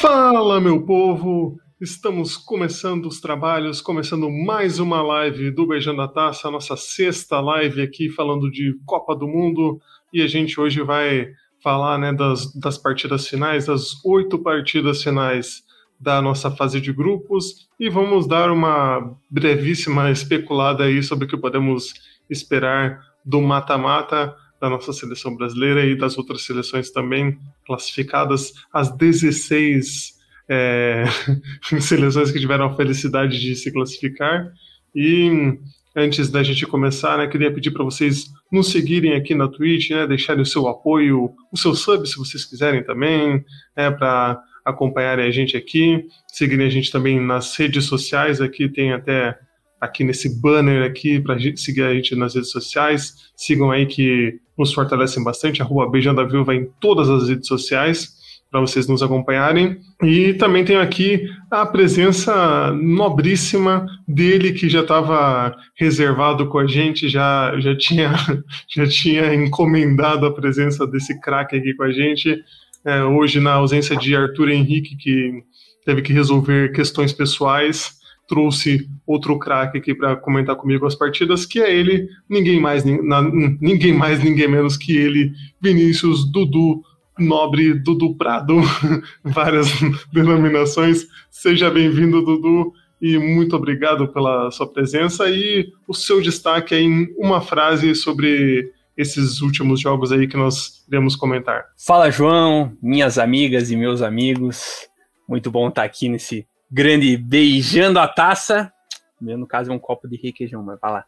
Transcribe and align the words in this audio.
Fala, 0.00 0.60
meu 0.60 0.84
povo! 0.84 1.58
Estamos 1.80 2.36
começando 2.36 3.06
os 3.06 3.20
trabalhos, 3.20 3.80
começando 3.80 4.30
mais 4.30 4.78
uma 4.78 5.02
live 5.02 5.50
do 5.50 5.66
Beijando 5.66 6.02
a 6.02 6.08
Taça, 6.08 6.46
a 6.46 6.50
nossa 6.50 6.76
sexta 6.76 7.40
live 7.40 7.82
aqui 7.82 8.08
falando 8.10 8.50
de 8.50 8.78
Copa 8.86 9.16
do 9.16 9.26
Mundo. 9.26 9.80
E 10.12 10.22
a 10.22 10.26
gente 10.26 10.60
hoje 10.60 10.82
vai 10.82 11.28
falar 11.62 11.98
né, 11.98 12.12
das, 12.12 12.54
das 12.54 12.78
partidas 12.78 13.26
finais, 13.26 13.66
das 13.66 14.04
oito 14.04 14.38
partidas 14.38 15.02
finais 15.02 15.62
da 16.00 16.22
nossa 16.22 16.50
fase 16.50 16.80
de 16.80 16.92
grupos 16.92 17.68
e 17.78 17.90
vamos 17.90 18.26
dar 18.26 18.50
uma 18.50 19.16
brevíssima 19.28 20.10
especulada 20.10 20.84
aí 20.84 21.02
sobre 21.02 21.26
o 21.26 21.28
que 21.28 21.36
podemos 21.36 21.92
esperar 22.28 23.00
do 23.24 23.40
mata-mata 23.40 24.34
da 24.60 24.68
nossa 24.68 24.92
seleção 24.92 25.34
brasileira 25.34 25.84
e 25.84 25.96
das 25.96 26.18
outras 26.18 26.42
seleções 26.42 26.90
também 26.90 27.38
classificadas. 27.66 28.52
As 28.72 28.94
16 28.96 30.18
é, 30.48 31.04
seleções 31.80 32.30
que 32.30 32.40
tiveram 32.40 32.66
a 32.66 32.76
felicidade 32.76 33.40
de 33.40 33.54
se 33.54 33.72
classificar. 33.72 34.52
E 34.94 35.58
antes 35.96 36.28
da 36.30 36.42
gente 36.42 36.66
começar, 36.66 37.16
né, 37.18 37.26
queria 37.26 37.52
pedir 37.52 37.70
para 37.70 37.84
vocês 37.84 38.26
nos 38.50 38.70
seguirem 38.70 39.14
aqui 39.14 39.34
na 39.34 39.48
Twitch, 39.48 39.90
né, 39.90 40.06
deixarem 40.06 40.42
o 40.42 40.46
seu 40.46 40.68
apoio, 40.68 41.32
o 41.52 41.56
seu 41.56 41.74
sub 41.74 42.06
se 42.06 42.16
vocês 42.16 42.44
quiserem 42.44 42.84
também, 42.84 43.44
né, 43.76 43.90
para 43.90 44.40
acompanharem 44.64 45.26
a 45.26 45.30
gente 45.30 45.56
aqui, 45.56 46.04
seguirem 46.28 46.66
a 46.66 46.70
gente 46.70 46.90
também 46.90 47.20
nas 47.20 47.56
redes 47.56 47.84
sociais, 47.84 48.40
aqui 48.40 48.68
tem 48.68 48.92
até 48.92 49.38
aqui 49.80 50.04
nesse 50.04 50.40
banner 50.40 50.84
aqui 50.84 51.18
para 51.18 51.38
seguir 51.56 51.82
a 51.82 51.94
gente 51.94 52.14
nas 52.14 52.34
redes 52.34 52.50
sociais, 52.50 53.14
sigam 53.34 53.70
aí 53.70 53.86
que 53.86 54.38
nos 54.58 54.74
fortalecem 54.74 55.24
bastante, 55.24 55.62
arroba 55.62 55.90
Beijando 55.90 56.20
a 56.20 56.24
Viúva 56.24 56.54
em 56.54 56.68
todas 56.80 57.08
as 57.08 57.28
redes 57.28 57.48
sociais, 57.48 58.20
para 58.50 58.60
vocês 58.60 58.88
nos 58.88 59.02
acompanharem. 59.02 59.78
E 60.02 60.34
também 60.34 60.64
tenho 60.64 60.80
aqui 60.80 61.24
a 61.50 61.64
presença 61.64 62.72
nobríssima 62.72 63.86
dele, 64.06 64.52
que 64.52 64.68
já 64.68 64.80
estava 64.80 65.56
reservado 65.76 66.48
com 66.48 66.58
a 66.58 66.66
gente, 66.66 67.08
já, 67.08 67.54
já, 67.60 67.76
tinha, 67.76 68.12
já 68.74 68.86
tinha 68.86 69.32
encomendado 69.34 70.26
a 70.26 70.34
presença 70.34 70.86
desse 70.86 71.18
craque 71.20 71.56
aqui 71.56 71.74
com 71.74 71.84
a 71.84 71.92
gente. 71.92 72.36
É, 72.84 73.02
hoje, 73.04 73.40
na 73.40 73.54
ausência 73.54 73.96
de 73.96 74.16
Arthur 74.16 74.48
Henrique, 74.48 74.96
que 74.96 75.42
teve 75.84 76.02
que 76.02 76.12
resolver 76.12 76.72
questões 76.72 77.12
pessoais, 77.12 77.98
trouxe 78.26 78.88
outro 79.06 79.38
craque 79.38 79.78
aqui 79.78 79.94
para 79.94 80.14
comentar 80.14 80.54
comigo 80.54 80.86
as 80.86 80.94
partidas, 80.94 81.44
que 81.44 81.60
é 81.60 81.74
ele, 81.74 82.08
ninguém 82.28 82.60
mais, 82.60 82.84
ninguém 82.84 83.92
mais, 83.92 84.22
ninguém 84.22 84.48
menos 84.48 84.76
que 84.76 84.96
ele, 84.96 85.32
Vinícius 85.60 86.30
Dudu 86.30 86.82
Nobre 87.18 87.74
Dudu 87.74 88.14
Prado, 88.14 88.60
várias 89.24 89.68
denominações. 90.12 91.06
Seja 91.28 91.70
bem-vindo, 91.70 92.22
Dudu, 92.22 92.72
e 93.02 93.18
muito 93.18 93.56
obrigado 93.56 94.08
pela 94.08 94.50
sua 94.50 94.66
presença 94.66 95.28
e 95.28 95.72
o 95.88 95.92
seu 95.92 96.20
destaque 96.22 96.74
em 96.74 97.12
uma 97.18 97.40
frase 97.40 97.94
sobre 97.94 98.72
esses 98.96 99.40
últimos 99.40 99.80
jogos 99.80 100.12
aí 100.12 100.26
que 100.26 100.36
nós 100.36 100.84
iremos 100.88 101.16
comentar. 101.16 101.66
Fala, 101.76 102.10
João, 102.10 102.76
minhas 102.82 103.18
amigas 103.18 103.70
e 103.70 103.76
meus 103.76 104.02
amigos. 104.02 104.88
Muito 105.28 105.50
bom 105.50 105.68
estar 105.68 105.84
aqui 105.84 106.08
nesse 106.08 106.46
grande 106.70 107.16
beijando 107.16 107.98
a 107.98 108.06
taça. 108.06 108.72
No 109.20 109.46
caso 109.46 109.70
é 109.70 109.74
um 109.74 109.78
copo 109.78 110.08
de 110.08 110.16
requeijão, 110.16 110.62
mas 110.62 110.78
vai 110.80 110.92
lá. 110.92 111.04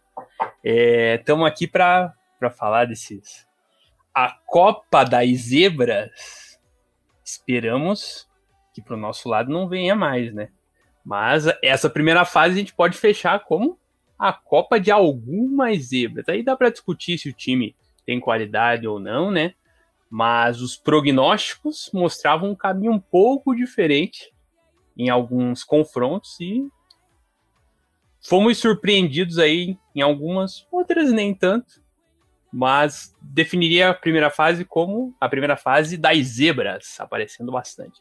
Estamos 0.63 1.47
é, 1.47 1.49
aqui 1.49 1.67
para 1.67 2.15
falar 2.57 2.87
desses. 2.87 3.47
A 4.15 4.31
Copa 4.47 5.05
das 5.05 5.31
Zebras. 5.31 6.59
Esperamos 7.25 8.29
que 8.75 8.83
para 8.83 8.95
o 8.95 9.01
nosso 9.01 9.29
lado 9.29 9.51
não 9.51 9.69
venha 9.69 9.95
mais, 9.95 10.33
né? 10.35 10.49
Mas 11.05 11.47
essa 11.63 11.91
primeira 11.91 12.25
fase 12.25 12.55
a 12.55 12.59
gente 12.59 12.75
pode 12.75 12.97
fechar 12.97 13.41
como 13.41 13.79
a 14.23 14.33
Copa 14.33 14.79
de 14.79 14.93
algumas 14.93 15.89
zebras. 15.89 16.29
Aí 16.29 16.45
dá 16.45 16.57
para 16.57 16.71
discutir 16.71 17.19
se 17.19 17.29
o 17.29 17.33
time 17.33 17.75
tem 18.07 18.21
qualidade 18.21 18.87
ou 18.87 19.01
não, 19.01 19.33
né? 19.33 19.55
Mas 20.09 20.61
os 20.61 20.77
prognósticos 20.77 21.91
mostravam 21.93 22.53
um 22.53 22.55
caminho 22.55 22.93
um 22.93 23.01
pouco 23.01 23.53
diferente 23.53 24.33
em 24.97 25.11
alguns 25.11 25.65
confrontos 25.65 26.39
e 26.39 26.65
fomos 28.21 28.59
surpreendidos 28.59 29.41
aí 29.41 29.77
em 29.93 30.03
algumas, 30.03 30.69
outras 30.71 31.11
nem 31.11 31.35
tanto. 31.35 31.83
Mas 32.53 33.17
definiria 33.21 33.89
a 33.91 33.95
primeira 33.95 34.31
fase 34.31 34.65
como 34.65 35.17
a 35.21 35.29
primeira 35.29 35.57
fase 35.57 35.97
das 35.97 36.19
zebras, 36.27 36.95
aparecendo 37.01 37.51
bastante. 37.51 38.01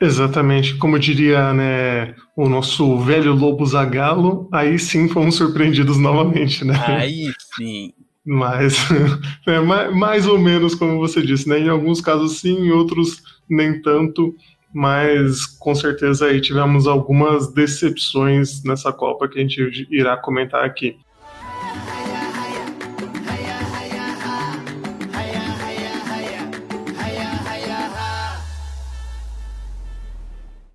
Exatamente, 0.00 0.76
como 0.76 0.98
diria 0.98 1.52
né, 1.52 2.14
o 2.34 2.48
nosso 2.48 2.98
velho 3.00 3.34
Lobo 3.34 3.66
Zagalo, 3.66 4.48
aí 4.50 4.78
sim 4.78 5.08
fomos 5.08 5.34
surpreendidos 5.34 5.98
novamente, 5.98 6.64
né? 6.64 6.74
Aí 6.86 7.30
sim. 7.54 7.92
Mas, 8.24 8.76
é, 9.46 9.60
mais 9.60 10.26
ou 10.26 10.38
menos 10.38 10.74
como 10.74 10.98
você 10.98 11.20
disse, 11.20 11.46
né? 11.46 11.58
Em 11.58 11.68
alguns 11.68 12.00
casos 12.00 12.40
sim, 12.40 12.66
em 12.66 12.70
outros 12.70 13.22
nem 13.48 13.82
tanto, 13.82 14.34
mas 14.72 15.44
com 15.44 15.74
certeza 15.74 16.26
aí 16.26 16.40
tivemos 16.40 16.86
algumas 16.86 17.52
decepções 17.52 18.62
nessa 18.64 18.92
Copa 18.92 19.28
que 19.28 19.38
a 19.38 19.42
gente 19.42 19.86
irá 19.90 20.16
comentar 20.16 20.64
aqui. 20.64 20.96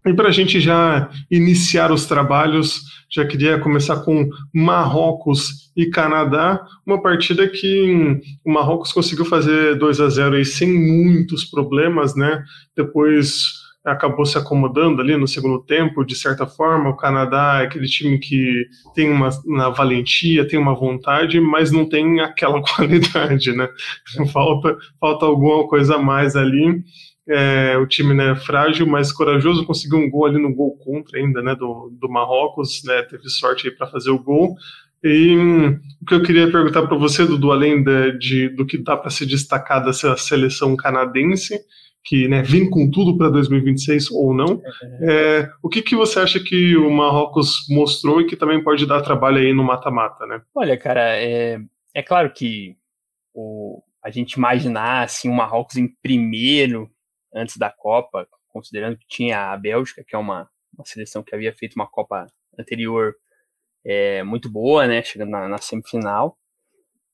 E 0.05 0.13
para 0.13 0.29
a 0.29 0.31
gente 0.31 0.59
já 0.59 1.09
iniciar 1.31 1.91
os 1.91 2.05
trabalhos, 2.05 2.81
já 3.09 3.25
queria 3.25 3.59
começar 3.59 4.01
com 4.01 4.29
Marrocos 4.53 5.71
e 5.75 5.87
Canadá, 5.87 6.63
uma 6.85 7.01
partida 7.01 7.47
que 7.47 8.21
o 8.45 8.51
Marrocos 8.51 8.93
conseguiu 8.93 9.25
fazer 9.25 9.75
2 9.77 9.99
a 10.01 10.09
0 10.09 10.35
aí 10.35 10.45
sem 10.45 10.71
muitos 10.71 11.43
problemas, 11.45 12.15
né? 12.15 12.43
Depois 12.75 13.65
acabou 13.83 14.25
se 14.25 14.37
acomodando 14.37 15.01
ali 15.01 15.15
no 15.15 15.27
segundo 15.27 15.61
tempo, 15.61 16.03
de 16.03 16.15
certa 16.15 16.47
forma. 16.47 16.89
O 16.89 16.97
Canadá 16.97 17.59
é 17.61 17.65
aquele 17.65 17.87
time 17.87 18.17
que 18.17 18.65
tem 18.95 19.11
uma, 19.11 19.29
uma 19.45 19.69
valentia, 19.69 20.47
tem 20.47 20.57
uma 20.57 20.73
vontade, 20.73 21.39
mas 21.39 21.71
não 21.71 21.87
tem 21.87 22.19
aquela 22.19 22.61
qualidade, 22.63 23.53
né? 23.53 23.69
Falta, 24.33 24.75
falta 24.99 25.25
alguma 25.25 25.67
coisa 25.67 25.95
a 25.95 26.01
mais 26.01 26.35
ali. 26.35 26.83
É, 27.27 27.75
o 27.77 27.87
time 27.87 28.13
né, 28.13 28.35
frágil, 28.35 28.85
mas 28.85 29.11
corajoso, 29.11 29.65
conseguiu 29.65 29.97
um 29.97 30.09
gol 30.09 30.25
ali 30.25 30.39
no 30.39 30.53
gol 30.53 30.77
contra 30.77 31.17
ainda, 31.17 31.41
né, 31.41 31.55
do, 31.55 31.91
do 31.99 32.07
Marrocos, 32.07 32.83
né, 32.83 33.01
teve 33.01 33.27
sorte 33.29 33.67
aí 33.67 33.73
para 33.73 33.87
fazer 33.87 34.11
o 34.11 34.21
gol. 34.21 34.55
E 35.03 35.35
hum, 35.35 35.79
o 36.01 36.05
que 36.05 36.13
eu 36.13 36.23
queria 36.23 36.51
perguntar 36.51 36.83
para 36.87 36.97
você, 36.97 37.25
Dudu, 37.25 37.51
além 37.51 37.83
de, 37.83 38.17
de, 38.17 38.49
do 38.49 38.65
que 38.65 38.77
dá 38.77 38.97
para 38.97 39.09
se 39.09 39.25
destacar 39.25 39.83
dessa 39.83 40.15
seleção 40.17 40.75
canadense, 40.75 41.59
que 42.05 42.27
né, 42.27 42.43
vem 42.43 42.69
com 42.69 42.89
tudo 42.89 43.17
para 43.17 43.29
2026 43.29 44.11
ou 44.11 44.33
não, 44.33 44.61
é, 45.01 45.49
o 45.61 45.67
que, 45.67 45.81
que 45.81 45.95
você 45.95 46.19
acha 46.19 46.39
que 46.39 46.77
o 46.77 46.89
Marrocos 46.91 47.65
mostrou 47.69 48.21
e 48.21 48.25
que 48.25 48.35
também 48.35 48.63
pode 48.63 48.85
dar 48.85 49.01
trabalho 49.01 49.37
aí 49.37 49.53
no 49.53 49.63
mata-mata, 49.63 50.25
né? 50.27 50.41
Olha, 50.53 50.77
cara, 50.77 51.17
é, 51.17 51.59
é 51.93 52.03
claro 52.03 52.31
que 52.31 52.75
o, 53.33 53.81
a 54.03 54.11
gente 54.11 54.33
imaginar 54.33 55.03
assim, 55.03 55.27
o 55.27 55.33
Marrocos 55.33 55.77
em 55.77 55.87
primeiro 56.01 56.89
antes 57.35 57.57
da 57.57 57.69
Copa, 57.69 58.27
considerando 58.47 58.97
que 58.97 59.05
tinha 59.07 59.51
a 59.51 59.57
Bélgica, 59.57 60.03
que 60.03 60.15
é 60.15 60.17
uma, 60.17 60.49
uma 60.73 60.85
seleção 60.85 61.21
que 61.21 61.35
havia 61.35 61.53
feito 61.53 61.75
uma 61.75 61.87
Copa 61.87 62.25
anterior 62.57 63.15
é, 63.83 64.23
muito 64.23 64.49
boa, 64.49 64.87
né, 64.87 65.03
chegando 65.03 65.29
na, 65.29 65.47
na 65.47 65.57
semifinal, 65.57 66.37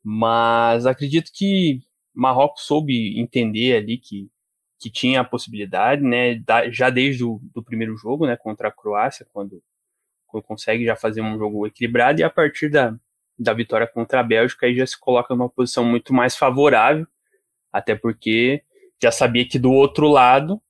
mas 0.03 0.85
acredito 0.85 1.31
que 1.33 1.81
Marrocos 2.13 2.63
soube 2.63 3.19
entender 3.19 3.75
ali 3.75 3.97
que, 3.97 4.29
que 4.79 4.89
tinha 4.89 5.21
a 5.21 5.25
possibilidade, 5.25 6.03
né, 6.03 6.35
da, 6.35 6.69
já 6.69 6.89
desde 6.89 7.23
o 7.23 7.39
do 7.53 7.63
primeiro 7.63 7.97
jogo, 7.97 8.25
né, 8.27 8.37
contra 8.37 8.69
a 8.69 8.71
Croácia, 8.71 9.27
quando, 9.33 9.61
quando 10.27 10.43
consegue 10.43 10.85
já 10.85 10.95
fazer 10.95 11.21
um 11.21 11.37
jogo 11.37 11.65
equilibrado, 11.67 12.21
e 12.21 12.23
a 12.23 12.29
partir 12.29 12.69
da, 12.69 12.95
da 13.37 13.53
vitória 13.53 13.87
contra 13.87 14.19
a 14.19 14.23
Bélgica, 14.23 14.65
aí 14.67 14.75
já 14.75 14.85
se 14.85 14.99
coloca 14.99 15.35
numa 15.35 15.49
posição 15.49 15.83
muito 15.83 16.13
mais 16.13 16.35
favorável, 16.35 17.07
até 17.71 17.95
porque 17.95 18.63
já 19.01 19.11
sabia 19.11 19.47
que 19.47 19.59
do 19.59 19.71
outro 19.71 20.07
lado 20.07 20.61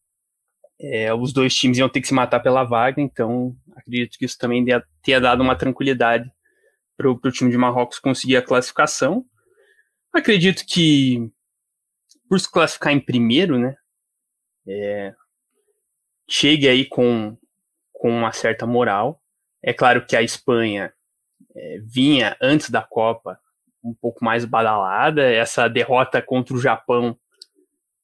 é, 0.80 1.14
os 1.14 1.32
dois 1.32 1.54
times 1.54 1.78
iam 1.78 1.90
ter 1.90 2.02
que 2.02 2.08
se 2.08 2.14
matar 2.14 2.40
pela 2.40 2.64
vaga, 2.64 3.02
então 3.02 3.56
acredito 3.76 4.18
que 4.18 4.26
isso 4.26 4.38
também 4.38 4.66
tenha 5.04 5.20
dado 5.20 5.42
uma 5.42 5.56
tranquilidade 5.56 6.32
para 6.98 7.10
o 7.10 7.32
time 7.32 7.52
de 7.52 7.58
Marrocos 7.58 8.00
conseguir 8.00 8.38
a 8.38 8.42
classificação. 8.42 9.26
Acredito 10.14 10.66
que 10.66 11.30
por 12.28 12.40
se 12.40 12.50
classificar 12.50 12.94
em 12.94 13.00
primeiro, 13.00 13.60
né, 13.60 13.76
é, 14.68 15.14
chegue 16.30 16.68
aí 16.68 16.86
com, 16.86 17.38
com 17.94 18.10
uma 18.10 18.32
certa 18.32 18.66
moral. 18.66 19.22
É 19.64 19.74
claro 19.74 20.06
que 20.06 20.16
a 20.16 20.22
Espanha 20.22 20.94
é, 21.56 21.78
vinha 21.84 22.36
antes 22.42 22.70
da 22.70 22.82
Copa 22.82 23.40
um 23.84 23.94
pouco 23.94 24.24
mais 24.24 24.46
badalada. 24.46 25.24
Essa 25.24 25.68
derrota 25.68 26.22
contra 26.22 26.56
o 26.56 26.62
Japão 26.62 27.18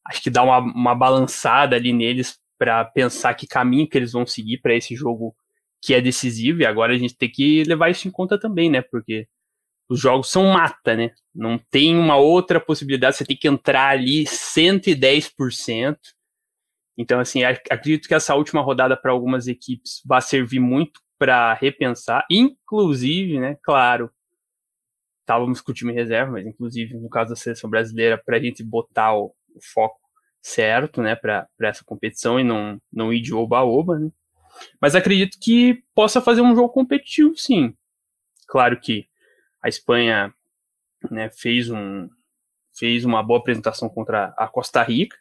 acho 0.08 0.22
que 0.22 0.30
dá 0.30 0.44
uma, 0.44 0.60
uma 0.60 0.96
balançada 0.96 1.76
ali 1.76 1.94
neles 1.94 2.40
para 2.58 2.86
pensar 2.86 3.34
que 3.36 3.48
caminho 3.48 3.88
que 3.88 3.98
eles 3.98 4.14
vão 4.14 4.26
seguir 4.26 4.60
para 4.60 4.76
esse 4.76 4.96
jogo 4.96 5.36
que 5.82 5.94
é 5.94 6.02
decisivo. 6.02 6.62
E 6.62 6.66
agora 6.66 6.94
a 6.94 6.98
gente 6.98 7.16
tem 7.16 7.30
que 7.30 7.64
levar 7.64 7.90
isso 7.90 8.08
em 8.08 8.12
conta 8.12 8.40
também, 8.40 8.70
né? 8.70 8.82
Porque 8.82 9.28
os 9.90 10.00
jogos 10.00 10.30
são 10.30 10.46
mata, 10.48 10.96
né? 10.96 11.12
Não 11.34 11.58
tem 11.70 11.96
uma 11.96 12.18
outra 12.18 12.60
possibilidade, 12.60 13.18
você 13.18 13.26
tem 13.26 13.38
que 13.38 13.48
entrar 13.48 13.90
ali 13.90 14.26
110%. 14.26 15.98
Então, 16.98 17.20
assim, 17.20 17.44
acredito 17.44 18.08
que 18.08 18.16
essa 18.16 18.36
última 18.36 18.62
rodada 18.62 18.98
para 18.98 19.12
algumas 19.12 19.48
equipes 19.48 20.02
vai 20.06 20.22
servir 20.22 20.60
muito 20.60 21.00
para 21.20 21.54
repensar, 21.54 22.26
inclusive, 22.30 23.40
né, 23.40 23.58
claro, 23.64 24.12
estávamos 25.22 25.62
com 25.62 25.72
o 25.72 25.76
time 25.76 25.92
reserva, 25.92 26.32
mas 26.32 26.46
inclusive 26.46 26.96
no 26.96 27.10
caso 27.10 27.32
da 27.32 27.36
seleção 27.36 27.70
brasileira, 27.70 28.22
para 28.24 28.38
a 28.38 28.40
gente 28.40 28.64
botar 28.64 29.16
o, 29.16 29.34
o, 29.58 29.62
foco 29.62 30.00
certo, 30.42 31.02
né, 31.02 31.16
para 31.16 31.48
essa 31.62 31.84
competição 31.84 32.40
e 32.40 32.44
não, 32.44 32.80
não 32.92 33.12
ir 33.12 33.22
de 33.22 33.34
oba-oba, 33.34 34.00
né. 34.00 34.10
Mas 34.82 34.96
acredito 34.96 35.38
que 35.40 35.84
possa 35.94 36.22
fazer 36.22 36.42
um 36.42 36.56
jogo 36.56 36.70
competitivo, 36.70 37.36
sim. 37.38 37.76
Claro 38.48 38.80
que 38.80 39.08
a 39.62 39.68
Espanha 39.68 40.34
né, 41.12 41.30
fez, 41.30 41.70
um, 41.70 42.10
fez 42.74 43.06
uma 43.06 43.22
boa 43.22 43.40
apresentação 43.40 43.90
contra 43.90 44.34
a 44.38 44.48
Costa 44.48 44.82
Rica, 44.82 45.18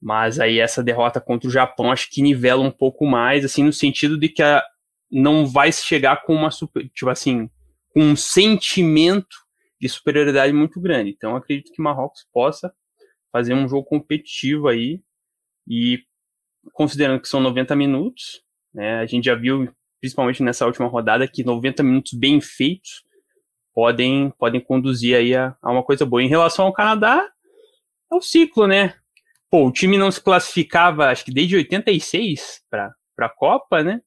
mas 0.00 0.38
aí 0.38 0.60
essa 0.60 0.82
derrota 0.82 1.20
contra 1.20 1.48
o 1.48 1.52
Japão 1.52 1.90
acho 1.90 2.08
que 2.10 2.22
nivela 2.22 2.62
um 2.62 2.70
pouco 2.70 3.04
mais, 3.04 3.44
assim, 3.44 3.64
no 3.64 3.72
sentido 3.72 4.18
de 4.18 4.28
que 4.28 4.42
a, 4.42 4.62
não 5.10 5.46
vai 5.46 5.72
chegar 5.72 6.22
com 6.22 6.34
uma 6.34 6.50
super, 6.50 6.88
tipo 6.90 7.10
assim, 7.10 7.50
com 7.90 8.00
um 8.00 8.16
sentimento 8.16 9.36
de 9.80 9.88
superioridade 9.88 10.52
muito 10.52 10.80
grande. 10.80 11.10
Então 11.10 11.36
acredito 11.36 11.72
que 11.72 11.82
Marrocos 11.82 12.26
possa 12.32 12.72
fazer 13.32 13.54
um 13.54 13.68
jogo 13.68 13.84
competitivo 13.84 14.68
aí 14.68 15.02
e 15.66 16.02
considerando 16.72 17.20
que 17.20 17.28
são 17.28 17.40
90 17.40 17.74
minutos, 17.76 18.42
né, 18.72 18.98
a 18.98 19.06
gente 19.06 19.24
já 19.24 19.34
viu 19.34 19.72
principalmente 20.00 20.42
nessa 20.42 20.66
última 20.66 20.86
rodada 20.86 21.26
que 21.26 21.44
90 21.44 21.82
minutos 21.82 22.12
bem 22.12 22.40
feitos 22.40 23.02
podem 23.74 24.30
podem 24.38 24.60
conduzir 24.60 25.16
aí 25.16 25.34
a, 25.34 25.56
a 25.62 25.70
uma 25.70 25.82
coisa 25.82 26.04
boa. 26.04 26.22
Em 26.22 26.28
relação 26.28 26.66
ao 26.66 26.72
Canadá, 26.72 27.28
é 28.10 28.14
o 28.14 28.20
ciclo, 28.20 28.66
né? 28.66 28.94
Pô, 29.50 29.66
o 29.66 29.72
time 29.72 29.96
não 29.96 30.10
se 30.10 30.20
classificava, 30.20 31.06
acho 31.06 31.24
que 31.24 31.32
desde 31.32 31.56
86 31.56 32.62
para 32.70 32.94
a 33.18 33.28
Copa, 33.28 33.82
né? 33.82 34.00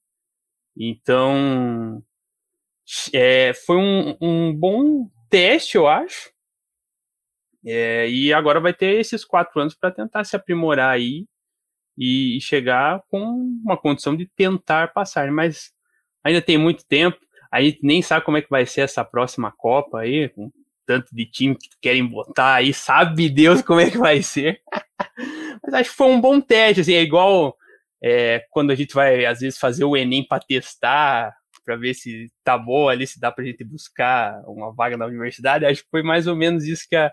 Então, 0.78 2.02
é, 3.14 3.54
foi 3.54 3.78
um, 3.78 4.18
um, 4.22 4.54
bom 4.54 5.10
teste, 5.30 5.78
eu 5.78 5.88
acho. 5.88 6.31
É, 7.66 8.10
e 8.10 8.34
agora 8.34 8.60
vai 8.60 8.74
ter 8.74 9.00
esses 9.00 9.24
quatro 9.24 9.60
anos 9.60 9.76
para 9.76 9.92
tentar 9.92 10.24
se 10.24 10.36
aprimorar 10.36 10.94
aí 10.94 11.26
e, 11.98 12.38
e, 12.38 12.42
chegar 12.42 13.04
com 13.10 13.24
uma 13.64 13.78
condição 13.78 14.16
de 14.16 14.26
tentar 14.36 14.94
passar. 14.94 15.32
Mas 15.32 15.72
ainda 16.24 16.42
tem 16.42 16.58
muito 16.58 16.86
tempo. 16.86 17.18
Aí 17.52 17.78
nem 17.84 18.02
sabe 18.02 18.26
como 18.26 18.38
é 18.38 18.42
que 18.42 18.50
vai 18.50 18.66
ser 18.66 18.82
essa 18.82 19.04
próxima 19.04 19.52
Copa 19.52 20.00
aí, 20.00 20.30
com 20.30 20.52
tanto 20.86 21.16
de 21.16 21.26
time 21.26 21.56
que 21.56 21.70
querem 21.82 22.06
botar 22.06 22.56
aí, 22.56 22.74
sabe 22.74 23.30
Deus 23.30 23.62
como 23.62 23.80
é 23.80 23.90
que 23.90 23.98
vai 23.98 24.22
ser. 24.22 24.62
Mas 25.64 25.74
acho 25.76 25.90
que 25.92 25.96
foi 25.96 26.08
um 26.08 26.20
bom 26.20 26.42
teste, 26.42 26.82
assim, 26.82 26.94
é 26.94 27.02
igual 27.02 27.56
é, 28.04 28.44
quando 28.50 28.72
a 28.72 28.76
gente 28.76 28.94
vai, 28.94 29.26
às 29.26 29.42
vezes, 29.42 29.60
fazer 29.60 29.84
o 29.84 29.96
Enem 29.96 30.26
para 30.28 30.44
testar, 30.44 31.34
para 31.64 31.76
ver 31.76 31.94
se 31.94 32.32
tá 32.44 32.58
bom 32.58 32.90
ali, 32.90 33.06
se 33.06 33.20
dá 33.20 33.32
para 33.32 33.44
a 33.44 33.48
gente 33.48 33.64
buscar 33.64 34.42
uma 34.48 34.74
vaga 34.74 34.98
na 34.98 35.06
universidade, 35.06 35.66
acho 35.66 35.84
que 35.84 35.90
foi 35.90 36.02
mais 36.02 36.26
ou 36.26 36.36
menos 36.36 36.66
isso 36.66 36.86
que, 36.90 36.96
a, 36.96 37.12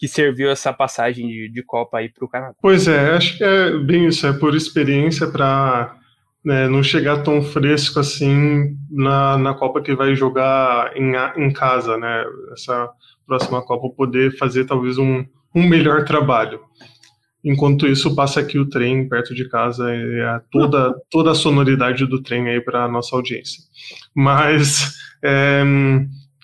que 0.00 0.08
serviu 0.08 0.50
essa 0.50 0.72
passagem 0.72 1.28
de, 1.28 1.50
de 1.50 1.62
Copa 1.62 1.98
aí 1.98 2.08
para 2.08 2.24
o 2.24 2.28
Canadá. 2.28 2.54
Pois 2.62 2.88
é, 2.88 3.10
acho 3.10 3.36
que 3.36 3.44
é 3.44 3.76
bem 3.76 4.06
isso, 4.06 4.26
é 4.26 4.32
por 4.32 4.56
experiência 4.56 5.26
para 5.26 5.94
né, 6.42 6.66
não 6.68 6.82
chegar 6.82 7.22
tão 7.22 7.42
fresco 7.42 8.00
assim 8.00 8.78
na, 8.90 9.36
na 9.36 9.52
Copa 9.52 9.82
que 9.82 9.94
vai 9.94 10.14
jogar 10.14 10.96
em, 10.96 11.12
em 11.36 11.52
casa, 11.52 11.98
né? 11.98 12.24
Essa 12.54 12.88
próxima 13.26 13.62
Copa 13.62 13.94
poder 13.94 14.34
fazer 14.38 14.64
talvez 14.64 14.96
um, 14.96 15.22
um 15.54 15.68
melhor 15.68 16.06
trabalho. 16.06 16.60
Enquanto 17.44 17.86
isso, 17.86 18.14
passa 18.14 18.40
aqui 18.40 18.58
o 18.58 18.68
trem 18.68 19.06
perto 19.06 19.34
de 19.34 19.48
casa, 19.50 19.92
é 19.92 20.40
toda, 20.50 20.94
toda 21.10 21.32
a 21.32 21.34
sonoridade 21.34 22.06
do 22.06 22.22
trem 22.22 22.48
aí 22.48 22.60
para 22.60 22.88
nossa 22.88 23.14
audiência. 23.14 23.62
Mas 24.14 24.94
é, 25.22 25.62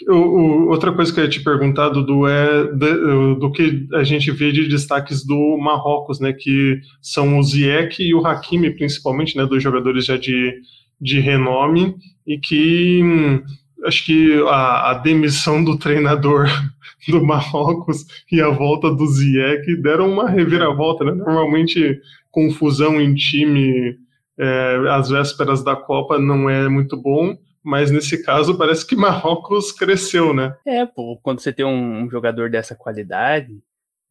o, 0.08 0.14
o, 0.14 0.68
outra 0.68 0.92
coisa 0.92 1.12
que 1.12 1.20
eu 1.20 1.24
ia 1.24 1.30
te 1.30 1.42
perguntar, 1.42 1.88
Dudu, 1.88 2.26
é 2.26 2.64
de, 2.64 3.36
do 3.38 3.50
que 3.50 3.86
a 3.94 4.04
gente 4.04 4.30
vê 4.30 4.52
de 4.52 4.68
destaques 4.68 5.24
do 5.24 5.56
Marrocos, 5.58 6.20
né, 6.20 6.32
que 6.32 6.80
são 7.00 7.38
o 7.38 7.42
Ziyech 7.42 8.02
e 8.02 8.14
o 8.14 8.26
Hakimi, 8.26 8.70
principalmente, 8.70 9.36
né, 9.36 9.46
dois 9.46 9.62
jogadores 9.62 10.04
já 10.04 10.16
de, 10.16 10.54
de 11.00 11.20
renome, 11.20 11.94
e 12.26 12.38
que 12.38 13.00
hum, 13.02 13.42
acho 13.86 14.04
que 14.04 14.42
a, 14.48 14.90
a 14.90 14.94
demissão 14.94 15.62
do 15.62 15.78
treinador 15.78 16.46
do 17.08 17.24
Marrocos 17.24 18.04
e 18.30 18.40
a 18.40 18.48
volta 18.48 18.90
do 18.90 19.06
Ziyech 19.06 19.76
deram 19.76 20.10
uma 20.10 20.28
reviravolta, 20.28 21.04
né? 21.04 21.12
Normalmente 21.12 22.00
confusão 22.30 23.00
em 23.00 23.14
time 23.14 23.96
é, 24.38 24.76
às 24.90 25.08
vésperas 25.08 25.64
da 25.64 25.74
Copa 25.74 26.18
não 26.18 26.50
é 26.50 26.68
muito 26.68 26.96
bom, 26.96 27.36
mas 27.66 27.90
nesse 27.90 28.22
caso 28.22 28.56
parece 28.56 28.86
que 28.86 28.94
Marrocos 28.96 29.72
cresceu, 29.72 30.32
né? 30.32 30.56
É, 30.64 30.86
pô, 30.86 31.18
quando 31.20 31.40
você 31.40 31.52
tem 31.52 31.66
um, 31.66 32.08
jogador 32.08 32.48
dessa 32.48 32.76
qualidade, 32.76 33.60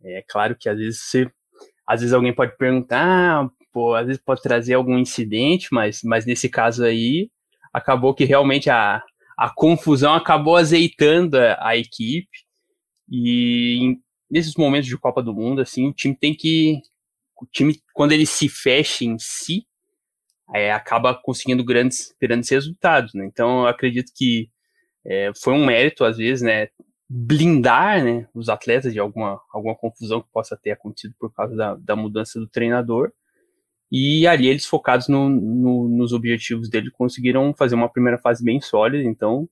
é 0.04 0.22
claro 0.28 0.58
que 0.60 0.68
às 0.68 0.78
vezes 0.78 1.00
você, 1.00 1.32
às 1.88 2.02
vezes 2.02 2.14
alguém 2.14 2.34
pode 2.34 2.58
perguntar, 2.58 3.46
ah, 3.46 3.50
pô, 3.72 3.96
às 3.96 4.08
vezes 4.08 4.22
pode 4.22 4.42
trazer 4.42 4.74
algum 4.74 4.98
incidente, 4.98 5.70
mas, 5.72 6.02
mas 6.04 6.26
nesse 6.26 6.50
caso 6.50 6.84
aí 6.84 7.30
acabou 7.72 8.14
que 8.14 8.26
realmente 8.26 8.70
a, 8.70 9.02
a 9.38 9.50
confusão 9.50 10.14
acabou 10.14 10.58
azeitando 10.58 11.38
a, 11.38 11.70
a 11.70 11.78
equipe 11.78 12.46
e 13.10 13.78
em, 13.82 14.02
nesses 14.30 14.56
momentos 14.56 14.90
de 14.90 14.98
Copa 14.98 15.24
do 15.24 15.34
Mundo, 15.34 15.62
assim, 15.62 15.88
o 15.88 15.94
time 15.94 16.16
tem 16.16 16.34
que. 16.34 16.82
O 17.42 17.46
time, 17.46 17.82
quando 17.94 18.12
ele 18.12 18.26
se 18.26 18.50
fecha 18.50 19.06
em 19.06 19.18
si, 19.18 19.66
é, 20.54 20.72
acaba 20.72 21.14
conseguindo 21.14 21.64
grandes, 21.64 22.14
grandes 22.22 22.50
resultados, 22.50 23.14
né? 23.14 23.26
Então, 23.26 23.62
eu 23.62 23.68
acredito 23.68 24.12
que 24.16 24.50
é, 25.06 25.32
foi 25.42 25.54
um 25.54 25.66
mérito, 25.66 26.04
às 26.04 26.18
vezes, 26.18 26.42
né? 26.42 26.70
Blindar 27.08 28.04
né, 28.04 28.28
os 28.34 28.50
atletas 28.50 28.92
de 28.92 29.00
alguma, 29.00 29.40
alguma 29.54 29.76
confusão 29.76 30.22
que 30.22 30.28
possa 30.32 30.58
ter 30.58 30.72
acontecido 30.72 31.14
por 31.20 31.32
causa 31.32 31.56
da, 31.56 31.76
da 31.76 31.96
mudança 31.96 32.40
do 32.40 32.48
treinador. 32.48 33.12
E 33.92 34.26
ali 34.28 34.48
eles 34.48 34.66
focados 34.66 35.08
no, 35.08 35.30
no, 35.30 35.88
nos 35.88 36.12
objetivos 36.14 36.70
dele 36.70 36.90
conseguiram 36.90 37.54
fazer 37.54 37.76
uma 37.76 37.90
primeira 37.90 38.18
fase 38.18 38.44
bem 38.44 38.60
sólida. 38.60 39.08
Então, 39.08 39.48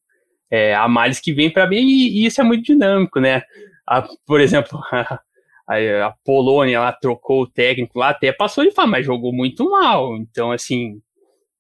é, 0.50 0.74
a 0.76 0.88
males 0.88 1.20
que 1.20 1.34
vem 1.34 1.52
para 1.52 1.68
mim, 1.68 1.78
e, 1.78 2.24
e, 2.24 2.26
isso 2.26 2.42
é 2.42 2.44
muito 2.44 2.64
dinâmico, 2.64 3.20
né? 3.20 3.44
A, 3.88 4.02
por 4.26 4.42
exemplo, 4.42 4.80
a, 4.92 5.20
a, 5.68 6.14
Polônia 6.24 6.80
lá 6.80 6.92
trocou 6.92 7.44
o 7.44 7.50
técnico 7.50 8.00
lá, 8.00 8.10
até 8.10 8.32
passou 8.32 8.64
de 8.64 8.72
fama, 8.72 8.94
mas 8.94 9.06
jogou 9.06 9.34
muito 9.34 9.70
mal. 9.70 10.16
Então, 10.18 10.52
assim, 10.52 11.02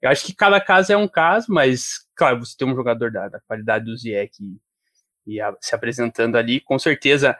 eu 0.01 0.09
acho 0.09 0.25
que 0.25 0.35
cada 0.35 0.59
caso 0.59 0.91
é 0.91 0.97
um 0.97 1.07
caso, 1.07 1.47
mas, 1.49 2.05
claro, 2.15 2.39
você 2.39 2.55
tem 2.57 2.67
um 2.67 2.75
jogador 2.75 3.11
da, 3.11 3.29
da 3.29 3.39
qualidade 3.41 3.85
do 3.85 3.95
Ziyech 3.95 4.31
e, 4.41 5.35
e 5.35 5.41
a, 5.41 5.55
se 5.61 5.73
apresentando 5.73 6.37
ali, 6.37 6.59
com 6.59 6.77
certeza, 6.77 7.37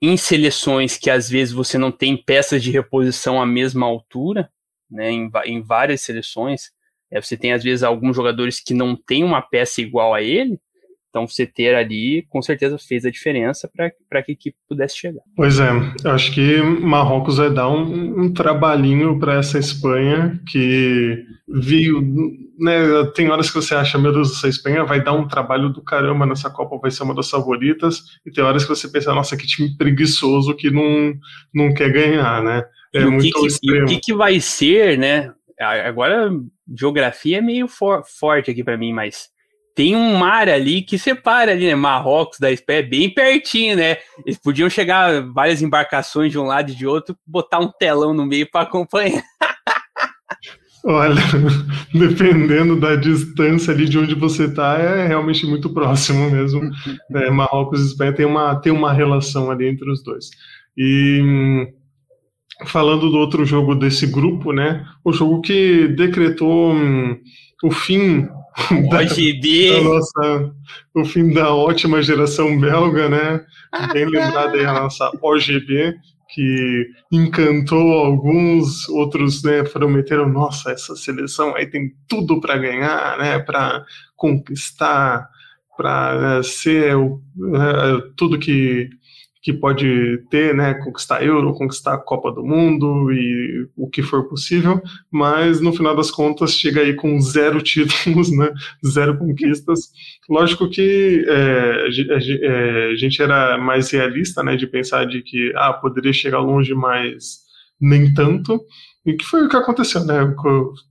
em 0.00 0.16
seleções 0.16 0.96
que 0.96 1.10
às 1.10 1.28
vezes 1.28 1.52
você 1.52 1.78
não 1.78 1.90
tem 1.90 2.16
peças 2.16 2.62
de 2.62 2.70
reposição 2.70 3.40
à 3.40 3.46
mesma 3.46 3.86
altura, 3.86 4.50
né, 4.90 5.10
em, 5.10 5.30
em 5.46 5.62
várias 5.62 6.02
seleções, 6.02 6.70
é, 7.10 7.20
você 7.20 7.36
tem 7.36 7.52
às 7.52 7.62
vezes 7.62 7.82
alguns 7.82 8.14
jogadores 8.14 8.60
que 8.60 8.74
não 8.74 8.94
tem 8.94 9.24
uma 9.24 9.42
peça 9.42 9.80
igual 9.80 10.14
a 10.14 10.22
ele, 10.22 10.60
então, 11.08 11.26
você 11.26 11.46
ter 11.46 11.74
ali, 11.74 12.26
com 12.28 12.42
certeza, 12.42 12.76
fez 12.78 13.06
a 13.06 13.10
diferença 13.10 13.68
para 13.74 14.22
que 14.22 14.30
a 14.30 14.34
equipe 14.34 14.56
pudesse 14.68 14.98
chegar. 14.98 15.22
Pois 15.34 15.58
é, 15.58 15.70
eu 16.04 16.10
acho 16.10 16.32
que 16.32 16.60
Marrocos 16.60 17.38
vai 17.38 17.50
dar 17.50 17.68
um, 17.68 18.24
um 18.24 18.32
trabalhinho 18.32 19.18
para 19.18 19.38
essa 19.38 19.58
Espanha 19.58 20.38
que 20.46 21.24
viu. 21.48 22.02
Né, 22.58 23.04
tem 23.14 23.30
horas 23.30 23.48
que 23.48 23.56
você 23.56 23.74
acha, 23.74 23.96
meu 23.96 24.12
Deus, 24.12 24.36
essa 24.36 24.48
Espanha 24.48 24.84
vai 24.84 25.02
dar 25.02 25.14
um 25.14 25.26
trabalho 25.26 25.70
do 25.70 25.82
caramba 25.82 26.26
nessa 26.26 26.50
Copa, 26.50 26.78
vai 26.78 26.90
ser 26.90 27.04
uma 27.04 27.14
das 27.14 27.30
favoritas, 27.30 28.02
e 28.26 28.30
tem 28.30 28.44
horas 28.44 28.64
que 28.64 28.70
você 28.70 28.88
pensa, 28.88 29.14
nossa, 29.14 29.36
que 29.36 29.46
time 29.46 29.76
preguiçoso 29.76 30.54
que 30.56 30.70
não, 30.70 31.14
não 31.54 31.72
quer 31.72 31.90
ganhar, 31.90 32.42
né? 32.42 32.64
É 32.94 33.00
e 33.00 33.04
o, 33.06 33.18
que, 33.18 33.30
que, 33.30 33.48
e 33.62 33.82
o 33.82 33.86
que, 33.86 34.00
que 34.00 34.14
vai 34.14 34.40
ser, 34.40 34.98
né? 34.98 35.32
Agora, 35.58 36.30
geografia 36.76 37.38
é 37.38 37.42
meio 37.42 37.66
for, 37.66 38.02
forte 38.04 38.50
aqui 38.50 38.62
para 38.62 38.76
mim, 38.76 38.92
mas 38.92 39.30
tem 39.78 39.94
um 39.94 40.16
mar 40.16 40.48
ali 40.48 40.82
que 40.82 40.98
separa 40.98 41.52
ali, 41.52 41.68
né? 41.68 41.76
Marrocos 41.76 42.40
da 42.40 42.50
Espanha, 42.50 42.82
bem 42.82 43.08
pertinho, 43.08 43.76
né? 43.76 43.98
Eles 44.26 44.36
podiam 44.36 44.68
chegar 44.68 45.22
várias 45.32 45.62
embarcações 45.62 46.32
de 46.32 46.38
um 46.38 46.42
lado 46.42 46.72
e 46.72 46.74
de 46.74 46.84
outro, 46.84 47.16
botar 47.24 47.60
um 47.60 47.70
telão 47.70 48.12
no 48.12 48.26
meio 48.26 48.50
para 48.50 48.62
acompanhar. 48.62 49.22
Olha, 50.84 51.22
dependendo 51.94 52.74
da 52.74 52.96
distância 52.96 53.72
ali 53.72 53.88
de 53.88 53.96
onde 53.96 54.16
você 54.16 54.46
está, 54.46 54.78
é 54.78 55.06
realmente 55.06 55.46
muito 55.46 55.72
próximo 55.72 56.28
mesmo. 56.28 56.60
É, 57.14 57.30
Marrocos 57.30 57.80
e 57.80 57.86
Espanha 57.86 58.12
tem 58.12 58.26
uma, 58.26 58.56
tem 58.56 58.72
uma 58.72 58.92
relação 58.92 59.48
ali 59.48 59.68
entre 59.68 59.88
os 59.88 60.02
dois. 60.02 60.28
E 60.76 61.68
falando 62.66 63.08
do 63.10 63.16
outro 63.16 63.44
jogo 63.44 63.76
desse 63.76 64.08
grupo, 64.08 64.52
né? 64.52 64.84
O 65.04 65.12
jogo 65.12 65.40
que 65.40 65.86
decretou 65.86 66.72
hum, 66.72 67.16
o 67.62 67.70
fim 67.70 68.28
da, 68.90 69.82
nossa, 69.82 70.52
o 70.94 71.04
fim 71.04 71.32
da 71.32 71.54
ótima 71.54 72.02
geração 72.02 72.58
belga, 72.58 73.08
né? 73.08 73.44
Bem 73.92 74.06
lembrada 74.06 74.56
aí 74.56 74.64
a 74.64 74.72
nossa 74.72 75.10
OGB, 75.22 75.94
que 76.28 76.86
encantou 77.10 77.92
alguns, 77.92 78.88
outros 78.88 79.42
né, 79.42 79.62
prometeram, 79.62 80.28
nossa, 80.28 80.72
essa 80.72 80.94
seleção 80.94 81.54
aí 81.54 81.66
tem 81.66 81.92
tudo 82.06 82.40
para 82.40 82.58
ganhar, 82.58 83.18
né? 83.18 83.38
Para 83.38 83.84
conquistar, 84.16 85.28
para 85.76 86.20
né, 86.36 86.42
ser 86.42 86.96
o, 86.96 87.22
né, 87.36 88.02
tudo 88.16 88.38
que 88.38 88.90
que 89.42 89.52
pode 89.52 90.18
ter, 90.30 90.54
né, 90.54 90.74
conquistar 90.74 91.24
Euro, 91.24 91.54
conquistar 91.54 91.94
a 91.94 91.98
Copa 91.98 92.32
do 92.32 92.44
Mundo 92.44 93.12
e 93.12 93.68
o 93.76 93.88
que 93.88 94.02
for 94.02 94.28
possível, 94.28 94.80
mas 95.10 95.60
no 95.60 95.72
final 95.72 95.94
das 95.94 96.10
contas 96.10 96.54
chega 96.54 96.80
aí 96.80 96.94
com 96.94 97.20
zero 97.20 97.60
títulos, 97.62 98.30
né, 98.30 98.50
zero 98.86 99.16
conquistas. 99.16 99.90
Lógico 100.28 100.68
que 100.68 101.24
é, 101.28 101.86
a 102.92 102.96
gente 102.96 103.22
era 103.22 103.58
mais 103.58 103.90
realista, 103.90 104.42
né, 104.42 104.56
de 104.56 104.66
pensar 104.66 105.06
de 105.06 105.22
que 105.22 105.52
ah, 105.56 105.72
poderia 105.72 106.12
chegar 106.12 106.40
longe, 106.40 106.74
mas 106.74 107.48
nem 107.80 108.12
tanto. 108.12 108.60
E 109.06 109.14
que 109.14 109.24
foi 109.24 109.46
o 109.46 109.48
que 109.48 109.56
aconteceu, 109.56 110.04
né? 110.04 110.34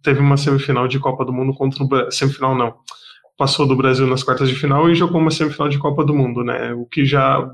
Teve 0.02 0.20
uma 0.20 0.38
semifinal 0.38 0.88
de 0.88 0.98
Copa 1.00 1.24
do 1.24 1.34
Mundo 1.34 1.54
contra 1.54 1.84
o 1.84 1.88
Brasil. 1.88 2.12
Semifinal 2.12 2.56
não. 2.56 2.74
Passou 3.38 3.68
do 3.68 3.76
Brasil 3.76 4.08
nas 4.08 4.24
quartas 4.24 4.50
de 4.50 4.56
final 4.56 4.90
e 4.90 4.96
jogou 4.96 5.22
uma 5.22 5.30
semifinal 5.30 5.70
de 5.70 5.78
Copa 5.78 6.04
do 6.04 6.16
Mundo, 6.16 6.44
né? 6.44 6.74
O 6.74 6.86
que 6.86 7.06
já 7.06 7.48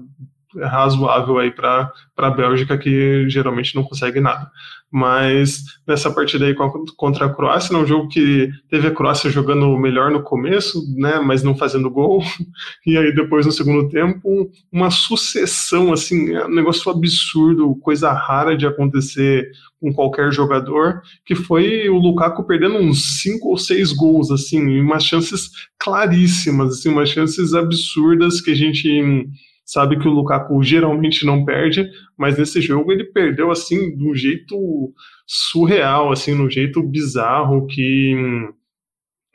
razoável 0.62 1.38
aí 1.38 1.52
para 1.52 1.92
a 2.18 2.30
Bélgica, 2.30 2.78
que 2.78 3.30
geralmente 3.30 3.76
não 3.76 3.84
consegue 3.84 4.20
nada. 4.20 4.50
Mas 4.92 5.64
nessa 5.88 6.12
partida 6.12 6.46
aí 6.46 6.56
contra 6.96 7.26
a 7.26 7.34
Croácia, 7.34 7.74
é 7.74 7.78
um 7.80 7.86
jogo 7.86 8.10
que 8.10 8.52
teve 8.70 8.88
a 8.88 8.92
Croácia 8.92 9.32
jogando 9.32 9.76
melhor 9.76 10.12
no 10.12 10.22
começo, 10.22 10.84
né, 10.96 11.20
mas 11.20 11.42
não 11.42 11.58
fazendo 11.58 11.90
gol, 11.90 12.22
e 12.86 12.96
aí 12.96 13.12
depois 13.14 13.44
no 13.44 13.52
segundo 13.52 13.90
tempo, 13.90 14.52
uma 14.72 14.92
sucessão, 14.92 15.92
assim, 15.92 16.36
é 16.36 16.46
um 16.46 16.54
negócio 16.54 16.92
absurdo, 16.92 17.76
coisa 17.82 18.12
rara 18.12 18.56
de 18.56 18.68
acontecer 18.68 19.50
com 19.82 19.92
qualquer 19.92 20.32
jogador, 20.32 21.02
que 21.26 21.34
foi 21.34 21.90
o 21.90 21.98
Lukaku 21.98 22.44
perdendo 22.46 22.78
uns 22.78 23.22
cinco 23.22 23.50
ou 23.50 23.58
seis 23.58 23.92
gols, 23.92 24.30
assim, 24.30 24.80
umas 24.80 25.04
chances 25.04 25.50
claríssimas, 25.80 26.74
assim, 26.74 26.90
umas 26.90 27.10
chances 27.10 27.54
absurdas 27.56 28.40
que 28.40 28.52
a 28.52 28.56
gente 28.56 29.28
sabe 29.66 29.98
que 29.98 30.08
o 30.08 30.12
Lukaku 30.12 30.62
geralmente 30.64 31.26
não 31.26 31.46
perde, 31.46 31.90
mas 32.18 32.38
nesse 32.38 32.62
jogo 32.62 32.92
ele 32.92 33.06
perdeu 33.06 33.52
assim 33.52 33.96
de 33.96 34.08
um 34.08 34.14
jeito 34.14 34.94
surreal, 35.26 36.12
assim, 36.12 36.36
de 36.36 36.42
um 36.42 36.50
jeito 36.50 36.82
bizarro 36.84 37.66
que 37.68 38.16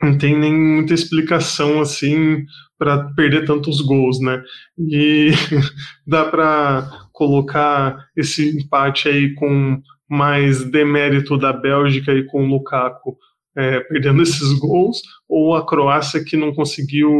não 0.01 0.17
tem 0.17 0.37
nem 0.37 0.53
muita 0.53 0.93
explicação 0.93 1.81
assim 1.81 2.45
para 2.77 3.11
perder 3.13 3.45
tantos 3.45 3.81
gols, 3.81 4.21
né? 4.21 4.41
E 4.77 5.31
dá 6.07 6.25
para 6.25 6.89
colocar 7.11 8.07
esse 8.15 8.57
empate 8.57 9.09
aí 9.09 9.33
com 9.33 9.81
mais 10.09 10.63
demérito 10.63 11.37
da 11.37 11.51
Bélgica 11.51 12.13
e 12.13 12.25
com 12.25 12.45
o 12.45 12.47
Lukaku 12.47 13.17
é, 13.57 13.81
perdendo 13.81 14.21
esses 14.21 14.57
gols, 14.57 15.01
ou 15.27 15.53
a 15.53 15.65
Croácia 15.65 16.23
que 16.23 16.37
não 16.37 16.53
conseguiu 16.53 17.11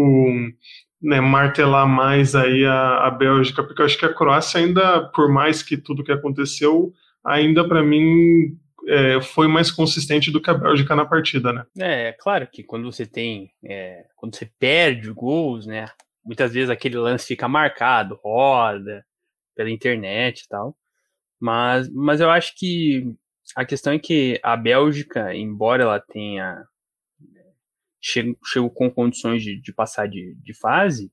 né, 1.01 1.21
martelar 1.21 1.87
mais 1.87 2.35
aí 2.35 2.65
a, 2.65 3.07
a 3.07 3.11
Bélgica, 3.11 3.63
porque 3.63 3.81
eu 3.81 3.85
acho 3.85 3.97
que 3.97 4.05
a 4.05 4.13
Croácia 4.13 4.59
ainda, 4.59 5.07
por 5.09 5.29
mais 5.31 5.63
que 5.63 5.77
tudo 5.77 6.03
que 6.03 6.11
aconteceu, 6.11 6.93
ainda 7.23 7.67
para 7.67 7.81
mim 7.81 8.57
é, 8.87 9.21
foi 9.21 9.47
mais 9.47 9.71
consistente 9.71 10.31
do 10.31 10.41
que 10.41 10.49
a 10.49 10.53
Bélgica 10.53 10.95
na 10.95 11.05
partida, 11.05 11.53
né? 11.53 11.65
É, 11.77 12.13
claro 12.19 12.47
que 12.51 12.63
quando 12.63 12.91
você 12.91 13.05
tem, 13.05 13.51
é, 13.63 14.05
quando 14.15 14.35
você 14.35 14.49
perde 14.59 15.11
gols, 15.11 15.65
né, 15.65 15.85
muitas 16.23 16.53
vezes 16.53 16.69
aquele 16.69 16.97
lance 16.97 17.27
fica 17.27 17.47
marcado, 17.47 18.19
roda 18.23 19.05
pela 19.55 19.69
internet 19.69 20.41
e 20.41 20.47
tal, 20.47 20.75
mas, 21.39 21.89
mas 21.93 22.19
eu 22.19 22.29
acho 22.29 22.53
que 22.57 23.13
a 23.55 23.65
questão 23.65 23.93
é 23.93 23.99
que 23.99 24.39
a 24.43 24.55
Bélgica, 24.55 25.33
embora 25.33 25.83
ela 25.83 25.99
tenha 25.99 26.63
chegou 28.01 28.69
com 28.69 28.89
condições 28.89 29.43
de, 29.43 29.59
de 29.59 29.73
passar 29.73 30.07
de, 30.07 30.35
de 30.41 30.53
fase, 30.53 31.11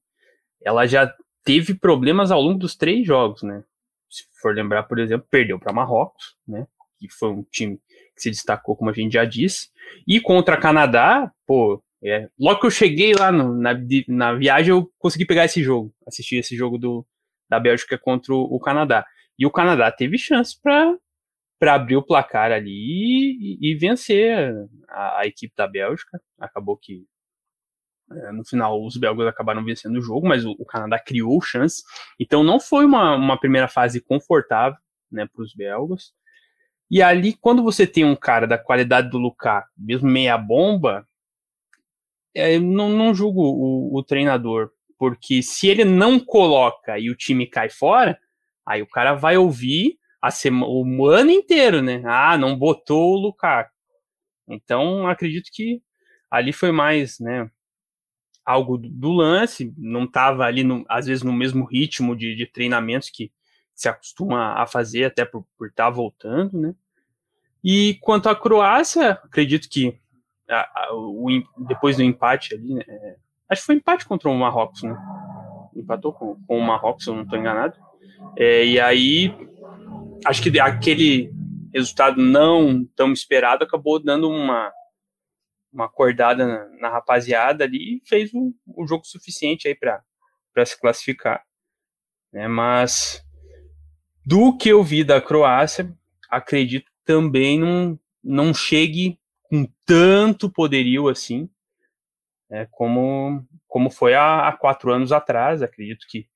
ela 0.62 0.86
já 0.86 1.12
teve 1.44 1.74
problemas 1.74 2.30
ao 2.30 2.40
longo 2.40 2.58
dos 2.58 2.76
três 2.76 3.06
jogos, 3.06 3.42
né? 3.42 3.62
Se 4.10 4.24
for 4.40 4.54
lembrar, 4.54 4.84
por 4.84 4.98
exemplo, 4.98 5.26
perdeu 5.30 5.58
para 5.58 5.72
Marrocos, 5.72 6.36
né? 6.46 6.66
Que 6.98 7.08
foi 7.08 7.30
um 7.30 7.44
time 7.44 7.78
que 8.14 8.22
se 8.22 8.30
destacou, 8.30 8.76
como 8.76 8.90
a 8.90 8.92
gente 8.92 9.12
já 9.12 9.24
disse. 9.24 9.68
E 10.06 10.20
contra 10.20 10.56
Canadá, 10.56 11.30
pô, 11.46 11.82
é, 12.02 12.28
logo 12.38 12.60
que 12.60 12.66
eu 12.66 12.70
cheguei 12.70 13.14
lá 13.14 13.30
no, 13.30 13.54
na, 13.54 13.74
na 14.08 14.34
viagem, 14.34 14.70
eu 14.70 14.90
consegui 14.98 15.24
pegar 15.24 15.44
esse 15.44 15.62
jogo, 15.62 15.94
assistir 16.06 16.36
esse 16.36 16.56
jogo 16.56 16.78
do, 16.78 17.06
da 17.48 17.60
Bélgica 17.60 17.98
contra 17.98 18.34
o, 18.34 18.42
o 18.42 18.60
Canadá. 18.60 19.04
E 19.38 19.46
o 19.46 19.50
Canadá 19.50 19.90
teve 19.92 20.18
chance 20.18 20.58
para 20.60 20.96
para 21.58 21.74
abrir 21.74 21.96
o 21.96 22.02
placar 22.02 22.52
ali 22.52 22.70
e, 22.70 23.58
e 23.60 23.74
vencer 23.74 24.54
a, 24.88 25.20
a, 25.20 25.26
equipe 25.26 25.54
da 25.56 25.66
Bélgica. 25.66 26.20
Acabou 26.38 26.76
que 26.76 27.04
é, 28.12 28.32
no 28.32 28.44
final 28.44 28.84
os 28.84 28.96
belgas 28.96 29.26
acabaram 29.26 29.64
vencendo 29.64 29.96
o 29.96 30.02
jogo, 30.02 30.28
mas 30.28 30.44
o, 30.44 30.52
o 30.58 30.64
Canadá 30.64 30.98
criou 30.98 31.40
chance. 31.40 31.82
Então 32.20 32.42
não 32.42 32.60
foi 32.60 32.84
uma, 32.84 33.14
uma 33.16 33.38
primeira 33.38 33.68
fase 33.68 34.00
confortável 34.00 34.78
né, 35.10 35.26
para 35.26 35.42
os 35.42 35.54
belgas. 35.54 36.12
E 36.90 37.02
ali, 37.02 37.32
quando 37.32 37.64
você 37.64 37.86
tem 37.86 38.04
um 38.04 38.14
cara 38.14 38.46
da 38.46 38.56
qualidade 38.56 39.10
do 39.10 39.18
Lukaku, 39.18 39.68
mesmo 39.76 40.08
meia 40.08 40.38
bomba, 40.38 41.06
é, 42.32 42.58
não, 42.58 42.90
não 42.90 43.14
julgo 43.14 43.42
o, 43.42 43.98
o 43.98 44.04
treinador, 44.04 44.70
porque 44.98 45.42
se 45.42 45.66
ele 45.66 45.84
não 45.84 46.20
coloca 46.20 46.98
e 46.98 47.10
o 47.10 47.16
time 47.16 47.46
cai 47.46 47.68
fora, 47.68 48.18
aí 48.64 48.82
o 48.82 48.86
cara 48.86 49.14
vai 49.14 49.36
ouvir 49.36 49.98
a 50.26 50.30
sema, 50.30 50.66
o 50.66 51.06
ano 51.06 51.30
inteiro, 51.30 51.80
né? 51.80 52.02
Ah, 52.04 52.36
não 52.36 52.58
botou 52.58 53.14
o 53.14 53.20
Lukaku. 53.20 53.70
Então, 54.48 55.06
acredito 55.06 55.50
que 55.52 55.80
ali 56.28 56.52
foi 56.52 56.72
mais, 56.72 57.20
né? 57.20 57.48
Algo 58.44 58.76
do 58.76 59.12
lance, 59.12 59.72
não 59.76 60.04
estava 60.04 60.44
ali, 60.44 60.64
no, 60.64 60.84
às 60.88 61.06
vezes, 61.06 61.22
no 61.22 61.32
mesmo 61.32 61.64
ritmo 61.64 62.16
de, 62.16 62.34
de 62.34 62.46
treinamentos 62.46 63.08
que 63.08 63.32
se 63.72 63.88
acostuma 63.88 64.54
a 64.54 64.66
fazer, 64.66 65.04
até 65.04 65.24
por 65.24 65.46
estar 65.62 65.84
tá 65.84 65.90
voltando, 65.90 66.58
né? 66.58 66.74
E 67.62 67.94
quanto 68.00 68.28
à 68.28 68.34
Croácia, 68.34 69.12
acredito 69.12 69.68
que 69.68 69.96
a, 70.48 70.86
a, 70.86 70.94
o, 70.94 71.26
depois 71.68 71.96
do 71.96 72.02
empate 72.02 72.54
ali, 72.54 72.74
né, 72.74 72.82
é, 72.88 73.16
acho 73.48 73.62
que 73.62 73.66
foi 73.66 73.74
empate 73.76 74.06
contra 74.06 74.28
o 74.28 74.34
Marrocos, 74.36 74.82
né? 74.82 74.96
Empatou 75.74 76.12
com, 76.12 76.36
com 76.46 76.58
o 76.58 76.62
Marrocos, 76.62 77.04
se 77.04 77.10
eu 77.10 77.14
não 77.14 77.22
estou 77.22 77.38
enganado. 77.38 77.76
É, 78.36 78.64
e 78.64 78.80
aí 78.80 79.34
acho 80.24 80.42
que 80.42 80.58
aquele 80.58 81.32
resultado 81.74 82.20
não 82.20 82.84
tão 82.96 83.12
esperado 83.12 83.64
acabou 83.64 84.02
dando 84.02 84.28
uma 84.28 84.72
uma 85.76 85.84
acordada 85.84 86.46
na, 86.46 86.68
na 86.80 86.88
rapaziada 86.88 87.64
ali 87.64 87.96
e 87.96 88.02
fez 88.08 88.32
o, 88.32 88.54
o 88.66 88.86
jogo 88.86 89.04
suficiente 89.06 89.68
aí 89.68 89.74
para 89.74 90.64
se 90.64 90.80
classificar. 90.80 91.44
Né? 92.32 92.48
Mas 92.48 93.22
do 94.24 94.56
que 94.56 94.70
eu 94.70 94.82
vi 94.82 95.04
da 95.04 95.20
Croácia, 95.20 95.94
acredito 96.30 96.90
também 97.04 97.60
não, 97.60 98.00
não 98.24 98.54
chegue 98.54 99.20
com 99.42 99.68
tanto 99.84 100.50
poderio 100.50 101.08
assim, 101.08 101.48
né? 102.48 102.66
como, 102.70 103.46
como 103.68 103.90
foi 103.90 104.14
há, 104.14 104.48
há 104.48 104.56
quatro 104.56 104.90
anos 104.90 105.12
atrás. 105.12 105.62
Acredito 105.62 106.06
que 106.08 106.26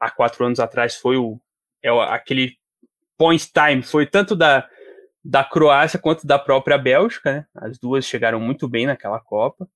há 0.00 0.10
quatro 0.10 0.44
anos 0.44 0.58
atrás 0.58 0.96
foi 0.96 1.18
o, 1.18 1.38
é 1.82 1.90
aquele 1.90 2.56
point 3.16 3.50
time 3.52 3.82
foi 3.82 4.06
tanto 4.06 4.34
da, 4.36 4.68
da 5.24 5.42
Croácia 5.42 5.98
quanto 5.98 6.26
da 6.26 6.38
própria 6.38 6.78
Bélgica, 6.78 7.32
né? 7.32 7.46
As 7.54 7.78
duas 7.78 8.04
chegaram 8.04 8.40
muito 8.40 8.68
bem 8.68 8.86
naquela 8.86 9.20
Copa. 9.20 9.68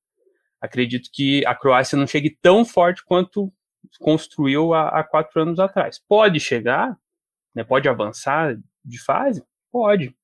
Acredito 0.61 1.09
que 1.13 1.45
a 1.47 1.55
Croácia 1.55 1.99
não 1.99 2.07
chegue 2.07 2.37
tão 2.41 2.65
forte 2.65 3.03
quanto 3.05 3.53
construiu 3.99 4.75
há, 4.75 4.89
há 4.89 5.05
quatro 5.05 5.41
anos 5.41 5.59
atrás. 5.59 6.01
Pode 6.07 6.39
chegar, 6.39 6.97
né? 7.55 7.65
Pode 7.65 7.89
avançar 7.89 8.57
de 8.85 9.03
fase? 9.03 9.43
Pode. 9.73 10.15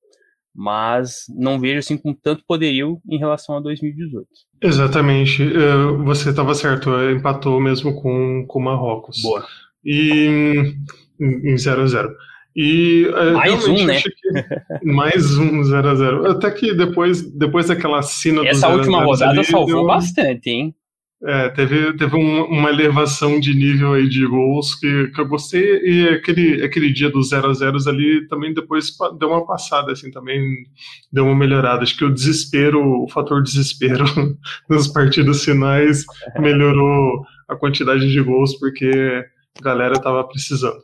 Mas 0.54 1.24
não 1.28 1.58
vejo 1.58 1.80
assim 1.80 1.98
com 1.98 2.14
tanto 2.14 2.44
poderio 2.46 3.00
em 3.08 3.18
relação 3.18 3.56
a 3.56 3.60
2018. 3.60 4.26
Exatamente. 4.62 5.42
Eh, 5.42 6.04
você 6.04 6.30
estava 6.30 6.54
certo, 6.54 6.90
empatou 7.10 7.60
mesmo 7.60 7.94
com 8.00 8.46
o 8.48 8.60
Marrocos. 8.60 9.20
Boa. 9.22 9.46
E 9.84 10.74
em 11.20 11.58
0 11.58 11.82
a 11.82 11.86
0 11.86 12.16
E 12.56 13.06
é, 13.14 13.32
mais 13.32 13.68
um, 13.68 13.84
né? 13.84 14.02
mais 14.82 15.36
um 15.36 15.62
0 15.62 15.88
a 15.88 15.94
0 15.94 16.30
Até 16.30 16.50
que 16.50 16.72
depois, 16.72 17.20
depois 17.20 17.66
daquela 17.66 18.00
cena 18.00 18.48
Essa 18.48 18.68
do 18.68 18.72
0 18.72 18.78
última 18.78 19.04
rodada 19.04 19.32
ali, 19.32 19.44
salvou 19.44 19.74
deu... 19.74 19.86
bastante, 19.86 20.48
hein? 20.48 20.74
É, 21.22 21.48
teve, 21.50 21.94
teve 21.96 22.16
um, 22.16 22.44
uma 22.44 22.70
elevação 22.70 23.40
de 23.40 23.54
nível 23.54 23.94
aí 23.94 24.08
de 24.08 24.26
gols 24.26 24.74
que, 24.74 25.08
que 25.08 25.20
eu 25.20 25.26
gostei, 25.26 25.80
e 25.82 26.08
aquele, 26.08 26.62
aquele 26.62 26.92
dia 26.92 27.10
dos 27.10 27.30
0 27.30 27.50
a 27.50 27.54
0 27.54 27.76
ali 27.88 28.26
também 28.28 28.54
depois 28.54 28.90
deu 29.18 29.30
uma 29.30 29.46
passada, 29.46 29.92
assim, 29.92 30.10
também 30.10 30.40
deu 31.12 31.24
uma 31.24 31.34
melhorada. 31.34 31.82
Acho 31.82 31.96
que 31.96 32.04
o 32.04 32.12
desespero, 32.12 33.02
o 33.02 33.08
fator 33.08 33.42
desespero 33.42 34.04
nas 34.68 34.88
partidas 34.88 35.44
finais 35.44 36.04
melhorou 36.38 37.22
a 37.48 37.56
quantidade 37.56 38.10
de 38.10 38.20
gols, 38.22 38.58
porque 38.58 39.24
a 39.58 39.62
galera 39.62 40.00
tava 40.00 40.24
precisando. 40.24 40.78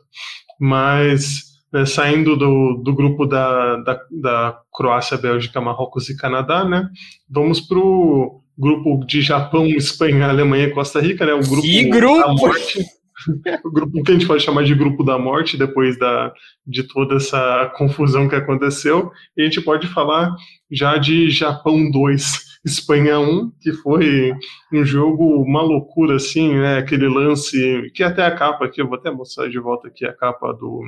Mas 0.59 1.52
né, 1.73 1.85
saindo 1.87 2.37
do, 2.37 2.75
do 2.83 2.93
grupo 2.93 3.25
da, 3.25 3.77
da, 3.77 3.99
da 4.11 4.59
Croácia, 4.71 5.17
Bélgica, 5.17 5.59
Marrocos 5.59 6.07
e 6.07 6.15
Canadá, 6.15 6.63
né? 6.63 6.87
Vamos 7.27 7.59
pro 7.59 8.41
grupo 8.55 9.03
de 9.07 9.21
Japão, 9.21 9.65
Espanha, 9.65 10.27
Alemanha 10.27 10.65
e 10.65 10.71
Costa 10.71 11.01
Rica, 11.01 11.25
né? 11.25 11.33
O 11.33 11.39
grupo 11.39 11.61
que 11.63 11.89
grupo? 11.89 12.19
da 12.19 12.33
morte. 12.33 12.85
o 13.65 13.71
grupo 13.71 14.03
que 14.03 14.11
a 14.11 14.13
gente 14.13 14.27
pode 14.27 14.43
chamar 14.43 14.63
de 14.63 14.75
grupo 14.75 15.03
da 15.03 15.17
morte 15.17 15.57
depois 15.57 15.97
da, 15.97 16.31
de 16.65 16.83
toda 16.83 17.15
essa 17.15 17.71
confusão 17.75 18.29
que 18.29 18.35
aconteceu. 18.35 19.11
E 19.35 19.41
a 19.41 19.45
gente 19.45 19.61
pode 19.61 19.87
falar 19.87 20.35
já 20.71 20.97
de 20.97 21.31
Japão 21.31 21.89
2, 21.89 22.53
Espanha 22.63 23.19
1, 23.19 23.51
que 23.59 23.73
foi 23.73 24.31
um 24.71 24.85
jogo, 24.85 25.41
uma 25.41 25.63
loucura, 25.63 26.17
assim, 26.17 26.53
né? 26.53 26.77
Aquele 26.77 27.07
lance, 27.07 27.91
que 27.95 28.03
até 28.03 28.23
a 28.23 28.35
capa 28.35 28.65
aqui, 28.65 28.79
eu 28.79 28.87
vou 28.87 28.97
até 28.97 29.09
mostrar 29.09 29.49
de 29.49 29.59
volta 29.59 29.87
aqui 29.87 30.05
a 30.05 30.13
capa 30.13 30.53
do, 30.53 30.83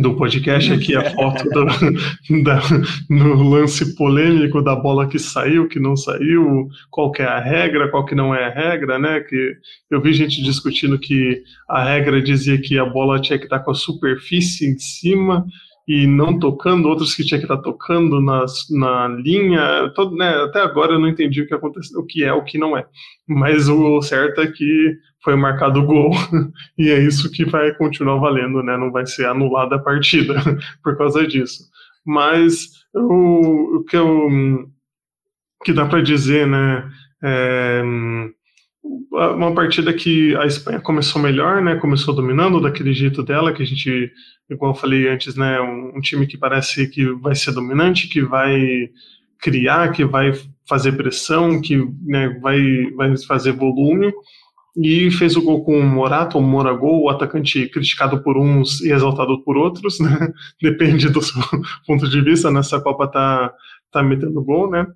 do 0.00 0.16
podcast 0.16 0.72
aqui 0.72 0.96
a 0.96 1.10
foto 1.12 1.44
do, 1.50 1.64
da, 2.42 2.60
no 3.08 3.42
lance 3.50 3.94
polêmico 3.94 4.60
da 4.62 4.74
bola 4.74 5.06
que 5.06 5.18
saiu, 5.18 5.68
que 5.68 5.78
não 5.78 5.96
saiu, 5.96 6.68
qual 6.90 7.12
que 7.12 7.22
é 7.22 7.26
a 7.26 7.38
regra, 7.38 7.90
qual 7.90 8.04
que 8.04 8.14
não 8.14 8.34
é 8.34 8.44
a 8.44 8.50
regra, 8.50 8.98
né? 8.98 9.20
Que 9.20 9.54
eu 9.90 10.00
vi 10.00 10.12
gente 10.12 10.42
discutindo 10.42 10.98
que 10.98 11.42
a 11.68 11.84
regra 11.84 12.20
dizia 12.20 12.60
que 12.60 12.78
a 12.78 12.84
bola 12.84 13.20
tinha 13.20 13.38
que 13.38 13.44
estar 13.44 13.60
com 13.60 13.70
a 13.70 13.74
superfície 13.74 14.66
em 14.66 14.78
cima 14.78 15.46
e 15.86 16.06
não 16.06 16.38
tocando, 16.38 16.88
outros 16.88 17.14
que 17.14 17.24
tinha 17.24 17.38
que 17.38 17.44
estar 17.44 17.58
tocando 17.58 18.20
nas, 18.20 18.68
na 18.70 19.06
linha. 19.08 19.92
Todo, 19.94 20.16
né, 20.16 20.28
até 20.44 20.60
agora 20.60 20.94
eu 20.94 20.98
não 20.98 21.08
entendi 21.08 21.42
o 21.42 21.46
que 21.46 21.54
aconteceu, 21.54 22.00
o 22.00 22.06
que 22.06 22.24
é, 22.24 22.32
o 22.32 22.42
que 22.42 22.58
não 22.58 22.76
é. 22.76 22.86
Mas 23.28 23.68
o 23.68 24.00
certo 24.00 24.40
é 24.40 24.46
que 24.46 24.96
foi 25.24 25.34
marcado 25.34 25.80
o 25.80 25.86
gol 25.86 26.10
e 26.78 26.90
é 26.90 27.00
isso 27.00 27.32
que 27.32 27.44
vai 27.46 27.72
continuar 27.74 28.18
valendo, 28.18 28.62
né? 28.62 28.76
Não 28.76 28.92
vai 28.92 29.06
ser 29.06 29.26
anulada 29.26 29.76
a 29.76 29.80
partida 29.82 30.34
por 30.84 30.96
causa 30.96 31.26
disso. 31.26 31.64
Mas 32.04 32.84
o, 32.94 33.78
o 33.78 33.84
que 33.84 33.96
eu 33.96 34.28
que 35.64 35.72
dá 35.72 35.86
para 35.86 36.02
dizer, 36.02 36.46
né? 36.46 36.90
É, 37.22 37.82
uma 39.10 39.54
partida 39.54 39.94
que 39.94 40.36
a 40.36 40.44
Espanha 40.44 40.78
começou 40.78 41.22
melhor, 41.22 41.62
né? 41.62 41.76
Começou 41.76 42.14
dominando 42.14 42.60
daquele 42.60 42.92
jeito 42.92 43.22
dela 43.22 43.50
que 43.50 43.62
a 43.62 43.66
gente, 43.66 44.12
igual 44.50 44.72
eu 44.72 44.78
falei 44.78 45.08
antes, 45.08 45.34
né? 45.34 45.58
Um, 45.58 45.96
um 45.96 46.00
time 46.02 46.26
que 46.26 46.36
parece 46.36 46.86
que 46.88 47.06
vai 47.14 47.34
ser 47.34 47.52
dominante, 47.52 48.08
que 48.08 48.20
vai 48.20 48.90
criar, 49.40 49.90
que 49.92 50.04
vai 50.04 50.32
fazer 50.68 50.92
pressão, 50.92 51.62
que 51.62 51.76
né, 52.02 52.38
vai, 52.42 52.60
vai 52.94 53.16
fazer 53.26 53.52
volume 53.52 54.12
e 54.76 55.10
fez 55.10 55.36
o 55.36 55.42
gol 55.42 55.64
com 55.64 55.78
o 55.78 55.82
Morato, 55.82 56.36
ou 56.36 56.42
Moragol, 56.42 57.02
o 57.02 57.08
atacante 57.08 57.68
criticado 57.68 58.22
por 58.22 58.36
uns 58.36 58.80
e 58.80 58.90
exaltado 58.90 59.42
por 59.42 59.56
outros, 59.56 60.00
né? 60.00 60.32
Depende 60.60 61.08
do 61.08 61.22
seu 61.22 61.40
ponto 61.86 62.08
de 62.08 62.20
vista, 62.20 62.50
nessa 62.50 62.80
Copa 62.80 63.06
tá, 63.06 63.52
tá 63.90 64.02
metendo 64.02 64.42
gol, 64.42 64.70
né? 64.70 64.86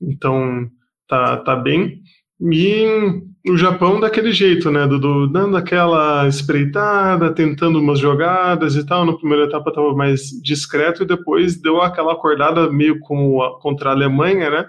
Então, 0.00 0.68
tá, 1.06 1.36
tá 1.36 1.54
bem. 1.54 2.00
E 2.40 3.22
o 3.46 3.56
Japão 3.56 4.00
daquele 4.00 4.32
jeito, 4.32 4.70
né, 4.70 4.86
Dudu? 4.86 5.26
Dando 5.28 5.56
aquela 5.56 6.26
espreitada, 6.26 7.32
tentando 7.32 7.78
umas 7.78 7.98
jogadas 7.98 8.76
e 8.76 8.84
tal. 8.84 9.04
Na 9.04 9.16
primeira 9.16 9.44
etapa 9.44 9.70
estava 9.70 9.94
mais 9.94 10.30
discreto 10.42 11.02
e 11.02 11.06
depois 11.06 11.60
deu 11.60 11.80
aquela 11.82 12.14
acordada 12.14 12.70
meio 12.70 12.98
como 13.00 13.42
a, 13.42 13.60
contra 13.60 13.90
a 13.90 13.92
Alemanha, 13.92 14.50
né? 14.50 14.66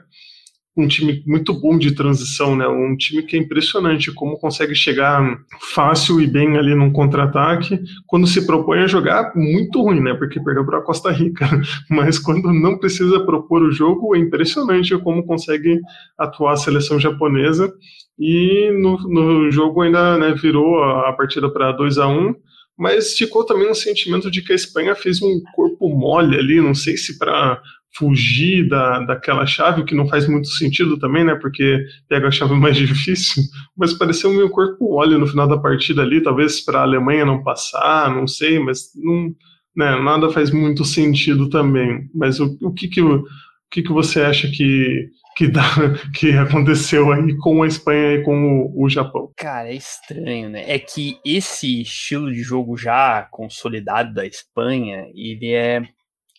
Um 0.75 0.87
time 0.87 1.21
muito 1.27 1.53
bom 1.53 1.77
de 1.77 1.93
transição, 1.93 2.55
né? 2.55 2.65
Um 2.67 2.95
time 2.95 3.23
que 3.23 3.35
é 3.35 3.39
impressionante 3.39 4.11
como 4.13 4.39
consegue 4.39 4.73
chegar 4.73 5.37
fácil 5.73 6.21
e 6.21 6.27
bem 6.27 6.57
ali 6.57 6.73
num 6.73 6.91
contra-ataque 6.91 7.79
quando 8.07 8.25
se 8.25 8.45
propõe 8.45 8.79
a 8.79 8.87
jogar 8.87 9.33
muito 9.35 9.81
ruim, 9.81 9.99
né? 9.99 10.13
Porque 10.13 10.39
perdeu 10.39 10.65
para 10.65 10.81
Costa 10.81 11.11
Rica, 11.11 11.45
mas 11.89 12.17
quando 12.17 12.53
não 12.53 12.77
precisa 12.77 13.19
propor 13.25 13.61
o 13.63 13.71
jogo 13.71 14.15
é 14.15 14.19
impressionante 14.19 14.97
como 14.99 15.25
consegue 15.25 15.79
atuar 16.17 16.53
a 16.53 16.57
seleção 16.57 16.99
japonesa 16.99 17.71
e 18.17 18.71
no, 18.71 18.97
no 19.09 19.51
jogo 19.51 19.81
ainda 19.81 20.17
né, 20.17 20.33
virou 20.33 20.81
a, 20.83 21.09
a 21.09 21.13
partida 21.13 21.51
para 21.51 21.71
2 21.73 21.97
a 21.97 22.07
1 22.07 22.33
mas 22.77 23.13
ficou 23.15 23.45
também 23.45 23.69
um 23.69 23.75
sentimento 23.75 24.31
de 24.31 24.41
que 24.41 24.53
a 24.53 24.55
Espanha 24.55 24.95
fez 24.95 25.21
um 25.21 25.39
corpo 25.53 25.87
mole 25.89 26.35
ali, 26.35 26.59
não 26.59 26.73
sei 26.73 26.97
se 26.97 27.19
para 27.19 27.61
fugir 27.93 28.67
da, 28.67 28.99
daquela 29.01 29.45
chave, 29.45 29.81
o 29.81 29.85
que 29.85 29.95
não 29.95 30.07
faz 30.07 30.27
muito 30.27 30.47
sentido 30.47 30.97
também, 30.97 31.23
né? 31.23 31.35
Porque 31.35 31.83
pega 32.07 32.27
a 32.27 32.31
chave 32.31 32.53
mais 32.53 32.75
difícil, 32.77 33.43
mas 33.77 33.93
pareceu 33.93 34.31
meio 34.31 34.49
corpo 34.49 34.95
óleo 34.95 35.19
no 35.19 35.27
final 35.27 35.47
da 35.47 35.57
partida 35.57 36.01
ali, 36.01 36.21
talvez 36.21 36.63
para 36.63 36.79
a 36.79 36.83
Alemanha 36.83 37.25
não 37.25 37.43
passar, 37.43 38.13
não 38.13 38.27
sei, 38.27 38.59
mas 38.59 38.91
não, 38.95 39.33
né, 39.75 40.01
nada 40.01 40.29
faz 40.29 40.51
muito 40.51 40.85
sentido 40.85 41.49
também. 41.49 42.09
Mas 42.13 42.39
o, 42.39 42.57
o 42.61 42.73
que 42.73 42.87
que 42.87 43.01
o, 43.01 43.23
que 43.69 43.81
que 43.81 43.91
você 43.91 44.21
acha 44.21 44.49
que 44.49 45.09
que, 45.35 45.47
dá, 45.47 45.63
que 46.13 46.33
aconteceu 46.33 47.11
aí 47.11 47.35
com 47.37 47.63
a 47.63 47.67
Espanha 47.67 48.15
e 48.15 48.23
com 48.23 48.61
o, 48.63 48.83
o, 48.83 48.89
Japão. 48.89 49.31
Cara, 49.37 49.69
é 49.69 49.75
estranho, 49.75 50.49
né? 50.49 50.63
É 50.67 50.77
que 50.77 51.19
esse 51.25 51.81
estilo 51.81 52.31
de 52.31 52.41
jogo 52.41 52.77
já 52.77 53.27
consolidado 53.31 54.13
da 54.13 54.25
Espanha, 54.25 55.07
ele 55.15 55.51
é 55.51 55.83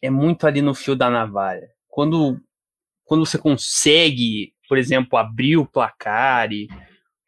é 0.03 0.11
muito 0.11 0.47
ali 0.47 0.61
no 0.61 0.75
fio 0.75 0.97
da 0.97 1.09
navalha. 1.09 1.69
Quando, 1.89 2.39
quando 3.05 3.25
você 3.25 3.39
consegue, 3.39 4.53
por 4.69 4.77
exemplo, 4.77 5.17
abrir 5.17 5.57
o 5.57 5.67
placar 5.67 6.53
e 6.53 6.69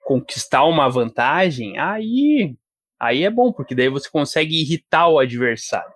conquistar 0.04 0.64
uma 0.64 0.90
vantagem, 0.90 1.78
aí, 1.78 2.56
aí 3.00 3.22
é 3.22 3.30
bom, 3.30 3.52
porque 3.52 3.74
daí 3.74 3.88
você 3.88 4.10
consegue 4.10 4.60
irritar 4.60 5.08
o 5.08 5.20
adversário. 5.20 5.94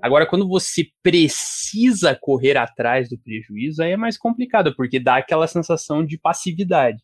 Agora, 0.00 0.26
quando 0.26 0.46
você 0.46 0.86
precisa 1.02 2.14
correr 2.14 2.56
atrás 2.56 3.08
do 3.08 3.18
prejuízo, 3.18 3.82
aí 3.82 3.92
é 3.92 3.96
mais 3.96 4.16
complicado, 4.16 4.74
porque 4.76 5.00
dá 5.00 5.16
aquela 5.16 5.48
sensação 5.48 6.04
de 6.04 6.16
passividade, 6.16 7.02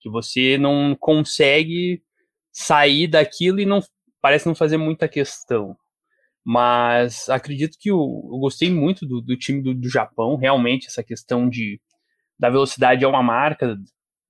que 0.00 0.10
você 0.10 0.58
não 0.58 0.96
consegue 0.98 2.02
sair 2.50 3.06
daquilo 3.06 3.60
e 3.60 3.66
não 3.66 3.80
parece 4.20 4.46
não 4.46 4.54
fazer 4.54 4.76
muita 4.76 5.06
questão. 5.06 5.76
Mas 6.48 7.28
acredito 7.28 7.76
que 7.76 7.90
eu, 7.90 7.96
eu 7.96 8.38
gostei 8.38 8.70
muito 8.70 9.04
do, 9.04 9.20
do 9.20 9.36
time 9.36 9.60
do, 9.60 9.74
do, 9.74 9.90
Japão. 9.90 10.36
Realmente, 10.36 10.86
essa 10.86 11.02
questão 11.02 11.48
de, 11.48 11.80
da 12.38 12.48
velocidade 12.48 13.04
é 13.04 13.08
uma 13.08 13.20
marca 13.20 13.76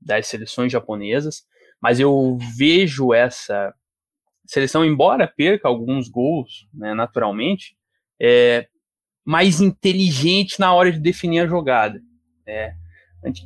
das 0.00 0.26
seleções 0.26 0.72
japonesas. 0.72 1.42
Mas 1.78 2.00
eu 2.00 2.38
vejo 2.56 3.12
essa 3.12 3.74
seleção, 4.46 4.82
embora 4.82 5.28
perca 5.28 5.68
alguns 5.68 6.08
gols, 6.08 6.66
né, 6.72 6.94
naturalmente, 6.94 7.76
é 8.18 8.66
mais 9.22 9.60
inteligente 9.60 10.58
na 10.58 10.72
hora 10.72 10.90
de 10.90 10.98
definir 10.98 11.40
a 11.40 11.46
jogada. 11.46 12.00
Né. 12.46 12.74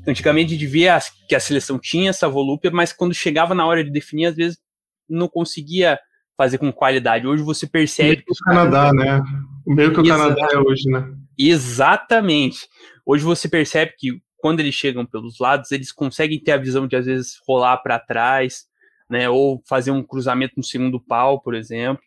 Antigamente 0.06 0.54
a 0.54 0.56
gente 0.56 0.66
via 0.66 0.96
que 1.28 1.34
a 1.34 1.40
seleção 1.40 1.76
tinha 1.76 2.10
essa 2.10 2.28
volúpia, 2.28 2.70
mas 2.70 2.92
quando 2.92 3.14
chegava 3.14 3.52
na 3.52 3.66
hora 3.66 3.82
de 3.82 3.90
definir, 3.90 4.26
às 4.26 4.36
vezes 4.36 4.60
não 5.08 5.26
conseguia 5.26 5.98
fazer 6.40 6.56
com 6.56 6.72
qualidade. 6.72 7.26
Hoje 7.26 7.42
você 7.42 7.66
percebe. 7.66 8.08
Meio 8.08 8.24
que 8.24 8.32
o 8.32 8.44
Canadá, 8.46 8.92
né? 8.94 9.22
O 9.66 9.74
meio 9.74 9.92
que 9.92 10.00
o 10.00 10.06
Canadá 10.06 10.48
é 10.50 10.56
hoje, 10.56 10.88
né? 10.88 11.12
Exatamente. 11.38 12.66
Hoje 13.04 13.22
você 13.22 13.46
percebe 13.46 13.92
que 13.98 14.22
quando 14.38 14.60
eles 14.60 14.74
chegam 14.74 15.04
pelos 15.04 15.38
lados, 15.38 15.70
eles 15.70 15.92
conseguem 15.92 16.42
ter 16.42 16.52
a 16.52 16.56
visão 16.56 16.86
de 16.86 16.96
às 16.96 17.04
vezes 17.04 17.38
rolar 17.46 17.76
para 17.82 17.98
trás, 17.98 18.64
né? 19.10 19.28
Ou 19.28 19.62
fazer 19.68 19.90
um 19.90 20.02
cruzamento 20.02 20.54
no 20.56 20.64
segundo 20.64 20.98
pau, 20.98 21.42
por 21.42 21.54
exemplo. 21.54 22.02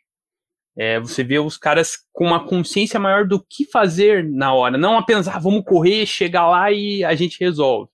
É, 0.76 1.00
você 1.00 1.24
vê 1.24 1.38
os 1.38 1.56
caras 1.56 1.98
com 2.12 2.26
uma 2.26 2.44
consciência 2.44 3.00
maior 3.00 3.28
do 3.28 3.40
que 3.40 3.66
fazer 3.66 4.24
na 4.24 4.52
hora, 4.52 4.76
não 4.76 4.98
apenas 4.98 5.28
ah, 5.28 5.38
vamos 5.38 5.64
correr, 5.64 6.08
chegar 6.08 6.50
lá 6.50 6.72
e 6.72 7.04
a 7.04 7.14
gente 7.14 7.40
resolve. 7.40 7.92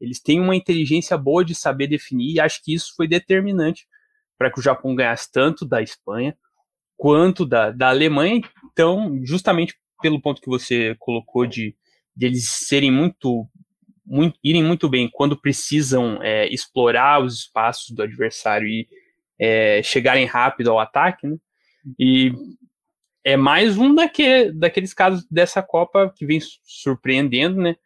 Eles 0.00 0.20
têm 0.20 0.38
uma 0.38 0.54
inteligência 0.54 1.18
boa 1.18 1.44
de 1.44 1.56
saber 1.56 1.88
definir 1.88 2.34
e 2.34 2.40
acho 2.40 2.62
que 2.62 2.72
isso 2.72 2.94
foi 2.96 3.08
determinante 3.08 3.88
para 4.42 4.50
que 4.50 4.58
o 4.58 4.62
Japão 4.62 4.92
ganhasse 4.92 5.30
tanto 5.30 5.64
da 5.64 5.80
Espanha 5.80 6.36
quanto 6.96 7.46
da, 7.46 7.70
da 7.70 7.90
Alemanha. 7.90 8.40
Então, 8.72 9.20
justamente 9.24 9.76
pelo 10.00 10.20
ponto 10.20 10.42
que 10.42 10.48
você 10.48 10.96
colocou 10.98 11.46
de, 11.46 11.76
de 12.16 12.26
eles 12.26 12.48
serem 12.48 12.90
muito, 12.90 13.46
muito, 14.04 14.36
irem 14.42 14.64
muito 14.64 14.88
bem 14.88 15.08
quando 15.08 15.40
precisam 15.40 16.20
é, 16.20 16.52
explorar 16.52 17.22
os 17.22 17.34
espaços 17.34 17.94
do 17.94 18.02
adversário 18.02 18.66
e 18.66 18.88
é, 19.38 19.80
chegarem 19.80 20.26
rápido 20.26 20.72
ao 20.72 20.80
ataque, 20.80 21.24
né? 21.28 21.36
E 21.96 22.32
é 23.24 23.36
mais 23.36 23.78
um 23.78 23.94
daquele, 23.94 24.52
daqueles 24.52 24.92
casos 24.92 25.24
dessa 25.30 25.62
Copa 25.62 26.12
que 26.16 26.26
vem 26.26 26.40
surpreendendo, 26.64 27.60
né? 27.60 27.76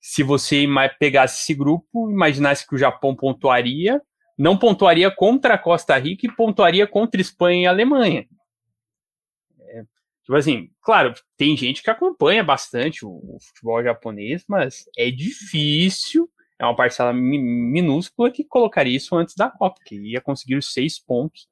Se 0.00 0.24
você 0.24 0.66
pegasse 0.98 1.42
esse 1.42 1.54
grupo, 1.54 2.10
imaginasse 2.10 2.66
que 2.66 2.74
o 2.74 2.78
Japão 2.78 3.14
pontuaria, 3.14 4.02
não 4.40 4.56
pontuaria 4.56 5.10
contra 5.10 5.52
a 5.52 5.58
Costa 5.58 5.98
Rica 5.98 6.26
e 6.26 6.34
pontuaria 6.34 6.86
contra 6.86 7.20
Espanha 7.20 7.64
e 7.64 7.66
Alemanha. 7.66 8.26
É, 9.60 9.82
tipo 10.24 10.34
assim, 10.34 10.70
claro, 10.80 11.12
tem 11.36 11.54
gente 11.54 11.82
que 11.82 11.90
acompanha 11.90 12.42
bastante 12.42 13.04
o, 13.04 13.10
o 13.10 13.38
futebol 13.38 13.82
japonês, 13.84 14.42
mas 14.48 14.86
é 14.96 15.10
difícil, 15.10 16.26
é 16.58 16.64
uma 16.64 16.74
parcela 16.74 17.12
minúscula 17.12 18.30
que 18.30 18.42
colocaria 18.42 18.96
isso 18.96 19.14
antes 19.14 19.34
da 19.34 19.50
Copa, 19.50 19.78
que 19.84 19.96
ia 19.96 20.22
conseguir 20.22 20.56
os 20.56 20.72
seis 20.72 20.98
pontos 20.98 21.46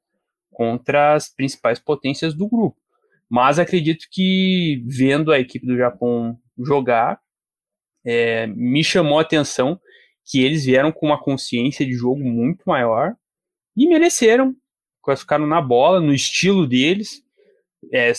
contra 0.51 1.13
as 1.13 1.29
principais 1.29 1.77
potências 1.77 2.33
do 2.33 2.49
grupo. 2.49 2.81
Mas 3.29 3.59
acredito 3.59 4.07
que, 4.09 4.83
vendo 4.87 5.31
a 5.31 5.39
equipe 5.39 5.67
do 5.67 5.77
Japão 5.77 6.39
jogar, 6.57 7.21
é, 8.03 8.47
me 8.47 8.83
chamou 8.83 9.19
a 9.19 9.21
atenção 9.21 9.79
que 10.25 10.43
eles 10.43 10.65
vieram 10.65 10.91
com 10.91 11.07
uma 11.07 11.21
consciência 11.21 11.85
de 11.85 11.93
jogo 11.93 12.19
muito 12.23 12.63
maior 12.65 13.15
e 13.75 13.87
mereceram. 13.87 14.55
Classificaram 15.01 15.47
na 15.47 15.61
bola, 15.61 15.99
no 15.99 16.13
estilo 16.13 16.67
deles. 16.67 17.23
É, 17.93 18.11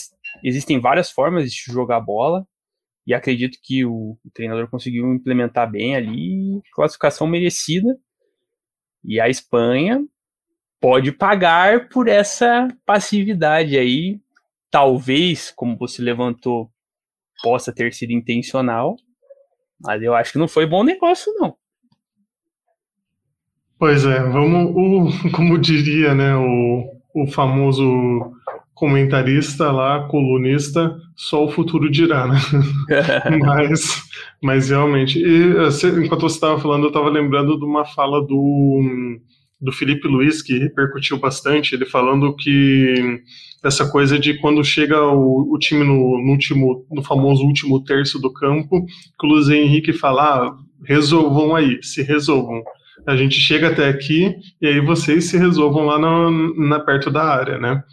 existem 0.43 0.79
várias 0.79 1.11
formas 1.11 1.51
de 1.51 1.71
jogar 1.71 2.01
bola 2.01 2.45
e 3.05 3.13
acredito 3.13 3.57
que 3.61 3.85
o, 3.85 4.17
o, 4.23 4.31
treinador 4.33 4.69
conseguiu 4.69 5.11
implementar 5.13 5.69
bem 5.69 5.95
ali. 5.95 6.61
Classificação 6.73 7.27
merecida. 7.27 7.97
E 9.03 9.19
a 9.19 9.29
Espanha 9.29 10.05
pode 10.79 11.11
pagar 11.11 11.89
por 11.89 12.07
essa 12.07 12.67
passividade 12.85 13.77
aí. 13.77 14.19
Talvez, 14.69 15.51
como 15.51 15.77
você 15.77 16.01
levantou, 16.01 16.71
possa 17.41 17.73
ter 17.73 17.93
sido 17.93 18.11
intencional, 18.11 18.95
mas 19.79 20.01
eu 20.01 20.13
acho 20.13 20.33
que 20.33 20.37
não 20.37 20.47
foi 20.47 20.65
bom 20.65 20.83
negócio, 20.83 21.33
não. 21.33 21.57
Pois 23.81 24.05
é, 24.05 24.21
vamos, 24.21 24.75
o, 24.75 25.29
como 25.33 25.57
diria, 25.57 26.13
né, 26.13 26.35
o, 26.35 26.83
o 27.15 27.25
famoso 27.25 28.31
comentarista 28.75 29.71
lá, 29.71 30.07
colunista, 30.07 30.95
só 31.15 31.43
o 31.43 31.49
futuro 31.49 31.89
dirá, 31.89 32.27
né? 32.27 32.37
mas, 33.43 34.03
mas 34.39 34.69
realmente, 34.69 35.17
e, 35.17 35.53
enquanto 35.97 36.21
você 36.21 36.35
estava 36.35 36.59
falando, 36.59 36.83
eu 36.83 36.89
estava 36.89 37.09
lembrando 37.09 37.57
de 37.57 37.65
uma 37.65 37.83
fala 37.83 38.21
do, 38.21 38.83
do 39.59 39.71
Felipe 39.71 40.07
Luiz, 40.07 40.43
que 40.43 40.59
repercutiu 40.59 41.17
bastante, 41.17 41.73
ele 41.73 41.87
falando 41.87 42.35
que 42.35 43.19
essa 43.65 43.89
coisa 43.89 44.19
de 44.19 44.35
quando 44.35 44.63
chega 44.63 45.01
o, 45.07 45.55
o 45.55 45.57
time 45.57 45.83
no, 45.83 46.23
no, 46.23 46.31
último, 46.31 46.85
no 46.91 47.01
famoso 47.01 47.43
último 47.43 47.83
terço 47.83 48.19
do 48.19 48.31
campo, 48.31 48.85
que 49.19 49.25
o 49.25 49.29
Luiz 49.29 49.49
Henrique 49.49 49.91
fala, 49.91 50.21
ah, 50.21 50.55
resolvam 50.85 51.55
aí, 51.55 51.81
se 51.81 52.03
resolvam 52.03 52.63
a 53.07 53.15
gente 53.15 53.35
chega 53.39 53.69
até 53.69 53.87
aqui 53.87 54.35
e 54.61 54.67
aí 54.67 54.79
vocês 54.79 55.25
se 55.25 55.37
resolvam 55.37 55.85
lá 55.85 55.99
na, 55.99 56.31
na 56.67 56.79
perto 56.79 57.09
da 57.09 57.23
área, 57.23 57.57
né? 57.57 57.83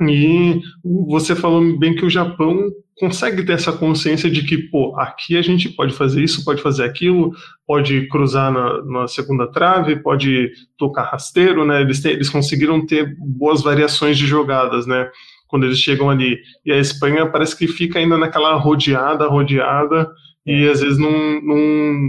E 0.00 0.60
você 1.08 1.34
falou 1.34 1.78
bem 1.78 1.94
que 1.94 2.04
o 2.04 2.10
Japão 2.10 2.70
consegue 2.98 3.44
ter 3.44 3.52
essa 3.52 3.72
consciência 3.72 4.30
de 4.30 4.42
que, 4.42 4.56
pô, 4.56 4.98
aqui 4.98 5.36
a 5.36 5.42
gente 5.42 5.68
pode 5.68 5.92
fazer 5.94 6.22
isso, 6.22 6.44
pode 6.44 6.62
fazer 6.62 6.84
aquilo, 6.84 7.32
pode 7.66 8.08
cruzar 8.08 8.50
na, 8.50 8.82
na 8.84 9.08
segunda 9.08 9.46
trave, 9.46 10.02
pode 10.02 10.50
tocar 10.78 11.04
rasteiro, 11.04 11.64
né? 11.66 11.82
Eles, 11.82 12.00
te, 12.00 12.08
eles 12.08 12.28
conseguiram 12.28 12.84
ter 12.84 13.14
boas 13.18 13.62
variações 13.62 14.16
de 14.16 14.26
jogadas, 14.26 14.86
né? 14.86 15.10
Quando 15.46 15.64
eles 15.64 15.78
chegam 15.78 16.10
ali. 16.10 16.38
E 16.64 16.72
a 16.72 16.78
Espanha 16.78 17.26
parece 17.26 17.56
que 17.56 17.68
fica 17.68 17.98
ainda 17.98 18.16
naquela 18.16 18.54
rodeada, 18.54 19.28
rodeada, 19.28 20.10
e 20.46 20.68
às 20.68 20.80
vezes 20.80 20.96
não, 20.96 21.42
não, 21.42 21.56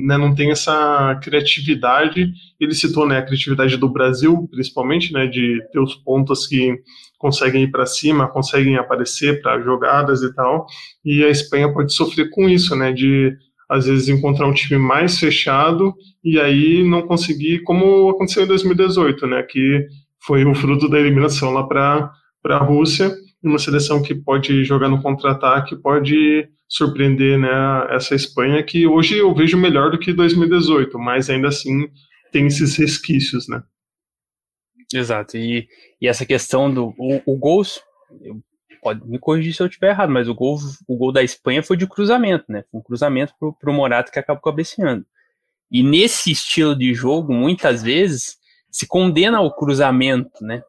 né, 0.06 0.18
não 0.18 0.36
tem 0.36 0.52
essa 0.52 1.20
criatividade. 1.24 2.32
Ele 2.60 2.74
citou 2.76 3.08
né, 3.08 3.18
a 3.18 3.26
criatividade 3.26 3.76
do 3.78 3.90
Brasil, 3.90 4.48
principalmente, 4.52 5.12
né, 5.12 5.26
de 5.26 5.60
ter 5.72 5.80
os 5.80 5.96
pontos 5.96 6.46
que 6.46 6.76
conseguem 7.18 7.64
ir 7.64 7.72
para 7.72 7.88
cima, 7.88 8.28
conseguem 8.28 8.76
aparecer 8.76 9.42
para 9.42 9.60
jogadas 9.62 10.22
e 10.22 10.32
tal. 10.36 10.68
E 11.04 11.24
a 11.24 11.30
Espanha 11.30 11.74
pode 11.74 11.92
sofrer 11.94 12.30
com 12.30 12.48
isso, 12.48 12.76
né, 12.76 12.92
de 12.92 13.36
às 13.68 13.88
vezes 13.88 14.08
encontrar 14.08 14.48
um 14.48 14.54
time 14.54 14.80
mais 14.80 15.20
fechado 15.20 15.94
e 16.24 16.40
aí 16.40 16.84
não 16.88 17.08
conseguir, 17.08 17.64
como 17.64 18.10
aconteceu 18.10 18.44
em 18.44 18.48
2018, 18.48 19.28
né, 19.28 19.44
que 19.44 19.86
foi 20.20 20.46
o 20.46 20.54
fruto 20.54 20.88
da 20.88 21.00
eliminação 21.00 21.52
lá 21.52 21.64
para 21.64 22.12
a 22.50 22.58
Rússia, 22.58 23.12
uma 23.50 23.60
seleção 23.60 24.02
que 24.02 24.16
pode 24.16 24.64
jogar 24.64 24.90
no 24.90 25.02
contra-ataque, 25.02 25.76
pode 25.76 26.50
surpreender 26.68 27.40
né, 27.40 27.50
essa 27.90 28.16
Espanha, 28.16 28.64
que 28.64 28.86
hoje 28.86 29.18
eu 29.18 29.34
vejo 29.34 29.58
melhor 29.58 29.92
do 29.92 30.00
que 30.00 30.14
2018, 30.14 30.98
mas 31.00 31.30
ainda 31.30 31.48
assim 31.48 31.90
tem 32.32 32.48
esses 32.48 32.76
resquícios, 32.76 33.48
né? 33.48 33.64
Exato, 34.94 35.38
e, 35.38 35.68
e 36.02 36.08
essa 36.08 36.26
questão 36.26 36.74
do 36.74 36.94
o, 36.98 37.22
o 37.26 37.38
gol, 37.38 37.64
pode 38.82 39.06
me 39.06 39.20
corrigir 39.20 39.54
se 39.54 39.62
eu 39.62 39.68
estiver 39.68 39.90
errado, 39.90 40.12
mas 40.12 40.30
o 40.30 40.36
gol, 40.36 40.58
o 40.88 40.98
gol 40.98 41.12
da 41.12 41.24
Espanha 41.24 41.62
foi 41.62 41.76
de 41.76 41.88
cruzamento, 41.88 42.46
né? 42.48 42.64
Um 42.74 42.82
cruzamento 42.82 43.34
para 43.60 43.70
o 43.70 43.74
Morata 43.74 44.12
que 44.12 44.20
acabou 44.20 44.42
cabeceando. 44.42 45.06
E 45.70 45.84
nesse 45.84 46.32
estilo 46.32 46.76
de 46.76 46.94
jogo, 46.94 47.34
muitas 47.34 47.84
vezes, 47.84 48.38
se 48.72 48.88
condena 48.88 49.40
ao 49.40 49.54
cruzamento, 49.54 50.42
né? 50.42 50.64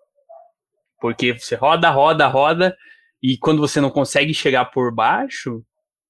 Porque 1.00 1.32
você 1.32 1.54
roda, 1.54 1.90
roda, 1.90 2.26
roda, 2.26 2.76
e 3.22 3.36
quando 3.38 3.60
você 3.60 3.80
não 3.80 3.90
consegue 3.90 4.34
chegar 4.34 4.66
por 4.66 4.94
baixo, 4.94 5.64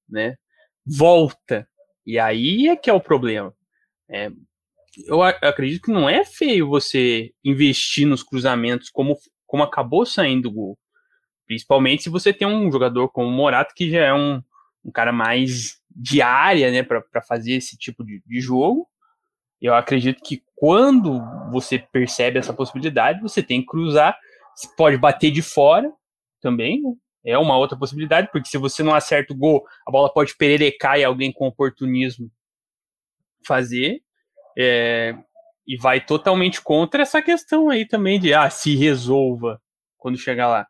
né? 0.07 0.35
Volta. 0.85 1.67
E 2.05 2.17
aí 2.17 2.67
é 2.67 2.75
que 2.75 2.89
é 2.89 2.93
o 2.93 3.01
problema. 3.01 3.53
É, 4.09 4.31
eu 5.05 5.21
acredito 5.21 5.83
que 5.83 5.91
não 5.91 6.09
é 6.09 6.25
feio 6.25 6.67
você 6.67 7.31
investir 7.43 8.07
nos 8.07 8.23
cruzamentos 8.23 8.89
como, 8.89 9.17
como 9.45 9.63
acabou 9.63 10.05
saindo 10.05 10.49
o 10.49 10.51
gol. 10.51 10.79
Principalmente 11.45 12.03
se 12.03 12.09
você 12.09 12.33
tem 12.33 12.47
um 12.47 12.71
jogador 12.71 13.09
como 13.09 13.27
o 13.27 13.31
Morato, 13.31 13.73
que 13.75 13.89
já 13.89 14.05
é 14.05 14.13
um, 14.13 14.41
um 14.83 14.91
cara 14.91 15.11
mais 15.11 15.79
de 15.89 16.21
área, 16.21 16.71
né, 16.71 16.83
para 16.83 17.21
fazer 17.27 17.53
esse 17.53 17.77
tipo 17.77 18.03
de, 18.03 18.21
de 18.25 18.39
jogo. 18.39 18.87
Eu 19.61 19.73
acredito 19.73 20.23
que 20.23 20.43
quando 20.55 21.21
você 21.51 21.79
percebe 21.79 22.39
essa 22.39 22.53
possibilidade, 22.53 23.21
você 23.21 23.43
tem 23.43 23.61
que 23.61 23.67
cruzar. 23.67 24.17
Pode 24.75 24.97
bater 24.97 25.31
de 25.31 25.41
fora 25.41 25.91
também, 26.41 26.81
né? 26.81 26.93
é 27.25 27.37
uma 27.37 27.57
outra 27.57 27.77
possibilidade, 27.77 28.29
porque 28.31 28.47
se 28.47 28.57
você 28.57 28.81
não 28.81 28.93
acerta 28.93 29.33
o 29.33 29.37
gol, 29.37 29.65
a 29.87 29.91
bola 29.91 30.11
pode 30.11 30.35
pererecar 30.37 30.97
e 30.97 31.03
alguém 31.03 31.31
com 31.31 31.47
oportunismo 31.47 32.31
fazer. 33.45 34.01
É, 34.57 35.15
e 35.69 35.77
vai 35.77 36.03
totalmente 36.03 36.61
contra 36.61 37.03
essa 37.03 37.21
questão 37.21 37.69
aí 37.69 37.87
também 37.87 38.19
de 38.19 38.33
ah, 38.33 38.49
se 38.49 38.75
resolva 38.75 39.61
quando 39.97 40.17
chegar 40.17 40.47
lá. 40.47 40.67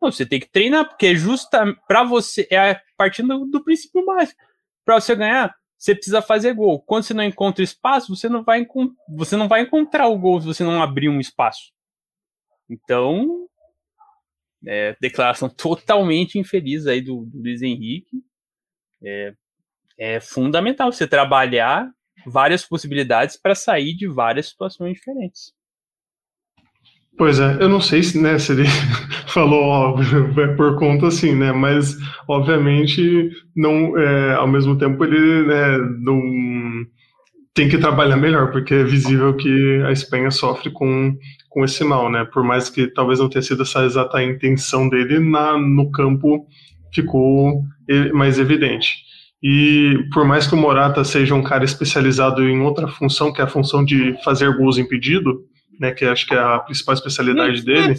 Não, 0.00 0.12
você 0.12 0.24
tem 0.24 0.38
que 0.38 0.48
treinar, 0.48 0.88
porque 0.88 1.06
é 1.06 1.14
justa 1.16 1.74
para 1.88 2.04
você, 2.04 2.46
é 2.50 2.80
partindo 2.96 3.40
do, 3.40 3.46
do 3.46 3.64
princípio 3.64 4.04
básico. 4.04 4.40
Para 4.84 5.00
você 5.00 5.16
ganhar, 5.16 5.52
você 5.76 5.94
precisa 5.94 6.22
fazer 6.22 6.54
gol. 6.54 6.80
Quando 6.80 7.02
você 7.02 7.12
não 7.12 7.24
encontra 7.24 7.64
espaço, 7.64 8.14
você 8.14 8.28
não 8.28 8.44
vai 8.44 8.64
você 9.08 9.36
não 9.36 9.48
vai 9.48 9.62
encontrar 9.62 10.06
o 10.06 10.18
gol 10.18 10.40
se 10.40 10.46
você 10.46 10.62
não 10.62 10.80
abrir 10.80 11.08
um 11.08 11.18
espaço. 11.18 11.72
Então, 12.68 13.46
é, 14.66 14.96
declaração 15.00 15.48
totalmente 15.48 16.38
infeliz 16.38 16.86
aí 16.86 17.00
do, 17.00 17.24
do 17.26 17.38
Luiz 17.38 17.62
Henrique. 17.62 18.22
É, 19.02 19.34
é 19.98 20.20
fundamental 20.20 20.92
você 20.92 21.06
trabalhar 21.06 21.90
várias 22.26 22.64
possibilidades 22.64 23.36
para 23.36 23.54
sair 23.54 23.94
de 23.94 24.08
várias 24.08 24.48
situações 24.48 24.94
diferentes. 24.94 25.54
Pois 27.16 27.40
é, 27.40 27.56
eu 27.62 27.68
não 27.68 27.80
sei 27.80 28.02
se, 28.02 28.20
né, 28.20 28.38
se 28.38 28.52
ele 28.52 28.64
falou 29.28 29.62
óbvio, 29.62 30.28
é 30.40 30.54
por 30.54 30.78
conta 30.78 31.06
assim, 31.06 31.34
né, 31.34 31.50
mas 31.50 31.96
obviamente 32.28 33.30
não, 33.54 33.96
é, 33.98 34.34
ao 34.34 34.46
mesmo 34.46 34.76
tempo 34.76 35.02
ele 35.02 35.46
né, 35.46 35.78
não 36.00 36.20
tem 37.56 37.70
que 37.70 37.78
trabalhar 37.78 38.18
melhor, 38.18 38.52
porque 38.52 38.74
é 38.74 38.84
visível 38.84 39.34
que 39.34 39.82
a 39.86 39.90
Espanha 39.90 40.30
sofre 40.30 40.70
com 40.70 41.16
com 41.48 41.64
esse 41.64 41.82
mal, 41.82 42.10
né? 42.12 42.22
Por 42.22 42.44
mais 42.44 42.68
que 42.68 42.86
talvez 42.86 43.18
não 43.18 43.30
tenha 43.30 43.40
sido 43.40 43.62
essa 43.62 43.82
exata 43.82 44.22
intenção 44.22 44.90
dele, 44.90 45.18
na, 45.18 45.58
no 45.58 45.90
campo 45.90 46.46
ficou 46.92 47.62
mais 48.12 48.38
evidente. 48.38 48.98
E 49.42 49.98
por 50.12 50.26
mais 50.26 50.46
que 50.46 50.54
o 50.54 50.58
Morata 50.58 51.02
seja 51.02 51.34
um 51.34 51.42
cara 51.42 51.64
especializado 51.64 52.46
em 52.46 52.60
outra 52.60 52.88
função, 52.88 53.32
que 53.32 53.40
é 53.40 53.44
a 53.44 53.48
função 53.48 53.82
de 53.82 54.14
fazer 54.22 54.54
gols 54.54 54.76
impedido, 54.76 55.44
né, 55.80 55.92
que 55.92 56.04
acho 56.04 56.26
que 56.26 56.34
é 56.34 56.38
a 56.38 56.58
principal 56.58 56.94
especialidade 56.94 57.64
dele, 57.64 57.94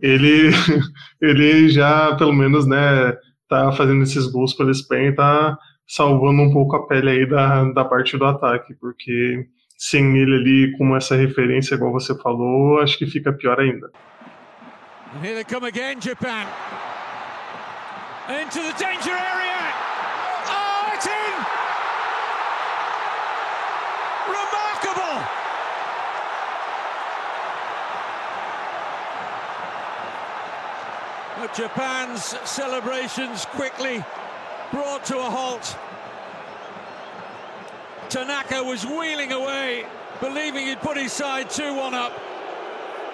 ele, 0.00 0.50
ele 1.20 1.68
já, 1.68 2.14
pelo 2.14 2.32
menos, 2.32 2.64
né, 2.64 3.12
tá 3.48 3.72
fazendo 3.72 4.04
esses 4.04 4.28
gols 4.28 4.54
pela 4.54 4.70
Espanha 4.70 5.08
e 5.08 5.14
tá 5.14 5.58
salvando 5.90 6.42
um 6.42 6.52
pouco 6.52 6.76
a 6.76 6.86
pele 6.86 7.10
aí 7.10 7.26
da, 7.28 7.64
da 7.64 7.84
parte 7.84 8.16
do 8.16 8.24
ataque, 8.24 8.74
porque 8.74 9.48
sem 9.76 10.16
ele 10.16 10.36
ali 10.36 10.78
como 10.78 10.94
essa 10.94 11.16
referência, 11.16 11.74
igual 11.74 11.90
você 11.90 12.16
falou, 12.22 12.80
acho 12.80 12.96
que 12.96 13.06
fica 13.06 13.32
pior 13.32 13.58
ainda. 13.58 13.90
And 15.12 15.24
here 15.24 15.34
they 15.34 15.42
come 15.42 15.66
again, 15.66 16.00
Japan. 16.00 16.46
into 18.28 18.60
the 18.60 18.72
danger 18.78 19.10
area. 19.10 19.58
Oh, 20.46 20.92
it's 20.94 21.06
in! 21.06 21.34
Remarkable! 24.30 25.18
But 31.40 31.52
Japan's 31.56 32.36
celebrations 32.48 33.46
quickly 33.46 34.04
brought 34.70 35.04
to 35.06 35.18
a 35.18 35.30
halt. 35.30 35.76
Tanaka 38.08 38.62
was 38.64 38.84
wheeling 38.84 39.32
away, 39.32 39.84
believing 40.20 40.66
he'd 40.66 40.80
put 40.80 40.96
his 40.96 41.12
side 41.12 41.48
2-1 41.48 41.94
up. 41.94 42.12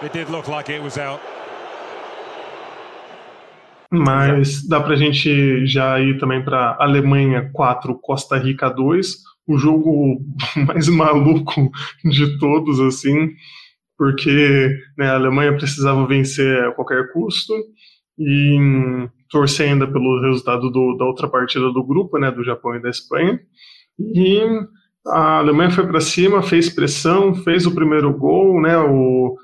It 0.03 0.13
did 0.13 0.31
look 0.31 0.49
like 0.49 0.69
it 0.71 0.83
was 0.83 0.99
out. 0.99 1.21
Mas 3.91 4.67
dá 4.67 4.81
pra 4.81 4.97
gente 4.97 5.67
já 5.67 6.01
ir 6.01 6.19
também 6.19 6.45
para 6.45 6.77
Alemanha 6.81 7.51
4, 7.53 7.99
Costa 8.01 8.37
Rica 8.37 8.69
2, 8.69 9.07
o 9.47 9.57
jogo 9.57 10.21
mais 10.67 10.89
maluco 10.89 11.71
de 12.05 12.39
todos, 12.39 12.81
assim, 12.81 13.31
porque 13.97 14.77
né, 14.99 15.09
a 15.09 15.15
Alemanha 15.15 15.57
precisava 15.57 16.07
vencer 16.07 16.65
a 16.65 16.73
qualquer 16.73 17.13
custo 17.13 17.55
e 18.19 19.09
torcer 19.31 19.71
ainda 19.71 19.87
pelo 19.87 20.21
resultado 20.23 20.71
do, 20.71 20.97
da 20.97 21.05
outra 21.05 21.29
partida 21.29 21.71
do 21.73 21.85
grupo, 21.85 22.19
né, 22.19 22.31
do 22.31 22.45
Japão 22.45 22.75
e 22.75 22.83
da 22.83 22.91
Espanha. 22.91 23.41
E 23.99 24.41
a 25.07 25.39
Alemanha 25.39 25.71
foi 25.71 25.87
para 25.87 26.01
cima, 26.01 26.43
fez 26.43 26.69
pressão, 26.69 27.35
fez 27.35 27.67
o 27.67 27.75
primeiro 27.75 28.13
gol, 28.13 28.61
né, 28.61 28.77
o, 28.77 29.37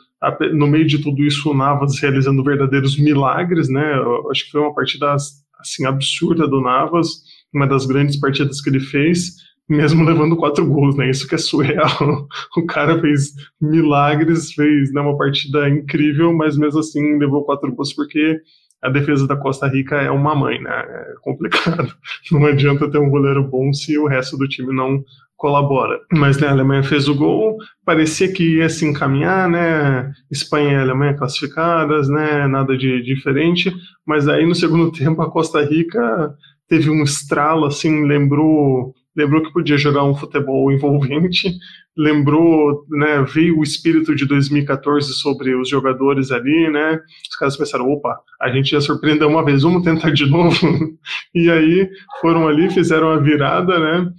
no 0.53 0.67
meio 0.67 0.87
de 0.87 0.99
tudo 0.99 1.23
isso, 1.25 1.51
o 1.51 1.55
Navas 1.55 1.99
realizando 1.99 2.45
verdadeiros 2.45 2.99
milagres, 2.99 3.69
né? 3.69 3.97
Eu 3.97 4.31
acho 4.31 4.45
que 4.45 4.51
foi 4.53 4.61
uma 4.61 4.75
partida 4.75 5.15
assim 5.59 5.85
absurda 5.85 6.47
do 6.47 6.61
Navas, 6.61 7.23
uma 7.53 7.67
das 7.67 7.87
grandes 7.87 8.19
partidas 8.19 8.61
que 8.61 8.71
ele 8.71 8.81
fez, 8.81 9.35
mesmo 9.69 10.05
levando 10.05 10.37
quatro 10.37 10.67
gols, 10.67 10.97
né? 10.97 11.11
Isso 11.11 11.27
que 11.27 11.35
é 11.35 11.39
surreal. 11.39 12.29
O 12.57 12.67
cara 12.67 13.01
fez 13.01 13.33
milagres, 13.61 14.53
fez 14.53 14.93
né, 14.93 15.01
uma 15.01 15.17
partida 15.17 15.69
incrível, 15.69 16.33
mas 16.33 16.57
mesmo 16.57 16.81
assim 16.81 17.19
levou 17.19 17.45
quatro 17.45 17.75
gols 17.75 17.93
porque 17.93 18.39
a 18.83 18.89
defesa 18.89 19.27
da 19.27 19.37
Costa 19.37 19.69
Rica 19.69 19.97
é 19.97 20.11
uma 20.11 20.35
mãe, 20.35 20.61
né? 20.61 20.71
É 20.71 21.15
complicado. 21.23 21.95
Não 22.33 22.45
adianta 22.47 22.91
ter 22.91 22.99
um 22.99 23.11
goleiro 23.11 23.45
bom 23.45 23.73
se 23.73 23.97
o 23.97 24.09
resto 24.09 24.37
do 24.37 24.49
time 24.49 24.75
não 24.75 25.05
colabora. 25.37 26.01
Mas 26.13 26.39
né, 26.39 26.49
a 26.49 26.51
Alemanha 26.51 26.83
fez 26.83 27.09
o 27.09 27.15
gol, 27.15 27.57
parecia 27.85 28.33
que 28.33 28.59
ia 28.59 28.69
se 28.69 28.87
encaminhar, 28.87 29.49
né? 29.49 30.13
Espanha 30.31 30.73
e 30.73 30.77
Alemanha 30.77 31.15
classificadas, 31.15 32.09
né? 32.09 32.47
Nada 32.49 32.77
de 32.77 33.03
diferente. 33.03 33.73
Mas 34.07 34.29
aí 34.29 34.47
no 34.47 34.55
segundo 34.55 34.91
tempo 34.93 35.23
a 35.23 35.31
Costa 35.31 35.63
Rica 35.65 36.35
teve 36.69 36.91
um 36.91 37.03
estralo, 37.03 37.67
assim, 37.67 38.07
lembrou 38.07 38.95
lembrou 39.17 39.43
que 39.43 39.53
podia 39.53 39.77
jogar 39.77 40.05
um 40.05 40.15
futebol 40.15 40.73
envolvente, 40.73 41.53
lembrou, 41.97 42.87
né, 42.91 43.23
veio 43.23 43.59
o 43.59 43.63
espírito 43.63 44.15
de 44.15 44.27
2014 44.27 45.13
sobre 45.13 45.55
os 45.55 45.69
jogadores 45.69 46.31
ali, 46.31 46.71
né, 46.71 46.99
os 47.31 47.37
caras 47.37 47.57
pensaram, 47.57 47.91
opa, 47.91 48.19
a 48.41 48.51
gente 48.51 48.71
já 48.71 48.81
surpreendeu 48.81 49.29
uma 49.29 49.45
vez, 49.45 49.63
vamos 49.63 49.83
tentar 49.83 50.11
de 50.11 50.27
novo, 50.27 50.57
e 51.35 51.51
aí 51.51 51.89
foram 52.21 52.49
ali, 52.49 52.71
fizeram 52.71 53.11
a 53.11 53.19
virada, 53.19 53.79
né, 53.79 54.11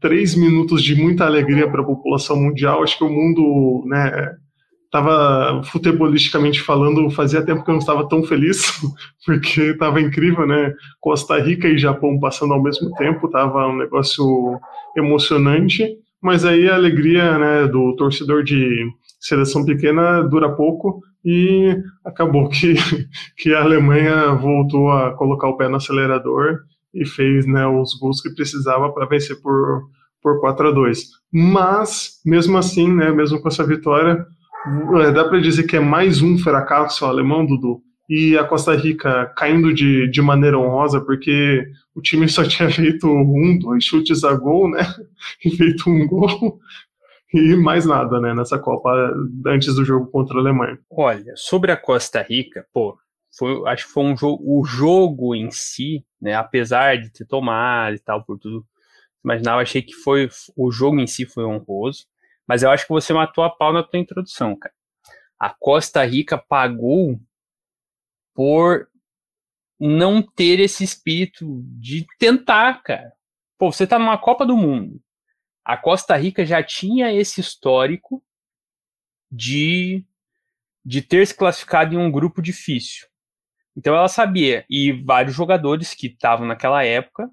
três 0.00 0.34
minutos 0.34 0.82
de 0.82 0.94
muita 0.94 1.24
alegria 1.26 1.70
para 1.70 1.82
a 1.82 1.86
população 1.86 2.36
mundial, 2.36 2.82
acho 2.82 2.96
que 2.96 3.04
o 3.04 3.10
mundo, 3.10 3.84
né, 3.86 4.10
tava 4.90 5.62
futebolisticamente 5.64 6.60
falando, 6.60 7.10
fazia 7.10 7.44
tempo 7.44 7.64
que 7.64 7.70
eu 7.70 7.74
não 7.74 7.80
estava 7.80 8.08
tão 8.08 8.22
feliz, 8.24 8.80
porque 9.24 9.60
estava 9.60 10.00
incrível, 10.00 10.46
né? 10.46 10.74
Costa 11.00 11.38
Rica 11.38 11.68
e 11.68 11.78
Japão 11.78 12.18
passando 12.18 12.54
ao 12.54 12.62
mesmo 12.62 12.92
tempo, 12.94 13.30
tava 13.30 13.66
um 13.68 13.76
negócio 13.76 14.58
emocionante, 14.96 15.96
mas 16.20 16.44
aí 16.44 16.68
a 16.68 16.74
alegria, 16.74 17.38
né, 17.38 17.66
do 17.68 17.94
torcedor 17.96 18.42
de 18.42 18.86
seleção 19.20 19.64
pequena 19.64 20.22
dura 20.22 20.50
pouco 20.50 21.00
e 21.24 21.76
acabou 22.04 22.48
que, 22.48 22.74
que 23.38 23.54
a 23.54 23.62
Alemanha 23.62 24.32
voltou 24.34 24.90
a 24.90 25.12
colocar 25.12 25.48
o 25.48 25.56
pé 25.56 25.68
no 25.68 25.76
acelerador 25.76 26.60
e 26.92 27.06
fez, 27.06 27.46
né, 27.46 27.66
os 27.66 27.94
gols 27.94 28.20
que 28.20 28.34
precisava 28.34 28.90
para 28.92 29.06
vencer 29.06 29.40
por 29.40 29.88
por 30.22 30.40
4 30.40 30.68
a 30.68 30.70
2. 30.70 31.08
Mas 31.32 32.20
mesmo 32.24 32.58
assim, 32.58 32.92
né, 32.92 33.10
mesmo 33.10 33.40
com 33.40 33.48
essa 33.48 33.64
vitória, 33.64 34.26
dá 35.14 35.24
para 35.24 35.40
dizer 35.40 35.64
que 35.64 35.76
é 35.76 35.80
mais 35.80 36.20
um 36.22 36.38
fracasso 36.38 37.04
alemão, 37.04 37.46
Dudu, 37.46 37.82
e 38.08 38.36
a 38.36 38.44
Costa 38.44 38.74
Rica 38.74 39.32
caindo 39.36 39.72
de, 39.72 40.08
de 40.10 40.20
maneira 40.20 40.58
honrosa, 40.58 41.00
porque 41.00 41.64
o 41.94 42.02
time 42.02 42.28
só 42.28 42.42
tinha 42.46 42.70
feito 42.70 43.06
um, 43.06 43.58
dois 43.58 43.84
chutes 43.84 44.24
a 44.24 44.34
gol, 44.34 44.70
né? 44.70 44.80
E 45.44 45.50
feito 45.50 45.88
um 45.88 46.06
gol. 46.06 46.58
E 47.32 47.54
mais 47.54 47.86
nada, 47.86 48.18
né, 48.20 48.34
nessa 48.34 48.58
Copa 48.58 48.90
antes 49.46 49.74
do 49.76 49.84
jogo 49.84 50.10
contra 50.10 50.36
a 50.36 50.40
Alemanha. 50.40 50.76
Olha, 50.90 51.32
sobre 51.36 51.70
a 51.70 51.76
Costa 51.76 52.20
Rica, 52.20 52.66
pô, 52.72 52.98
foi, 53.38 53.62
acho 53.68 53.86
que 53.86 53.92
foi 53.92 54.02
um 54.02 54.16
jogo, 54.16 54.42
o 54.44 54.64
jogo 54.64 55.34
em 55.36 55.48
si, 55.52 56.04
né, 56.20 56.34
apesar 56.34 56.98
de 56.98 57.12
ter 57.12 57.24
tomado 57.24 57.94
e 57.94 58.00
tal, 58.00 58.24
por 58.24 58.36
tudo, 58.36 58.66
imaginava, 59.24 59.62
achei 59.62 59.80
que 59.80 59.94
foi, 59.94 60.28
o 60.56 60.72
jogo 60.72 60.98
em 60.98 61.06
si 61.06 61.24
foi 61.24 61.44
honroso. 61.44 62.06
Mas 62.50 62.64
eu 62.64 62.70
acho 62.72 62.84
que 62.84 62.92
você 62.92 63.12
matou 63.12 63.44
a 63.44 63.48
pau 63.48 63.72
na 63.72 63.80
tua 63.80 64.00
introdução, 64.00 64.56
cara. 64.56 64.74
A 65.38 65.50
Costa 65.50 66.04
Rica 66.04 66.36
pagou 66.36 67.16
por 68.34 68.88
não 69.78 70.20
ter 70.20 70.58
esse 70.58 70.82
espírito 70.82 71.62
de 71.78 72.04
tentar, 72.18 72.82
cara. 72.82 73.12
Pô, 73.56 73.70
você 73.70 73.86
tá 73.86 74.00
numa 74.00 74.18
Copa 74.18 74.44
do 74.44 74.56
Mundo. 74.56 75.00
A 75.64 75.76
Costa 75.76 76.16
Rica 76.16 76.44
já 76.44 76.60
tinha 76.60 77.12
esse 77.12 77.40
histórico 77.40 78.20
de, 79.30 80.04
de 80.84 81.02
ter 81.02 81.24
se 81.28 81.36
classificado 81.36 81.94
em 81.94 81.98
um 81.98 82.10
grupo 82.10 82.42
difícil. 82.42 83.06
Então 83.76 83.94
ela 83.94 84.08
sabia, 84.08 84.66
e 84.68 84.90
vários 84.90 85.36
jogadores 85.36 85.94
que 85.94 86.08
estavam 86.08 86.48
naquela 86.48 86.82
época 86.82 87.30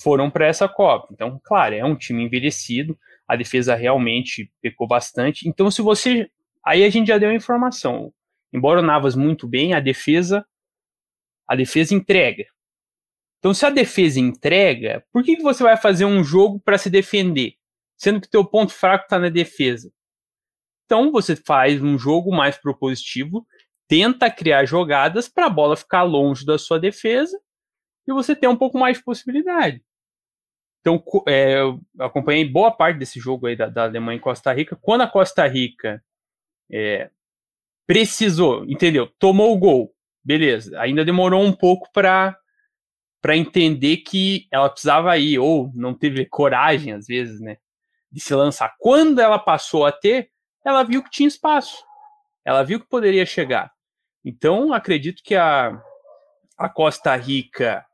foram 0.00 0.30
para 0.30 0.46
essa 0.46 0.68
Copa. 0.68 1.08
Então, 1.10 1.40
claro, 1.42 1.74
é 1.74 1.84
um 1.84 1.96
time 1.96 2.22
envelhecido, 2.22 2.96
a 3.28 3.36
defesa 3.36 3.74
realmente 3.74 4.50
pecou 4.62 4.88
bastante. 4.88 5.46
Então, 5.46 5.70
se 5.70 5.82
você. 5.82 6.30
Aí 6.64 6.82
a 6.82 6.90
gente 6.90 7.08
já 7.08 7.18
deu 7.18 7.28
a 7.28 7.34
informação. 7.34 8.12
Embora 8.52 8.80
o 8.80 8.82
Navas 8.82 9.14
muito 9.14 9.46
bem, 9.46 9.74
a 9.74 9.80
defesa. 9.80 10.46
A 11.46 11.54
defesa 11.54 11.94
entrega. 11.94 12.46
Então, 13.38 13.54
se 13.54 13.64
a 13.64 13.70
defesa 13.70 14.18
entrega, 14.18 15.04
por 15.12 15.22
que, 15.22 15.36
que 15.36 15.42
você 15.42 15.62
vai 15.62 15.76
fazer 15.76 16.04
um 16.04 16.24
jogo 16.24 16.58
para 16.58 16.78
se 16.78 16.90
defender? 16.90 17.54
Sendo 17.96 18.20
que 18.20 18.28
teu 18.28 18.44
ponto 18.44 18.72
fraco 18.72 19.04
está 19.04 19.18
na 19.18 19.28
defesa. 19.28 19.92
Então, 20.84 21.12
você 21.12 21.36
faz 21.36 21.80
um 21.82 21.98
jogo 21.98 22.34
mais 22.34 22.56
propositivo, 22.56 23.46
tenta 23.86 24.30
criar 24.30 24.64
jogadas 24.64 25.28
para 25.28 25.46
a 25.46 25.50
bola 25.50 25.76
ficar 25.76 26.02
longe 26.02 26.44
da 26.44 26.58
sua 26.58 26.80
defesa 26.80 27.38
e 28.06 28.12
você 28.12 28.34
ter 28.34 28.48
um 28.48 28.56
pouco 28.56 28.78
mais 28.78 28.98
de 28.98 29.04
possibilidade. 29.04 29.82
Então, 30.88 31.22
é, 31.26 31.60
eu 31.60 31.80
acompanhei 31.98 32.44
boa 32.44 32.70
parte 32.70 32.98
desse 32.98 33.20
jogo 33.20 33.46
aí 33.46 33.56
da, 33.56 33.68
da 33.68 33.84
Alemanha 33.84 34.16
e 34.16 34.20
Costa 34.20 34.52
Rica. 34.52 34.76
Quando 34.80 35.02
a 35.02 35.06
Costa 35.06 35.46
Rica 35.46 36.02
é, 36.70 37.10
precisou, 37.86 38.64
entendeu? 38.64 39.06
Tomou 39.18 39.54
o 39.54 39.58
gol, 39.58 39.94
beleza. 40.24 40.80
Ainda 40.80 41.04
demorou 41.04 41.42
um 41.42 41.52
pouco 41.52 41.88
para 41.92 42.36
para 43.20 43.36
entender 43.36 43.96
que 43.98 44.46
ela 44.48 44.70
precisava 44.70 45.18
ir, 45.18 45.40
ou 45.40 45.72
não 45.74 45.92
teve 45.92 46.24
coragem, 46.24 46.92
às 46.92 47.04
vezes, 47.08 47.40
né, 47.40 47.56
de 48.12 48.20
se 48.20 48.32
lançar. 48.32 48.76
Quando 48.78 49.20
ela 49.20 49.40
passou 49.40 49.84
a 49.84 49.90
ter, 49.90 50.30
ela 50.64 50.84
viu 50.84 51.02
que 51.02 51.10
tinha 51.10 51.26
espaço. 51.26 51.84
Ela 52.44 52.62
viu 52.62 52.78
que 52.78 52.86
poderia 52.86 53.26
chegar. 53.26 53.72
Então, 54.24 54.72
acredito 54.72 55.20
que 55.24 55.34
a, 55.34 55.82
a 56.56 56.68
Costa 56.68 57.16
Rica 57.16 57.84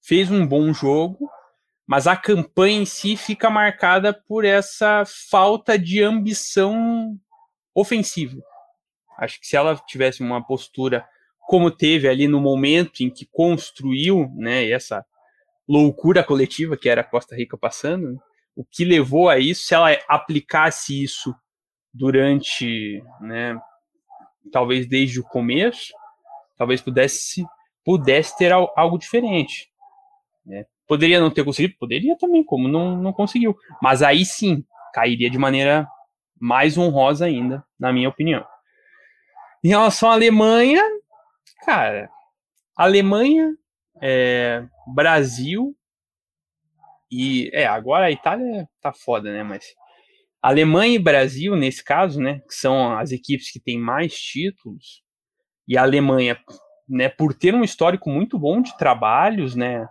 fez 0.00 0.30
um 0.30 0.46
bom 0.46 0.72
jogo, 0.72 1.30
mas 1.88 2.06
a 2.06 2.14
campanha 2.14 2.82
em 2.82 2.84
si 2.84 3.16
fica 3.16 3.48
marcada 3.48 4.12
por 4.12 4.44
essa 4.44 5.04
falta 5.30 5.78
de 5.78 6.02
ambição 6.02 7.18
ofensiva. 7.74 8.36
Acho 9.18 9.40
que 9.40 9.46
se 9.46 9.56
ela 9.56 9.74
tivesse 9.74 10.22
uma 10.22 10.46
postura 10.46 11.08
como 11.48 11.70
teve 11.70 12.06
ali 12.06 12.28
no 12.28 12.42
momento 12.42 13.00
em 13.00 13.08
que 13.08 13.26
construiu, 13.32 14.30
né, 14.36 14.68
essa 14.68 15.02
loucura 15.66 16.22
coletiva 16.22 16.76
que 16.76 16.90
era 16.90 17.02
Costa 17.02 17.34
Rica 17.34 17.56
passando, 17.56 18.20
o 18.54 18.62
que 18.62 18.84
levou 18.84 19.30
a 19.30 19.38
isso, 19.38 19.64
se 19.64 19.74
ela 19.74 19.90
aplicasse 20.08 21.02
isso 21.02 21.34
durante, 21.92 23.02
né, 23.22 23.58
talvez 24.52 24.86
desde 24.86 25.20
o 25.20 25.24
começo, 25.24 25.90
talvez 26.58 26.82
pudesse 26.82 27.46
pudesse 27.82 28.36
ter 28.36 28.52
algo 28.52 28.98
diferente, 28.98 29.70
né? 30.44 30.66
Poderia 30.88 31.20
não 31.20 31.30
ter 31.30 31.44
conseguido? 31.44 31.74
Poderia 31.78 32.16
também, 32.16 32.42
como 32.42 32.66
não, 32.66 32.96
não 32.96 33.12
conseguiu. 33.12 33.56
Mas 33.82 34.02
aí 34.02 34.24
sim, 34.24 34.64
cairia 34.92 35.30
de 35.30 35.38
maneira 35.38 35.86
mais 36.40 36.78
honrosa 36.78 37.26
ainda, 37.26 37.64
na 37.78 37.92
minha 37.92 38.08
opinião. 38.08 38.44
Em 39.62 39.68
relação 39.68 40.08
à 40.10 40.14
Alemanha, 40.14 40.82
cara, 41.64 42.08
Alemanha 42.76 43.54
é, 44.00 44.64
Brasil 44.86 45.76
e 47.10 47.50
é 47.52 47.66
agora 47.66 48.06
a 48.06 48.10
Itália 48.10 48.68
tá 48.80 48.92
foda, 48.92 49.32
né? 49.32 49.42
Mas 49.42 49.74
Alemanha 50.40 50.94
e 50.94 50.98
Brasil 50.98 51.56
nesse 51.56 51.82
caso, 51.82 52.20
né? 52.20 52.40
Que 52.48 52.54
são 52.54 52.96
as 52.96 53.10
equipes 53.10 53.50
que 53.50 53.60
têm 53.60 53.78
mais 53.78 54.14
títulos 54.14 55.02
e 55.66 55.76
a 55.76 55.82
Alemanha, 55.82 56.38
né? 56.88 57.08
Por 57.08 57.34
ter 57.34 57.54
um 57.54 57.64
histórico 57.64 58.08
muito 58.08 58.38
bom 58.38 58.62
de 58.62 58.76
trabalhos, 58.76 59.56
né? 59.56 59.86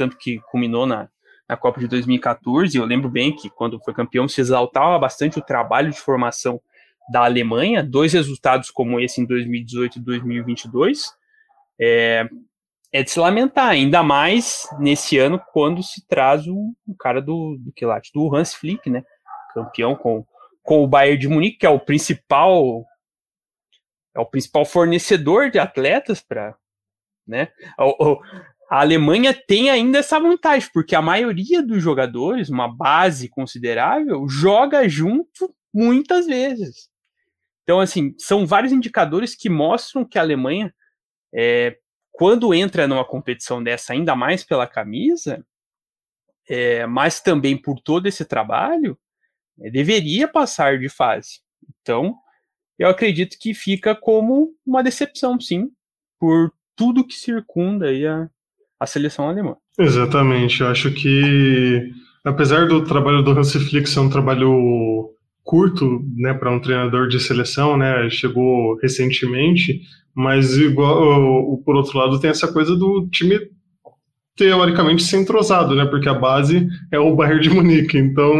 Tanto 0.00 0.16
que 0.16 0.40
culminou 0.50 0.86
na, 0.86 1.10
na 1.46 1.58
Copa 1.58 1.78
de 1.78 1.86
2014. 1.86 2.74
Eu 2.74 2.86
lembro 2.86 3.10
bem 3.10 3.36
que 3.36 3.50
quando 3.50 3.78
foi 3.80 3.92
campeão 3.92 4.26
se 4.26 4.40
exaltava 4.40 4.98
bastante 4.98 5.38
o 5.38 5.42
trabalho 5.42 5.90
de 5.90 6.00
formação 6.00 6.58
da 7.12 7.24
Alemanha. 7.24 7.82
Dois 7.82 8.14
resultados 8.14 8.70
como 8.70 8.98
esse 8.98 9.20
em 9.20 9.26
2018 9.26 9.98
e 9.98 10.00
2022. 10.00 11.14
É, 11.78 12.26
é 12.90 13.02
de 13.02 13.10
se 13.10 13.20
lamentar, 13.20 13.68
ainda 13.68 14.02
mais 14.02 14.66
nesse 14.78 15.18
ano 15.18 15.38
quando 15.52 15.82
se 15.82 16.06
traz 16.08 16.46
o, 16.46 16.74
o 16.86 16.96
cara 16.98 17.20
do, 17.20 17.58
do 17.58 17.86
lá, 17.86 18.00
do 18.14 18.34
Hans 18.34 18.54
Flick, 18.54 18.88
né? 18.88 19.04
Campeão 19.52 19.94
com, 19.94 20.24
com 20.62 20.82
o 20.82 20.88
Bayern 20.88 21.18
de 21.18 21.28
Munique, 21.28 21.58
que 21.58 21.66
é 21.66 21.70
o 21.70 21.78
principal 21.78 22.86
é 24.14 24.20
o 24.20 24.26
principal 24.26 24.64
fornecedor 24.64 25.50
de 25.50 25.58
atletas 25.58 26.22
para, 26.22 26.56
né? 27.26 27.48
O, 27.78 28.12
o, 28.12 28.22
a 28.70 28.80
Alemanha 28.80 29.34
tem 29.34 29.68
ainda 29.68 29.98
essa 29.98 30.20
vantagem, 30.20 30.70
porque 30.72 30.94
a 30.94 31.02
maioria 31.02 31.60
dos 31.60 31.82
jogadores, 31.82 32.48
uma 32.48 32.68
base 32.68 33.28
considerável, 33.28 34.28
joga 34.28 34.88
junto 34.88 35.52
muitas 35.74 36.26
vezes. 36.26 36.88
Então, 37.64 37.80
assim, 37.80 38.14
são 38.16 38.46
vários 38.46 38.72
indicadores 38.72 39.34
que 39.34 39.48
mostram 39.48 40.04
que 40.04 40.18
a 40.18 40.22
Alemanha 40.22 40.72
é, 41.34 41.76
quando 42.12 42.54
entra 42.54 42.86
numa 42.86 43.04
competição 43.04 43.62
dessa, 43.62 43.92
ainda 43.92 44.14
mais 44.14 44.44
pela 44.44 44.66
camisa, 44.66 45.44
é, 46.48 46.86
mas 46.86 47.20
também 47.20 47.56
por 47.56 47.80
todo 47.80 48.06
esse 48.06 48.24
trabalho, 48.24 48.98
é, 49.60 49.70
deveria 49.70 50.28
passar 50.28 50.78
de 50.78 50.88
fase. 50.88 51.40
Então, 51.80 52.16
eu 52.78 52.88
acredito 52.88 53.36
que 53.38 53.52
fica 53.52 53.96
como 53.96 54.54
uma 54.64 54.82
decepção, 54.82 55.40
sim, 55.40 55.72
por 56.18 56.52
tudo 56.76 57.06
que 57.06 57.14
circunda 57.14 57.86
aí 57.86 58.06
a, 58.06 58.28
a 58.80 58.86
seleção 58.86 59.28
alemã. 59.28 59.54
Exatamente, 59.78 60.62
eu 60.62 60.68
acho 60.68 60.90
que 60.90 61.90
apesar 62.24 62.66
do 62.66 62.82
trabalho 62.84 63.22
do 63.22 63.30
Hansi 63.30 63.60
Flick 63.60 63.88
ser 63.88 64.00
um 64.00 64.10
trabalho 64.10 65.10
curto, 65.44 66.02
né, 66.16 66.32
para 66.32 66.50
um 66.50 66.60
treinador 66.60 67.08
de 67.08 67.20
seleção, 67.20 67.76
né, 67.76 68.08
chegou 68.08 68.76
recentemente, 68.76 69.80
mas 70.14 70.56
igual, 70.56 71.58
por 71.58 71.76
outro 71.76 71.98
lado 71.98 72.18
tem 72.18 72.30
essa 72.30 72.50
coisa 72.50 72.74
do 72.76 73.08
time 73.10 73.38
teoricamente 74.36 75.02
ser 75.02 75.18
entrosado, 75.18 75.74
né? 75.74 75.84
Porque 75.84 76.08
a 76.08 76.14
base 76.14 76.66
é 76.90 76.98
o 76.98 77.14
Bayern 77.14 77.42
de 77.42 77.50
Munique. 77.50 77.98
Então, 77.98 78.34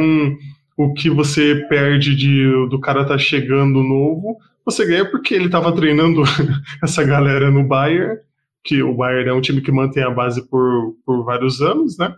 o 0.76 0.94
que 0.94 1.10
você 1.10 1.66
perde 1.68 2.16
de 2.16 2.44
do 2.70 2.80
cara 2.80 3.04
tá 3.04 3.18
chegando 3.18 3.82
novo, 3.82 4.38
você 4.64 4.86
ganha 4.86 5.04
porque 5.04 5.34
ele 5.34 5.46
estava 5.46 5.72
treinando 5.72 6.22
essa 6.82 7.04
galera 7.04 7.50
no 7.50 7.64
Bayern, 7.64 8.18
que 8.64 8.82
o 8.82 8.94
Bayern 8.94 9.30
é 9.30 9.32
um 9.32 9.40
time 9.40 9.60
que 9.60 9.72
mantém 9.72 10.02
a 10.02 10.10
base 10.10 10.48
por, 10.48 10.94
por 11.04 11.24
vários 11.24 11.60
anos, 11.60 11.96
né? 11.98 12.14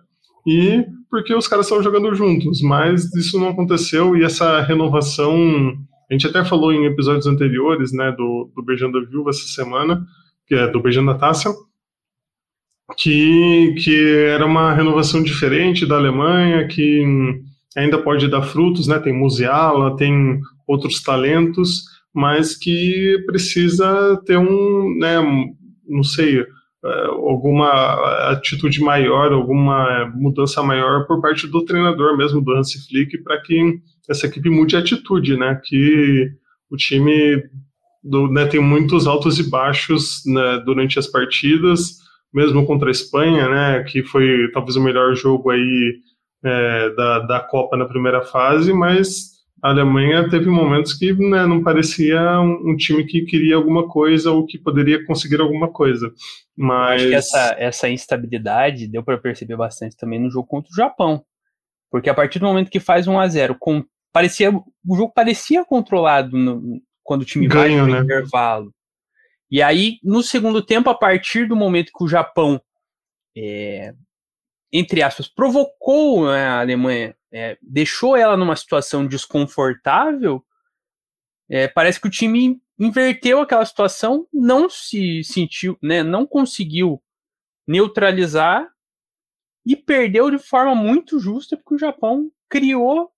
E 0.46 0.84
porque 1.10 1.34
os 1.34 1.46
caras 1.46 1.66
estão 1.66 1.82
jogando 1.82 2.14
juntos, 2.14 2.60
mas 2.62 3.14
isso 3.14 3.38
não 3.38 3.48
aconteceu 3.48 4.16
e 4.16 4.24
essa 4.24 4.60
renovação 4.60 5.76
a 6.10 6.14
gente 6.14 6.26
até 6.26 6.44
falou 6.44 6.72
em 6.74 6.84
episódios 6.84 7.26
anteriores, 7.26 7.90
né, 7.90 8.12
do, 8.12 8.52
do 8.54 8.62
Beijando 8.62 8.98
a 8.98 9.00
Viúva 9.02 9.30
essa 9.30 9.46
semana, 9.46 10.04
que 10.46 10.54
é 10.54 10.66
do 10.66 10.78
Beijando 10.78 11.10
a 11.10 11.14
Taça, 11.14 11.54
que, 12.98 13.74
que 13.82 14.14
era 14.26 14.44
uma 14.44 14.74
renovação 14.74 15.22
diferente 15.22 15.86
da 15.86 15.96
Alemanha, 15.96 16.68
que 16.68 17.02
ainda 17.74 17.96
pode 17.96 18.28
dar 18.28 18.42
frutos, 18.42 18.86
né, 18.86 18.98
tem 18.98 19.14
Musiala, 19.14 19.96
tem 19.96 20.38
outros 20.66 21.02
talentos, 21.02 21.84
mas 22.12 22.54
que 22.56 23.16
precisa 23.26 24.20
ter 24.26 24.36
um, 24.36 24.94
né, 24.98 25.16
não 25.88 26.02
sei, 26.02 26.40
é, 26.84 27.04
alguma 27.06 28.30
atitude 28.30 28.80
maior, 28.80 29.32
alguma 29.32 30.10
mudança 30.14 30.62
maior 30.62 31.06
por 31.06 31.20
parte 31.20 31.46
do 31.46 31.64
treinador 31.64 32.16
mesmo, 32.16 32.40
do 32.40 32.52
Hansi 32.52 32.86
Flick, 32.88 33.18
para 33.18 33.40
que 33.40 33.80
essa 34.08 34.26
equipe 34.26 34.50
mude 34.50 34.76
atitude, 34.76 35.36
né? 35.36 35.60
Que 35.64 36.30
o 36.70 36.76
time 36.76 37.42
do, 38.02 38.26
né, 38.28 38.46
tem 38.46 38.60
muitos 38.60 39.06
altos 39.06 39.38
e 39.38 39.48
baixos 39.48 40.22
né, 40.26 40.60
durante 40.64 40.98
as 40.98 41.06
partidas, 41.06 41.98
mesmo 42.34 42.66
contra 42.66 42.88
a 42.88 42.90
Espanha, 42.90 43.48
né? 43.48 43.84
Que 43.84 44.02
foi 44.02 44.50
talvez 44.52 44.74
o 44.76 44.82
melhor 44.82 45.14
jogo 45.14 45.50
aí 45.50 45.94
é, 46.44 46.90
da, 46.96 47.18
da 47.20 47.40
Copa 47.40 47.76
na 47.76 47.84
primeira 47.84 48.22
fase, 48.22 48.72
mas 48.72 49.32
a 49.62 49.68
Alemanha 49.68 50.28
teve 50.28 50.46
momentos 50.46 50.92
que 50.92 51.12
né, 51.12 51.46
não 51.46 51.62
parecia 51.62 52.20
um, 52.40 52.72
um, 52.72 52.76
time 52.76 53.04
que 53.04 53.24
queria 53.24 53.54
alguma 53.54 53.88
coisa 53.88 54.32
ou 54.32 54.44
que 54.44 54.58
poderia 54.58 55.06
conseguir 55.06 55.40
alguma 55.40 55.72
coisa. 55.72 56.12
Mas 56.56 57.00
acho 57.00 57.08
que 57.08 57.14
essa, 57.14 57.54
essa 57.56 57.88
instabilidade 57.88 58.88
deu 58.88 59.04
para 59.04 59.16
perceber 59.16 59.56
bastante 59.56 59.96
também 59.96 60.18
no 60.18 60.28
jogo 60.28 60.48
contra 60.48 60.68
o 60.68 60.74
Japão, 60.74 61.24
porque 61.92 62.10
a 62.10 62.14
partir 62.14 62.40
do 62.40 62.46
momento 62.46 62.72
que 62.72 62.80
faz 62.80 63.06
1 63.06 63.20
a 63.20 63.28
0 63.28 63.56
com, 63.56 63.84
parecia 64.12 64.50
o 64.50 64.96
jogo 64.96 65.12
parecia 65.14 65.64
controlado 65.64 66.36
no, 66.36 66.82
quando 67.04 67.22
o 67.22 67.26
time 67.26 67.46
Ganho, 67.46 67.84
vai 67.84 67.86
no 67.86 67.94
né? 67.94 68.00
intervalo. 68.00 68.74
E 69.48 69.62
aí 69.62 69.98
no 70.02 70.24
segundo 70.24 70.60
tempo, 70.60 70.90
a 70.90 70.94
partir 70.94 71.46
do 71.46 71.54
momento 71.54 71.92
que 71.96 72.02
o 72.02 72.08
Japão 72.08 72.60
é, 73.36 73.94
entre 74.72 75.04
aspas 75.04 75.28
provocou 75.28 76.26
né, 76.26 76.46
a 76.46 76.60
Alemanha 76.60 77.14
é, 77.32 77.56
deixou 77.62 78.16
ela 78.16 78.36
numa 78.36 78.56
situação 78.56 79.06
desconfortável, 79.06 80.44
é, 81.48 81.68
parece 81.68 82.00
que 82.00 82.06
o 82.06 82.10
time 82.10 82.60
inverteu 82.78 83.40
aquela 83.40 83.64
situação, 83.64 84.26
não 84.32 84.68
se 84.68 85.22
sentiu, 85.24 85.78
né, 85.82 86.02
não 86.02 86.26
conseguiu 86.26 87.02
neutralizar 87.66 88.68
e 89.64 89.76
perdeu 89.76 90.30
de 90.30 90.38
forma 90.38 90.74
muito 90.74 91.18
justa 91.20 91.56
porque 91.56 91.74
o 91.74 91.78
Japão 91.78 92.30
criou 92.48 93.10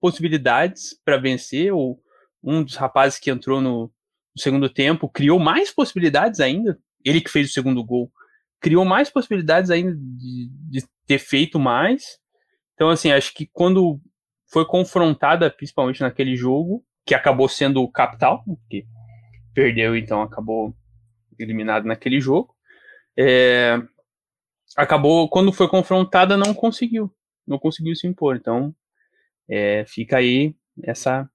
possibilidades 0.00 0.98
para 1.04 1.16
vencer. 1.16 1.72
Ou 1.72 2.02
um 2.42 2.62
dos 2.62 2.74
rapazes 2.74 3.18
que 3.18 3.30
entrou 3.30 3.60
no, 3.60 3.82
no 3.82 4.42
segundo 4.42 4.68
tempo 4.68 5.08
criou 5.08 5.38
mais 5.38 5.70
possibilidades 5.70 6.40
ainda. 6.40 6.78
Ele 7.04 7.20
que 7.20 7.30
fez 7.30 7.50
o 7.50 7.52
segundo 7.52 7.84
gol 7.84 8.10
criou 8.60 8.84
mais 8.84 9.10
possibilidades 9.10 9.70
ainda 9.70 9.94
de, 9.94 10.50
de 10.50 10.84
ter 11.06 11.18
feito 11.18 11.58
mais. 11.58 12.18
Então, 12.76 12.90
assim, 12.90 13.10
acho 13.10 13.32
que 13.32 13.46
quando 13.46 13.98
foi 14.46 14.66
confrontada, 14.66 15.50
principalmente 15.50 16.02
naquele 16.02 16.36
jogo, 16.36 16.84
que 17.06 17.14
acabou 17.14 17.48
sendo 17.48 17.82
o 17.82 17.90
capital, 17.90 18.44
que 18.68 18.86
perdeu, 19.54 19.96
então 19.96 20.20
acabou 20.20 20.76
eliminado 21.38 21.86
naquele 21.86 22.20
jogo, 22.20 22.54
é, 23.18 23.80
acabou, 24.76 25.26
quando 25.28 25.52
foi 25.52 25.68
confrontada, 25.68 26.36
não 26.36 26.52
conseguiu, 26.52 27.10
não 27.46 27.58
conseguiu 27.58 27.96
se 27.96 28.06
impor. 28.06 28.36
Então, 28.36 28.74
é, 29.48 29.86
fica 29.86 30.18
aí 30.18 30.54
essa, 30.82 31.28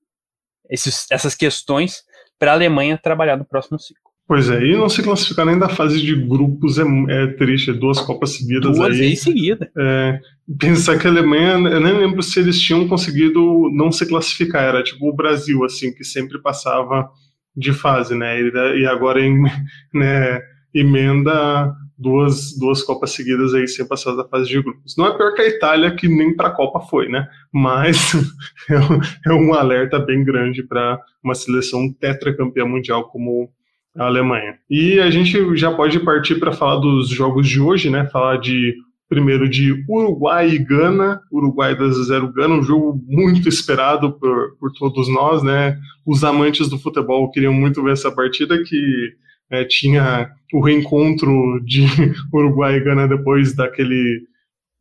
esses, 0.70 1.10
essas 1.10 1.34
questões 1.34 2.04
para 2.38 2.52
a 2.52 2.54
Alemanha 2.54 3.00
trabalhar 3.00 3.36
no 3.36 3.46
próximo 3.46 3.80
ciclo. 3.80 4.11
Pois 4.32 4.50
é, 4.50 4.64
e 4.64 4.78
não 4.78 4.88
se 4.88 5.04
classificar 5.04 5.46
nem 5.46 5.60
da 5.60 5.68
fase 5.68 6.02
de 6.02 6.16
grupos 6.16 6.80
é, 6.80 6.84
é 7.10 7.28
triste, 7.28 7.72
é 7.72 7.74
duas 7.74 8.00
Copas 8.00 8.30
seguidas 8.38 8.78
duas 8.78 8.98
aí. 8.98 9.12
em 9.12 9.16
seguida. 9.18 9.70
É, 9.78 10.22
pensar 10.58 10.98
que 10.98 11.06
a 11.06 11.10
Alemanha, 11.10 11.70
eu 11.70 11.82
nem 11.82 11.92
lembro 11.92 12.24
se 12.24 12.40
eles 12.40 12.58
tinham 12.58 12.88
conseguido 12.88 13.70
não 13.74 13.92
se 13.92 14.08
classificar, 14.08 14.64
era 14.64 14.82
tipo 14.84 15.10
o 15.10 15.14
Brasil, 15.14 15.66
assim, 15.66 15.94
que 15.94 16.06
sempre 16.06 16.42
passava 16.42 17.10
de 17.54 17.74
fase, 17.74 18.16
né, 18.16 18.40
e, 18.40 18.80
e 18.80 18.86
agora 18.86 19.20
em, 19.20 19.44
né, 19.94 20.42
emenda 20.74 21.76
duas, 21.98 22.58
duas 22.58 22.82
Copas 22.84 23.12
seguidas 23.12 23.54
aí 23.54 23.68
sem 23.68 23.86
passar 23.86 24.16
da 24.16 24.24
fase 24.24 24.48
de 24.48 24.62
grupos. 24.62 24.96
Não 24.98 25.08
é 25.08 25.18
pior 25.18 25.34
que 25.34 25.42
a 25.42 25.50
Itália, 25.50 25.94
que 25.94 26.08
nem 26.08 26.34
para 26.34 26.48
a 26.48 26.56
Copa 26.56 26.80
foi, 26.80 27.10
né? 27.10 27.28
Mas 27.52 28.14
é 28.72 28.80
um, 28.80 29.02
é 29.26 29.34
um 29.34 29.54
alerta 29.54 30.00
bem 30.00 30.24
grande 30.24 30.64
para 30.64 31.02
uma 31.22 31.36
seleção 31.36 31.92
tetracampeã 31.92 32.64
mundial 32.66 33.10
como 33.10 33.52
a 33.98 34.06
Alemanha. 34.06 34.58
E 34.70 35.00
a 35.00 35.10
gente 35.10 35.56
já 35.58 35.72
pode 35.72 36.00
partir 36.00 36.36
para 36.36 36.54
falar 36.54 36.78
dos 36.78 37.10
jogos 37.10 37.48
de 37.48 37.60
hoje, 37.60 37.90
né? 37.90 38.08
Falar 38.08 38.38
de 38.38 38.74
primeiro 39.10 39.50
de 39.50 39.84
Uruguai 39.90 40.52
e 40.52 40.58
Gana, 40.58 41.20
Uruguai 41.30 41.76
2 41.76 42.00
a 42.00 42.04
0 42.04 42.32
Gana, 42.32 42.56
um 42.56 42.64
jogo 42.64 42.98
muito 43.06 43.50
esperado 43.50 44.14
por, 44.14 44.56
por 44.58 44.72
todos 44.72 45.10
nós, 45.10 45.44
né? 45.44 45.78
Os 46.06 46.24
amantes 46.24 46.70
do 46.70 46.80
futebol 46.80 47.30
queriam 47.30 47.54
muito 47.54 47.84
ver 47.84 47.92
essa 47.92 48.10
partida 48.10 48.64
que 48.64 49.14
é, 49.50 49.66
tinha 49.66 50.32
o 50.54 50.62
reencontro 50.62 51.60
de 51.66 51.86
Uruguai 52.34 52.78
e 52.78 52.80
Gana 52.80 53.06
depois 53.06 53.54
daquele 53.54 54.22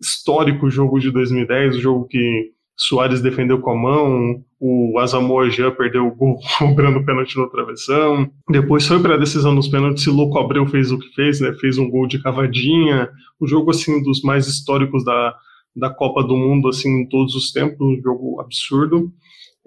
histórico 0.00 0.70
jogo 0.70 1.00
de 1.00 1.10
2010, 1.10 1.76
o 1.76 1.80
jogo 1.80 2.06
que 2.06 2.52
Soares 2.82 3.20
defendeu 3.20 3.60
com 3.60 3.72
a 3.72 3.76
mão, 3.76 4.42
o 4.58 4.98
Asamoah 4.98 5.50
Jean 5.50 5.70
perdeu 5.70 6.06
o 6.06 6.14
gol 6.14 6.40
cobrando 6.58 7.04
pênalti 7.04 7.36
no 7.36 7.50
travessão. 7.50 8.30
Depois 8.48 8.86
foi 8.86 8.98
para 9.02 9.16
a 9.16 9.18
decisão 9.18 9.54
dos 9.54 9.68
pênaltis 9.68 10.06
e 10.06 10.10
Louco 10.10 10.38
Abreu 10.38 10.66
fez 10.66 10.90
o 10.90 10.98
que 10.98 11.14
fez, 11.14 11.42
né? 11.42 11.52
Fez 11.60 11.76
um 11.76 11.90
gol 11.90 12.06
de 12.06 12.22
cavadinha. 12.22 13.10
O 13.38 13.46
jogo 13.46 13.70
assim 13.70 14.02
dos 14.02 14.22
mais 14.22 14.46
históricos 14.46 15.04
da, 15.04 15.36
da 15.76 15.90
Copa 15.90 16.24
do 16.24 16.34
Mundo 16.34 16.70
assim 16.70 17.02
em 17.02 17.06
todos 17.06 17.34
os 17.34 17.52
tempos, 17.52 17.86
um 17.86 18.00
jogo 18.00 18.40
absurdo. 18.40 19.12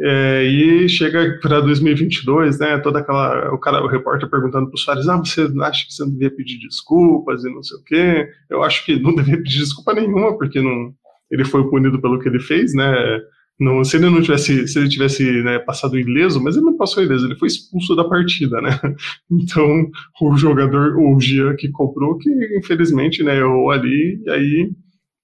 É, 0.01 0.45
e 0.45 0.89
chega 0.89 1.37
para 1.39 1.61
2022, 1.61 2.57
né? 2.57 2.79
Toda 2.79 2.97
aquela 2.97 3.53
o 3.53 3.59
cara, 3.59 3.83
o 3.83 3.87
repórter 3.87 4.27
perguntando 4.27 4.65
para 4.65 4.75
o 4.75 4.79
Soares, 4.79 5.07
ah, 5.07 5.17
você 5.17 5.47
acha 5.61 5.85
que 5.85 5.93
você 5.93 6.03
não 6.03 6.11
devia 6.13 6.35
pedir 6.35 6.57
desculpas 6.57 7.43
e 7.43 7.53
não 7.53 7.61
sei 7.61 7.77
o 7.77 7.83
quê? 7.83 8.27
Eu 8.49 8.63
acho 8.63 8.83
que 8.83 8.99
não 8.99 9.13
devia 9.15 9.37
pedir 9.37 9.59
desculpa 9.59 9.93
nenhuma 9.93 10.35
porque 10.35 10.59
não 10.59 10.95
ele 11.33 11.43
foi 11.43 11.67
punido 11.69 11.99
pelo 11.99 12.19
que 12.19 12.29
ele 12.29 12.39
fez, 12.39 12.73
né? 12.73 13.19
Não, 13.59 13.83
se 13.83 13.97
ele 13.97 14.09
não 14.09 14.21
tivesse, 14.21 14.67
se 14.67 14.79
ele 14.79 14.89
tivesse 14.89 15.23
né, 15.43 15.59
passado 15.59 15.97
ileso, 15.97 16.41
mas 16.43 16.55
ele 16.55 16.65
não 16.65 16.77
passou 16.77 17.03
ileso, 17.03 17.25
ele 17.25 17.35
foi 17.35 17.47
expulso 17.47 17.95
da 17.95 18.03
partida, 18.03 18.61
né? 18.61 18.79
Então 19.31 19.89
o 20.21 20.37
jogador, 20.37 20.97
o 20.97 21.19
Gia 21.19 21.55
que 21.55 21.69
comprou, 21.69 22.17
que 22.17 22.29
infelizmente 22.57 23.23
né, 23.23 23.37
errou 23.37 23.71
ali, 23.71 24.21
e 24.25 24.29
aí 24.29 24.71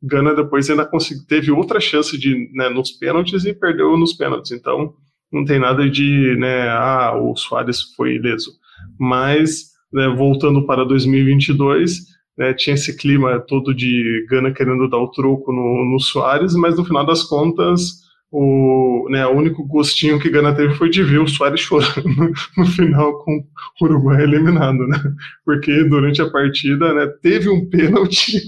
Gana 0.02 0.34
depois 0.34 0.70
ainda 0.70 0.86
consegui, 0.86 1.26
teve 1.28 1.52
outra 1.52 1.80
chance 1.80 2.18
de 2.18 2.50
né, 2.54 2.70
nos 2.70 2.92
pênaltis 2.92 3.46
e 3.46 3.54
perdeu 3.54 3.98
nos 3.98 4.14
pênaltis. 4.14 4.52
Então 4.52 4.94
não 5.32 5.44
tem 5.44 5.60
nada 5.60 5.90
de, 5.90 6.36
né, 6.38 6.70
ah, 6.70 7.14
o 7.16 7.36
Soares 7.36 7.82
foi 7.96 8.16
ileso. 8.16 8.52
Mas 8.98 9.70
né, 9.92 10.08
voltando 10.08 10.66
para 10.66 10.86
2022, 10.86 12.09
né, 12.40 12.54
tinha 12.54 12.74
esse 12.74 12.96
clima 12.96 13.38
todo 13.38 13.76
de 13.76 14.26
Gana 14.30 14.54
querendo 14.54 14.90
dar 14.90 14.98
o 14.98 15.12
troco 15.12 15.52
no, 15.52 15.86
no 15.92 16.00
Soares, 16.00 16.56
mas 16.56 16.78
no 16.78 16.86
final 16.86 17.06
das 17.06 17.22
contas 17.22 18.00
o, 18.32 19.08
né, 19.10 19.26
o 19.26 19.32
único 19.32 19.66
gostinho 19.66 20.20
que 20.20 20.30
Gana 20.30 20.56
teve 20.56 20.74
foi 20.76 20.90
de 20.90 21.04
ver 21.04 21.20
o 21.20 21.28
Soares 21.28 21.60
chorando 21.60 22.32
no 22.56 22.66
final 22.66 23.20
com 23.20 23.44
o 23.82 23.86
Uruguai 23.86 24.24
eliminado, 24.24 24.88
né? 24.88 24.98
Porque 25.44 25.84
durante 25.84 26.22
a 26.22 26.30
partida, 26.30 26.94
né, 26.94 27.08
teve 27.22 27.50
um 27.50 27.68
pênalti 27.68 28.40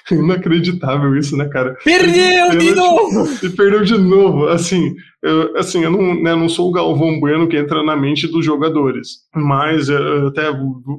Inacreditável 0.10 1.16
isso, 1.16 1.36
né, 1.36 1.48
cara? 1.48 1.76
Perdeu 1.84 2.58
de 2.58 2.74
novo! 2.74 3.28
E 3.42 3.48
perdeu 3.50 3.84
de 3.84 3.96
novo. 3.96 4.48
Assim, 4.48 4.94
assim, 5.56 5.82
eu 5.82 5.90
não, 5.90 6.14
né, 6.14 6.34
não 6.34 6.48
sou 6.48 6.68
o 6.68 6.72
Galvão 6.72 7.18
Bueno 7.18 7.48
que 7.48 7.56
entra 7.56 7.82
na 7.82 7.96
mente 7.96 8.26
dos 8.26 8.44
jogadores. 8.44 9.20
Mas 9.34 9.88
até 9.90 10.50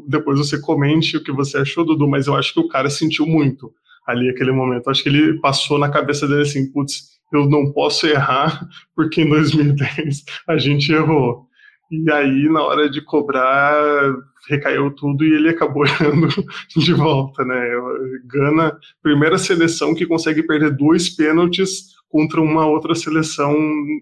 depois 0.07 0.38
você 0.39 0.59
comente 0.59 1.17
o 1.17 1.23
que 1.23 1.32
você 1.32 1.57
achou, 1.57 1.86
Dudu, 1.86 2.07
mas 2.07 2.28
eu 2.28 2.36
acho 2.36 2.53
que 2.53 2.59
o 2.59 2.67
cara 2.67 2.89
sentiu 2.89 3.26
muito 3.26 3.71
ali 4.05 4.30
aquele 4.30 4.51
momento. 4.51 4.89
Acho 4.89 5.03
que 5.03 5.09
ele 5.09 5.39
passou 5.39 5.78
na 5.78 5.89
cabeça 5.89 6.28
dele 6.28 6.41
assim, 6.41 6.71
putz, 6.71 7.15
eu 7.34 7.47
não 7.49 7.71
posso 7.71 8.07
errar, 8.07 8.67
porque 8.95 9.21
em 9.21 9.30
2010 9.30 10.23
a 10.47 10.57
gente 10.57 10.91
errou. 10.91 11.47
E 11.91 12.11
aí, 12.11 12.49
na 12.49 12.63
hora 12.63 12.89
de 12.89 12.99
cobrar, 12.99 13.76
recaiu 14.49 14.89
tudo 14.91 15.23
e 15.23 15.34
ele 15.34 15.49
acabou 15.49 15.86
errando 15.86 16.28
de 16.76 16.93
volta, 16.93 17.45
né? 17.45 17.69
Gana, 18.26 18.76
primeira 19.03 19.38
seleção 19.38 19.93
que 19.93 20.05
consegue 20.05 20.41
perder 20.43 20.76
dois 20.76 21.09
pênaltis 21.09 21.93
contra 22.16 22.39
uma 22.39 22.66
outra 22.66 22.95
seleção, 22.95 23.53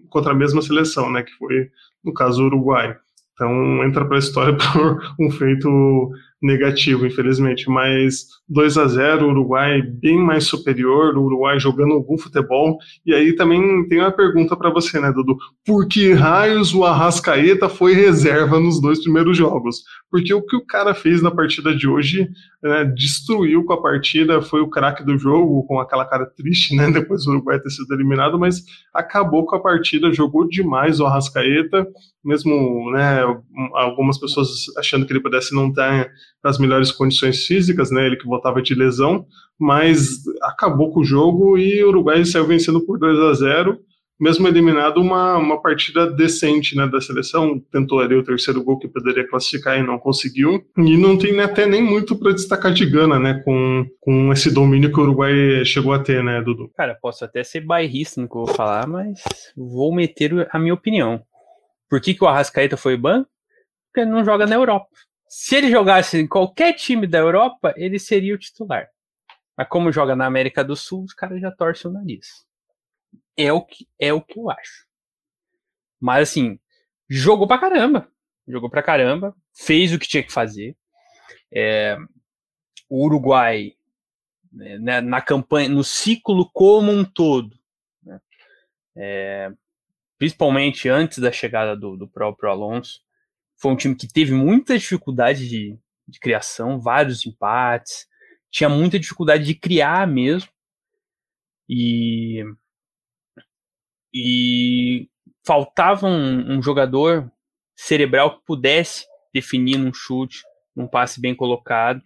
contra 0.08 0.30
a 0.30 0.36
mesma 0.36 0.62
seleção, 0.62 1.10
né? 1.10 1.24
Que 1.24 1.32
foi, 1.32 1.68
no 2.04 2.14
caso, 2.14 2.44
o 2.44 2.46
Uruguai. 2.46 2.96
Então 3.32 3.82
entra 3.84 4.04
para 4.04 4.14
a 4.14 4.20
história 4.20 4.54
por 4.56 5.00
um 5.18 5.28
feito 5.32 6.12
negativo, 6.42 7.06
infelizmente. 7.06 7.68
Mas 7.68 8.26
2 8.48 8.76
a 8.76 8.86
0 8.86 9.26
o 9.26 9.30
Uruguai 9.30 9.80
bem 9.80 10.18
mais 10.18 10.44
superior, 10.44 11.16
o 11.16 11.22
Uruguai 11.22 11.58
jogando 11.58 11.94
algum 11.94 12.18
futebol. 12.18 12.78
E 13.04 13.14
aí 13.14 13.34
também 13.34 13.88
tem 13.88 14.00
uma 14.00 14.12
pergunta 14.12 14.56
para 14.56 14.70
você, 14.70 15.00
né, 15.00 15.10
Dudu? 15.12 15.36
Por 15.64 15.88
que 15.88 16.12
raios 16.12 16.74
o 16.74 16.84
Arrascaeta 16.84 17.68
foi 17.68 17.94
reserva 17.94 18.60
nos 18.60 18.80
dois 18.80 19.02
primeiros 19.02 19.36
jogos? 19.36 19.82
Porque 20.10 20.32
o 20.34 20.42
que 20.42 20.56
o 20.56 20.66
cara 20.66 20.94
fez 20.94 21.22
na 21.22 21.30
partida 21.30 21.74
de 21.74 21.88
hoje 21.88 22.28
né, 22.62 22.84
destruiu 22.84 23.64
com 23.64 23.74
a 23.74 23.82
partida, 23.82 24.40
foi 24.40 24.60
o 24.60 24.70
craque 24.70 25.04
do 25.04 25.18
jogo, 25.18 25.64
com 25.66 25.78
aquela 25.80 26.04
cara 26.04 26.24
triste, 26.24 26.74
né? 26.74 26.88
Depois 26.92 27.24
do 27.24 27.32
Uruguai 27.32 27.60
ter 27.60 27.70
sido 27.70 27.92
eliminado, 27.92 28.38
mas 28.38 28.64
acabou 28.92 29.44
com 29.44 29.56
a 29.56 29.60
partida, 29.60 30.12
jogou 30.12 30.48
demais 30.48 31.00
o 31.00 31.06
Arrascaeta, 31.06 31.86
mesmo 32.24 32.90
né, 32.90 33.20
algumas 33.74 34.18
pessoas 34.18 34.48
achando 34.78 35.04
que 35.04 35.12
ele 35.12 35.20
pudesse 35.20 35.54
não 35.54 35.68
estar 35.68 36.08
nas 36.44 36.58
melhores 36.58 36.92
condições 36.92 37.46
físicas, 37.46 37.90
né? 37.90 38.06
Ele 38.06 38.16
que 38.16 38.26
voltava 38.26 38.60
de 38.60 38.74
lesão, 38.74 39.26
mas 39.58 40.22
acabou 40.42 40.92
com 40.92 41.00
o 41.00 41.04
jogo 41.04 41.56
e 41.56 41.82
o 41.82 41.88
Uruguai 41.88 42.24
saiu 42.24 42.46
vencendo 42.46 42.84
por 42.84 42.98
2 42.98 43.18
a 43.18 43.32
0 43.32 43.78
mesmo 44.20 44.46
eliminado 44.46 45.00
uma, 45.00 45.36
uma 45.36 45.60
partida 45.60 46.10
decente 46.10 46.76
né, 46.76 46.86
da 46.86 47.00
seleção, 47.00 47.58
tentou 47.72 48.00
ali 48.00 48.14
o 48.14 48.22
terceiro 48.22 48.62
gol 48.62 48.78
que 48.78 48.88
poderia 48.88 49.28
classificar 49.28 49.78
e 49.78 49.82
não 49.82 49.98
conseguiu, 49.98 50.64
e 50.78 50.96
não 50.96 51.18
tem 51.18 51.38
até 51.40 51.66
nem 51.66 51.82
muito 51.82 52.16
para 52.18 52.32
destacar 52.32 52.72
de 52.72 52.86
Gana, 52.86 53.18
né, 53.18 53.42
com, 53.44 53.84
com 54.00 54.32
esse 54.32 54.52
domínio 54.52 54.92
que 54.92 55.00
o 55.00 55.02
Uruguai 55.02 55.64
chegou 55.64 55.92
a 55.92 55.98
ter, 55.98 56.22
né, 56.22 56.40
Dudu? 56.40 56.70
Cara, 56.76 56.96
posso 57.00 57.24
até 57.24 57.42
ser 57.42 57.60
bairrista 57.60 58.20
no 58.20 58.28
que 58.28 58.36
eu 58.36 58.44
vou 58.44 58.54
falar, 58.54 58.86
mas 58.86 59.20
vou 59.56 59.94
meter 59.94 60.48
a 60.50 60.58
minha 60.58 60.74
opinião. 60.74 61.20
Por 61.90 62.00
que, 62.00 62.14
que 62.14 62.24
o 62.24 62.28
Arrascaeta 62.28 62.76
foi 62.76 62.96
ban? 62.96 63.24
Porque 63.88 64.00
ele 64.00 64.10
não 64.10 64.24
joga 64.24 64.46
na 64.46 64.54
Europa. 64.54 64.88
Se 65.36 65.56
ele 65.56 65.68
jogasse 65.68 66.16
em 66.16 66.28
qualquer 66.28 66.74
time 66.74 67.08
da 67.08 67.18
Europa, 67.18 67.74
ele 67.76 67.98
seria 67.98 68.36
o 68.36 68.38
titular. 68.38 68.88
Mas 69.58 69.68
como 69.68 69.90
joga 69.90 70.14
na 70.14 70.26
América 70.26 70.62
do 70.62 70.76
Sul, 70.76 71.02
os 71.02 71.12
caras 71.12 71.40
já 71.40 71.50
torcem 71.50 71.90
o 71.90 71.92
nariz. 71.92 72.46
É 73.36 73.52
o 73.52 73.60
que, 73.60 73.88
é 73.98 74.12
o 74.12 74.22
que 74.22 74.38
eu 74.38 74.48
acho. 74.48 74.86
Mas 76.00 76.30
assim, 76.30 76.56
jogou 77.10 77.48
pra 77.48 77.58
caramba. 77.58 78.08
Jogou 78.46 78.70
pra 78.70 78.80
caramba. 78.80 79.34
Fez 79.52 79.92
o 79.92 79.98
que 79.98 80.06
tinha 80.06 80.22
que 80.22 80.32
fazer. 80.32 80.76
É, 81.52 81.98
o 82.88 83.04
Uruguai, 83.04 83.72
né, 84.52 85.00
na 85.00 85.20
campanha, 85.20 85.68
no 85.68 85.82
ciclo 85.82 86.48
como 86.52 86.92
um 86.92 87.04
todo, 87.04 87.58
né, 88.04 88.20
é, 88.96 89.52
principalmente 90.16 90.88
antes 90.88 91.18
da 91.18 91.32
chegada 91.32 91.76
do, 91.76 91.96
do 91.96 92.06
próprio 92.06 92.50
Alonso, 92.50 93.04
foi 93.56 93.72
um 93.72 93.76
time 93.76 93.94
que 93.94 94.06
teve 94.06 94.32
muita 94.32 94.78
dificuldade 94.78 95.48
de, 95.48 95.78
de 96.06 96.20
criação, 96.20 96.80
vários 96.80 97.24
empates, 97.24 98.06
tinha 98.50 98.68
muita 98.68 98.98
dificuldade 98.98 99.44
de 99.44 99.54
criar 99.54 100.06
mesmo. 100.06 100.48
E, 101.68 102.44
e 104.12 105.08
faltava 105.44 106.06
um, 106.06 106.56
um 106.56 106.62
jogador 106.62 107.30
cerebral 107.74 108.38
que 108.38 108.44
pudesse 108.44 109.06
definir 109.32 109.78
num 109.78 109.92
chute, 109.92 110.42
num 110.76 110.86
passe 110.86 111.20
bem 111.20 111.34
colocado. 111.34 112.02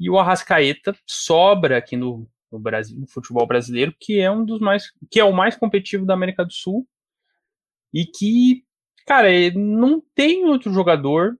E 0.00 0.10
o 0.10 0.18
Arrascaeta 0.18 0.96
sobra 1.06 1.78
aqui 1.78 1.96
no, 1.96 2.28
no 2.50 2.58
Brasil, 2.58 2.98
no 2.98 3.06
futebol 3.06 3.46
brasileiro, 3.46 3.94
que 3.98 4.18
é 4.18 4.30
um 4.30 4.44
dos 4.44 4.60
mais, 4.60 4.90
que 5.10 5.20
é 5.20 5.24
o 5.24 5.32
mais 5.32 5.56
competitivo 5.56 6.06
da 6.06 6.14
América 6.14 6.44
do 6.44 6.52
Sul 6.52 6.86
e 7.92 8.04
que 8.04 8.64
Cara, 9.08 9.28
não 9.54 10.02
tem 10.14 10.44
outro 10.44 10.70
jogador 10.70 11.34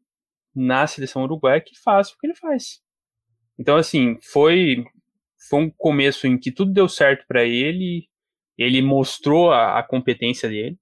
na 0.56 0.86
seleção 0.86 1.24
uruguaia 1.24 1.60
que 1.60 1.78
faça 1.78 2.14
o 2.14 2.18
que 2.18 2.26
ele 2.26 2.34
faz. 2.34 2.80
Então, 3.58 3.76
assim, 3.76 4.16
foi, 4.22 4.86
foi 5.50 5.60
um 5.60 5.70
começo 5.70 6.26
em 6.26 6.38
que 6.38 6.50
tudo 6.50 6.72
deu 6.72 6.88
certo 6.88 7.26
para 7.28 7.44
ele, 7.44 8.08
ele 8.56 8.80
mostrou 8.80 9.52
a, 9.52 9.78
a, 9.78 9.82
competência 9.82 10.48
dele. 10.48 10.78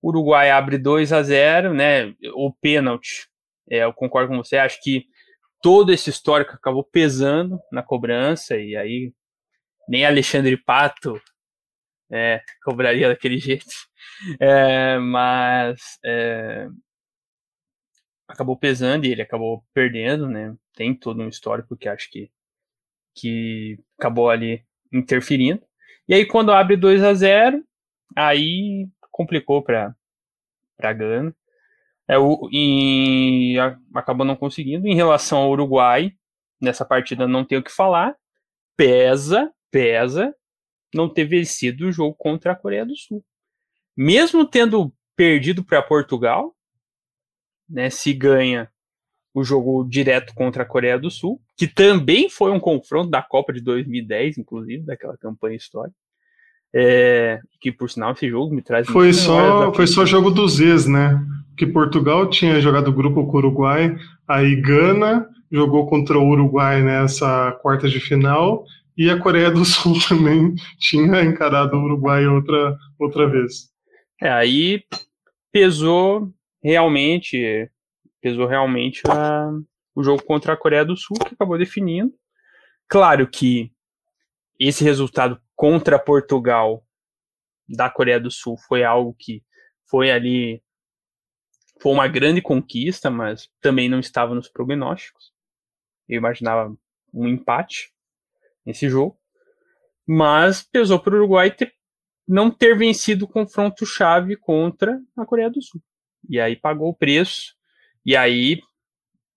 O 0.00 0.10
Uruguai 0.10 0.48
abre 0.48 0.78
2 0.78 1.12
a 1.12 1.24
0 1.24 1.74
né? 1.74 2.14
O 2.36 2.52
pênalti, 2.52 3.26
é, 3.68 3.82
eu 3.82 3.92
concordo 3.92 4.28
com 4.28 4.36
você, 4.36 4.58
acho 4.58 4.80
que 4.80 5.06
todo 5.60 5.92
esse 5.92 6.08
histórico 6.08 6.52
acabou 6.52 6.84
pesando 6.84 7.58
na 7.72 7.82
cobrança, 7.82 8.56
e 8.56 8.76
aí 8.76 9.12
nem 9.88 10.06
Alexandre 10.06 10.56
Pato 10.56 11.20
é, 12.10 12.42
cobraria 12.64 13.08
daquele 13.08 13.38
jeito. 13.38 13.66
É, 14.40 14.98
mas 14.98 15.98
é, 16.04 16.68
acabou 18.28 18.56
pesando 18.56 19.04
e 19.06 19.12
ele 19.12 19.22
acabou 19.22 19.64
perdendo, 19.74 20.28
né? 20.28 20.54
Tem 20.74 20.94
todo 20.94 21.22
um 21.22 21.28
histórico 21.28 21.76
que 21.76 21.88
acho 21.88 22.10
que, 22.10 22.30
que 23.14 23.78
acabou 23.98 24.30
ali 24.30 24.64
interferindo. 24.92 25.62
E 26.08 26.14
aí 26.14 26.24
quando 26.26 26.52
abre 26.52 26.76
2 26.76 27.02
a 27.02 27.14
0 27.14 27.64
aí 28.14 28.88
complicou 29.10 29.62
para 29.62 29.94
para 30.76 30.92
Gana. 30.92 31.34
É, 32.08 32.18
o, 32.18 32.48
e 32.52 33.58
a, 33.58 33.76
acabou 33.98 34.26
não 34.26 34.36
conseguindo. 34.36 34.86
Em 34.86 34.94
relação 34.94 35.38
ao 35.38 35.50
Uruguai, 35.50 36.12
nessa 36.60 36.84
partida 36.84 37.26
não 37.26 37.44
tem 37.44 37.58
o 37.58 37.62
que 37.62 37.72
falar. 37.72 38.14
Pesa, 38.76 39.50
pesa 39.70 40.34
não 40.96 41.08
ter 41.08 41.24
vencido 41.24 41.86
o 41.86 41.92
jogo 41.92 42.14
contra 42.14 42.52
a 42.52 42.56
Coreia 42.56 42.84
do 42.84 42.96
Sul 42.96 43.24
mesmo 43.96 44.44
tendo 44.44 44.92
perdido 45.16 45.64
para 45.64 45.80
Portugal, 45.80 46.54
né, 47.68 47.88
se 47.88 48.12
ganha 48.12 48.68
o 49.32 49.42
jogo 49.42 49.84
direto 49.84 50.34
contra 50.34 50.62
a 50.62 50.66
Coreia 50.66 50.98
do 50.98 51.10
Sul, 51.10 51.40
que 51.56 51.66
também 51.66 52.28
foi 52.28 52.50
um 52.52 52.60
confronto 52.60 53.10
da 53.10 53.22
Copa 53.22 53.52
de 53.52 53.60
2010, 53.60 54.38
inclusive, 54.38 54.82
daquela 54.84 55.16
campanha 55.16 55.56
histórica. 55.56 55.96
É, 56.74 57.40
que 57.60 57.72
por 57.72 57.88
sinal 57.88 58.12
esse 58.12 58.28
jogo 58.28 58.54
me 58.54 58.60
traz. 58.60 58.86
Foi 58.86 59.12
só, 59.12 59.72
foi 59.72 59.86
só 59.86 60.04
jogo 60.04 60.30
dos 60.30 60.60
ex, 60.60 60.86
né? 60.86 61.18
Que 61.56 61.66
Portugal 61.66 62.28
tinha 62.28 62.60
jogado 62.60 62.92
grupo 62.92 63.26
com 63.26 63.36
o 63.36 63.38
Uruguai, 63.38 63.96
aí 64.28 64.56
Gana 64.56 65.26
jogou 65.50 65.86
contra 65.86 66.18
o 66.18 66.28
Uruguai 66.28 66.82
nessa 66.82 67.52
quarta 67.62 67.88
de 67.88 68.00
final 68.00 68.66
e 68.96 69.10
a 69.10 69.20
Coreia 69.20 69.50
do 69.50 69.64
Sul 69.64 69.94
também 70.08 70.54
tinha 70.78 71.22
encarado 71.22 71.76
o 71.76 71.84
Uruguai 71.84 72.26
outra, 72.26 72.76
outra 72.98 73.28
vez. 73.28 73.70
É, 74.20 74.30
aí 74.30 74.82
pesou 75.52 76.32
realmente, 76.62 77.70
pesou 78.20 78.46
realmente 78.46 79.02
a, 79.08 79.50
o 79.94 80.02
jogo 80.02 80.22
contra 80.22 80.54
a 80.54 80.56
Coreia 80.56 80.84
do 80.84 80.96
Sul, 80.96 81.16
que 81.18 81.34
acabou 81.34 81.58
definindo. 81.58 82.12
Claro 82.88 83.28
que 83.28 83.70
esse 84.58 84.82
resultado 84.82 85.40
contra 85.54 85.98
Portugal 85.98 86.82
da 87.68 87.90
Coreia 87.90 88.20
do 88.20 88.30
Sul 88.30 88.56
foi 88.56 88.84
algo 88.84 89.14
que 89.18 89.42
foi 89.88 90.10
ali 90.10 90.62
foi 91.80 91.92
uma 91.92 92.08
grande 92.08 92.40
conquista, 92.40 93.10
mas 93.10 93.50
também 93.60 93.88
não 93.88 94.00
estava 94.00 94.34
nos 94.34 94.48
prognósticos. 94.48 95.30
Eu 96.08 96.16
imaginava 96.16 96.74
um 97.12 97.28
empate 97.28 97.92
nesse 98.66 98.88
jogo. 98.88 99.16
Mas 100.06 100.62
pesou 100.62 100.98
para 100.98 101.14
o 101.14 101.18
Uruguai 101.18 101.50
ter, 101.50 101.72
não 102.26 102.50
ter 102.50 102.76
vencido 102.76 103.24
o 103.24 103.28
confronto 103.28 103.86
chave 103.86 104.36
contra 104.36 105.00
a 105.16 105.24
Coreia 105.24 105.50
do 105.50 105.62
Sul. 105.62 105.80
E 106.28 106.40
aí 106.40 106.56
pagou 106.56 106.88
o 106.88 106.96
preço. 106.96 107.54
E 108.04 108.16
aí 108.16 108.60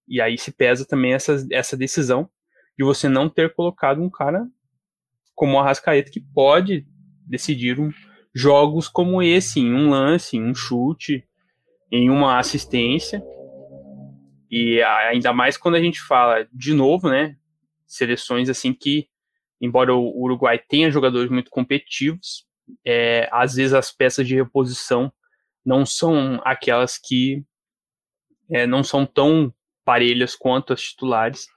e 0.09 0.19
aí 0.19 0.37
se 0.39 0.51
pesa 0.51 0.85
também 0.85 1.13
essa, 1.13 1.45
essa 1.51 1.77
decisão 1.77 2.27
de 2.77 2.83
você 2.83 3.07
não 3.07 3.29
ter 3.29 3.53
colocado 3.53 4.01
um 4.01 4.09
cara 4.09 4.47
como 5.35 5.55
o 5.55 5.59
Arrascaeta 5.59 6.09
que 6.09 6.19
pode 6.19 6.85
decidir 7.27 7.79
um, 7.79 7.91
jogos 8.33 8.87
como 8.87 9.21
esse, 9.21 9.59
em 9.59 9.73
um 9.73 9.89
lance, 9.89 10.37
em 10.37 10.43
um 10.43 10.55
chute, 10.55 11.23
em 11.91 12.09
uma 12.09 12.39
assistência. 12.39 13.21
E 14.49 14.81
ainda 14.81 15.31
mais 15.31 15.57
quando 15.57 15.75
a 15.75 15.81
gente 15.81 16.01
fala, 16.01 16.47
de 16.51 16.73
novo, 16.73 17.09
né? 17.09 17.37
Seleções 17.85 18.49
assim 18.49 18.73
que, 18.73 19.07
embora 19.61 19.93
o 19.93 20.21
Uruguai 20.21 20.59
tenha 20.59 20.91
jogadores 20.91 21.29
muito 21.29 21.49
competitivos, 21.49 22.45
é, 22.85 23.27
às 23.31 23.55
vezes 23.55 23.73
as 23.73 23.91
peças 23.91 24.27
de 24.27 24.35
reposição 24.35 25.11
não 25.65 25.85
são 25.85 26.39
aquelas 26.43 26.97
que 26.97 27.43
é, 28.49 28.65
não 28.65 28.83
são 28.83 29.05
tão 29.05 29.53
parelhas 29.85 30.35
quanto 30.35 30.73
as 30.73 30.81
titulares. 30.81 31.47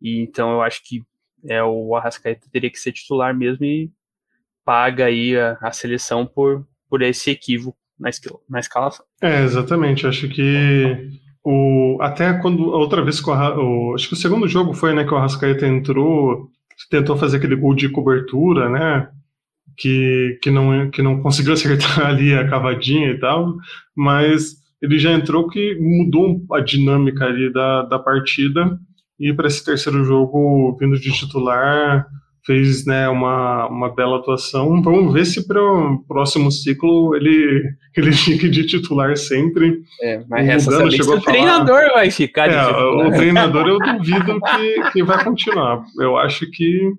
E 0.00 0.20
então 0.20 0.52
eu 0.52 0.62
acho 0.62 0.82
que 0.84 1.02
é, 1.48 1.62
o 1.62 1.94
Arrascaeta 1.94 2.48
teria 2.50 2.70
que 2.70 2.78
ser 2.78 2.92
titular 2.92 3.36
mesmo 3.36 3.64
e 3.64 3.90
paga 4.64 5.06
aí 5.06 5.36
a, 5.36 5.58
a 5.60 5.72
seleção 5.72 6.26
por, 6.26 6.66
por 6.88 7.02
esse 7.02 7.30
equívoco 7.30 7.78
na, 7.98 8.10
na 8.48 8.60
escalação. 8.60 9.04
É, 9.20 9.42
exatamente. 9.42 10.06
Acho 10.06 10.28
que 10.28 11.20
o, 11.44 11.98
até 12.00 12.32
quando 12.34 12.72
a 12.72 12.78
outra 12.78 13.02
vez 13.02 13.20
o, 13.20 13.30
o, 13.30 13.94
acho 13.94 14.08
que 14.08 14.14
o 14.14 14.16
segundo 14.16 14.46
jogo 14.46 14.72
foi 14.72 14.94
né 14.94 15.04
que 15.04 15.12
o 15.12 15.16
Arrascaeta 15.16 15.66
entrou 15.66 16.48
tentou 16.90 17.16
fazer 17.16 17.38
aquele 17.38 17.56
gol 17.56 17.74
de 17.74 17.88
cobertura 17.88 18.68
né? 18.68 19.08
Que, 19.76 20.38
que, 20.42 20.50
não, 20.50 20.90
que 20.90 21.00
não 21.02 21.22
conseguiu 21.22 21.52
acertar 21.54 22.06
ali 22.06 22.34
a 22.34 22.48
cavadinha 22.48 23.10
e 23.10 23.18
tal 23.18 23.56
mas 23.96 24.62
ele 24.82 24.98
já 24.98 25.12
entrou 25.12 25.48
que 25.48 25.76
mudou 25.80 26.44
a 26.52 26.60
dinâmica 26.60 27.24
ali 27.24 27.52
da, 27.52 27.82
da 27.82 27.98
partida. 28.00 28.76
E 29.18 29.32
para 29.32 29.46
esse 29.46 29.64
terceiro 29.64 30.04
jogo 30.04 30.76
vindo 30.78 30.98
de 30.98 31.12
titular 31.12 32.08
fez 32.44 32.84
né, 32.84 33.08
uma, 33.08 33.66
uma 33.68 33.94
bela 33.94 34.18
atuação. 34.18 34.82
Vamos 34.82 35.12
ver 35.12 35.24
se 35.24 35.46
para 35.46 35.62
o 35.62 35.98
próximo 36.06 36.50
ciclo 36.50 37.14
ele, 37.14 37.62
ele 37.96 38.12
fique 38.12 38.48
de 38.48 38.66
titular 38.66 39.16
sempre. 39.16 39.82
É, 40.00 40.22
mas 40.28 40.48
essa 40.48 40.70
Gano 40.70 40.90
chegou 40.90 41.16
o 41.16 41.20
treinador 41.20 41.80
vai 41.94 42.10
ficar 42.10 42.48
de 42.48 42.54
é, 42.54 42.64
titular. 42.66 43.06
O 43.08 43.12
treinador 43.12 43.68
eu 43.68 43.78
duvido 43.78 44.40
que, 44.40 44.90
que 44.92 45.02
vai 45.02 45.22
continuar. 45.24 45.84
Eu 45.98 46.16
acho 46.16 46.50
que 46.50 46.92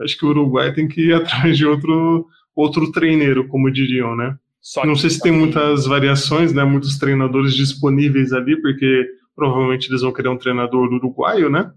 acho 0.00 0.18
que 0.18 0.24
o 0.24 0.30
Uruguai 0.30 0.72
tem 0.72 0.88
que 0.88 1.08
ir 1.08 1.14
atrás 1.14 1.56
de 1.56 1.66
outro, 1.66 2.26
outro 2.54 2.90
treineiro, 2.90 3.46
como 3.48 3.70
diriam, 3.70 4.16
né? 4.16 4.36
Não 4.84 4.94
sei 4.94 5.10
se 5.10 5.20
tem 5.20 5.32
muitas 5.32 5.86
variações, 5.86 6.52
né? 6.52 6.62
Muitos 6.64 6.96
treinadores 6.96 7.54
disponíveis 7.54 8.32
ali, 8.32 8.60
porque 8.60 9.06
provavelmente 9.34 9.88
eles 9.88 10.02
vão 10.02 10.12
querer 10.12 10.28
um 10.28 10.38
treinador 10.38 10.88
uruguaio, 10.92 11.50
né? 11.50 11.70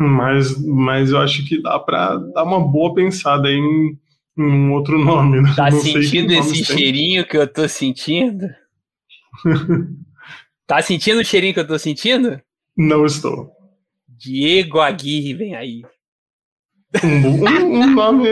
Mas, 0.00 0.58
mas 0.64 1.10
eu 1.10 1.18
acho 1.18 1.46
que 1.46 1.60
dá 1.60 1.78
para 1.78 2.16
dar 2.16 2.44
uma 2.44 2.58
boa 2.58 2.94
pensada 2.94 3.50
em, 3.50 3.98
em 4.38 4.42
um 4.42 4.72
outro 4.72 4.98
nome. 4.98 5.42
Né? 5.42 5.52
Tá 5.54 5.70
Não 5.70 5.78
sentindo 5.78 6.32
esse 6.32 6.64
cheirinho 6.64 7.26
que 7.26 7.36
eu 7.36 7.46
tô 7.46 7.68
sentindo? 7.68 8.48
tá 10.66 10.80
sentindo 10.80 11.20
o 11.20 11.24
cheirinho 11.24 11.52
que 11.52 11.60
eu 11.60 11.66
tô 11.66 11.78
sentindo? 11.78 12.40
Não 12.74 13.04
estou. 13.04 13.52
Diego 14.08 14.80
Aguirre 14.80 15.34
vem 15.34 15.54
aí. 15.54 15.82
Um, 17.04 17.82
um, 17.82 17.94
nome, 17.94 18.28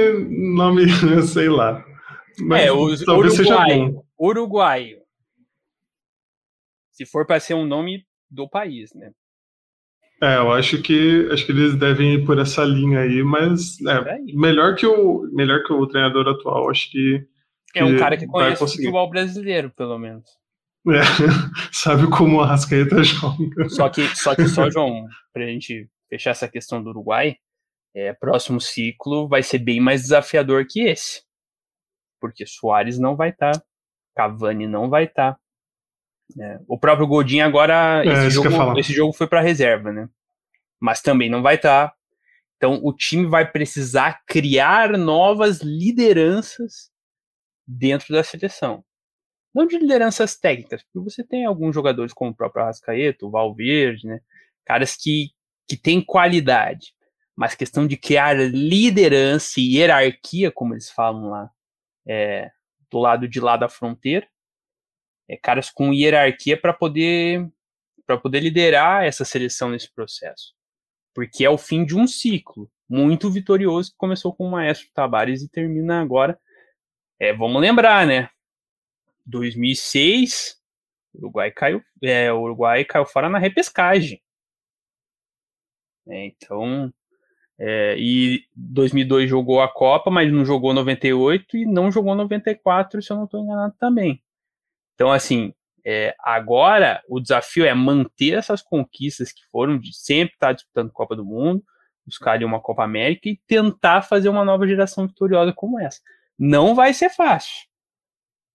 nome, 0.55 0.87
sei 1.29 1.51
lá. 1.51 1.85
Mas 2.41 2.63
é, 2.63 2.73
o 2.73 2.81
Uruguai. 2.81 3.95
Uruguaio. 4.19 4.99
Se 6.93 7.05
for 7.05 7.27
para 7.27 7.39
ser 7.41 7.55
um 7.55 7.67
nome 7.67 8.07
do 8.31 8.49
país, 8.49 8.95
né? 8.95 9.13
É, 10.21 10.37
eu 10.37 10.51
acho 10.53 10.83
que 10.83 11.29
acho 11.31 11.47
que 11.47 11.53
eles 11.53 11.77
devem 11.77 12.15
ir 12.15 12.27
por 12.27 12.39
essa 12.39 12.65
linha 12.65 13.01
aí, 13.01 13.23
mas 13.23 13.81
é, 13.87 14.19
melhor 14.35 14.75
que 14.75 14.85
o 14.85 15.23
melhor 15.33 15.63
que 15.63 15.73
o 15.73 15.87
treinador 15.87 16.27
atual, 16.29 16.69
acho 16.71 16.91
que, 16.91 17.25
que 17.73 17.79
é 17.79 17.85
um 17.85 17.97
cara 17.97 18.17
que 18.17 18.27
conhece 18.27 18.63
o 18.63 18.67
futebol 18.67 19.09
brasileiro, 19.09 19.71
pelo 19.71 19.97
menos. 19.97 20.25
É, 20.89 21.01
sabe 21.73 22.11
como 22.11 22.41
a 22.41 22.47
Rascaeta 22.47 23.03
joga. 23.05 23.69
Só 23.69 23.89
que 23.89 24.03
só 24.17 24.35
que 24.35 24.49
só 24.49 24.69
João, 24.69 25.07
pra 25.33 25.47
gente 25.47 25.89
fechar 26.09 26.31
essa 26.31 26.49
questão 26.49 26.83
do 26.83 26.91
Uruguai, 26.91 27.37
é, 27.95 28.13
próximo 28.13 28.61
ciclo 28.61 29.29
vai 29.29 29.43
ser 29.43 29.59
bem 29.59 29.81
mais 29.81 30.03
desafiador 30.03 30.67
que 30.69 30.81
esse. 30.81 31.23
Porque 32.21 32.45
Soares 32.45 32.99
não 32.99 33.15
vai 33.15 33.31
estar, 33.31 33.53
tá, 33.53 33.63
Cavani 34.17 34.67
não 34.67 34.91
vai 34.91 35.05
estar, 35.05 35.35
tá, 35.35 35.41
é, 36.37 36.61
o 36.67 36.79
próprio 36.79 37.07
Godinho 37.07 37.45
agora, 37.45 38.03
é, 38.05 38.27
esse, 38.27 38.31
jogo, 38.31 38.79
esse 38.79 38.93
jogo 38.93 39.13
foi 39.13 39.27
para 39.27 39.41
reserva, 39.41 39.93
né? 39.93 40.09
Mas 40.81 41.01
também 41.01 41.31
não 41.31 41.43
vai 41.43 41.55
estar. 41.55 41.89
Tá. 41.89 41.95
Então 42.57 42.81
o 42.83 42.93
time 42.93 43.27
vai 43.27 43.51
precisar 43.51 44.23
criar 44.27 44.99
novas 44.99 45.61
lideranças 45.61 46.91
dentro 47.67 48.13
da 48.13 48.23
seleção. 48.23 48.85
Não 49.55 49.67
de 49.67 49.79
lideranças 49.79 50.37
técnicas, 50.37 50.83
porque 50.83 51.11
você 51.11 51.25
tem 51.25 51.45
alguns 51.45 51.75
jogadores 51.75 52.13
como 52.13 52.31
o 52.31 52.35
próprio 52.35 52.63
Arrascaeta, 52.63 53.25
o 53.25 53.31
Valverde, 53.31 54.07
né? 54.07 54.21
Caras 54.65 54.97
que, 54.97 55.31
que 55.67 55.77
têm 55.77 56.05
qualidade. 56.05 56.93
Mas 57.35 57.55
questão 57.55 57.87
de 57.87 57.97
criar 57.97 58.35
liderança 58.35 59.61
e 59.61 59.77
hierarquia, 59.77 60.51
como 60.51 60.75
eles 60.75 60.91
falam 60.91 61.29
lá, 61.31 61.51
é, 62.07 62.51
do 62.91 62.99
lado 62.99 63.29
de 63.29 63.41
lá 63.41 63.57
da 63.57 63.69
fronteira, 63.69 64.27
é, 65.29 65.37
caras 65.37 65.71
com 65.71 65.93
hierarquia 65.93 66.57
para 66.61 66.73
poder 66.73 67.49
para 68.07 68.17
poder 68.17 68.41
liderar 68.41 69.05
essa 69.05 69.23
seleção 69.23 69.69
nesse 69.69 69.93
processo. 69.93 70.55
Porque 71.15 71.45
é 71.45 71.51
o 71.51 71.59
fim 71.59 71.85
de 71.85 71.95
um 71.95 72.07
ciclo 72.07 72.71
muito 72.89 73.31
vitorioso 73.31 73.91
que 73.91 73.99
começou 73.99 74.35
com 74.35 74.47
o 74.47 74.51
Maestro 74.51 74.89
Tabares 74.95 75.43
e 75.43 75.49
termina 75.49 76.01
agora. 76.01 76.39
É, 77.21 77.35
vamos 77.35 77.61
lembrar, 77.61 78.07
né? 78.07 78.31
2006, 79.27 80.57
o 81.13 81.19
Uruguai 81.19 81.51
caiu, 81.51 81.83
é, 82.03 82.33
Uruguai 82.33 82.83
caiu 82.85 83.05
fora 83.05 83.29
na 83.29 83.39
repescagem. 83.39 84.23
É, 86.09 86.25
então, 86.25 86.91
é, 87.59 87.97
e 87.99 88.45
2002 88.57 89.29
jogou 89.29 89.61
a 89.61 89.69
Copa, 89.69 90.11
mas 90.11 90.33
não 90.33 90.47
jogou 90.47 90.73
98 90.73 91.59
e 91.59 91.67
não 91.67 91.93
jogou 91.93 92.15
94, 92.15 93.03
se 93.03 93.13
eu 93.13 93.17
não 93.19 93.25
estou 93.25 93.43
enganado 93.43 93.75
também. 93.79 94.23
Então, 94.99 95.13
assim, 95.13 95.55
é, 95.87 96.13
agora 96.19 97.01
o 97.09 97.21
desafio 97.21 97.65
é 97.65 97.73
manter 97.73 98.37
essas 98.37 98.61
conquistas 98.61 99.31
que 99.31 99.47
foram 99.47 99.79
de 99.79 99.97
sempre 99.97 100.35
estar 100.35 100.53
disputando 100.53 100.91
Copa 100.91 101.15
do 101.15 101.25
Mundo, 101.25 101.63
buscar 102.05 102.33
ali 102.33 102.45
uma 102.45 102.61
Copa 102.61 102.83
América 102.83 103.29
e 103.29 103.41
tentar 103.47 104.03
fazer 104.03 104.29
uma 104.29 104.45
nova 104.45 104.67
geração 104.67 105.07
vitoriosa 105.07 105.53
como 105.53 105.79
essa. 105.79 106.01
Não 106.37 106.75
vai 106.75 106.93
ser 106.93 107.11
fácil, 107.11 107.69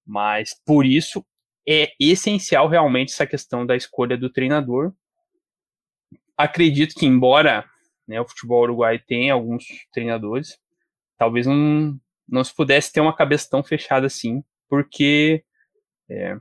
mas 0.05 0.53
por 0.65 0.85
isso 0.85 1.25
é 1.65 1.93
essencial 1.97 2.67
realmente 2.67 3.13
essa 3.13 3.25
questão 3.25 3.65
da 3.65 3.77
escolha 3.77 4.17
do 4.17 4.29
treinador. 4.29 4.91
Acredito 6.37 6.93
que, 6.93 7.05
embora 7.05 7.63
né, 8.05 8.19
o 8.19 8.27
futebol 8.27 8.63
uruguai 8.63 8.99
tenha 8.99 9.33
alguns 9.33 9.63
treinadores, 9.93 10.59
talvez 11.17 11.47
não, 11.47 11.97
não 12.27 12.43
se 12.43 12.53
pudesse 12.53 12.91
ter 12.91 12.99
uma 12.99 13.15
cabeça 13.15 13.47
tão 13.49 13.63
fechada 13.63 14.07
assim, 14.07 14.43
porque 14.67 15.41
é, 16.09 16.37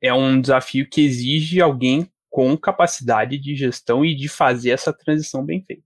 é 0.00 0.14
um 0.14 0.40
desafio 0.40 0.88
que 0.88 1.00
exige 1.00 1.60
alguém 1.60 2.10
com 2.30 2.56
capacidade 2.56 3.38
de 3.38 3.54
gestão 3.54 4.04
e 4.04 4.14
de 4.14 4.28
fazer 4.28 4.70
essa 4.70 4.92
transição 4.92 5.44
bem 5.44 5.62
feita. 5.62 5.82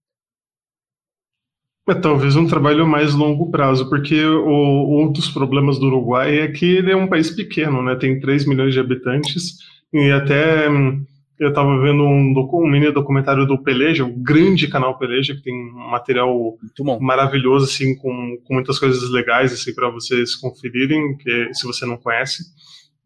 É 1.88 1.94
talvez 1.94 2.34
um 2.34 2.46
trabalho 2.46 2.86
mais 2.86 3.14
longo 3.14 3.50
prazo, 3.50 3.88
porque 3.88 4.24
o, 4.24 5.02
um 5.02 5.12
dos 5.12 5.30
problemas 5.30 5.78
do 5.78 5.86
Uruguai 5.86 6.40
é 6.40 6.48
que 6.50 6.64
ele 6.64 6.90
é 6.90 6.96
um 6.96 7.08
país 7.08 7.30
pequeno, 7.30 7.80
né? 7.80 7.94
Tem 7.94 8.18
3 8.18 8.44
milhões 8.44 8.72
de 8.72 8.80
habitantes, 8.80 9.58
e 9.92 10.10
até 10.10 10.68
hum, 10.68 11.04
eu 11.38 11.50
estava 11.50 11.80
vendo 11.80 12.02
um, 12.02 12.32
um, 12.54 12.68
mini 12.68 12.90
documentário 12.90 13.46
do 13.46 13.62
Peleja, 13.62 14.04
o 14.04 14.12
grande 14.12 14.68
canal 14.68 14.98
Peleja, 14.98 15.34
que 15.34 15.42
tem 15.42 15.54
um 15.54 15.90
material 15.90 16.56
maravilhoso, 17.00 17.66
assim, 17.66 17.94
com, 17.96 18.38
com 18.44 18.54
muitas 18.54 18.78
coisas 18.78 19.10
legais, 19.10 19.52
assim, 19.52 19.74
para 19.74 19.90
vocês 19.90 20.34
conferirem, 20.34 21.16
que, 21.18 21.54
se 21.54 21.66
você 21.66 21.84
não 21.84 21.96
conhece. 21.96 22.42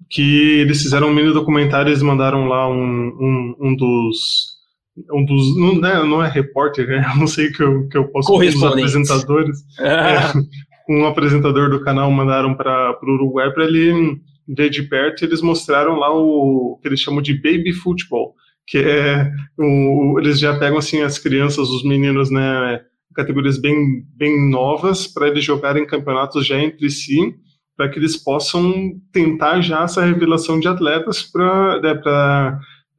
Que 0.08 0.60
eles 0.60 0.82
fizeram 0.82 1.08
um 1.08 1.14
mini 1.14 1.32
documentário, 1.32 1.90
eles 1.90 2.02
mandaram 2.02 2.46
lá 2.46 2.68
um, 2.68 2.74
um, 2.76 3.56
um 3.60 3.76
dos 3.76 4.58
um 5.12 5.24
dos. 5.24 5.56
Não, 5.56 5.80
né, 5.80 5.94
não 6.04 6.22
é 6.22 6.28
repórter, 6.28 6.86
né? 6.86 7.04
não 7.18 7.26
sei 7.26 7.50
que 7.50 7.62
eu, 7.62 7.88
que 7.88 7.96
eu 7.96 8.08
posso. 8.08 8.34
Um 8.34 8.38
dos 8.38 8.62
apresentadores. 8.62 9.58
é, 9.80 10.32
um 10.88 11.06
apresentador 11.06 11.70
do 11.70 11.82
canal 11.82 12.10
mandaram 12.10 12.54
para 12.54 12.98
o 13.02 13.12
Uruguai 13.12 13.50
para 13.52 13.64
ele 13.64 14.20
ver 14.54 14.70
de 14.70 14.82
perto. 14.82 15.24
Eles 15.24 15.40
mostraram 15.40 15.96
lá 15.96 16.12
o 16.12 16.78
que 16.80 16.88
eles 16.88 17.00
chamam 17.00 17.22
de 17.22 17.34
baby 17.34 17.72
football, 17.72 18.34
que 18.66 18.78
é. 18.78 19.30
O, 19.58 20.18
eles 20.18 20.38
já 20.38 20.58
pegam 20.58 20.78
assim 20.78 21.02
as 21.02 21.18
crianças, 21.18 21.68
os 21.68 21.84
meninos, 21.84 22.30
né? 22.30 22.80
Categorias 23.14 23.60
bem, 23.60 24.04
bem 24.16 24.48
novas 24.50 25.06
para 25.06 25.28
eles 25.28 25.44
jogarem 25.44 25.86
campeonatos 25.86 26.46
já 26.46 26.60
entre 26.60 26.88
si, 26.88 27.34
para 27.76 27.88
que 27.88 27.98
eles 27.98 28.16
possam 28.16 28.92
tentar 29.12 29.60
já 29.60 29.82
essa 29.82 30.04
revelação 30.04 30.60
de 30.60 30.68
atletas 30.68 31.22
para 31.22 31.80
né, 31.80 31.94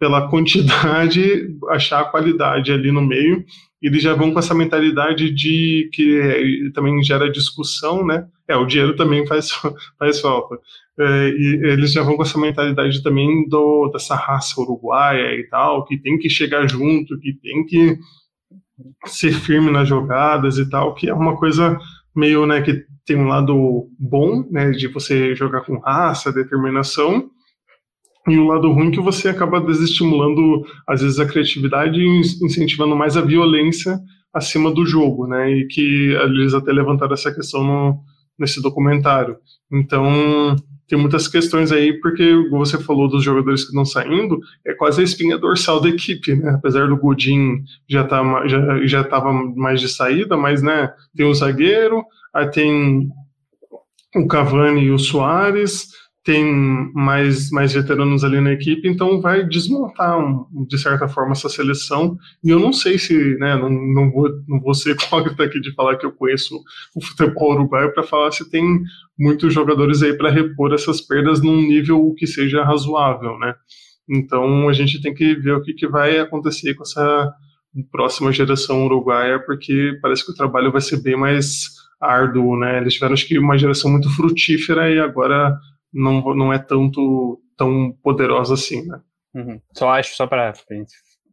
pela 0.01 0.27
quantidade, 0.29 1.55
achar 1.69 2.01
a 2.01 2.05
qualidade 2.05 2.71
ali 2.71 2.91
no 2.91 3.03
meio. 3.03 3.45
Eles 3.79 4.01
já 4.01 4.15
vão 4.15 4.33
com 4.33 4.39
essa 4.39 4.55
mentalidade 4.55 5.29
de 5.29 5.91
que 5.93 6.71
também 6.73 7.03
gera 7.03 7.31
discussão, 7.31 8.03
né? 8.03 8.25
É, 8.47 8.55
o 8.57 8.65
dinheiro 8.65 8.95
também 8.95 9.27
faz, 9.27 9.51
faz 9.99 10.19
falta. 10.19 10.57
É, 10.99 11.29
e 11.29 11.61
eles 11.63 11.93
já 11.93 12.03
vão 12.03 12.17
com 12.17 12.23
essa 12.23 12.39
mentalidade 12.39 13.01
também 13.01 13.47
do, 13.47 13.89
dessa 13.89 14.15
raça 14.15 14.59
uruguaia 14.59 15.35
e 15.35 15.47
tal, 15.47 15.85
que 15.85 15.97
tem 15.97 16.17
que 16.17 16.29
chegar 16.29 16.67
junto, 16.67 17.19
que 17.19 17.33
tem 17.33 17.65
que 17.65 17.97
ser 19.05 19.31
firme 19.31 19.71
nas 19.71 19.87
jogadas 19.87 20.57
e 20.57 20.69
tal, 20.69 20.93
que 20.93 21.09
é 21.09 21.13
uma 21.13 21.37
coisa 21.37 21.77
meio, 22.15 22.45
né, 22.45 22.61
que 22.61 22.83
tem 23.05 23.15
um 23.15 23.27
lado 23.27 23.87
bom, 23.97 24.45
né, 24.51 24.71
de 24.71 24.87
você 24.87 25.33
jogar 25.35 25.61
com 25.61 25.79
raça, 25.79 26.31
determinação, 26.31 27.29
e 28.27 28.37
o 28.37 28.45
lado 28.45 28.71
ruim 28.71 28.89
é 28.89 28.91
que 28.91 28.99
você 28.99 29.29
acaba 29.29 29.59
desestimulando, 29.59 30.63
às 30.87 31.01
vezes, 31.01 31.19
a 31.19 31.25
criatividade 31.25 31.99
e 31.99 32.19
incentivando 32.19 32.95
mais 32.95 33.17
a 33.17 33.21
violência 33.21 33.99
acima 34.33 34.71
do 34.71 34.85
jogo, 34.85 35.27
né? 35.27 35.51
E 35.51 35.67
que 35.67 36.13
eles 36.13 36.53
até 36.53 36.71
levantaram 36.71 37.13
essa 37.13 37.33
questão 37.33 37.63
no, 37.63 37.99
nesse 38.37 38.61
documentário. 38.61 39.37
Então, 39.71 40.55
tem 40.91 40.99
muitas 40.99 41.25
questões 41.25 41.71
aí, 41.71 41.93
porque 42.01 42.35
você 42.49 42.77
falou 42.77 43.07
dos 43.07 43.23
jogadores 43.23 43.61
que 43.61 43.69
estão 43.69 43.85
saindo, 43.85 44.41
é 44.67 44.73
quase 44.73 44.99
a 44.99 45.03
espinha 45.05 45.37
dorsal 45.37 45.79
da 45.79 45.87
equipe, 45.87 46.35
né? 46.35 46.49
Apesar 46.49 46.89
do 46.89 46.97
Godin 46.97 47.63
já 47.87 48.03
tá, 48.03 48.21
já, 48.45 48.85
já 48.85 49.07
mais 49.55 49.79
de 49.79 49.87
saída, 49.87 50.35
mas, 50.35 50.61
né, 50.61 50.93
tem 51.15 51.25
o 51.25 51.33
zagueiro, 51.33 52.03
aí 52.33 52.51
tem 52.51 53.09
o 54.17 54.27
Cavani 54.27 54.81
e 54.81 54.91
o 54.91 54.99
Soares, 54.99 55.87
tem 56.23 56.45
mais, 56.93 57.49
mais 57.49 57.73
veteranos 57.73 58.23
ali 58.23 58.39
na 58.39 58.53
equipe, 58.53 58.87
então 58.87 59.19
vai 59.19 59.43
desmontar, 59.43 60.19
um, 60.19 60.65
de 60.67 60.77
certa 60.77 61.07
forma, 61.07 61.31
essa 61.31 61.49
seleção. 61.49 62.15
E 62.43 62.49
eu 62.49 62.59
não 62.59 62.71
sei 62.71 62.99
se, 62.99 63.15
né, 63.39 63.55
não, 63.55 63.69
não, 63.69 64.11
vou, 64.11 64.29
não 64.47 64.59
vou 64.59 64.73
ser 64.73 64.91
hipócrita 64.95 65.43
aqui 65.43 65.59
de 65.59 65.73
falar 65.73 65.97
que 65.97 66.05
eu 66.05 66.11
conheço 66.11 66.61
o 66.95 67.03
futebol 67.03 67.53
uruguaio 67.53 67.93
para 67.93 68.03
falar 68.03 68.31
se 68.31 68.49
tem 68.49 68.63
muitos 69.17 69.51
jogadores 69.51 70.03
aí 70.03 70.15
para 70.15 70.29
repor 70.29 70.73
essas 70.73 71.01
perdas 71.01 71.41
num 71.41 71.59
nível 71.61 72.13
que 72.15 72.27
seja 72.27 72.63
razoável, 72.63 73.39
né? 73.39 73.55
Então 74.07 74.69
a 74.69 74.73
gente 74.73 75.01
tem 75.01 75.13
que 75.13 75.33
ver 75.35 75.53
o 75.53 75.61
que, 75.61 75.73
que 75.73 75.87
vai 75.87 76.19
acontecer 76.19 76.75
com 76.75 76.83
essa 76.83 77.33
próxima 77.91 78.31
geração 78.31 78.85
uruguaia, 78.85 79.39
porque 79.39 79.97
parece 80.01 80.25
que 80.25 80.31
o 80.31 80.35
trabalho 80.35 80.71
vai 80.71 80.81
ser 80.81 81.01
bem 81.01 81.15
mais 81.15 81.69
árduo, 81.99 82.57
né? 82.59 82.79
Eles 82.79 82.95
tiveram, 82.95 83.13
acho 83.13 83.27
que, 83.27 83.39
uma 83.39 83.57
geração 83.57 83.89
muito 83.89 84.09
frutífera 84.15 84.89
e 84.89 84.99
agora 84.99 85.57
não, 85.93 86.21
não 86.35 86.53
é 86.53 86.59
tanto 86.59 87.41
tão 87.57 87.91
poderosa 88.03 88.53
assim, 88.53 88.85
né? 88.85 89.01
Uhum. 89.33 89.61
Só 89.73 89.89
acho, 89.89 90.15
só 90.15 90.27
para 90.27 90.53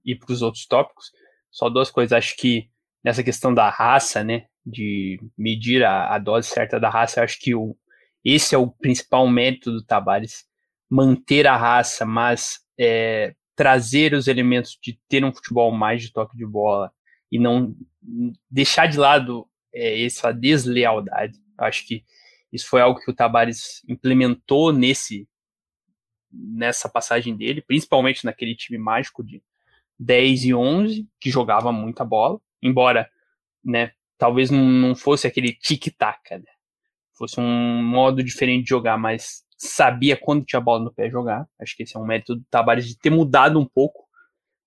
ir 0.05 0.17
para 0.17 0.33
os 0.33 0.43
outros 0.43 0.67
tópicos, 0.67 1.11
só 1.51 1.69
duas 1.69 1.91
coisas. 1.91 2.13
Acho 2.13 2.37
que 2.37 2.69
nessa 3.03 3.23
questão 3.23 3.53
da 3.53 3.69
raça, 3.71 4.23
né, 4.23 4.47
de 4.65 5.21
medir 5.37 5.85
a, 5.85 6.15
a 6.15 6.19
dose 6.19 6.49
certa 6.49 6.79
da 6.79 6.91
raça, 6.91 7.23
acho 7.23 7.39
que 7.41 7.55
o, 7.55 7.77
esse 8.25 8.55
é 8.55 8.59
o 8.59 8.71
principal 8.71 9.29
mérito 9.29 9.73
do 9.73 9.85
Tabares, 9.85 10.45
manter 10.91 11.47
a 11.47 11.57
raça, 11.57 12.05
mas 12.05 12.61
é, 12.79 13.35
trazer 13.57 14.15
os 14.15 14.29
elementos 14.29 14.79
de 14.83 14.99
ter 15.09 15.25
um 15.25 15.33
futebol 15.33 15.73
mais 15.73 16.03
de 16.03 16.13
toque 16.13 16.37
de 16.37 16.47
bola 16.47 16.93
e 17.31 17.39
não 17.39 17.75
deixar 18.51 18.87
de 18.87 18.99
lado 18.99 19.47
é, 19.73 20.05
essa 20.05 20.33
deslealdade. 20.33 21.39
Acho 21.59 21.87
que 21.87 22.05
isso 22.53 22.69
foi 22.69 22.81
algo 22.81 23.01
que 23.01 23.11
o 23.11 23.15
Tabares 23.15 23.83
implementou 23.89 24.73
nesse 24.73 25.29
nessa 26.31 26.89
passagem 26.91 27.35
dele, 27.35 27.63
principalmente 27.63 28.25
naquele 28.25 28.55
time 28.55 28.79
mágico 28.79 29.25
de 29.25 29.43
10 29.99 30.45
e 30.45 30.55
11, 30.55 31.09
que 31.19 31.31
jogava 31.31 31.73
muita 31.73 32.05
bola, 32.05 32.39
embora, 32.63 33.11
né, 33.65 33.93
talvez 34.19 34.51
não, 34.51 34.95
fosse 34.95 35.27
aquele 35.27 35.55
tic-tac, 35.55 36.31
né? 36.33 36.45
Fosse 37.15 37.41
um 37.41 37.83
modo 37.83 38.23
diferente 38.23 38.65
de 38.65 38.69
jogar, 38.69 38.97
mas 38.99 39.43
sabia 39.57 40.17
quando 40.17 40.45
tinha 40.45 40.61
bola 40.61 40.85
no 40.85 40.93
pé 40.93 41.11
jogar. 41.11 41.49
Acho 41.59 41.77
que 41.77 41.83
esse 41.83 41.97
é 41.97 42.01
um 42.01 42.07
mérito 42.07 42.37
do 42.37 42.45
Tabares 42.51 42.87
de 42.87 42.97
ter 42.97 43.11
mudado 43.11 43.59
um 43.59 43.67
pouco 43.67 44.07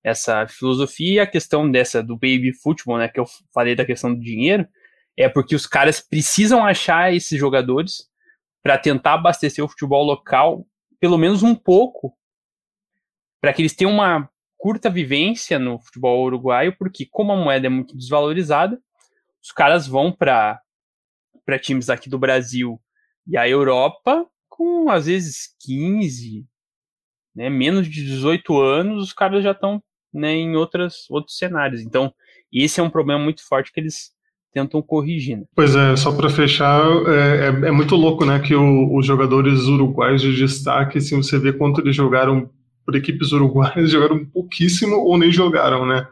essa 0.04 0.48
filosofia 0.48 1.14
e 1.14 1.20
a 1.20 1.28
questão 1.28 1.70
dessa 1.70 2.02
do 2.02 2.16
baby 2.16 2.52
futebol, 2.54 2.98
né, 2.98 3.08
que 3.08 3.20
eu 3.20 3.26
falei 3.54 3.76
da 3.76 3.86
questão 3.86 4.14
do 4.14 4.20
dinheiro, 4.20 4.68
é 5.22 5.30
porque 5.30 5.56
os 5.56 5.66
caras 5.66 6.00
precisam 6.00 6.66
achar 6.66 7.14
esses 7.14 7.38
jogadores 7.38 8.10
para 8.64 8.78
tentar 8.78 9.14
abastecer 9.14 9.64
o 9.64 9.68
futebol 9.68 10.04
local, 10.04 10.66
pelo 11.00 11.18
menos 11.18 11.44
um 11.44 11.56
pouco, 11.56 12.16
para 13.40 13.54
que 13.54 13.62
eles 13.62 13.76
tenham 13.76 13.94
uma 13.94 14.30
curta 14.58 14.90
vivência 14.90 15.58
no 15.58 15.80
futebol 15.80 16.24
uruguaio, 16.24 16.76
porque 16.78 17.08
como 17.10 17.32
a 17.32 17.36
moeda 17.36 17.66
é 17.66 17.70
muito 17.70 17.98
desvalorizada, 17.98 18.80
os 19.42 19.52
caras 19.52 19.88
vão 19.88 20.12
para 20.12 20.62
para 21.44 21.58
times 21.58 21.90
aqui 21.90 22.08
do 22.08 22.20
Brasil 22.20 22.80
e 23.26 23.36
a 23.36 23.50
Europa 23.50 24.30
com 24.48 24.92
às 24.92 25.08
vezes 25.08 25.56
15, 25.62 26.46
né, 27.36 27.50
menos 27.50 27.90
de 27.90 28.04
18 28.04 28.62
anos, 28.62 29.04
os 29.04 29.14
caras 29.14 29.44
já 29.44 29.52
estão 29.52 29.84
né, 30.14 30.34
em 30.34 30.56
outras, 30.56 31.10
outros 31.10 31.38
cenários. 31.38 31.82
Então, 31.82 32.14
esse 32.54 32.80
é 32.80 32.84
um 32.84 32.90
problema 32.90 33.24
muito 33.24 33.44
forte 33.48 33.72
que 33.72 33.80
eles 33.80 34.14
tentam 34.54 34.82
corrigir. 34.82 35.38
Né? 35.38 35.44
Pois 35.56 35.76
é, 35.76 35.96
só 35.96 36.12
para 36.12 36.30
fechar, 36.30 36.82
é, 37.08 37.46
é, 37.46 37.68
é, 37.68 37.72
muito 37.72 37.96
louco, 37.96 38.26
né, 38.26 38.40
que 38.40 38.54
o, 38.56 38.96
os 38.96 39.06
jogadores 39.06 39.62
uruguais 39.64 40.22
de 40.22 40.36
destaque, 40.36 41.02
se 41.02 41.16
você 41.16 41.40
vê 41.40 41.54
quanto 41.54 41.82
eles 41.82 41.96
jogaram 41.96 42.50
por 42.86 42.96
equipes 42.96 43.32
uruguaias, 43.32 43.90
jogaram 43.92 44.26
pouquíssimo 44.26 44.96
ou 44.96 45.18
nem 45.18 45.32
jogaram, 45.32 45.86
né? 45.86 46.06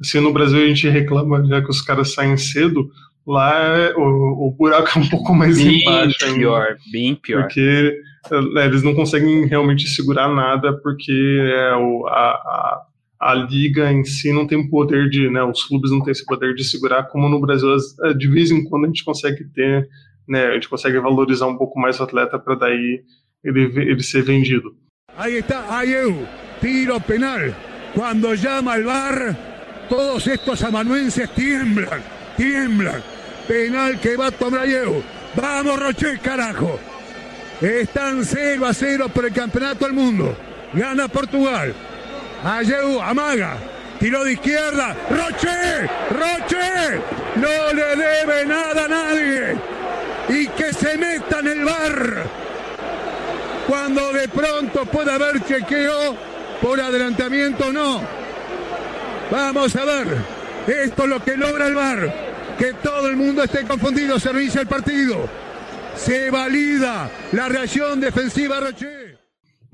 Assim, 0.00 0.20
no 0.20 0.32
Brasil 0.32 0.62
a 0.62 0.66
gente 0.66 0.88
reclama 0.88 1.44
já 1.46 1.62
que 1.62 1.70
os 1.70 1.80
caras 1.80 2.12
saem 2.12 2.36
cedo, 2.36 2.90
lá 3.26 3.78
é, 3.78 3.94
o, 3.96 4.46
o 4.46 4.50
buraco 4.50 4.98
é 4.98 5.02
um 5.02 5.08
pouco 5.08 5.34
mais 5.34 5.56
bem 5.56 5.80
embaixo. 5.80 6.16
Bem 6.20 6.34
pior, 6.34 6.66
ainda, 6.66 6.78
bem 6.92 7.14
pior. 7.14 7.42
Porque 7.42 8.02
é, 8.30 8.66
eles 8.66 8.82
não 8.82 8.94
conseguem 8.94 9.46
realmente 9.46 9.88
segurar 9.88 10.28
nada, 10.28 10.74
porque 10.82 11.12
é, 11.12 11.74
o, 11.76 12.06
a, 12.08 12.30
a 12.30 12.82
a 13.20 13.34
liga 13.34 13.90
em 13.92 14.04
si 14.04 14.32
não 14.32 14.46
tem 14.46 14.68
poder 14.68 15.08
de, 15.08 15.30
né, 15.30 15.42
os 15.42 15.64
clubes 15.64 15.90
não 15.90 16.02
têm 16.02 16.12
esse 16.12 16.24
poder 16.24 16.54
de 16.54 16.64
segurar, 16.64 17.04
como 17.04 17.28
no 17.28 17.40
Brasil, 17.40 17.68
eh, 18.04 18.14
de 18.14 18.28
vez 18.28 18.50
em 18.50 18.64
quando 18.64 18.84
a 18.84 18.88
gente 18.88 19.04
consegue 19.04 19.44
ter, 19.54 19.88
né, 20.28 20.46
a 20.46 20.54
gente 20.54 20.68
consegue 20.68 20.98
valorizar 20.98 21.46
um 21.46 21.56
pouco 21.56 21.78
mais 21.80 21.98
o 21.98 22.02
atleta 22.02 22.38
para 22.38 22.54
daí 22.54 23.02
ele, 23.42 23.62
ele 23.76 24.02
ser 24.02 24.22
vendido. 24.22 24.76
Aí 25.16 25.36
está, 25.36 25.78
Ayew, 25.78 26.26
tiro 26.60 27.00
penal. 27.00 27.40
Quando 27.94 28.36
chama 28.36 28.76
o 28.76 28.84
VAR, 28.84 29.36
todos 29.88 30.26
estos 30.26 30.62
amanuenses 30.62 31.30
tiemblan, 31.30 32.02
tiemblan. 32.36 33.02
Penal 33.48 33.96
que 33.98 34.16
va 34.16 34.26
a 34.26 34.30
tomar 34.30 34.62
Ayew. 34.62 35.02
Vamos, 35.34 35.80
Rocher, 35.80 36.18
carajo. 36.18 36.78
Están 37.62 38.24
0 38.24 38.66
a 38.66 38.74
0 38.74 39.08
por 39.08 39.24
el 39.24 39.32
campeonato 39.32 39.86
del 39.86 39.94
mundo. 39.94 40.36
Gana 40.74 41.08
Portugal. 41.08 41.72
Ayeu 42.46 43.02
amaga. 43.02 43.58
Tiró 43.98 44.22
de 44.22 44.34
izquierda. 44.34 44.94
Roche. 45.10 45.88
Roche. 46.10 47.00
No 47.34 47.72
le 47.72 47.96
debe 47.96 48.46
nada 48.46 48.84
a 48.84 48.88
nadie. 48.88 49.56
Y 50.28 50.46
que 50.48 50.72
se 50.72 50.96
meta 50.96 51.40
en 51.40 51.48
el 51.48 51.64
bar. 51.64 52.24
Cuando 53.66 54.12
de 54.12 54.28
pronto 54.28 54.86
puede 54.86 55.12
haber 55.12 55.44
chequeo 55.44 56.16
por 56.62 56.80
adelantamiento 56.80 57.72
no. 57.72 58.00
Vamos 59.28 59.74
a 59.74 59.84
ver. 59.84 60.06
Esto 60.68 61.02
es 61.02 61.08
lo 61.08 61.24
que 61.24 61.36
logra 61.36 61.66
el 61.66 61.74
bar. 61.74 62.26
que 62.56 62.74
todo 62.74 63.08
el 63.08 63.16
mundo 63.16 63.42
esté 63.42 63.64
confundido, 63.64 64.20
se 64.20 64.30
reinicia 64.32 64.60
el 64.60 64.68
partido. 64.68 65.28
Se 65.96 66.30
valida 66.30 67.10
la 67.32 67.48
reacción 67.48 68.00
defensiva 68.00 68.60
Rocher. 68.60 69.25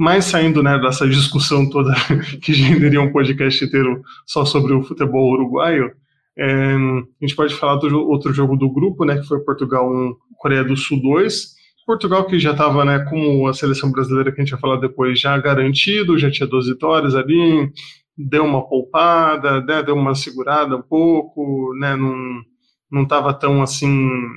Mas 0.03 0.25
saindo 0.25 0.65
né, 0.65 0.77
dessa 0.81 1.09
discussão 1.09 1.71
toda 1.71 1.95
que 2.43 2.53
generaria 2.53 3.01
um 3.01 3.13
podcast 3.13 3.65
inteiro 3.65 4.03
só 4.27 4.45
sobre 4.45 4.73
o 4.73 4.83
futebol 4.83 5.31
uruguaio, 5.31 5.93
é, 6.37 6.75
a 6.75 7.25
gente 7.25 7.37
pode 7.37 7.55
falar 7.55 7.77
do 7.77 8.09
outro 8.09 8.33
jogo 8.35 8.57
do 8.57 8.69
grupo, 8.69 9.05
né, 9.05 9.21
que 9.21 9.29
foi 9.29 9.39
Portugal 9.45 9.89
1, 9.89 10.17
Coreia 10.39 10.65
do 10.65 10.77
Sul 10.77 11.01
2. 11.01 11.55
Portugal 11.87 12.27
que 12.27 12.37
já 12.41 12.51
estava, 12.51 12.85
né, 12.85 12.99
como 13.09 13.47
a 13.47 13.55
seleção 13.55 13.93
brasileira 13.93 14.33
que 14.33 14.41
a 14.41 14.45
gente 14.45 14.51
vai 14.51 14.61
falar 14.61 14.81
depois, 14.81 15.21
já 15.21 15.39
garantido, 15.39 16.19
já 16.19 16.29
tinha 16.29 16.49
12 16.49 16.73
vitórias 16.73 17.15
ali, 17.15 17.71
deu 18.19 18.45
uma 18.45 18.69
poupada, 18.69 19.61
né, 19.61 19.85
deu 19.85 19.95
uma 19.95 20.17
segurada 20.17 20.77
um 20.77 20.83
pouco, 20.83 21.73
né, 21.79 21.95
não 21.95 22.43
não 22.91 23.05
estava 23.05 23.33
tão 23.33 23.63
assim 23.63 23.89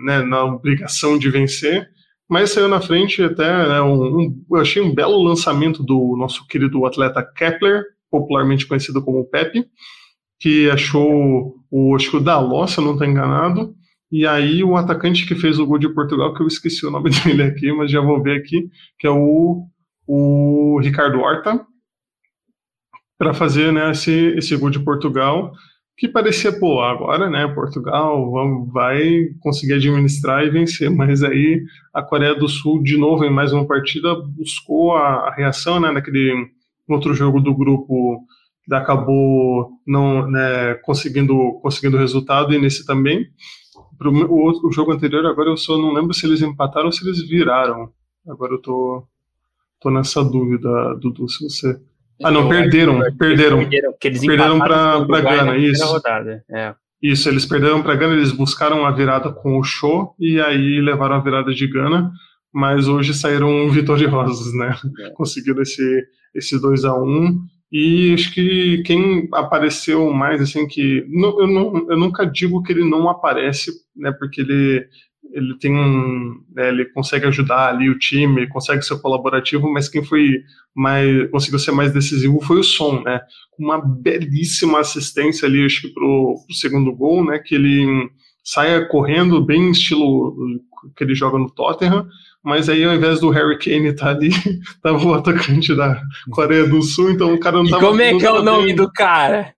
né, 0.06 0.22
na 0.22 0.46
obrigação 0.46 1.18
de 1.18 1.30
vencer, 1.30 1.90
mas 2.30 2.52
saiu 2.52 2.68
na 2.68 2.82
frente 2.82 3.22
até 3.24 3.68
né, 3.68 3.82
um, 3.82 4.20
um, 4.20 4.46
eu 4.52 4.58
achei 4.58 4.82
um 4.82 4.94
belo 4.94 5.22
lançamento 5.22 5.84
do 5.84 6.16
nosso 6.18 6.46
querido 6.48 6.86
atleta 6.86 7.24
Kepler, 7.24 7.84
popularmente 8.10 8.66
conhecido 8.66 9.04
como 9.04 9.30
Pepe, 9.30 9.66
que 10.40 10.70
achou 10.70 11.56
o 11.70 11.96
acho 11.96 12.10
que 12.10 12.18
o 12.18 12.22
Daló, 12.22 12.66
se 12.68 12.80
eu 12.80 12.84
não 12.84 12.94
estou 12.94 13.08
enganado, 13.08 13.76
e 14.12 14.26
aí 14.26 14.64
o 14.64 14.76
atacante 14.76 15.26
que 15.26 15.36
fez 15.36 15.60
o 15.60 15.66
gol 15.66 15.78
de 15.78 15.94
Portugal, 15.94 16.34
que 16.34 16.42
eu 16.42 16.48
esqueci 16.48 16.86
o 16.86 16.92
nome 16.92 17.10
dele 17.24 17.44
aqui, 17.44 17.72
mas 17.72 17.92
já 17.92 18.02
vou 18.02 18.22
ver 18.22 18.38
aqui, 18.38 18.70
que 18.98 19.08
é 19.08 19.12
o, 19.12 19.68
o 20.08 20.80
Ricardo 20.82 21.20
Horta, 21.20 21.66
para 23.18 23.34
fazer 23.34 23.72
né, 23.72 23.92
esse, 23.92 24.34
esse 24.38 24.56
gol 24.56 24.70
de 24.70 24.80
Portugal, 24.80 25.54
que 25.98 26.10
parecia, 26.10 26.58
pô, 26.60 26.82
agora, 26.82 27.30
né, 27.30 27.48
Portugal 27.48 28.30
vamos, 28.30 28.72
vai 28.72 29.30
conseguir 29.40 29.74
administrar 29.74 30.44
e 30.44 30.50
vencer, 30.50 30.90
mas 30.90 31.24
aí 31.24 31.64
a 31.94 32.02
Coreia 32.02 32.36
do 32.36 32.50
Sul, 32.50 32.84
de 32.84 32.98
novo, 32.98 33.24
em 33.24 33.30
mais 33.30 33.54
uma 33.54 33.66
partida, 33.66 34.14
buscou 34.16 34.94
a, 34.94 35.30
a 35.30 35.34
reação, 35.34 35.80
né, 35.80 35.92
naquele 35.92 36.50
outro 36.88 37.14
jogo 37.14 37.40
do 37.40 37.56
grupo, 37.56 38.26
que 38.66 38.74
acabou 38.74 39.70
não, 39.88 40.30
né, 40.30 40.74
conseguindo, 40.84 41.60
conseguindo 41.62 41.98
resultado, 41.98 42.54
e 42.54 42.60
nesse 42.60 42.86
também. 42.86 43.26
Pro, 43.98 44.12
o, 44.12 44.68
o 44.68 44.72
jogo 44.74 44.92
anterior, 44.92 45.26
agora 45.26 45.50
eu 45.50 45.58
só 45.58 45.78
não 45.78 45.94
lembro 45.94 46.14
se 46.14 46.26
eles 46.26 46.42
empataram 46.42 46.88
ou 46.88 46.92
se 46.92 47.08
eles 47.08 47.26
viraram. 47.28 47.90
Agora 48.28 48.54
eu 48.54 48.62
tô, 48.62 49.08
tô 49.80 49.90
nessa 49.90 50.24
dúvida, 50.24 50.96
Dudu, 50.96 51.30
se 51.30 51.44
você 51.44 51.80
ah, 52.24 52.32
não, 52.32 52.48
perderam, 52.48 53.00
perderam. 53.18 53.58
Perderam, 53.60 53.94
perderam 54.00 54.60
para 54.60 55.22
Gana, 55.22 55.58
isso. 55.58 55.86
Rodada, 55.86 56.44
é. 56.50 56.74
Isso, 57.02 57.30
eles 57.30 57.46
perderam 57.46 57.84
para 57.84 57.96
Gana, 57.96 58.14
eles 58.14 58.32
buscaram 58.32 58.86
a 58.86 58.92
virada 58.92 59.32
com 59.32 59.60
o 59.60 59.64
show 59.64 60.16
e 60.20 60.40
aí 60.40 60.80
levaram 60.82 61.16
a 61.16 61.20
virada 61.20 61.54
de 61.54 61.68
Gana, 61.68 62.12
mas 62.54 62.88
hoje 62.88 63.14
saíram 63.14 63.68
vitoriosos, 63.70 64.54
né? 64.54 64.76
É. 65.02 65.10
Conseguiram 65.12 65.62
esse, 65.62 66.04
esse 66.34 66.60
2 66.60 66.86
a 66.86 66.96
1 66.96 67.38
e 67.72 68.14
acho 68.14 68.34
que 68.34 68.82
quem 68.84 69.28
apareceu 69.34 70.10
mais, 70.12 70.42
assim, 70.42 70.66
que. 70.66 71.06
eu, 71.12 71.48
não, 71.48 71.90
eu 71.90 71.98
nunca 71.98 72.26
digo 72.26 72.64
que 72.64 72.72
ele 72.72 72.90
não 72.90 73.10
aparece, 73.10 73.72
né? 73.96 74.12
Porque 74.12 74.42
ele 74.42 74.88
ele 75.32 75.58
tem 75.60 75.76
um, 75.76 76.42
né, 76.54 76.70
ele 76.70 76.86
consegue 76.86 77.26
ajudar 77.26 77.70
ali 77.70 77.90
o 77.90 78.00
time, 78.00 78.48
consegue 78.48 78.82
ser 78.82 79.02
colaborativo, 79.02 79.72
mas 79.72 79.90
quem 79.90 80.04
foi 80.04 80.42
mais 80.74 81.30
conseguiu 81.30 81.60
ser 81.60 81.72
mais 81.72 81.94
decisivo 81.94 82.42
foi 82.42 82.60
o 82.60 82.64
Som, 82.64 83.02
né? 83.02 83.22
Uma 83.58 83.82
belíssima 83.82 84.80
assistência 84.80 85.48
ali, 85.48 85.66
acho 85.66 85.82
que 85.82 85.94
pro, 85.94 86.36
pro 86.46 86.56
segundo 86.56 86.96
gol, 86.96 87.26
né? 87.26 87.40
Que 87.40 87.56
ele 87.56 88.10
saia 88.44 88.86
correndo 88.88 89.44
bem 89.44 89.72
estilo 89.72 90.36
que 90.96 91.04
ele 91.04 91.16
joga 91.16 91.38
no 91.38 91.50
Tottenham, 91.50 92.08
mas 92.44 92.70
aí 92.70 92.84
ao 92.84 92.94
invés 92.94 93.20
do 93.20 93.30
Harry 93.30 93.58
Kane 93.58 93.88
estar 93.88 94.06
tá 94.06 94.12
ali, 94.12 94.30
tava 94.82 95.04
o 95.06 95.14
atacante 95.14 95.76
da 95.76 96.02
Coreia 96.32 96.68
do 96.68 96.82
Sul, 96.82 97.12
então 97.12 97.34
o 97.34 97.40
cara 97.40 97.58
não 97.58 97.66
e 97.66 97.70
tava. 97.70 97.88
Como 97.88 98.02
é 98.02 98.18
que 98.18 98.26
é 98.26 98.32
o 98.32 98.44
nome 98.44 98.68
bem. 98.68 98.76
do 98.76 98.92
cara? 98.92 99.54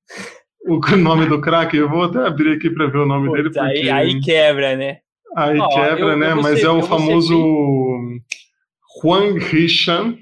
O 0.66 0.80
nome 0.98 1.28
do 1.28 1.40
craque, 1.40 1.78
eu 1.78 1.90
vou 1.90 2.04
até 2.04 2.20
abrir 2.20 2.54
aqui 2.54 2.70
para 2.70 2.88
ver 2.88 2.98
o 2.98 3.06
nome 3.06 3.32
dele. 3.32 3.44
Porque... 3.44 3.60
Aí, 3.60 3.90
aí 3.90 4.20
quebra, 4.20 4.76
né? 4.76 4.98
Aí 5.36 5.60
oh, 5.60 5.70
quebra, 5.70 6.12
eu, 6.12 6.18
né? 6.18 6.32
Eu 6.32 6.42
Mas 6.42 6.64
é 6.64 6.70
o 6.70 6.82
famoso 6.82 7.36
bem... 7.36 8.22
Huang 9.04 9.40
Rishan. 9.40 10.18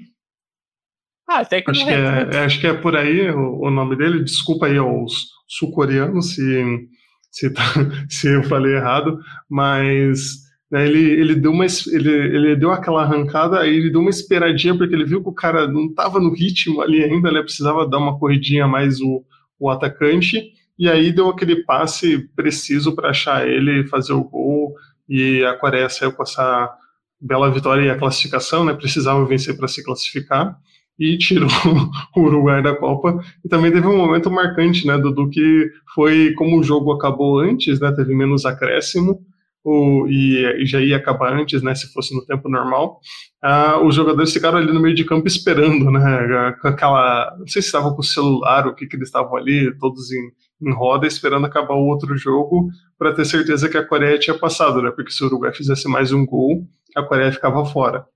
Ah, 1.28 1.40
até 1.40 1.60
que 1.60 1.70
acho 1.70 1.84
que 1.84 1.90
é, 1.90 2.28
é, 2.32 2.38
acho 2.44 2.60
que 2.60 2.66
é 2.66 2.72
por 2.72 2.96
aí 2.96 3.30
o, 3.30 3.60
o 3.62 3.70
nome 3.70 3.96
dele. 3.96 4.22
Desculpa 4.22 4.66
aí 4.66 4.78
aos 4.78 5.26
sul-coreanos 5.48 6.34
se, 6.34 6.88
se, 7.30 7.50
tá, 7.50 7.62
se 8.08 8.28
eu 8.28 8.42
falei 8.44 8.74
errado, 8.74 9.18
mas 9.48 10.46
né, 10.70 10.86
ele, 10.86 11.10
ele, 11.20 11.34
deu 11.34 11.52
uma, 11.52 11.64
ele, 11.64 12.10
ele 12.10 12.56
deu 12.56 12.70
aquela 12.70 13.02
arrancada, 13.02 13.60
aí 13.60 13.74
ele 13.74 13.90
deu 13.90 14.00
uma 14.00 14.10
esperadinha, 14.10 14.76
porque 14.76 14.94
ele 14.94 15.04
viu 15.04 15.22
que 15.22 15.28
o 15.28 15.34
cara 15.34 15.66
não 15.66 15.86
estava 15.86 16.18
no 16.20 16.32
ritmo 16.32 16.80
ali 16.80 17.02
ainda, 17.02 17.28
ele 17.28 17.42
precisava 17.42 17.88
dar 17.88 17.98
uma 17.98 18.18
corridinha 18.18 18.66
mais 18.66 19.00
o, 19.00 19.24
o 19.58 19.70
atacante, 19.70 20.52
e 20.78 20.88
aí 20.88 21.12
deu 21.12 21.28
aquele 21.28 21.64
passe 21.64 22.28
preciso 22.34 22.94
para 22.94 23.10
achar 23.10 23.48
ele 23.48 23.86
fazer 23.86 24.12
o 24.12 24.24
gol 24.24 24.74
e 25.08 25.44
a 25.44 25.54
Coreia 25.54 25.88
saiu 25.88 26.12
com 26.12 26.22
essa 26.22 26.74
bela 27.20 27.50
vitória 27.50 27.82
e 27.82 27.90
a 27.90 27.98
classificação, 27.98 28.64
né? 28.64 28.74
Precisava 28.74 29.24
vencer 29.24 29.56
para 29.56 29.68
se 29.68 29.84
classificar 29.84 30.56
e 30.98 31.16
tirou 31.18 31.48
o 32.16 32.20
Uruguai 32.20 32.62
da 32.62 32.74
Copa. 32.74 33.22
E 33.44 33.48
também 33.48 33.72
teve 33.72 33.86
um 33.86 33.96
momento 33.96 34.30
marcante, 34.30 34.86
né, 34.86 34.96
Dudu, 34.98 35.28
que 35.30 35.70
foi 35.94 36.32
como 36.34 36.58
o 36.58 36.62
jogo 36.62 36.92
acabou 36.92 37.38
antes, 37.38 37.80
né? 37.80 37.92
Teve 37.92 38.14
menos 38.14 38.44
acréscimo. 38.44 39.20
O, 39.68 40.06
e, 40.08 40.62
e, 40.62 40.64
já 40.64 40.80
ia 40.80 40.96
acabar 40.96 41.32
antes, 41.32 41.60
né, 41.60 41.74
se 41.74 41.92
fosse 41.92 42.14
no 42.14 42.24
tempo 42.24 42.48
normal, 42.48 43.00
ah, 43.42 43.80
os 43.84 43.96
jogadores 43.96 44.32
ficaram 44.32 44.58
ali 44.58 44.72
no 44.72 44.78
meio 44.78 44.94
de 44.94 45.02
campo 45.02 45.26
esperando, 45.26 45.90
né, 45.90 46.54
com 46.62 46.68
aquela, 46.68 47.34
não 47.36 47.48
sei 47.48 47.60
se 47.60 47.66
estavam 47.66 47.92
com 47.92 48.00
o 48.00 48.04
celular, 48.04 48.68
o 48.68 48.76
que 48.76 48.86
que 48.86 48.94
eles 48.94 49.08
estavam 49.08 49.34
ali, 49.34 49.76
todos 49.76 50.12
em, 50.12 50.30
em 50.60 50.72
roda 50.72 51.06
esperando 51.06 51.46
acabar 51.46 51.74
o 51.74 51.86
outro 51.86 52.16
jogo 52.16 52.70
para 52.98 53.12
ter 53.12 53.24
certeza 53.24 53.68
que 53.68 53.76
a 53.76 53.86
Coreia 53.86 54.18
tinha 54.18 54.38
passado, 54.38 54.80
né? 54.80 54.90
Porque 54.90 55.10
se 55.10 55.22
o 55.22 55.26
Uruguai 55.26 55.52
fizesse 55.52 55.88
mais 55.88 56.12
um 56.12 56.24
gol, 56.24 56.66
a 56.96 57.02
Coreia 57.02 57.32
ficava 57.32 57.64
fora. 57.64 58.06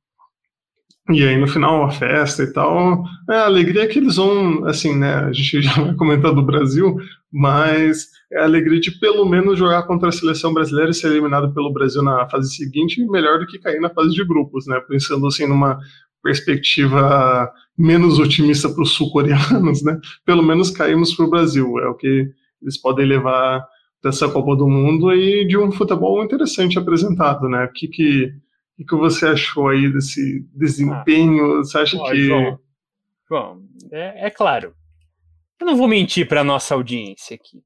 E 1.09 1.27
aí 1.27 1.37
no 1.37 1.49
final 1.49 1.83
a 1.83 1.91
festa 1.91 2.43
e 2.43 2.53
tal, 2.53 3.05
é, 3.29 3.35
a 3.35 3.47
alegria 3.47 3.83
é 3.83 3.87
que 3.87 3.99
eles 3.99 4.17
vão, 4.17 4.65
assim, 4.67 4.97
né? 4.97 5.15
A 5.15 5.33
gente 5.33 5.61
já 5.63 5.75
vai 5.75 5.95
comentar 5.95 6.33
do 6.33 6.43
Brasil, 6.43 6.97
mas 7.33 8.09
é 8.33 8.41
a 8.41 8.45
alegria 8.45 8.81
de 8.81 8.93
pelo 8.93 9.29
menos 9.29 9.59
jogar 9.59 9.83
contra 9.85 10.09
a 10.09 10.13
seleção 10.13 10.55
brasileira 10.55 10.91
e 10.91 10.95
ser 10.95 11.09
eliminado 11.09 11.53
pelo 11.53 11.73
Brasil 11.73 12.03
na 12.03 12.29
fase 12.29 12.55
seguinte, 12.55 13.05
melhor 13.07 13.41
do 13.41 13.47
que 13.47 13.59
cair 13.59 13.81
na 13.81 13.91
fase 13.91 14.11
de 14.11 14.25
grupos, 14.25 14.67
né? 14.67 14.81
Pensando 14.89 15.27
assim 15.27 15.47
numa 15.47 15.81
perspectiva 16.23 17.51
menos 17.77 18.19
otimista 18.19 18.69
para 18.69 18.83
os 18.83 18.93
sul-coreanos, 18.93 19.83
né? 19.83 19.99
Pelo 20.25 20.43
menos 20.43 20.71
caímos 20.71 21.15
para 21.15 21.25
o 21.25 21.31
Brasil, 21.31 21.79
é 21.79 21.89
o 21.89 21.95
que 21.95 22.31
eles 22.61 22.77
podem 22.79 23.07
levar 23.07 23.67
dessa 24.03 24.29
Copa 24.29 24.57
do 24.57 24.69
Mundo 24.69 25.13
e 25.13 25.47
de 25.47 25.57
um 25.59 25.71
futebol 25.71 26.23
interessante 26.25 26.79
apresentado, 26.79 27.49
né? 27.49 27.65
O 27.65 27.73
que 27.73 27.89
que, 27.89 28.35
que, 28.77 28.85
que 28.85 28.97
você 28.97 29.27
achou 29.27 29.69
aí 29.69 29.93
desse 29.93 30.47
desempenho? 30.55 31.59
Ah, 31.59 31.59
você 31.59 31.79
acha 31.79 31.99
que 32.05 32.27
João, 32.27 32.59
João 33.29 33.63
é, 33.91 34.27
é, 34.27 34.31
claro, 34.31 34.75
eu 35.59 35.67
não 35.67 35.77
vou 35.77 35.89
mentir 35.89 36.27
para 36.27 36.45
nossa 36.45 36.75
audiência 36.75 37.35
aqui. 37.35 37.63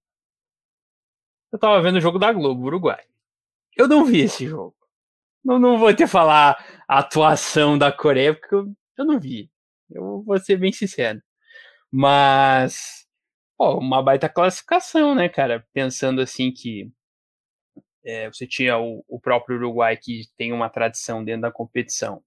Eu 1.52 1.56
estava 1.56 1.80
vendo 1.80 1.96
o 1.96 2.00
jogo 2.00 2.18
da 2.18 2.32
Globo 2.32 2.66
Uruguai. 2.66 3.02
Eu 3.76 3.86
não 3.86 4.04
vi 4.04 4.20
esse 4.20 4.46
jogo. 4.46 4.74
Não, 5.44 5.58
não 5.58 5.78
vou 5.78 5.94
te 5.94 6.06
falar 6.06 6.56
a 6.88 7.00
atuação 7.00 7.76
da 7.76 7.92
Coreia, 7.92 8.34
porque 8.34 8.54
eu, 8.54 8.74
eu 8.96 9.04
não 9.04 9.20
vi. 9.20 9.50
Eu 9.90 10.22
vou 10.22 10.38
ser 10.38 10.56
bem 10.56 10.72
sincero. 10.72 11.22
Mas, 11.92 13.06
pô, 13.56 13.78
uma 13.78 14.02
baita 14.02 14.28
classificação, 14.28 15.14
né, 15.14 15.28
cara? 15.28 15.66
Pensando 15.72 16.20
assim 16.20 16.50
que 16.50 16.90
é, 18.04 18.28
você 18.28 18.46
tinha 18.46 18.78
o, 18.78 19.04
o, 19.06 19.20
próprio 19.20 19.56
Uruguai 19.56 19.96
que 19.96 20.22
tem 20.36 20.52
uma 20.52 20.70
tradição 20.70 21.24
dentro 21.24 21.42
da 21.42 21.52
competição. 21.52 22.22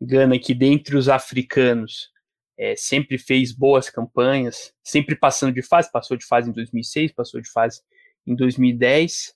Gana 0.00 0.38
que 0.38 0.54
dentre 0.54 0.96
os 0.96 1.08
africanos 1.08 2.10
é, 2.58 2.76
sempre 2.76 3.18
fez 3.18 3.52
boas 3.52 3.88
campanhas, 3.88 4.74
sempre 4.82 5.16
passando 5.16 5.54
de 5.54 5.62
fase, 5.62 5.90
passou 5.90 6.16
de 6.16 6.26
fase 6.26 6.50
em 6.50 6.52
2006, 6.52 7.12
passou 7.12 7.40
de 7.40 7.50
fase 7.50 7.80
em 8.26 8.34
2010. 8.34 9.34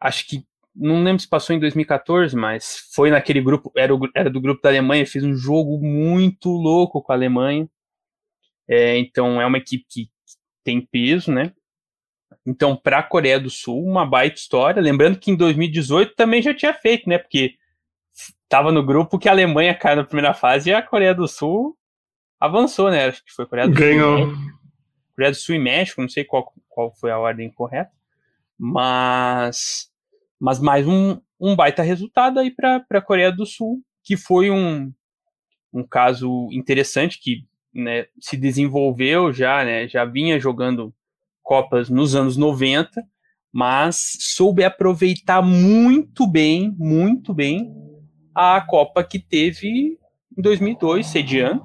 Acho 0.00 0.26
que 0.26 0.44
não 0.78 1.02
lembro 1.02 1.20
se 1.20 1.28
passou 1.28 1.54
em 1.54 1.58
2014, 1.58 2.36
mas 2.36 2.88
foi 2.94 3.10
naquele 3.10 3.40
grupo, 3.40 3.72
era, 3.76 3.94
o, 3.94 3.98
era 4.14 4.30
do 4.30 4.40
grupo 4.40 4.62
da 4.62 4.68
Alemanha, 4.68 5.06
fez 5.06 5.24
um 5.24 5.34
jogo 5.34 5.78
muito 5.82 6.48
louco 6.50 7.02
com 7.02 7.12
a 7.12 7.14
Alemanha. 7.14 7.68
É, 8.68 8.96
então 8.98 9.40
é 9.40 9.46
uma 9.46 9.58
equipe 9.58 9.84
que 9.88 10.08
tem 10.62 10.80
peso, 10.80 11.32
né? 11.32 11.52
Então, 12.46 12.76
para 12.76 12.98
a 12.98 13.02
Coreia 13.02 13.40
do 13.40 13.50
Sul, 13.50 13.84
uma 13.84 14.06
baita 14.06 14.36
história. 14.36 14.80
Lembrando 14.80 15.18
que 15.18 15.30
em 15.30 15.36
2018 15.36 16.14
também 16.14 16.40
já 16.40 16.54
tinha 16.54 16.72
feito, 16.72 17.08
né? 17.08 17.18
Porque 17.18 17.54
estava 18.42 18.72
no 18.72 18.84
grupo 18.84 19.18
que 19.18 19.28
a 19.28 19.32
Alemanha 19.32 19.74
caiu 19.74 19.96
na 19.96 20.04
primeira 20.04 20.32
fase 20.32 20.70
e 20.70 20.74
a 20.74 20.82
Coreia 20.82 21.14
do 21.14 21.28
Sul 21.28 21.76
avançou, 22.40 22.90
né? 22.90 23.06
Acho 23.06 23.24
que 23.24 23.32
foi 23.32 23.46
Coreia 23.46 23.68
do 23.68 23.74
Ganhou. 23.74 24.26
Sul. 24.26 24.36
Coreia 25.14 25.32
do 25.32 25.36
Sul 25.36 25.54
e 25.56 25.58
México, 25.58 26.00
não 26.00 26.08
sei 26.08 26.24
qual, 26.24 26.52
qual 26.68 26.94
foi 26.94 27.10
a 27.10 27.18
ordem 27.18 27.50
correta. 27.50 27.90
Mas, 28.58 29.87
mas 30.40 30.60
mais 30.60 30.86
um, 30.86 31.20
um 31.40 31.56
baita 31.56 31.82
resultado 31.82 32.38
aí 32.38 32.50
para 32.50 32.84
a 32.90 33.00
Coreia 33.00 33.32
do 33.32 33.46
Sul, 33.46 33.82
que 34.04 34.16
foi 34.16 34.50
um, 34.50 34.92
um 35.72 35.86
caso 35.86 36.48
interessante 36.52 37.20
que 37.20 37.46
né, 37.74 38.06
se 38.20 38.36
desenvolveu 38.36 39.32
já, 39.32 39.64
né, 39.64 39.88
já 39.88 40.04
vinha 40.04 40.38
jogando 40.38 40.94
Copas 41.42 41.88
nos 41.88 42.14
anos 42.14 42.36
90, 42.36 43.02
mas 43.52 43.96
soube 44.20 44.62
aproveitar 44.62 45.40
muito 45.40 46.26
bem, 46.26 46.74
muito 46.78 47.32
bem 47.32 47.72
a 48.34 48.60
Copa 48.60 49.02
que 49.02 49.18
teve 49.18 49.98
em 50.36 50.42
2002, 50.42 51.06
sediando. 51.06 51.62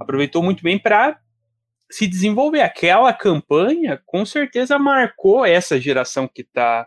Aproveitou 0.00 0.42
muito 0.42 0.62
bem 0.62 0.78
para 0.78 1.18
se 1.90 2.06
desenvolver. 2.06 2.62
Aquela 2.62 3.12
campanha, 3.12 4.00
com 4.06 4.24
certeza, 4.24 4.78
marcou 4.78 5.44
essa 5.44 5.80
geração 5.80 6.26
que 6.26 6.42
está 6.42 6.86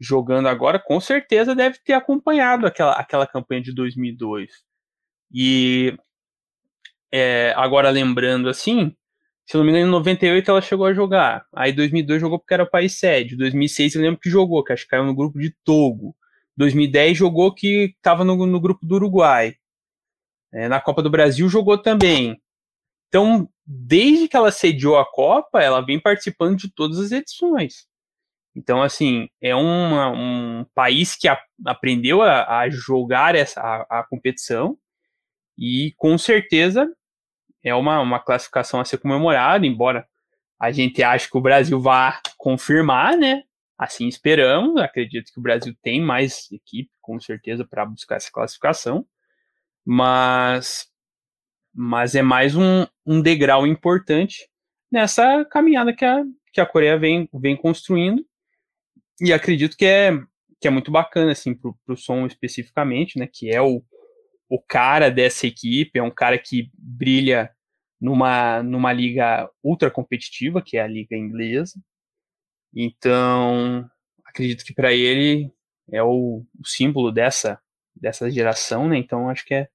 jogando 0.00 0.48
agora, 0.48 0.78
com 0.78 1.00
certeza 1.00 1.54
deve 1.54 1.78
ter 1.84 1.92
acompanhado 1.92 2.66
aquela, 2.66 2.92
aquela 2.92 3.26
campanha 3.26 3.62
de 3.62 3.74
2002. 3.74 4.50
E 5.32 5.96
é, 7.12 7.52
agora 7.56 7.90
lembrando 7.90 8.48
assim, 8.48 8.94
se 9.46 9.56
não 9.56 9.64
me 9.64 9.70
engano, 9.70 9.86
em 9.86 9.90
98 9.90 10.50
ela 10.50 10.60
chegou 10.60 10.86
a 10.86 10.92
jogar. 10.92 11.46
Aí 11.54 11.72
2002 11.72 12.20
jogou 12.20 12.38
porque 12.38 12.54
era 12.54 12.64
o 12.64 12.70
país 12.70 12.98
sede. 12.98 13.36
2006 13.36 13.94
eu 13.94 14.02
lembro 14.02 14.20
que 14.20 14.30
jogou, 14.30 14.62
que 14.62 14.72
acho 14.72 14.84
que 14.84 14.90
caiu 14.90 15.04
no 15.04 15.14
grupo 15.14 15.38
de 15.38 15.54
Togo. 15.64 16.14
2010 16.56 17.16
jogou 17.16 17.54
que 17.54 17.94
estava 17.96 18.24
no, 18.24 18.46
no, 18.46 18.60
grupo 18.60 18.84
do 18.84 18.96
Uruguai. 18.96 19.54
É, 20.52 20.68
na 20.68 20.80
Copa 20.80 21.02
do 21.02 21.10
Brasil 21.10 21.48
jogou 21.48 21.78
também. 21.78 22.40
Então, 23.08 23.48
desde 23.66 24.28
que 24.28 24.36
ela 24.36 24.50
sediou 24.50 24.98
a 24.98 25.06
Copa, 25.10 25.62
ela 25.62 25.80
vem 25.80 26.00
participando 26.00 26.56
de 26.56 26.70
todas 26.70 26.98
as 26.98 27.12
edições. 27.12 27.86
Então, 28.58 28.82
assim, 28.82 29.28
é 29.40 29.54
uma, 29.54 30.10
um 30.10 30.66
país 30.74 31.14
que 31.14 31.28
a, 31.28 31.40
aprendeu 31.64 32.22
a, 32.22 32.58
a, 32.58 32.68
jogar 32.68 33.36
essa, 33.36 33.60
a, 33.60 34.00
a 34.00 34.02
competição 34.02 34.76
e 35.56 35.94
com 35.96 36.18
certeza 36.18 36.92
é 37.62 37.72
uma, 37.72 38.00
uma 38.00 38.18
classificação 38.18 38.80
a 38.80 38.84
ser 38.84 38.98
comemorada, 38.98 39.64
embora 39.64 40.04
a 40.58 40.72
gente 40.72 41.04
ache 41.04 41.30
que 41.30 41.38
o 41.38 41.40
Brasil 41.40 41.80
vá 41.80 42.20
confirmar, 42.36 43.16
né? 43.16 43.44
Assim 43.78 44.08
esperamos. 44.08 44.82
Acredito 44.82 45.32
que 45.32 45.38
o 45.38 45.42
Brasil 45.42 45.72
tem 45.80 46.00
mais 46.00 46.50
equipe, 46.50 46.90
com 47.00 47.20
certeza, 47.20 47.64
para 47.64 47.86
buscar 47.86 48.16
essa 48.16 48.30
classificação. 48.32 49.06
Mas, 49.84 50.88
mas 51.72 52.16
é 52.16 52.22
mais 52.22 52.56
um, 52.56 52.84
um 53.06 53.22
degrau 53.22 53.64
importante 53.68 54.48
nessa 54.90 55.44
caminhada 55.44 55.94
que 55.94 56.04
a, 56.04 56.24
que 56.52 56.60
a 56.60 56.66
Coreia 56.66 56.98
vem, 56.98 57.28
vem 57.32 57.56
construindo. 57.56 58.26
E 59.20 59.32
acredito 59.32 59.76
que 59.76 59.84
é, 59.84 60.12
que 60.60 60.68
é 60.68 60.70
muito 60.70 60.90
bacana, 60.90 61.32
assim, 61.32 61.54
para 61.54 61.72
o 61.88 61.96
som 61.96 62.26
especificamente, 62.26 63.18
né? 63.18 63.28
Que 63.32 63.50
é 63.50 63.60
o, 63.60 63.82
o 64.48 64.60
cara 64.60 65.10
dessa 65.10 65.46
equipe, 65.46 65.98
é 65.98 66.02
um 66.02 66.10
cara 66.10 66.38
que 66.38 66.70
brilha 66.74 67.50
numa, 68.00 68.62
numa 68.62 68.92
liga 68.92 69.50
ultra 69.62 69.90
competitiva, 69.90 70.62
que 70.62 70.76
é 70.76 70.82
a 70.82 70.86
liga 70.86 71.16
inglesa. 71.16 71.80
Então, 72.74 73.88
acredito 74.24 74.64
que 74.64 74.74
para 74.74 74.92
ele 74.92 75.50
é 75.90 76.02
o, 76.02 76.44
o, 76.58 76.66
símbolo 76.66 77.10
dessa, 77.10 77.60
dessa 77.94 78.30
geração, 78.30 78.88
né? 78.88 78.98
Então, 78.98 79.28
acho 79.28 79.44
que 79.44 79.54
é, 79.54 79.68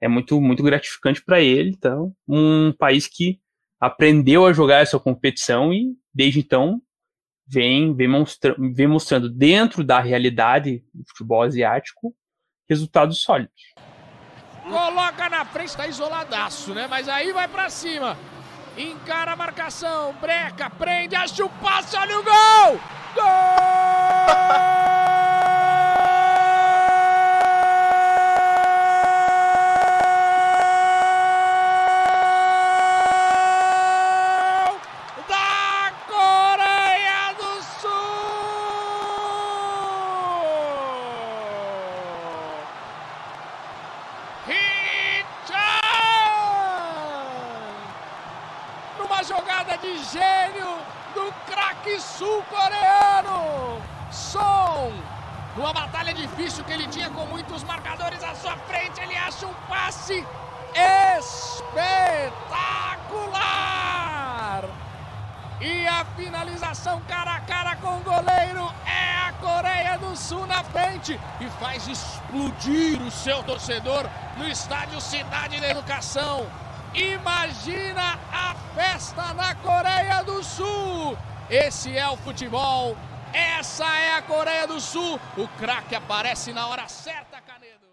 é 0.00 0.08
muito, 0.08 0.40
muito 0.40 0.62
gratificante 0.62 1.22
para 1.24 1.40
ele. 1.40 1.70
Então, 1.70 2.14
um 2.26 2.72
país 2.72 3.06
que 3.06 3.40
aprendeu 3.78 4.46
a 4.46 4.52
jogar 4.52 4.80
essa 4.80 4.98
competição 4.98 5.72
e, 5.72 5.96
desde 6.14 6.40
então, 6.40 6.80
vem, 7.52 7.94
vem, 7.94 8.08
mostra, 8.08 8.56
vem 8.58 8.86
mostrando 8.86 9.28
dentro 9.28 9.84
da 9.84 10.00
realidade 10.00 10.82
do 10.94 11.04
futebol 11.06 11.42
asiático 11.42 12.14
resultados 12.66 13.20
sólidos. 13.20 13.74
Coloca 14.62 15.28
na 15.28 15.44
frente, 15.44 15.76
tá 15.76 15.86
isoladaço, 15.86 16.72
né? 16.72 16.86
Mas 16.88 17.08
aí 17.08 17.30
vai 17.32 17.46
para 17.46 17.68
cima. 17.68 18.16
Encara 18.78 19.32
a 19.32 19.36
marcação, 19.36 20.14
breca, 20.14 20.70
prende, 20.70 21.14
acha 21.14 21.44
o 21.44 21.50
passe, 21.50 21.94
olha 21.94 22.18
o 22.18 22.22
gol! 22.22 22.80
Gol! 23.14 24.91
Estádio 74.92 75.00
Cidade 75.00 75.60
da 75.60 75.70
Educação. 75.70 76.46
Imagina 76.94 78.18
a 78.30 78.54
festa 78.74 79.32
na 79.34 79.54
Coreia 79.54 80.22
do 80.22 80.42
Sul! 80.42 81.16
Esse 81.48 81.96
é 81.96 82.06
o 82.08 82.16
futebol, 82.16 82.96
essa 83.32 83.84
é 83.84 84.14
a 84.14 84.22
Coreia 84.22 84.66
do 84.66 84.80
Sul. 84.80 85.18
O 85.36 85.48
craque 85.58 85.94
aparece 85.94 86.52
na 86.52 86.66
hora 86.66 86.86
certa, 86.88 87.40
Canedo. 87.40 87.86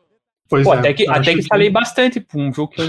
Pois 0.50 0.64
Pô, 0.64 0.74
é, 0.74 0.80
até 0.80 0.93
que, 0.93 1.10
até 1.10 1.34
que, 1.34 1.41
que 1.41 1.47
falei 1.47 1.70
bastante, 1.70 2.26
um 2.36 2.52
jogo 2.52 2.74
que 2.74 2.82
eu 2.82 2.88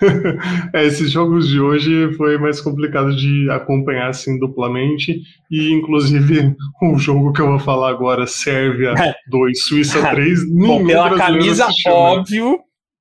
é, 0.74 0.84
esses 0.86 1.10
jogos 1.10 1.48
de 1.48 1.60
hoje 1.60 2.12
foi 2.14 2.38
mais 2.38 2.60
complicado 2.60 3.14
de 3.14 3.48
acompanhar 3.50 4.08
assim 4.08 4.38
duplamente 4.38 5.22
e 5.50 5.72
inclusive 5.72 6.54
o 6.82 6.96
jogo 6.98 7.32
que 7.32 7.40
eu 7.40 7.48
vou 7.48 7.58
falar 7.58 7.90
agora, 7.90 8.26
Sérvia 8.26 8.94
2, 9.28 9.64
Suíça 9.64 10.02
3, 10.10 10.48
Bom, 10.52 10.86
pela 10.86 11.16
camisa 11.16 11.66
assistiu, 11.66 11.92
né? 11.92 11.96
óbvio, 11.98 12.50
né? 12.52 12.58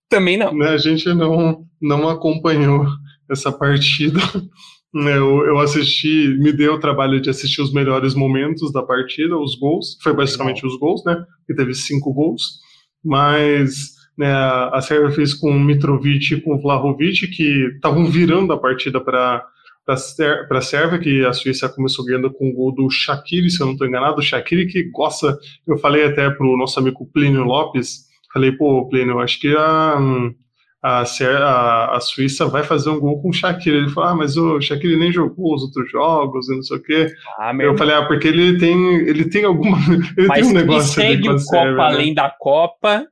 também 0.10 0.38
não. 0.38 0.54
Né, 0.54 0.70
a 0.70 0.78
gente 0.78 1.08
não 1.14 1.66
não 1.82 2.08
acompanhou 2.08 2.86
essa 3.30 3.52
partida. 3.52 4.20
Né, 4.94 5.18
eu, 5.18 5.46
eu 5.46 5.58
assisti, 5.58 6.38
me 6.40 6.52
deu 6.52 6.74
o 6.74 6.80
trabalho 6.80 7.22
de 7.22 7.30
assistir 7.30 7.62
os 7.62 7.74
melhores 7.74 8.14
momentos 8.14 8.74
da 8.74 8.84
partida, 8.84 9.38
os 9.38 9.58
gols, 9.58 9.98
foi 10.04 10.14
basicamente 10.14 10.66
os 10.66 10.78
gols, 10.78 11.02
né? 11.06 11.16
Que 11.48 11.56
teve 11.56 11.74
cinco 11.74 12.14
gols, 12.14 12.60
mas 13.04 13.94
né, 14.18 14.32
a 14.32 14.80
Sérvia 14.82 15.12
fez 15.12 15.34
com 15.34 15.50
o 15.50 15.60
Mitrovic 15.60 16.34
e 16.34 16.42
com 16.42 16.56
o 16.56 16.62
Vlahovic, 16.62 17.28
que 17.28 17.68
estavam 17.76 18.06
virando 18.06 18.54
a 18.54 18.60
partida 18.60 19.00
para 19.00 19.46
para 19.84 20.58
a 20.58 20.62
Sérvia, 20.62 21.00
que 21.00 21.26
a 21.26 21.34
Suíça 21.34 21.68
começou 21.68 22.06
ganhando 22.06 22.32
com 22.32 22.50
o 22.50 22.54
gol 22.54 22.74
do 22.74 22.90
Shaqiri, 22.90 23.50
se 23.50 23.62
eu 23.62 23.66
não 23.66 23.74
estou 23.74 23.88
enganado, 23.88 24.20
o 24.20 24.22
Shaqiri 24.22 24.68
que 24.68 24.84
gosta, 24.84 25.38
eu 25.68 25.78
falei 25.78 26.06
até 26.06 26.30
para 26.30 26.46
o 26.46 26.58
nosso 26.58 26.80
amigo 26.80 27.10
Plínio 27.12 27.44
Lopes, 27.44 28.06
falei, 28.32 28.52
pô, 28.52 28.88
Plínio, 28.88 29.20
acho 29.20 29.40
que 29.40 29.54
a, 29.56 29.98
a, 30.84 31.04
a, 31.04 31.98
a, 31.98 32.00
Suíça 32.00 32.46
vai 32.46 32.64
fazer 32.64 32.90
um 32.90 33.00
gol 33.00 33.22
com 33.22 33.30
o 33.30 33.34
Shaqiri, 33.34 33.78
ele 33.78 33.90
falou, 33.90 34.10
ah, 34.12 34.16
mas 34.16 34.38
o 34.38 34.62
Shaqiri 34.62 34.98
nem 34.98 35.12
jogou 35.12 35.56
os 35.56 35.64
outros 35.64 35.90
jogos 35.92 36.48
e 36.48 36.56
não 36.56 36.64
sei 36.64 36.78
o 36.78 36.84
quê, 36.84 37.08
ah, 37.40 37.52
eu 37.60 37.76
falei, 37.76 37.96
ah, 37.96 38.06
porque 38.06 38.28
ele 38.28 38.58
tem, 38.58 38.96
ele 39.00 39.30
tem 39.30 39.46
alguma, 39.46 39.78
ele 40.16 40.28
mas 40.28 40.42
tem 40.42 40.50
um 40.50 40.54
negócio 40.54 40.94
segue 40.94 41.28
o 41.28 41.36
Copa 41.44 41.66
né? 41.66 41.84
além 41.84 42.14
da 42.14 42.30
Copa, 42.30 43.08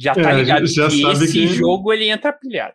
já 0.00 0.14
tá 0.14 0.32
é, 0.32 0.36
ligado 0.36 0.66
já 0.66 0.88
que 0.88 1.02
esse 1.02 1.32
que... 1.32 1.46
jogo 1.48 1.92
ele 1.92 2.08
entra 2.08 2.32
pilhado. 2.32 2.74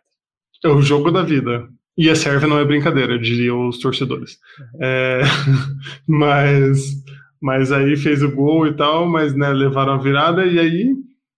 É 0.64 0.68
o 0.68 0.80
jogo 0.80 1.10
da 1.10 1.22
vida. 1.22 1.68
E 1.98 2.08
a 2.08 2.14
Sérvia 2.14 2.46
não 2.46 2.58
é 2.58 2.64
brincadeira, 2.64 3.18
diriam 3.18 3.68
os 3.68 3.78
torcedores. 3.78 4.38
Uhum. 4.60 4.78
É, 4.80 5.22
mas, 6.06 7.02
mas 7.40 7.72
aí 7.72 7.96
fez 7.96 8.22
o 8.22 8.30
gol 8.30 8.66
e 8.66 8.74
tal, 8.74 9.08
mas 9.08 9.34
né, 9.34 9.48
levaram 9.52 9.94
a 9.94 9.98
virada 9.98 10.46
e 10.46 10.58
aí 10.58 10.94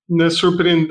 né, 0.08 0.26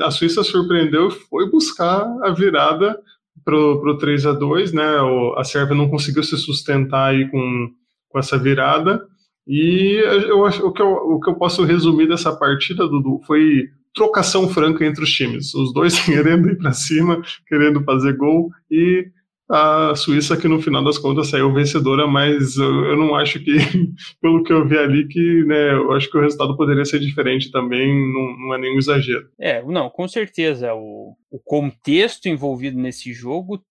a 0.04 0.12
Suíça 0.12 0.44
surpreendeu 0.44 1.10
e 1.10 1.12
foi 1.12 1.50
buscar 1.50 2.06
a 2.24 2.32
virada 2.32 2.98
pro, 3.44 3.80
pro 3.82 3.98
3 3.98 4.26
a 4.26 4.34
2 4.34 4.74
né? 4.74 5.02
O, 5.02 5.36
a 5.38 5.44
Sérvia 5.44 5.76
não 5.76 5.90
conseguiu 5.90 6.24
se 6.24 6.38
sustentar 6.38 7.12
aí 7.12 7.30
com, 7.30 7.70
com 8.10 8.20
essa 8.20 8.38
virada. 8.38 9.06
E 9.48 10.02
eu 10.28 10.46
acho 10.46 10.66
o 10.66 10.72
que 10.74 10.82
eu, 10.82 10.92
o 10.92 11.20
que 11.20 11.30
eu 11.30 11.36
posso 11.36 11.64
resumir 11.64 12.08
dessa 12.08 12.36
partida, 12.36 12.88
Dudu, 12.88 13.22
foi 13.26 13.70
trocação 13.98 14.48
franca 14.48 14.86
entre 14.86 15.04
os 15.04 15.10
times. 15.10 15.54
Os 15.56 15.74
dois 15.74 16.00
querendo 16.06 16.50
ir 16.50 16.58
para 16.58 16.72
cima, 16.72 17.22
querendo 17.48 17.84
fazer 17.84 18.16
gol 18.16 18.50
e 18.70 19.10
a 19.50 19.96
Suíça 19.96 20.36
que 20.36 20.48
no 20.48 20.62
final 20.62 20.84
das 20.84 20.98
contas 20.98 21.30
saiu 21.30 21.54
vencedora, 21.54 22.06
mas 22.06 22.58
eu, 22.58 22.98
não 22.98 23.16
acho 23.16 23.40
que, 23.40 23.56
pelo 24.22 24.44
que 24.44 24.52
eu 24.52 24.68
vi 24.68 24.78
ali, 24.78 25.08
que 25.08 25.44
né, 25.46 25.74
eu 25.74 25.94
acho 25.94 26.12
que 26.12 26.18
o 26.18 26.22
resultado 26.22 26.56
poderia 26.56 26.84
ser 26.84 27.00
diferente 27.00 27.50
também, 27.50 27.88
não, 28.14 28.38
não 28.38 28.56
é 28.56 28.58
nenhum 28.58 28.78
exagero. 28.78 29.30
É, 29.40 29.64
não, 29.64 29.90
com 29.90 30.06
certeza, 30.08 30.74
o, 30.76 31.16
o 31.32 31.40
contexto 31.40 32.28
envolvido 32.28 32.78
nesse 32.78 33.14
jogo, 33.14 33.64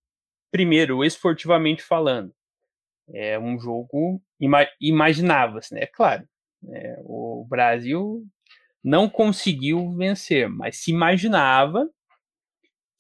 primeiro, 0.50 1.04
esportivamente 1.04 1.82
falando, 1.82 2.32
é 3.12 3.38
um 3.38 3.58
jogo 3.58 4.20
ima 4.40 4.66
imaginava-se, 4.80 5.74
né? 5.74 5.82
É 5.82 5.86
claro, 5.86 6.24
é, 6.70 6.96
o 7.04 7.46
Brasil 7.48 8.26
não 8.86 9.08
conseguiu 9.08 9.90
vencer, 9.96 10.48
mas 10.48 10.76
se 10.76 10.92
imaginava 10.92 11.90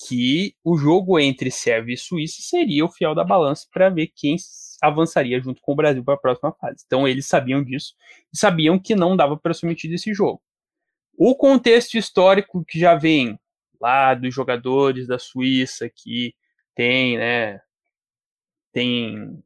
que 0.04 0.52
o 0.64 0.76
jogo 0.76 1.16
entre 1.16 1.48
Sérvia 1.48 1.94
e 1.94 1.96
Suíça 1.96 2.42
seria 2.42 2.84
o 2.84 2.90
fiel 2.90 3.14
da 3.14 3.22
balança 3.22 3.68
para 3.72 3.88
ver 3.88 4.08
quem 4.08 4.34
avançaria 4.82 5.40
junto 5.40 5.62
com 5.62 5.72
o 5.72 5.76
Brasil 5.76 6.02
para 6.02 6.14
a 6.14 6.18
próxima 6.18 6.52
fase. 6.60 6.82
Então 6.84 7.06
eles 7.06 7.28
sabiam 7.28 7.62
disso 7.62 7.94
e 8.34 8.36
sabiam 8.36 8.80
que 8.80 8.96
não 8.96 9.16
dava 9.16 9.36
para 9.36 9.54
ser 9.54 9.66
omitido 9.66 9.94
esse 9.94 10.12
jogo. 10.12 10.42
O 11.16 11.36
contexto 11.36 11.94
histórico 11.94 12.64
que 12.66 12.80
já 12.80 12.96
vem 12.96 13.38
lá 13.80 14.12
dos 14.12 14.34
jogadores 14.34 15.06
da 15.06 15.20
Suíça 15.20 15.88
que 15.88 16.34
tem, 16.74 17.16
né, 17.16 17.60
tem 18.72 19.40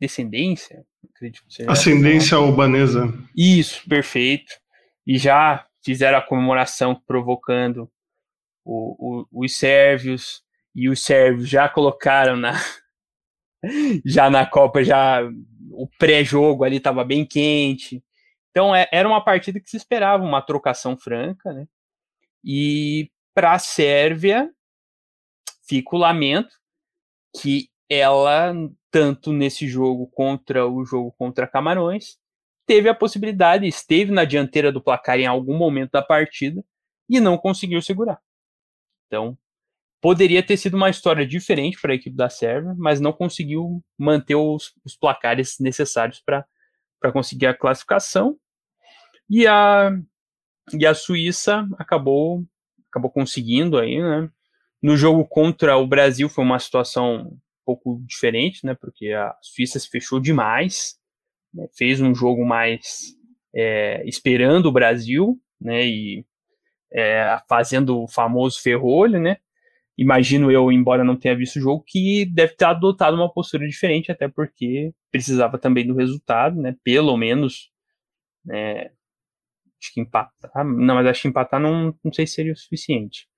descendência, 0.00 0.84
acredito 1.14 1.46
que 1.46 1.54
seja 1.54 1.70
ascendência 1.70 2.36
albanesa. 2.36 3.14
Isso, 3.36 3.88
perfeito. 3.88 4.52
E 5.06 5.16
já 5.18 5.64
fizeram 5.84 6.18
a 6.18 6.22
comemoração 6.22 6.94
provocando 6.94 7.90
o, 8.64 9.24
o, 9.30 9.44
os 9.44 9.56
sérvios 9.56 10.42
e 10.74 10.88
os 10.88 11.02
sérvios 11.02 11.48
já 11.48 11.68
colocaram 11.68 12.36
na 12.36 12.54
já 14.04 14.30
na 14.30 14.46
Copa 14.46 14.82
já 14.82 15.20
o 15.70 15.88
pré-jogo 15.98 16.64
ali 16.64 16.76
estava 16.76 17.04
bem 17.04 17.26
quente. 17.26 18.02
Então 18.50 18.74
é, 18.74 18.88
era 18.92 19.08
uma 19.08 19.22
partida 19.22 19.60
que 19.60 19.68
se 19.68 19.76
esperava 19.76 20.24
uma 20.24 20.40
trocação 20.40 20.96
franca, 20.96 21.52
né? 21.52 21.66
E 22.42 23.10
para 23.34 23.52
a 23.52 23.58
Sérvia 23.58 24.50
fica 25.66 25.96
o 25.96 25.98
lamento 25.98 26.54
que 27.40 27.68
ela 27.90 28.52
tanto 28.90 29.32
nesse 29.32 29.66
jogo 29.66 30.06
contra 30.06 30.66
o 30.66 30.84
jogo 30.84 31.12
contra 31.18 31.48
Camarões 31.48 32.16
teve 32.66 32.88
a 32.88 32.94
possibilidade, 32.94 33.66
esteve 33.66 34.10
na 34.10 34.24
dianteira 34.24 34.72
do 34.72 34.82
placar 34.82 35.18
em 35.18 35.26
algum 35.26 35.56
momento 35.56 35.92
da 35.92 36.02
partida 36.02 36.64
e 37.08 37.20
não 37.20 37.36
conseguiu 37.36 37.80
segurar. 37.82 38.20
Então, 39.06 39.36
poderia 40.00 40.42
ter 40.42 40.56
sido 40.56 40.74
uma 40.74 40.90
história 40.90 41.26
diferente 41.26 41.80
para 41.80 41.92
a 41.92 41.94
equipe 41.94 42.16
da 42.16 42.28
Sérvia, 42.28 42.74
mas 42.76 43.00
não 43.00 43.12
conseguiu 43.12 43.82
manter 43.98 44.34
os, 44.34 44.72
os 44.84 44.96
placares 44.96 45.56
necessários 45.58 46.20
para 46.20 47.12
conseguir 47.12 47.46
a 47.46 47.54
classificação. 47.54 48.38
E 49.28 49.46
a, 49.46 49.90
e 50.72 50.86
a 50.86 50.94
Suíça 50.94 51.66
acabou, 51.78 52.44
acabou 52.90 53.10
conseguindo 53.10 53.78
aí, 53.78 54.00
né? 54.00 54.28
No 54.82 54.96
jogo 54.96 55.24
contra 55.24 55.78
o 55.78 55.86
Brasil 55.86 56.28
foi 56.28 56.44
uma 56.44 56.58
situação 56.58 57.28
um 57.28 57.38
pouco 57.64 58.02
diferente, 58.06 58.66
né? 58.66 58.74
Porque 58.74 59.12
a 59.12 59.34
Suíça 59.40 59.78
se 59.78 59.88
fechou 59.88 60.20
demais, 60.20 60.98
né, 61.54 61.68
fez 61.76 62.00
um 62.00 62.14
jogo 62.14 62.44
mais 62.44 63.14
é, 63.54 64.02
esperando 64.06 64.66
o 64.66 64.72
Brasil, 64.72 65.40
né? 65.60 65.86
E 65.86 66.26
é, 66.92 67.38
fazendo 67.48 68.02
o 68.02 68.08
famoso 68.08 68.60
ferrolho, 68.60 69.20
né? 69.20 69.38
Imagino 69.96 70.50
eu, 70.50 70.72
embora 70.72 71.04
não 71.04 71.16
tenha 71.16 71.36
visto 71.36 71.56
o 71.56 71.62
jogo, 71.62 71.84
que 71.86 72.26
deve 72.26 72.54
ter 72.56 72.64
adotado 72.64 73.16
uma 73.16 73.32
postura 73.32 73.66
diferente, 73.66 74.10
até 74.10 74.28
porque 74.28 74.92
precisava 75.10 75.56
também 75.58 75.86
do 75.86 75.94
resultado, 75.94 76.60
né? 76.60 76.76
Pelo 76.82 77.16
menos, 77.16 77.70
né? 78.44 78.90
Acho 79.80 79.92
que 79.94 80.00
empatar, 80.00 80.64
não, 80.64 80.94
mas 80.94 81.06
acho 81.06 81.22
que 81.22 81.28
empatar 81.28 81.60
não, 81.60 81.94
não 82.02 82.12
sei 82.12 82.26
se 82.26 82.34
seria 82.34 82.52
o 82.52 82.56
suficiente, 82.56 83.28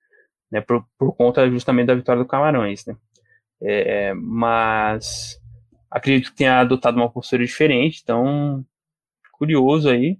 né? 0.51 0.61
Por, 0.61 0.85
por 0.97 1.15
conta 1.15 1.49
justamente 1.49 1.87
da 1.87 1.95
vitória 1.95 2.23
do 2.23 2.27
Camarões, 2.27 2.85
né? 2.85 2.95
É, 3.61 4.13
mas 4.13 5.39
acredito 5.89 6.31
que 6.31 6.37
tenha 6.37 6.59
adotado 6.59 6.97
uma 6.97 7.09
postura 7.09 7.45
diferente, 7.45 8.01
então 8.03 8.65
curioso 9.33 9.89
aí 9.89 10.17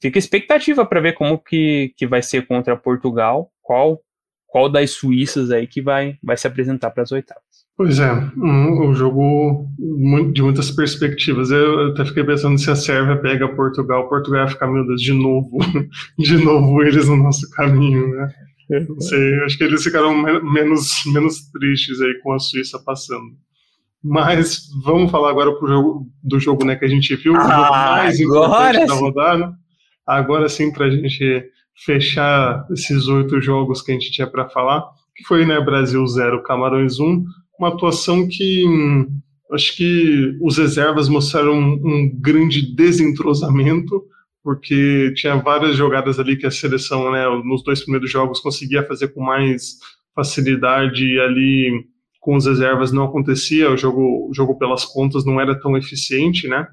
fica 0.00 0.18
expectativa 0.18 0.84
para 0.86 1.00
ver 1.00 1.12
como 1.12 1.38
que, 1.38 1.92
que 1.96 2.06
vai 2.06 2.22
ser 2.22 2.46
contra 2.46 2.76
Portugal, 2.76 3.50
qual 3.60 4.00
qual 4.46 4.70
das 4.70 4.92
Suíças 4.92 5.50
aí 5.50 5.66
que 5.66 5.82
vai, 5.82 6.16
vai 6.22 6.34
se 6.34 6.46
apresentar 6.46 6.90
para 6.90 7.02
as 7.02 7.12
oitavas. 7.12 7.42
Pois 7.76 7.98
é, 7.98 8.10
um, 8.10 8.88
um 8.88 8.94
jogo 8.94 9.68
muito, 9.78 10.32
de 10.32 10.42
muitas 10.42 10.70
perspectivas. 10.70 11.50
Eu 11.50 11.90
até 11.90 12.06
fiquei 12.06 12.24
pensando 12.24 12.56
se 12.56 12.70
a 12.70 12.74
Sérvia 12.74 13.20
pega 13.20 13.54
Portugal, 13.54 14.08
Portugal 14.08 14.44
vai 14.44 14.48
ficar, 14.48 14.66
meu 14.66 14.86
Deus, 14.86 15.02
de 15.02 15.12
novo, 15.12 15.58
de 16.18 16.38
novo 16.38 16.82
eles 16.82 17.06
no 17.06 17.16
nosso 17.16 17.50
caminho, 17.50 18.08
né? 18.08 18.32
Não 18.88 18.98
sei, 18.98 19.34
acho 19.44 19.58
que 19.58 19.64
eles 19.64 19.84
ficaram 19.84 20.16
menos, 20.42 21.02
menos 21.12 21.50
tristes 21.50 22.00
aí 22.00 22.18
com 22.22 22.32
a 22.32 22.38
Suíça 22.38 22.82
passando. 22.82 23.36
Mas 24.08 24.68
vamos 24.84 25.10
falar 25.10 25.30
agora 25.30 25.50
jogo, 25.50 26.06
do 26.22 26.38
jogo 26.38 26.64
né, 26.64 26.76
que 26.76 26.84
a 26.84 26.88
gente 26.88 27.14
viu, 27.16 27.34
ah, 27.34 27.38
o 27.38 27.42
jogo 27.42 27.64
ah, 27.64 27.96
mais 27.96 28.20
importante 28.20 28.86
da 28.86 28.94
rodada. 28.94 29.52
Agora 30.06 30.48
sim 30.48 30.72
para 30.72 30.86
a 30.86 30.90
gente 30.90 31.44
fechar 31.84 32.64
esses 32.70 33.08
oito 33.08 33.40
jogos 33.40 33.82
que 33.82 33.90
a 33.90 33.94
gente 33.94 34.10
tinha 34.12 34.26
para 34.26 34.48
falar, 34.48 34.84
que 35.14 35.24
foi 35.24 35.44
né, 35.44 35.60
Brasil 35.60 36.06
0, 36.06 36.42
Camarões 36.42 37.00
1, 37.00 37.24
uma 37.58 37.68
atuação 37.68 38.26
que 38.28 38.64
hum, 38.66 39.20
acho 39.52 39.76
que 39.76 40.36
os 40.40 40.56
reservas 40.56 41.08
mostraram 41.08 41.54
um, 41.54 41.72
um, 41.84 42.20
grande 42.20 42.74
desentrosamento, 42.74 44.04
porque 44.42 45.12
tinha 45.16 45.36
várias 45.36 45.76
jogadas 45.76 46.20
ali 46.20 46.36
que 46.36 46.46
a 46.46 46.50
seleção, 46.50 47.10
né, 47.10 47.26
nos 47.44 47.64
dois 47.64 47.82
primeiros 47.82 48.10
jogos, 48.10 48.40
conseguia 48.40 48.86
fazer 48.86 49.08
com 49.08 49.22
mais 49.22 49.76
facilidade 50.14 51.18
ali 51.20 51.84
com 52.26 52.34
os 52.34 52.44
reservas 52.44 52.90
não 52.90 53.04
acontecia, 53.04 53.70
o 53.70 53.76
jogo, 53.76 54.28
o 54.28 54.34
jogo 54.34 54.58
pelas 54.58 54.84
pontas 54.84 55.24
não 55.24 55.40
era 55.40 55.56
tão 55.58 55.76
eficiente, 55.76 56.48
né? 56.48 56.66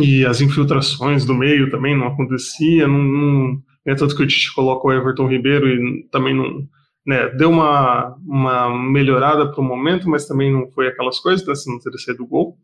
e 0.00 0.24
as 0.24 0.40
infiltrações 0.40 1.24
do 1.24 1.34
meio 1.34 1.70
também 1.70 1.96
não 1.96 2.06
acontecia, 2.06 2.86
não, 2.86 3.02
não 3.02 3.62
é 3.84 3.94
tanto 3.96 4.14
que 4.14 4.22
o 4.22 4.26
Tite 4.26 4.54
coloca 4.54 4.86
o 4.86 4.92
Everton 4.92 5.26
Ribeiro 5.26 5.68
e 5.68 6.04
também 6.10 6.34
não, 6.34 6.68
né, 7.06 7.28
deu 7.30 7.50
uma, 7.50 8.16
uma 8.24 8.78
melhorada 8.78 9.50
para 9.50 9.60
o 9.60 9.64
momento, 9.64 10.08
mas 10.08 10.26
também 10.26 10.52
não 10.52 10.70
foi 10.70 10.88
aquelas 10.88 11.18
coisas, 11.18 11.46
né, 11.46 11.54
se 11.54 11.70
não 11.70 11.80
teria 11.80 11.98
saído 11.98 12.26
gol. 12.26 12.56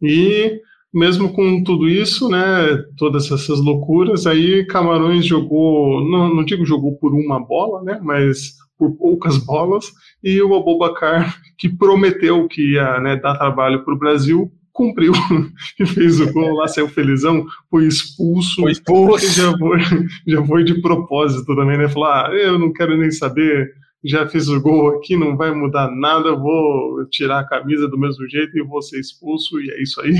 E 0.00 0.60
mesmo 0.92 1.32
com 1.32 1.62
tudo 1.62 1.88
isso, 1.88 2.28
né, 2.28 2.76
todas 2.96 3.30
essas 3.30 3.60
loucuras, 3.60 4.26
aí 4.26 4.66
Camarões 4.66 5.24
jogou, 5.24 6.02
não, 6.08 6.34
não 6.34 6.44
digo 6.44 6.64
jogou 6.64 6.96
por 6.98 7.12
uma 7.12 7.40
bola, 7.40 7.82
né, 7.82 8.00
mas 8.02 8.56
por 8.82 8.96
poucas 8.96 9.38
bolas, 9.38 9.92
e 10.24 10.42
o 10.42 10.56
Abobacar, 10.56 11.40
que 11.56 11.68
prometeu 11.68 12.48
que 12.48 12.72
ia 12.72 12.98
né, 12.98 13.14
dar 13.14 13.38
trabalho 13.38 13.84
para 13.84 13.94
o 13.94 13.98
Brasil, 13.98 14.50
cumpriu 14.72 15.12
e 15.78 15.86
fez 15.86 16.18
o 16.18 16.32
gol 16.32 16.54
lá, 16.54 16.66
saiu 16.66 16.88
felizão, 16.88 17.46
foi 17.70 17.86
expulso. 17.86 18.62
Foi 18.62 18.72
expulso. 18.72 19.40
Já 19.40 19.56
foi, 19.56 19.78
já 20.26 20.44
foi 20.44 20.64
de 20.64 20.82
propósito 20.82 21.54
também, 21.54 21.78
né? 21.78 21.88
Falou: 21.88 22.08
ah, 22.08 22.30
eu 22.32 22.58
não 22.58 22.72
quero 22.72 22.96
nem 22.96 23.12
saber, 23.12 23.70
já 24.04 24.26
fiz 24.26 24.48
o 24.48 24.60
gol 24.60 24.96
aqui, 24.96 25.16
não 25.16 25.36
vai 25.36 25.54
mudar 25.54 25.88
nada, 25.88 26.34
vou 26.34 27.06
tirar 27.08 27.38
a 27.38 27.46
camisa 27.46 27.86
do 27.86 27.98
mesmo 27.98 28.28
jeito 28.28 28.58
e 28.58 28.64
vou 28.64 28.82
ser 28.82 28.98
expulso, 28.98 29.60
e 29.60 29.70
é 29.70 29.80
isso 29.80 30.00
aí. 30.00 30.16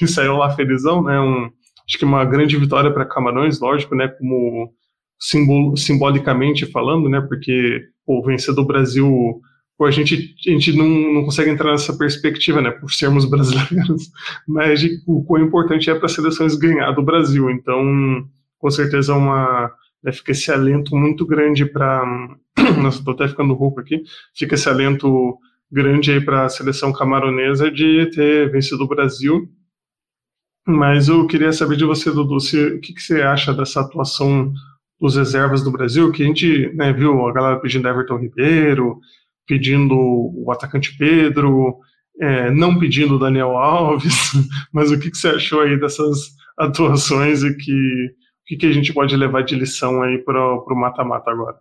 E 0.00 0.06
saiu 0.06 0.36
lá 0.36 0.50
felizão, 0.50 1.02
né? 1.02 1.18
Um, 1.18 1.50
acho 1.88 1.98
que 1.98 2.04
uma 2.04 2.24
grande 2.24 2.56
vitória 2.56 2.92
para 2.92 3.04
Camarões, 3.04 3.58
lógico, 3.58 3.96
né? 3.96 4.06
Como 4.06 4.72
simbol, 5.18 5.76
simbolicamente 5.76 6.66
falando, 6.66 7.08
né? 7.08 7.20
Porque 7.20 7.82
o 8.06 8.22
vencedor 8.22 8.62
do 8.62 8.66
Brasil 8.66 9.42
a 9.84 9.90
gente, 9.90 10.34
a 10.46 10.50
gente 10.50 10.72
não, 10.72 10.88
não 11.12 11.24
consegue 11.24 11.50
entrar 11.50 11.72
nessa 11.72 11.96
perspectiva, 11.96 12.62
né, 12.62 12.70
por 12.70 12.90
sermos 12.90 13.24
brasileiros, 13.28 14.10
mas 14.48 14.80
de 14.80 15.02
o 15.06 15.22
quão 15.22 15.42
importante 15.42 15.90
é 15.90 15.94
para 15.94 16.06
as 16.06 16.12
seleções 16.12 16.54
ganhar 16.54 16.92
do 16.92 17.02
Brasil. 17.02 17.50
Então, 17.50 18.26
com 18.58 18.70
certeza, 18.70 19.14
uma, 19.14 19.70
né, 20.02 20.12
fica 20.12 20.32
esse 20.32 20.50
alento 20.50 20.96
muito 20.96 21.26
grande 21.26 21.66
para. 21.66 22.04
Nossa, 22.82 22.98
estou 22.98 23.12
até 23.12 23.28
ficando 23.28 23.52
rouco 23.52 23.80
aqui. 23.80 24.02
Fica 24.34 24.54
esse 24.54 24.68
alento 24.68 25.36
grande 25.70 26.12
aí 26.12 26.24
para 26.24 26.44
a 26.44 26.48
seleção 26.48 26.92
camaronesa 26.92 27.70
de 27.70 28.06
ter 28.14 28.50
vencido 28.50 28.84
o 28.84 28.88
Brasil. 28.88 29.46
Mas 30.66 31.08
eu 31.08 31.26
queria 31.26 31.52
saber 31.52 31.76
de 31.76 31.84
você, 31.84 32.10
Dudu, 32.10 32.40
se, 32.40 32.58
o 32.58 32.80
que, 32.80 32.92
que 32.94 33.00
você 33.00 33.20
acha 33.20 33.52
dessa 33.52 33.80
atuação 33.80 34.52
dos 35.00 35.16
reservas 35.16 35.62
do 35.62 35.70
Brasil, 35.70 36.10
que 36.10 36.22
a 36.22 36.26
gente 36.26 36.72
né, 36.74 36.92
viu 36.92 37.26
a 37.26 37.32
galera 37.32 37.60
pedindo 37.60 37.88
Everton 37.88 38.18
Ribeiro, 38.18 38.98
pedindo 39.46 39.94
o 39.94 40.50
atacante 40.50 40.96
Pedro, 40.96 41.78
é, 42.20 42.50
não 42.50 42.78
pedindo 42.78 43.18
Daniel 43.18 43.56
Alves, 43.56 44.32
mas 44.72 44.90
o 44.90 44.98
que, 44.98 45.10
que, 45.10 45.16
você 45.16 45.28
achou 45.28 45.60
aí 45.60 45.78
dessas 45.78 46.34
atuações 46.58 47.42
e 47.42 47.54
que, 47.56 47.72
o 47.72 48.44
que, 48.46 48.56
que 48.56 48.66
a 48.66 48.72
gente 48.72 48.92
pode 48.92 49.14
levar 49.16 49.42
de 49.42 49.54
lição 49.54 50.02
aí 50.02 50.18
para 50.18 50.40
o 50.40 50.74
mata-mata 50.74 51.30
agora? 51.30 51.58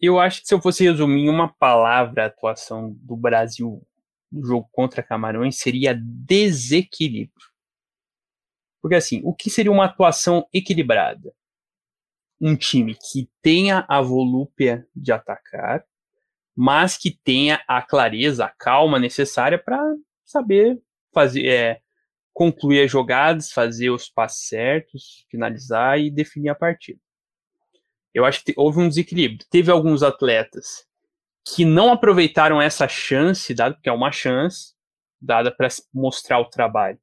Eu 0.00 0.20
acho 0.20 0.42
que 0.42 0.48
se 0.48 0.54
eu 0.54 0.60
fosse 0.60 0.84
resumir 0.84 1.22
em 1.22 1.28
uma 1.30 1.48
palavra 1.48 2.24
a 2.24 2.26
atuação 2.26 2.94
do 3.00 3.16
Brasil 3.16 3.82
no 4.30 4.44
jogo 4.44 4.68
contra 4.70 5.02
Camarões, 5.02 5.56
seria 5.56 5.98
desequilíbrio. 5.98 7.53
Porque 8.84 8.96
assim, 8.96 9.22
o 9.24 9.32
que 9.32 9.48
seria 9.48 9.72
uma 9.72 9.86
atuação 9.86 10.46
equilibrada? 10.52 11.34
Um 12.38 12.54
time 12.54 12.94
que 12.94 13.30
tenha 13.40 13.86
a 13.88 14.02
volúpia 14.02 14.86
de 14.94 15.10
atacar, 15.10 15.82
mas 16.54 16.98
que 16.98 17.10
tenha 17.24 17.64
a 17.66 17.80
clareza, 17.80 18.44
a 18.44 18.50
calma 18.50 18.98
necessária 18.98 19.58
para 19.58 19.82
saber 20.22 20.82
fazer, 21.14 21.46
é, 21.46 21.80
concluir 22.30 22.82
as 22.84 22.90
jogadas, 22.90 23.50
fazer 23.50 23.88
os 23.88 24.10
passos 24.10 24.46
certos, 24.48 25.24
finalizar 25.30 25.98
e 25.98 26.10
definir 26.10 26.50
a 26.50 26.54
partida. 26.54 27.00
Eu 28.12 28.26
acho 28.26 28.44
que 28.44 28.52
houve 28.54 28.80
um 28.80 28.88
desequilíbrio. 28.90 29.46
Teve 29.50 29.70
alguns 29.70 30.02
atletas 30.02 30.86
que 31.42 31.64
não 31.64 31.90
aproveitaram 31.90 32.60
essa 32.60 32.86
chance, 32.86 33.54
dado 33.54 33.80
que 33.80 33.88
é 33.88 33.92
uma 33.92 34.12
chance 34.12 34.74
dada 35.18 35.50
para 35.50 35.68
mostrar 35.90 36.38
o 36.38 36.50
trabalho, 36.50 37.00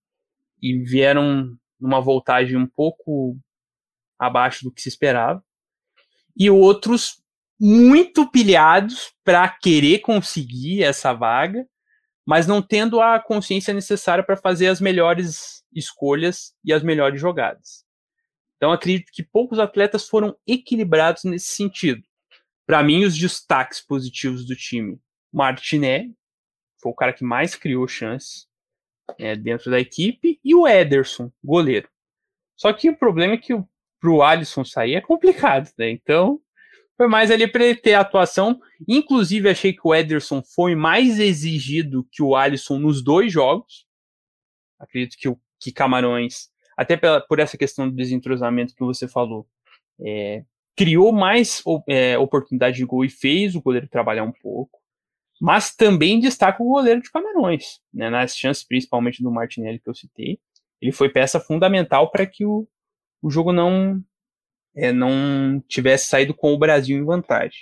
e 0.61 0.77
vieram 0.77 1.57
numa 1.81 1.99
voltagem 1.99 2.55
um 2.55 2.67
pouco 2.67 3.37
abaixo 4.19 4.63
do 4.63 4.71
que 4.71 4.81
se 4.81 4.89
esperava, 4.89 5.43
e 6.37 6.49
outros 6.49 7.21
muito 7.59 8.29
pilhados 8.29 9.13
para 9.23 9.47
querer 9.49 9.99
conseguir 9.99 10.83
essa 10.83 11.13
vaga, 11.13 11.67
mas 12.25 12.47
não 12.47 12.61
tendo 12.61 13.01
a 13.01 13.19
consciência 13.19 13.73
necessária 13.73 14.23
para 14.23 14.37
fazer 14.37 14.67
as 14.67 14.79
melhores 14.79 15.63
escolhas 15.73 16.53
e 16.63 16.71
as 16.71 16.83
melhores 16.83 17.19
jogadas. 17.19 17.83
Então 18.57 18.71
acredito 18.71 19.11
que 19.11 19.23
poucos 19.23 19.59
atletas 19.59 20.07
foram 20.07 20.35
equilibrados 20.47 21.23
nesse 21.23 21.47
sentido. 21.47 22.01
Para 22.65 22.83
mim, 22.83 23.03
os 23.03 23.17
destaques 23.17 23.81
positivos 23.81 24.45
do 24.45 24.55
time, 24.55 24.99
Martinelli, 25.33 26.15
foi 26.81 26.91
o 26.91 26.95
cara 26.95 27.13
que 27.13 27.23
mais 27.23 27.55
criou 27.55 27.87
chances 27.87 28.47
é, 29.17 29.35
dentro 29.35 29.71
da 29.71 29.79
equipe, 29.79 30.39
e 30.43 30.55
o 30.55 30.67
Ederson, 30.67 31.31
goleiro. 31.43 31.87
Só 32.55 32.71
que 32.73 32.89
o 32.89 32.97
problema 32.97 33.33
é 33.33 33.37
que 33.37 33.53
para 33.99 34.09
o 34.09 34.23
Alisson 34.23 34.65
sair 34.65 34.95
é 34.95 35.01
complicado, 35.01 35.69
né? 35.77 35.89
Então, 35.89 36.39
foi 36.97 37.07
mais 37.07 37.31
ali 37.31 37.47
para 37.47 37.65
ele 37.65 37.75
ter 37.75 37.93
atuação. 37.93 38.59
Inclusive, 38.87 39.49
achei 39.49 39.73
que 39.73 39.81
o 39.83 39.93
Ederson 39.93 40.41
foi 40.43 40.75
mais 40.75 41.19
exigido 41.19 42.07
que 42.11 42.21
o 42.21 42.35
Alisson 42.35 42.77
nos 42.77 43.03
dois 43.03 43.31
jogos. 43.31 43.87
Acredito 44.79 45.15
que 45.17 45.29
o 45.29 45.39
que 45.61 45.71
Camarões, 45.71 46.49
até 46.75 46.97
pela, 46.97 47.21
por 47.21 47.39
essa 47.39 47.57
questão 47.57 47.87
do 47.87 47.95
desentrosamento 47.95 48.73
que 48.73 48.83
você 48.83 49.07
falou, 49.07 49.47
é, 50.03 50.43
criou 50.75 51.11
mais 51.11 51.63
é, 51.87 52.17
oportunidade 52.17 52.77
de 52.77 52.85
gol 52.85 53.05
e 53.05 53.09
fez 53.09 53.55
o 53.55 53.61
goleiro 53.61 53.87
trabalhar 53.87 54.23
um 54.23 54.31
pouco. 54.31 54.80
Mas 55.41 55.75
também 55.75 56.19
destaca 56.19 56.61
o 56.61 56.67
goleiro 56.67 57.01
de 57.01 57.09
Camarões, 57.09 57.79
né, 57.91 58.11
nas 58.11 58.37
chances 58.37 58.63
principalmente 58.63 59.23
do 59.23 59.31
Martinelli 59.31 59.79
que 59.79 59.89
eu 59.89 59.95
citei. 59.95 60.37
Ele 60.79 60.91
foi 60.91 61.09
peça 61.09 61.39
fundamental 61.39 62.11
para 62.11 62.27
que 62.27 62.45
o, 62.45 62.67
o 63.23 63.31
jogo 63.31 63.51
não 63.51 63.99
é, 64.75 64.91
não 64.91 65.59
tivesse 65.67 66.07
saído 66.07 66.31
com 66.31 66.53
o 66.53 66.59
Brasil 66.59 66.95
em 66.95 67.03
vantagem. 67.03 67.61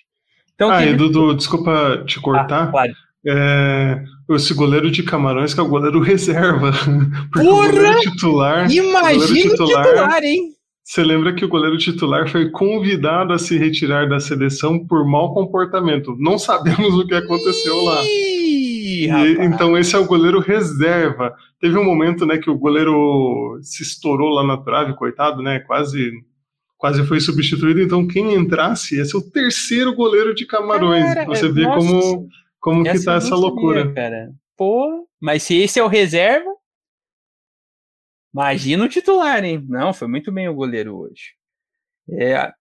Então, 0.54 0.70
ah, 0.70 0.86
e 0.86 0.94
Dudu, 0.94 1.34
desculpa 1.34 2.04
te 2.06 2.20
cortar. 2.20 2.64
Ah, 2.64 2.68
claro. 2.68 2.94
É, 3.26 4.04
esse 4.32 4.54
goleiro 4.54 4.92
de 4.92 5.02
Camarões 5.02 5.54
que 5.54 5.60
é 5.62 5.64
o 5.64 5.70
goleiro 5.70 6.02
reserva. 6.04 6.74
Porque 7.32 7.48
Porra! 7.48 7.70
o 7.70 7.72
goleiro 7.72 8.00
titular. 8.02 8.70
Imagina 8.70 9.24
o 9.26 9.52
titular, 9.52 9.86
titular, 9.86 10.24
hein? 10.24 10.54
Você 10.90 11.04
lembra 11.04 11.36
que 11.36 11.46
o 11.46 11.48
goleiro 11.48 11.78
titular 11.78 12.28
foi 12.28 12.50
convidado 12.50 13.32
a 13.32 13.38
se 13.38 13.56
retirar 13.60 14.10
da 14.10 14.20
seleção 14.20 14.84
por 14.88 15.06
mau 15.06 15.36
comportamento. 15.36 16.16
Não 16.18 16.40
sabemos 16.40 16.96
o 16.96 17.06
que 17.06 17.14
aconteceu 17.14 17.84
lá. 17.84 18.02
E, 18.04 19.08
então 19.40 19.78
esse 19.78 19.96
é 19.96 20.00
o 20.00 20.08
goleiro 20.08 20.40
reserva. 20.40 21.32
Teve 21.62 21.78
um 21.78 21.84
momento, 21.84 22.26
né, 22.26 22.40
que 22.40 22.50
o 22.50 22.58
goleiro 22.58 23.60
se 23.62 23.84
estourou 23.84 24.30
lá 24.30 24.44
na 24.44 24.58
trave, 24.58 24.96
coitado, 24.96 25.44
né, 25.44 25.60
quase 25.60 26.12
quase 26.76 27.06
foi 27.06 27.20
substituído, 27.20 27.82
então 27.82 28.08
quem 28.08 28.34
entrasse 28.34 28.98
ia 28.98 29.06
ser 29.06 29.18
o 29.18 29.30
terceiro 29.30 29.94
goleiro 29.94 30.34
de 30.34 30.48
Camarões. 30.48 31.14
Cara, 31.14 31.26
Você 31.26 31.46
é, 31.46 31.52
vê 31.52 31.64
nossa, 31.66 31.88
como, 31.88 32.28
como 32.60 32.84
que 32.84 33.04
tá 33.04 33.16
essa 33.16 33.36
loucura. 33.36 33.94
cara. 33.94 34.32
Pô, 34.58 35.06
mas 35.22 35.44
se 35.44 35.56
esse 35.56 35.78
é 35.78 35.84
o 35.84 35.88
reserva, 35.88 36.50
imagina 38.34 38.86
o 38.86 38.90
titular, 38.90 39.44
hein? 39.44 39.66
Não, 39.68 39.94
foi 39.94 40.08
muito 40.08 40.32
bem 40.32 40.48
o 40.48 40.56
goleiro 40.56 40.98
hoje. 40.98 41.36
É, 42.12 42.52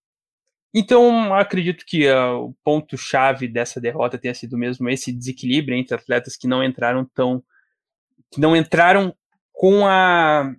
então, 0.75 1.35
acredito 1.35 1.85
que 1.87 2.11
uh, 2.11 2.45
o 2.45 2.55
ponto-chave 2.63 3.49
dessa 3.49 3.81
derrota 3.81 4.19
tenha 4.19 4.35
sido 4.35 4.57
mesmo 4.57 4.89
esse 4.89 5.13
desequilíbrio 5.13 5.77
entre 5.77 5.95
atletas 5.95 6.37
que 6.37 6.47
não 6.47 6.63
entraram 6.63 7.05
tão. 7.15 7.43
que 8.31 8.41
não 8.41 8.55
entraram 8.57 9.15
com 9.53 9.87
a 9.87 10.55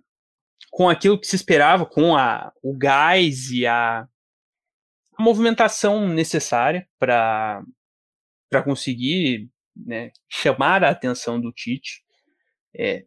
com 0.72 0.89
aquilo 0.89 1.20
que 1.20 1.28
se 1.28 1.36
esperava, 1.36 1.86
com 1.86 2.16
a, 2.16 2.53
o 2.62 2.78
gás 2.78 3.49
e 3.49 3.66
a, 3.66 4.07
a 5.18 5.24
movimentação 5.24 6.07
necessária 6.07 6.88
para 6.99 7.64
conseguir 8.64 9.49
né, 9.76 10.12
chamar 10.30 10.84
a 10.84 10.89
atenção 10.91 11.41
do 11.41 11.51
Tite. 11.51 12.03
É, 12.76 13.05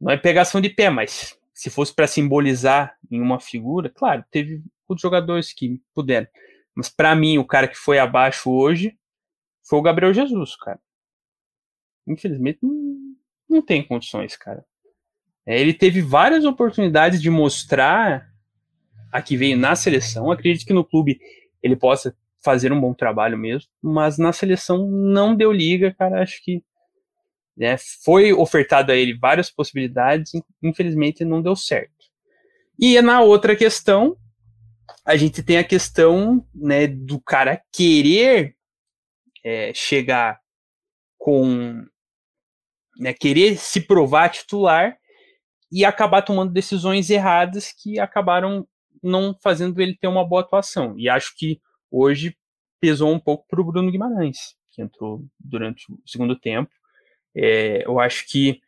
não 0.00 0.10
é 0.10 0.16
pegação 0.16 0.60
de 0.60 0.70
pé, 0.70 0.88
mas 0.88 1.38
se 1.52 1.68
fosse 1.68 1.94
para 1.94 2.06
simbolizar 2.06 2.96
em 3.10 3.20
uma 3.20 3.38
figura, 3.38 3.90
claro, 3.90 4.24
teve 4.30 4.62
outros 4.88 5.02
jogadores 5.02 5.52
que 5.52 5.80
puderam. 5.94 6.26
Mas 6.74 6.88
para 6.88 7.14
mim, 7.14 7.36
o 7.38 7.44
cara 7.44 7.68
que 7.68 7.76
foi 7.76 7.98
abaixo 7.98 8.50
hoje 8.50 8.96
foi 9.62 9.78
o 9.78 9.82
Gabriel 9.82 10.14
Jesus, 10.14 10.56
cara. 10.56 10.80
Infelizmente, 12.06 12.58
não, 12.62 13.14
não 13.48 13.62
tem 13.62 13.86
condições, 13.86 14.36
cara. 14.36 14.64
É, 15.44 15.60
ele 15.60 15.74
teve 15.74 16.00
várias 16.00 16.44
oportunidades 16.44 17.20
de 17.20 17.28
mostrar 17.28 18.30
a 19.12 19.20
que 19.20 19.36
veio 19.36 19.56
na 19.56 19.74
seleção. 19.74 20.30
Acredito 20.30 20.66
que 20.66 20.72
no 20.72 20.84
clube 20.84 21.20
ele 21.62 21.76
possa 21.76 22.16
fazer 22.42 22.72
um 22.72 22.80
bom 22.80 22.94
trabalho 22.94 23.36
mesmo, 23.36 23.70
mas 23.82 24.16
na 24.16 24.32
seleção 24.32 24.86
não 24.88 25.34
deu 25.34 25.52
liga, 25.52 25.92
cara. 25.92 26.22
Acho 26.22 26.42
que 26.42 26.64
né, 27.60 27.76
foi 28.02 28.32
ofertado 28.32 28.90
a 28.90 28.96
ele 28.96 29.12
várias 29.18 29.50
possibilidades, 29.50 30.32
infelizmente 30.62 31.26
não 31.26 31.42
deu 31.42 31.54
certo. 31.54 31.92
E 32.78 32.98
na 33.02 33.20
outra 33.20 33.54
questão, 33.54 34.16
a 35.04 35.14
gente 35.14 35.42
tem 35.42 35.58
a 35.58 35.64
questão 35.64 36.42
né, 36.54 36.86
do 36.86 37.20
cara 37.20 37.62
querer 37.70 38.56
é, 39.44 39.74
chegar 39.74 40.40
com. 41.18 41.84
Né, 42.98 43.12
querer 43.12 43.58
se 43.58 43.82
provar 43.82 44.30
titular 44.30 44.96
e 45.70 45.84
acabar 45.84 46.22
tomando 46.22 46.52
decisões 46.52 47.10
erradas 47.10 47.72
que 47.72 48.00
acabaram 48.00 48.66
não 49.02 49.36
fazendo 49.42 49.80
ele 49.80 49.96
ter 49.96 50.08
uma 50.08 50.26
boa 50.26 50.40
atuação. 50.40 50.98
E 50.98 51.10
acho 51.10 51.34
que 51.36 51.60
hoje 51.90 52.34
pesou 52.80 53.12
um 53.12 53.20
pouco 53.20 53.46
para 53.46 53.60
o 53.60 53.64
Bruno 53.64 53.90
Guimarães, 53.90 54.54
que 54.70 54.80
entrou 54.80 55.26
durante 55.38 55.90
o 55.92 55.98
segundo 56.06 56.38
tempo. 56.38 56.70
É, 57.36 57.84
eu 57.86 58.00
acho 58.00 58.26
que 58.28 58.60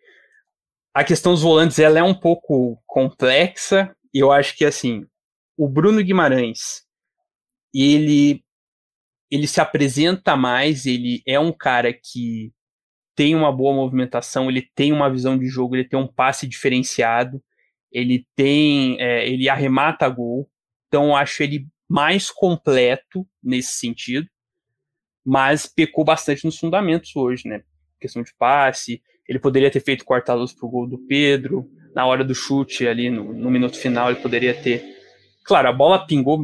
a 0.94 1.02
questão 1.05 1.32
dos 1.32 1.43
volantes 1.43 1.78
ela 1.78 1.98
é 1.98 2.02
um 2.02 2.14
pouco 2.14 2.80
complexa. 2.86 3.94
Eu 4.12 4.30
acho 4.30 4.56
que 4.56 4.64
assim 4.64 5.06
o 5.56 5.68
Bruno 5.68 6.02
Guimarães 6.02 6.84
ele 7.74 8.44
ele 9.30 9.47
se 9.47 9.60
apresenta 9.62 10.36
mais, 10.36 10.84
ele 10.84 11.22
é 11.26 11.40
um 11.40 11.52
cara 11.52 11.90
que 11.90 12.52
tem 13.14 13.34
uma 13.34 13.51
boa 13.51 13.74
movimentação, 13.74 14.51
ele 14.51 14.68
tem 14.74 14.93
uma 14.93 15.10
visão 15.10 15.39
de 15.39 15.47
jogo, 15.47 15.74
ele 15.74 15.89
tem 15.89 15.98
um 15.98 16.06
passe 16.06 16.47
diferenciado, 16.47 17.43
ele 17.90 18.26
tem, 18.36 19.01
é, 19.01 19.26
ele 19.26 19.48
arremata 19.48 20.06
gol, 20.06 20.51
então 20.86 21.09
eu 21.09 21.16
acho 21.16 21.43
ele 21.43 21.66
mais 21.89 22.30
completo 22.30 23.26
nesse 23.43 23.72
sentido, 23.78 24.28
mas 25.24 25.66
pecou 25.66 26.05
bastante 26.05 26.44
nos 26.44 26.59
fundamentos 26.59 27.16
hoje, 27.16 27.48
né? 27.48 27.62
Questão 28.03 28.23
de 28.23 28.35
passe, 28.35 29.01
ele 29.29 29.39
poderia 29.39 29.70
ter 29.70 29.81
feito 29.81 30.05
corta-luz 30.05 30.53
pro 30.53 30.69
gol 30.69 30.89
do 30.89 30.99
Pedro, 30.99 31.70
na 31.95 32.05
hora 32.05 32.24
do 32.24 32.35
chute 32.35 32.87
ali 32.87 33.09
no, 33.09 33.33
no 33.33 33.51
minuto 33.51 33.79
final 33.79 34.11
ele 34.11 34.20
poderia 34.20 34.55
ter, 34.61 34.83
claro, 35.45 35.69
a 35.69 35.73
bola 35.73 36.07
pingou 36.07 36.41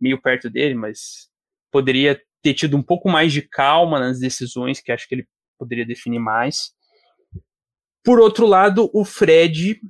meio 0.00 0.20
perto 0.20 0.50
dele, 0.50 0.74
mas 0.74 1.30
poderia 1.70 2.20
ter 2.42 2.54
tido 2.54 2.76
um 2.76 2.82
pouco 2.82 3.08
mais 3.08 3.32
de 3.32 3.42
calma 3.42 3.98
nas 3.98 4.18
decisões, 4.18 4.80
que 4.80 4.92
acho 4.92 5.08
que 5.08 5.14
ele 5.14 5.28
poderia 5.58 5.86
definir 5.86 6.18
mais. 6.18 6.72
Por 8.04 8.20
outro 8.20 8.46
lado, 8.46 8.90
o 8.92 9.04
Fred, 9.04 9.80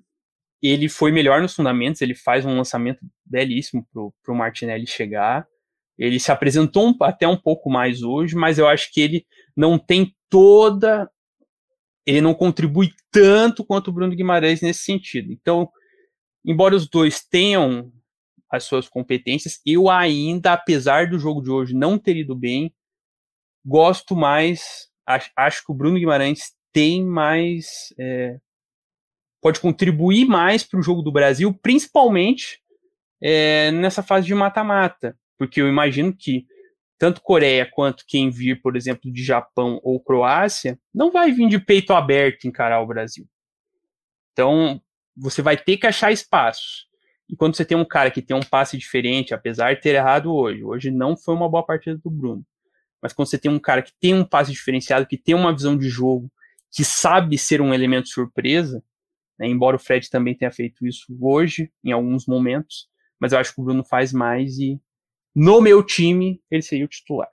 ele 0.63 0.89
foi 0.89 1.13
melhor 1.13 1.41
nos 1.41 1.55
fundamentos, 1.55 2.01
ele 2.01 2.15
faz 2.15 2.45
um 2.45 2.57
lançamento 2.57 3.01
belíssimo 3.25 3.87
para 3.93 4.33
o 4.33 4.37
Martinelli 4.37 4.87
chegar. 4.87 5.47
Ele 5.97 6.19
se 6.19 6.33
apresentou 6.33 6.89
um, 6.89 6.97
até 7.03 7.29
um 7.29 7.37
pouco 7.37 7.71
mais 7.71 8.03
hoje, 8.03 8.35
mas 8.35 8.59
eu 8.59 8.67
acho 8.67 8.93
que 8.93 9.01
ele 9.01 9.27
não 9.57 9.79
tem 9.79 10.15
toda. 10.29 11.11
Ele 12.07 12.21
não 12.21 12.35
contribui 12.35 12.93
tanto 13.11 13.65
quanto 13.65 13.89
o 13.89 13.93
Bruno 13.93 14.15
Guimarães 14.15 14.61
nesse 14.61 14.81
sentido. 14.81 15.33
Então, 15.33 15.69
embora 16.45 16.75
os 16.75 16.89
dois 16.89 17.23
tenham 17.23 17.93
as 18.51 18.65
suas 18.65 18.89
competências. 18.89 19.61
Eu 19.65 19.91
ainda, 19.91 20.53
apesar 20.55 21.09
do 21.09 21.19
jogo 21.19 21.43
de 21.43 21.51
hoje 21.51 21.75
não 21.75 21.99
ter 21.99 22.17
ido 22.17 22.35
bem, 22.35 22.73
gosto 23.65 24.17
mais. 24.17 24.89
Acho, 25.07 25.31
acho 25.37 25.65
que 25.65 25.73
o 25.73 25.75
Bruno 25.75 25.99
Guimarães 25.99 26.53
tem 26.73 27.05
mais. 27.05 27.93
É, 27.99 28.39
pode 29.41 29.61
contribuir 29.61 30.27
mais 30.27 30.65
para 30.65 30.81
o 30.81 30.83
jogo 30.83 31.03
do 31.03 31.13
Brasil, 31.13 31.53
principalmente 31.63 32.61
é, 33.23 33.71
nessa 33.71 34.03
fase 34.03 34.27
de 34.27 34.35
mata-mata. 34.35 35.17
Porque 35.37 35.61
eu 35.61 35.69
imagino 35.69 36.15
que 36.17 36.47
tanto 36.99 37.23
Coreia 37.23 37.65
quanto 37.71 38.05
quem 38.07 38.29
vir, 38.29 38.61
por 38.61 38.77
exemplo, 38.77 39.11
de 39.11 39.23
Japão 39.23 39.81
ou 39.83 40.01
Croácia, 40.01 40.79
não 40.93 41.11
vai 41.13 41.31
vir 41.31 41.49
de 41.49 41.59
peito 41.59 41.93
aberto 41.93 42.47
encarar 42.47 42.81
o 42.81 42.87
Brasil. 42.87 43.27
Então, 44.33 44.81
você 45.17 45.41
vai 45.41 45.57
ter 45.57 45.77
que 45.77 45.87
achar 45.87 46.11
espaços. 46.13 46.89
E 47.29 47.37
quando 47.37 47.57
você 47.57 47.65
tem 47.65 47.77
um 47.77 47.85
cara 47.85 48.11
que 48.11 48.23
tem 48.23 48.37
um 48.37 48.43
passe 48.43 48.77
diferente, 48.77 49.35
apesar 49.35 49.75
de 49.75 49.81
ter 49.81 49.95
errado 49.95 50.35
hoje, 50.35 50.65
hoje 50.65 50.91
não 50.91 51.17
foi 51.17 51.35
uma 51.35 51.49
boa 51.49 51.65
partida 51.65 51.97
do 51.99 52.11
Bruno, 52.11 52.45
mas 53.03 53.13
quando 53.13 53.29
você 53.29 53.39
tem 53.39 53.51
um 53.51 53.59
cara 53.59 53.83
que 53.83 53.93
tem 54.01 54.15
um 54.15 54.25
passe 54.25 54.51
diferenciado, 54.51 55.07
que 55.07 55.17
tem 55.17 55.35
uma 55.35 55.53
visão 55.53 55.77
de 55.77 55.89
jogo, 55.89 56.31
que 56.71 56.85
sabe 56.85 57.39
ser 57.39 57.61
um 57.61 57.73
elemento 57.73 58.09
surpresa, 58.09 58.83
né, 59.39 59.47
embora 59.47 59.77
o 59.77 59.79
Fred 59.79 60.09
também 60.11 60.35
tenha 60.35 60.51
feito 60.51 60.87
isso 60.87 61.17
hoje, 61.21 61.71
em 61.85 61.93
alguns 61.93 62.27
momentos, 62.27 62.89
mas 63.21 63.33
eu 63.33 63.39
acho 63.39 63.55
que 63.55 63.61
o 63.61 63.65
Bruno 63.65 63.85
faz 63.85 64.13
mais 64.13 64.59
e 64.59 64.81
no 65.39 65.61
meu 65.61 65.85
time 65.85 66.41
ele 66.51 66.63
seria 66.63 66.85
o 66.85 66.89
titular. 66.89 67.29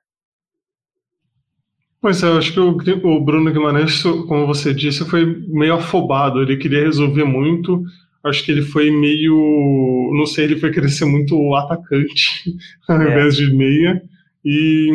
Pois 1.99 2.22
é, 2.22 2.27
eu 2.27 2.38
acho 2.38 2.53
que 2.53 2.60
o, 2.60 3.19
Bruno 3.19 3.52
Guimarães, 3.52 4.03
como 4.03 4.45
você 4.45 4.76
disse, 4.76 5.03
foi 5.10 5.26
meio 5.48 5.73
afobado. 5.73 6.40
Ele 6.40 6.56
queria 6.56 6.84
resolver 6.84 7.23
muito. 7.23 7.84
Acho 8.23 8.45
que 8.45 8.52
ele 8.52 8.61
foi 8.61 8.91
meio. 8.91 10.11
Não 10.15 10.27
sei, 10.27 10.45
ele 10.45 10.60
foi 10.60 10.72
querer 10.72 10.90
ser 10.90 11.06
muito 11.06 11.56
atacante 11.56 12.53
ao 12.88 13.02
é. 13.02 13.10
invés 13.10 13.36
de 13.36 13.52
meia. 13.52 13.99
E 14.45 14.91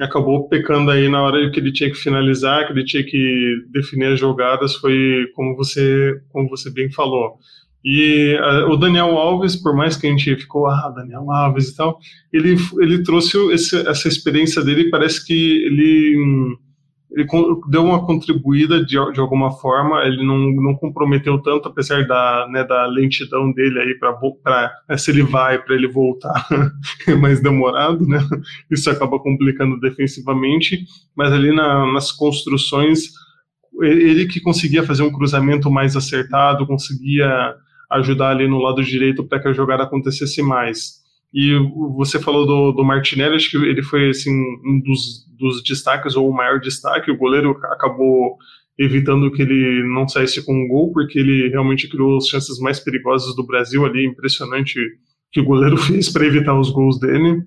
acabou 0.00 0.48
pecando 0.48 0.90
aí 0.90 1.10
na 1.10 1.22
hora 1.22 1.50
que 1.50 1.60
ele 1.60 1.72
tinha 1.72 1.90
que 1.90 1.96
finalizar, 1.98 2.66
que 2.66 2.72
ele 2.72 2.86
tinha 2.86 3.04
que 3.04 3.66
definir 3.70 4.06
as 4.06 4.18
jogadas. 4.18 4.74
Foi 4.76 5.26
como 5.34 5.54
você, 5.54 6.18
como 6.30 6.48
você 6.48 6.70
bem 6.70 6.90
falou. 6.90 7.38
E 7.84 8.36
uh, 8.38 8.70
o 8.70 8.76
Daniel 8.76 9.16
Alves, 9.16 9.56
por 9.56 9.74
mais 9.74 9.96
que 9.96 10.06
a 10.06 10.10
gente 10.10 10.36
ficou, 10.36 10.66
ah, 10.66 10.92
Daniel 10.94 11.30
Alves 11.30 11.68
e 11.68 11.76
tal, 11.76 11.98
ele, 12.32 12.56
ele 12.78 13.02
trouxe 13.02 13.38
esse, 13.52 13.76
essa 13.88 14.06
experiência 14.06 14.62
dele, 14.62 14.90
parece 14.90 15.24
que 15.24 15.64
ele, 15.64 16.58
ele 17.12 17.26
deu 17.70 17.82
uma 17.82 18.04
contribuída 18.04 18.84
de, 18.84 18.96
de 19.12 19.20
alguma 19.20 19.50
forma, 19.50 20.04
ele 20.04 20.22
não, 20.22 20.38
não 20.38 20.74
comprometeu 20.74 21.38
tanto, 21.38 21.68
apesar 21.68 22.06
da, 22.06 22.46
né, 22.50 22.64
da 22.64 22.84
lentidão 22.84 23.50
dele 23.50 23.78
aí 23.80 23.98
para 23.98 24.70
né, 24.86 24.96
se 24.98 25.10
ele 25.10 25.22
vai 25.22 25.58
para 25.58 25.74
ele 25.74 25.88
voltar 25.88 26.46
é 27.08 27.14
mais 27.16 27.40
demorado, 27.40 28.06
né? 28.06 28.18
Isso 28.70 28.90
acaba 28.90 29.18
complicando 29.18 29.80
defensivamente, 29.80 30.84
mas 31.16 31.32
ali 31.32 31.50
na, 31.50 31.90
nas 31.90 32.12
construções 32.12 33.08
ele 33.82 34.26
que 34.26 34.40
conseguia 34.40 34.82
fazer 34.82 35.02
um 35.02 35.12
cruzamento 35.12 35.70
mais 35.70 35.96
acertado, 35.96 36.66
conseguia 36.66 37.54
ajudar 37.90 38.30
ali 38.30 38.46
no 38.46 38.58
lado 38.58 38.82
direito 38.82 39.24
para 39.24 39.40
que 39.40 39.48
a 39.48 39.52
jogada 39.52 39.82
acontecesse 39.82 40.42
mais. 40.42 41.00
E 41.32 41.54
você 41.96 42.18
falou 42.18 42.46
do, 42.46 42.72
do 42.72 42.84
Martinelli, 42.84 43.36
acho 43.36 43.50
que 43.50 43.56
ele 43.56 43.82
foi 43.82 44.10
assim, 44.10 44.32
um 44.64 44.80
dos, 44.80 45.26
dos 45.38 45.62
destaques, 45.62 46.16
ou 46.16 46.28
o 46.28 46.34
maior 46.34 46.60
destaque. 46.60 47.10
O 47.10 47.16
goleiro 47.16 47.56
acabou 47.64 48.36
evitando 48.78 49.30
que 49.30 49.42
ele 49.42 49.86
não 49.88 50.08
saísse 50.08 50.44
com 50.44 50.52
um 50.52 50.66
gol, 50.66 50.92
porque 50.92 51.18
ele 51.18 51.48
realmente 51.48 51.88
criou 51.88 52.16
as 52.16 52.26
chances 52.26 52.58
mais 52.58 52.80
perigosas 52.80 53.34
do 53.36 53.46
Brasil 53.46 53.84
ali. 53.84 54.04
Impressionante 54.04 54.80
que 55.30 55.40
o 55.40 55.44
goleiro 55.44 55.76
fez 55.78 56.08
para 56.08 56.26
evitar 56.26 56.58
os 56.58 56.70
gols 56.70 56.98
dele. 56.98 57.42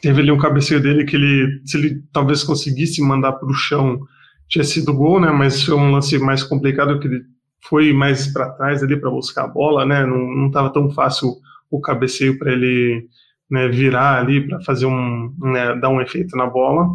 Teve 0.00 0.20
ali 0.20 0.32
um 0.32 0.38
cabeceio 0.38 0.80
dele 0.80 1.04
que 1.04 1.14
ele, 1.14 1.60
se 1.64 1.76
ele 1.76 2.02
talvez 2.12 2.42
conseguisse 2.42 3.00
mandar 3.00 3.32
para 3.34 3.48
o 3.48 3.54
chão, 3.54 4.00
tinha 4.48 4.64
sido 4.64 4.92
gol, 4.92 5.20
né? 5.20 5.30
Mas 5.30 5.62
foi 5.62 5.76
um 5.76 5.92
lance 5.92 6.18
mais 6.18 6.42
complicado 6.42 6.98
que 6.98 7.06
ele 7.06 7.22
foi 7.64 7.92
mais 7.92 8.26
para 8.32 8.50
trás 8.50 8.82
ali 8.82 8.96
para 8.96 9.10
buscar 9.10 9.44
a 9.44 9.48
bola, 9.48 9.86
né? 9.86 10.04
Não 10.04 10.48
estava 10.48 10.70
tão 10.70 10.90
fácil 10.90 11.36
o 11.70 11.80
cabeceio 11.80 12.38
para 12.38 12.52
ele 12.52 13.06
né, 13.50 13.68
virar 13.68 14.18
ali 14.18 14.46
para 14.46 14.60
fazer 14.62 14.86
um 14.86 15.32
né, 15.38 15.74
dar 15.76 15.88
um 15.88 16.00
efeito 16.00 16.36
na 16.36 16.46
bola, 16.46 16.88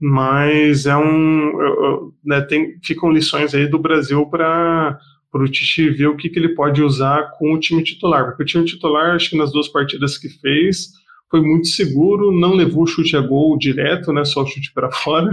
mas 0.00 0.86
é 0.86 0.96
um 0.96 2.12
né, 2.24 2.40
tem 2.42 2.78
ficam 2.82 3.10
lições 3.10 3.54
aí 3.54 3.66
do 3.66 3.78
Brasil 3.78 4.26
para 4.26 4.98
para 5.30 5.42
o 5.44 5.48
Tite 5.48 5.90
ver 5.90 6.06
o 6.06 6.16
que, 6.16 6.30
que 6.30 6.38
ele 6.38 6.54
pode 6.54 6.82
usar 6.82 7.32
com 7.36 7.52
o 7.52 7.58
time 7.58 7.82
titular, 7.82 8.24
porque 8.24 8.42
o 8.42 8.46
time 8.46 8.64
titular 8.64 9.14
acho 9.14 9.30
que 9.30 9.36
nas 9.36 9.52
duas 9.52 9.68
partidas 9.68 10.16
que 10.16 10.28
fez 10.28 10.92
foi 11.30 11.42
muito 11.42 11.66
seguro, 11.66 12.32
não 12.32 12.54
levou 12.54 12.84
o 12.84 12.86
chute 12.86 13.16
a 13.16 13.20
gol 13.20 13.58
direto, 13.58 14.12
né, 14.12 14.24
só 14.24 14.42
o 14.42 14.46
chute 14.46 14.72
para 14.72 14.90
fora, 14.92 15.30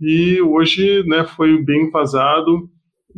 e 0.00 0.40
hoje 0.40 1.02
né, 1.06 1.24
foi 1.24 1.62
bem 1.62 1.90
vazado 1.90 2.70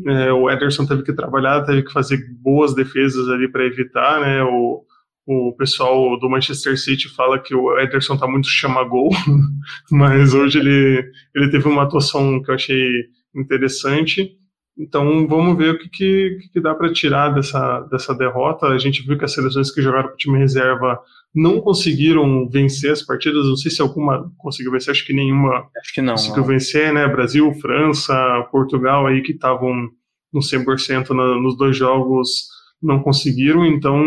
é, 0.04 0.32
o 0.32 0.50
Ederson 0.50 0.84
teve 0.84 1.02
que 1.02 1.12
trabalhar, 1.12 1.64
teve 1.64 1.82
que 1.82 1.92
fazer 1.92 2.18
boas 2.40 2.74
defesas 2.74 3.28
ali 3.28 3.48
para 3.48 3.64
evitar, 3.64 4.20
né? 4.20 4.42
O, 4.42 4.84
o 5.26 5.52
pessoal 5.56 6.18
do 6.18 6.28
Manchester 6.28 6.78
City 6.78 7.08
fala 7.08 7.38
que 7.38 7.54
o 7.54 7.78
Ederson 7.78 8.16
tá 8.16 8.28
muito 8.28 8.48
chama-gol, 8.48 9.10
mas 9.90 10.34
hoje 10.34 10.58
ele, 10.58 11.10
ele 11.34 11.50
teve 11.50 11.66
uma 11.66 11.82
atuação 11.82 12.42
que 12.42 12.50
eu 12.50 12.54
achei 12.54 12.88
interessante. 13.34 14.36
Então 14.78 15.26
vamos 15.26 15.56
ver 15.56 15.74
o 15.74 15.78
que, 15.78 15.88
que, 15.88 16.38
que 16.52 16.60
dá 16.60 16.74
para 16.74 16.92
tirar 16.92 17.30
dessa, 17.30 17.80
dessa 17.90 18.14
derrota. 18.14 18.66
A 18.66 18.78
gente 18.78 19.02
viu 19.06 19.16
que 19.16 19.24
as 19.24 19.32
seleções 19.32 19.70
que 19.70 19.80
jogaram 19.82 20.08
com 20.08 20.14
o 20.14 20.18
time 20.18 20.38
reserva 20.38 21.00
não 21.36 21.60
conseguiram 21.60 22.48
vencer 22.48 22.90
as 22.90 23.02
partidas. 23.02 23.44
Não 23.44 23.56
sei 23.56 23.70
se 23.70 23.82
alguma 23.82 24.32
conseguiu 24.38 24.72
vencer, 24.72 24.90
acho 24.90 25.06
que 25.06 25.12
nenhuma 25.12 25.68
acho 25.76 25.92
que 25.92 26.00
não, 26.00 26.14
conseguiu 26.14 26.40
não. 26.40 26.48
vencer, 26.48 26.94
né? 26.94 27.06
Brasil, 27.06 27.52
França, 27.60 28.48
Portugal 28.50 29.06
aí 29.06 29.20
que 29.20 29.32
estavam 29.32 29.90
no 30.32 30.40
100% 30.40 31.10
na, 31.10 31.40
nos 31.40 31.56
dois 31.56 31.76
jogos 31.76 32.48
não 32.82 33.02
conseguiram, 33.02 33.66
então. 33.66 34.02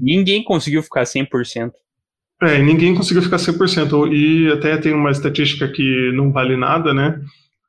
Ninguém 0.00 0.44
conseguiu 0.44 0.82
ficar 0.82 1.04
100%. 1.04 1.72
É, 2.42 2.62
ninguém 2.62 2.94
conseguiu 2.94 3.22
ficar 3.22 3.36
100%. 3.36 4.12
E 4.12 4.52
até 4.52 4.76
tem 4.76 4.92
uma 4.92 5.10
estatística 5.10 5.66
que 5.68 6.12
não 6.12 6.32
vale 6.32 6.56
nada, 6.56 6.92
né? 6.92 7.18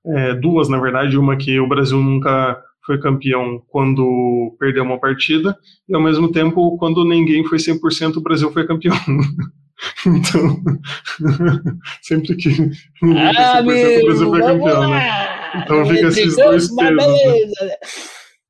É, 0.05 0.33
duas, 0.35 0.67
na 0.67 0.79
verdade. 0.79 1.17
Uma 1.17 1.37
que 1.37 1.59
o 1.59 1.67
Brasil 1.67 1.97
nunca 1.97 2.61
foi 2.85 2.99
campeão 2.99 3.61
quando 3.67 4.55
perdeu 4.59 4.83
uma 4.83 4.99
partida, 4.99 5.57
e 5.87 5.95
ao 5.95 6.01
mesmo 6.01 6.31
tempo, 6.31 6.77
quando 6.77 7.03
ninguém 7.03 7.43
foi 7.45 7.57
100%, 7.57 8.17
o 8.17 8.21
Brasil 8.21 8.51
foi 8.51 8.65
campeão. 8.65 8.95
então, 10.05 10.63
sempre 12.01 12.35
que 12.35 12.49
ninguém 13.01 13.37
ah, 13.37 13.63
foi 13.63 13.75
100%, 13.75 14.01
o 14.01 14.05
Brasil 14.05 14.29
foi 14.29 14.41
campeão, 14.41 14.89
né? 14.89 15.35
Então 15.63 15.85
fica 15.85 16.07
esses 16.07 16.35
dois 16.35 16.69
temas. 16.69 17.05
Né? 17.05 17.75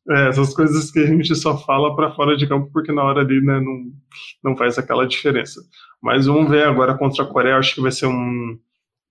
É, 0.07 0.29
essas 0.29 0.53
coisas 0.53 0.91
que 0.91 0.99
a 0.99 1.07
gente 1.07 1.35
só 1.35 1.57
fala 1.57 1.95
para 1.95 2.13
fora 2.13 2.37
de 2.37 2.47
campo 2.47 2.69
porque 2.71 2.91
na 2.91 3.03
hora 3.03 3.21
ali 3.21 3.41
né, 3.41 3.59
não, 3.59 3.85
não 4.43 4.57
faz 4.57 4.77
aquela 4.77 5.07
diferença. 5.07 5.59
Mas 6.01 6.27
vamos 6.27 6.49
ver 6.49 6.67
agora 6.67 6.95
contra 6.95 7.23
a 7.23 7.27
Coreia, 7.27 7.57
acho 7.57 7.73
que 7.73 7.81
vai 7.81 7.91
ser 7.91 8.05
um, 8.05 8.59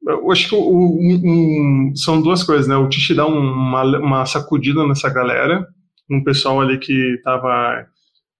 eu 0.07 0.31
acho 0.31 0.49
que 0.49 0.55
um, 0.55 0.61
um, 0.61 1.93
são 1.97 2.21
duas 2.21 2.43
coisas, 2.43 2.67
né? 2.69 2.77
O 2.77 2.89
Tishi 2.89 3.15
dá 3.15 3.27
uma, 3.27 3.83
uma 3.99 4.27
sacudida 4.27 4.87
nessa 4.87 5.09
galera, 5.09 5.67
um 6.11 6.23
pessoal 6.23 6.61
ali 6.61 6.79
que 6.79 6.93
estava 7.15 7.87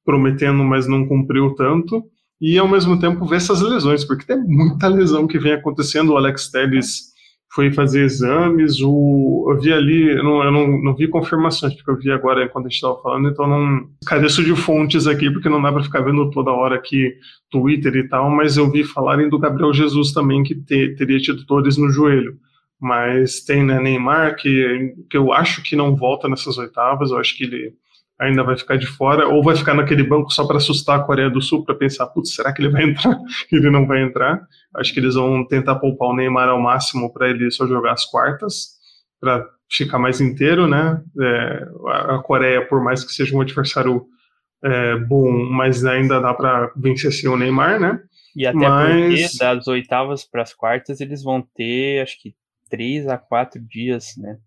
prometendo, 0.05 0.63
mas 0.63 0.87
não 0.87 1.07
cumpriu 1.07 1.55
tanto, 1.55 2.05
e 2.41 2.59
ao 2.59 2.69
mesmo 2.69 2.99
tempo 2.99 3.25
ver 3.25 3.37
essas 3.37 3.63
lesões, 3.63 4.05
porque 4.05 4.27
tem 4.27 4.39
muita 4.39 4.87
lesão 4.89 5.27
que 5.27 5.39
vem 5.39 5.53
acontecendo. 5.53 6.13
O 6.13 6.17
Alex 6.17 6.51
Telles 6.51 7.14
foi 7.55 7.71
fazer 7.71 8.03
exames, 8.03 8.81
o, 8.81 9.47
eu 9.49 9.61
vi 9.61 9.73
ali, 9.73 10.09
eu, 10.09 10.25
não, 10.25 10.43
eu 10.43 10.51
não, 10.51 10.83
não 10.83 10.95
vi 10.95 11.07
confirmações, 11.07 11.73
porque 11.75 11.89
eu 11.89 11.97
vi 11.97 12.11
agora 12.11 12.45
enquanto 12.45 12.67
a 12.67 12.69
gente 12.69 12.77
estava 12.77 13.01
falando, 13.01 13.29
então 13.29 13.47
não 13.47 13.89
careço 14.05 14.43
de 14.43 14.57
fontes 14.57 15.07
aqui, 15.07 15.31
porque 15.31 15.49
não 15.49 15.63
dá 15.63 15.73
para 15.73 15.85
ficar 15.85 16.01
vendo 16.01 16.29
toda 16.31 16.51
hora 16.51 16.75
aqui 16.75 17.15
Twitter 17.49 17.95
e 17.95 18.09
tal, 18.09 18.29
mas 18.29 18.57
eu 18.57 18.69
vi 18.69 18.83
falarem 18.83 19.29
do 19.29 19.39
Gabriel 19.39 19.73
Jesus 19.73 20.11
também, 20.13 20.43
que 20.43 20.57
te, 20.57 20.97
teria 20.97 21.21
tido 21.21 21.45
dores 21.45 21.77
no 21.77 21.91
joelho. 21.91 22.37
Mas 22.81 23.45
tem 23.45 23.65
né, 23.65 23.81
Neymar, 23.81 24.35
que, 24.35 24.93
que 25.09 25.17
eu 25.17 25.33
acho 25.33 25.63
que 25.63 25.77
não 25.77 25.95
volta 25.95 26.29
nessas 26.29 26.59
oitavas, 26.59 27.13
eu 27.13 27.19
acho 27.19 27.37
que 27.37 27.45
ele 27.45 27.73
ainda 28.21 28.43
vai 28.43 28.57
ficar 28.57 28.77
de 28.77 28.87
fora, 28.87 29.29
ou 29.29 29.43
vai 29.43 29.57
ficar 29.57 29.75
naquele 29.75 30.05
banco 30.05 30.31
só 30.31 30.47
para 30.47 30.59
assustar 30.59 31.01
a 31.01 31.03
Coreia 31.03 31.29
do 31.29 31.43
Sul, 31.43 31.65
para 31.65 31.75
pensar, 31.75 32.07
putz, 32.07 32.35
será 32.35 32.53
que 32.53 32.63
ele 32.63 32.71
vai 32.71 32.85
entrar? 32.85 33.17
ele 33.51 33.71
não 33.71 33.87
vai 33.87 34.03
entrar. 34.03 34.41
Acho 34.77 34.93
que 34.93 35.01
eles 35.01 35.15
vão 35.15 35.47
tentar 35.47 35.77
poupar 35.77 36.09
o 36.09 36.17
Neymar 36.17 36.49
ao 36.49 36.61
máximo 36.61 37.13
para 37.13 37.29
ele 37.29 37.51
só 37.51 37.67
jogar 37.67 37.93
as 37.93 38.05
quartas, 38.05 38.75
para 39.21 39.45
ficar 39.71 39.99
mais 39.99 40.21
inteiro, 40.21 40.67
né? 40.67 41.03
É, 41.21 41.69
a 41.89 42.19
Coreia, 42.19 42.67
por 42.67 42.83
mais 42.83 43.05
que 43.05 43.13
seja 43.13 43.37
um 43.37 43.41
adversário 43.41 44.07
é, 44.63 44.97
bom, 44.97 45.31
mas 45.51 45.85
ainda 45.85 46.21
dá 46.21 46.33
para 46.33 46.73
vencer 46.77 47.13
sem 47.13 47.29
o 47.29 47.37
Neymar, 47.37 47.81
né? 47.81 48.01
E 48.37 48.47
até 48.47 48.69
mas... 48.69 49.33
porque 49.33 49.39
das 49.39 49.69
oitavas 49.69 50.25
para 50.25 50.43
as 50.43 50.53
quartas 50.53 51.01
eles 51.01 51.23
vão 51.23 51.43
ter, 51.55 52.03
acho 52.03 52.21
que 52.21 52.35
três 52.69 53.07
a 53.07 53.17
quatro 53.19 53.61
dias, 53.61 54.15
né? 54.17 54.39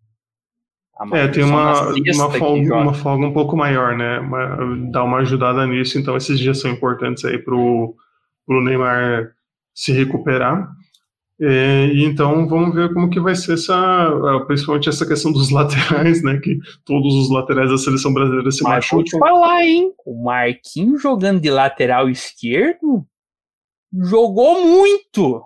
É, 1.13 1.27
tem 1.27 1.43
uma, 1.43 1.89
uma, 1.89 2.31
folga, 2.31 2.75
uma 2.75 2.93
folga 2.93 3.25
um 3.25 3.33
pouco 3.33 3.55
maior, 3.55 3.95
né? 3.95 4.19
Uma, 4.19 4.91
dá 4.91 5.03
uma 5.03 5.19
ajudada 5.19 5.65
nisso, 5.67 5.97
então 5.99 6.17
esses 6.17 6.39
dias 6.39 6.59
são 6.59 6.71
importantes 6.71 7.23
aí 7.25 7.37
pro, 7.37 7.95
pro 8.45 8.63
Neymar 8.63 9.31
se 9.73 9.91
recuperar. 9.91 10.69
É, 11.39 11.85
e 11.93 12.03
então 12.03 12.47
vamos 12.47 12.73
ver 12.73 12.91
como 12.93 13.11
que 13.11 13.19
vai 13.19 13.35
ser 13.35 13.53
essa, 13.53 14.09
principalmente 14.47 14.89
essa 14.89 15.05
questão 15.05 15.31
dos 15.31 15.49
laterais, 15.51 16.23
né? 16.23 16.39
Que 16.43 16.57
todos 16.83 17.13
os 17.13 17.29
laterais 17.29 17.69
da 17.69 17.77
seleção 17.77 18.13
brasileira 18.13 18.49
se 18.51 18.63
Mas 18.63 18.75
machucam. 18.75 18.97
Vou 18.97 19.03
te 19.03 19.19
falar, 19.19 19.63
hein? 19.63 19.91
O 20.05 20.23
Marquinhos 20.23 21.01
jogando 21.01 21.39
de 21.39 21.51
lateral 21.51 22.09
esquerdo 22.09 23.05
jogou 23.93 24.65
muito. 24.65 25.43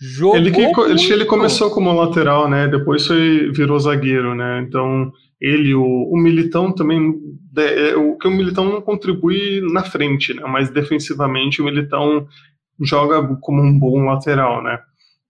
Jogou 0.00 0.36
ele, 0.36 0.50
que, 0.50 0.62
muito. 0.62 1.12
ele 1.12 1.24
começou 1.24 1.70
como 1.70 1.92
lateral, 1.92 2.48
né? 2.48 2.68
Depois 2.68 3.06
foi, 3.06 3.50
virou 3.52 3.78
zagueiro, 3.78 4.34
né? 4.34 4.64
Então 4.66 5.10
ele, 5.40 5.74
o, 5.74 5.84
o 5.84 6.16
Militão 6.18 6.72
também, 6.72 7.14
é, 7.56 7.96
o 7.96 8.16
que 8.16 8.28
o 8.28 8.30
Militão 8.30 8.64
não 8.64 8.80
contribui 8.82 9.60
na 9.72 9.82
frente, 9.82 10.34
né? 10.34 10.42
Mas 10.46 10.70
defensivamente 10.70 11.62
o 11.62 11.64
Militão 11.64 12.26
joga 12.82 13.26
como 13.40 13.62
um 13.62 13.78
bom 13.78 14.04
lateral, 14.04 14.62
né? 14.62 14.78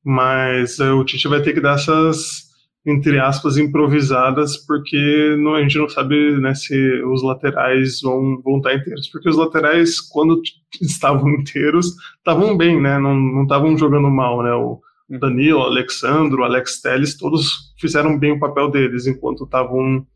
mas 0.06 0.78
uh, 0.78 0.94
o 0.94 1.04
Tite 1.04 1.26
vai 1.26 1.42
ter 1.42 1.52
que 1.52 1.60
dar 1.60 1.74
essas, 1.74 2.44
entre 2.86 3.18
aspas, 3.18 3.56
improvisadas, 3.56 4.56
porque 4.56 5.36
não, 5.40 5.56
a 5.56 5.62
gente 5.62 5.76
não 5.76 5.88
sabe 5.88 6.40
né, 6.40 6.54
se 6.54 7.02
os 7.02 7.20
laterais 7.22 8.00
vão, 8.00 8.40
vão 8.42 8.58
estar 8.58 8.74
inteiros, 8.74 9.08
porque 9.08 9.28
os 9.28 9.36
laterais, 9.36 10.00
quando 10.00 10.40
estavam 10.80 11.28
inteiros, 11.30 11.96
estavam 12.18 12.56
bem, 12.56 12.80
né, 12.80 12.96
não 12.98 13.42
estavam 13.42 13.76
jogando 13.76 14.08
mal, 14.08 14.40
né, 14.40 14.52
o 14.54 14.80
Danilo, 15.18 15.60
o 15.60 15.64
Alexandro, 15.64 16.42
o 16.42 16.44
Alex 16.44 16.80
Telles, 16.80 17.16
todos 17.16 17.74
fizeram 17.80 18.16
bem 18.16 18.32
o 18.32 18.38
papel 18.38 18.70
deles 18.70 19.06
enquanto 19.06 19.44
estavam 19.44 20.06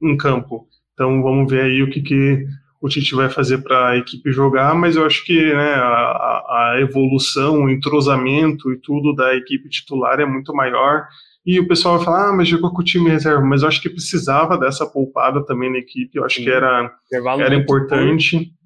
em 0.00 0.16
campo. 0.16 0.68
Então 0.94 1.22
vamos 1.22 1.50
ver 1.50 1.62
aí 1.62 1.82
o 1.82 1.90
que, 1.90 2.00
que 2.00 2.46
o 2.80 2.88
Tite 2.88 3.14
vai 3.14 3.28
fazer 3.28 3.58
para 3.58 3.90
a 3.90 3.96
equipe 3.96 4.32
jogar, 4.32 4.74
mas 4.74 4.96
eu 4.96 5.04
acho 5.04 5.24
que 5.24 5.52
né, 5.52 5.74
a, 5.74 6.72
a, 6.72 6.76
evolução, 6.80 7.64
o 7.64 7.70
entrosamento 7.70 8.72
e 8.72 8.78
tudo 8.78 9.14
da 9.14 9.34
equipe 9.34 9.68
titular 9.68 10.18
é 10.20 10.26
muito 10.26 10.54
maior. 10.54 11.06
E 11.44 11.58
o 11.58 11.66
pessoal 11.66 11.96
vai 11.96 12.04
falar, 12.04 12.28
ah, 12.28 12.32
mas 12.32 12.48
jogou 12.48 12.70
com 12.70 12.82
o 12.82 12.84
time 12.84 13.08
reserva, 13.08 13.44
mas 13.44 13.62
eu 13.62 13.68
acho 13.68 13.80
que 13.80 13.88
precisava 13.88 14.58
dessa 14.58 14.86
poupada 14.86 15.44
também 15.44 15.72
na 15.72 15.78
equipe, 15.78 16.16
eu 16.16 16.24
acho 16.24 16.36
Sim. 16.36 16.44
que 16.44 16.50
era, 16.50 16.92
era 17.12 17.54
importante. 17.54 18.36
Curto. 18.36 18.60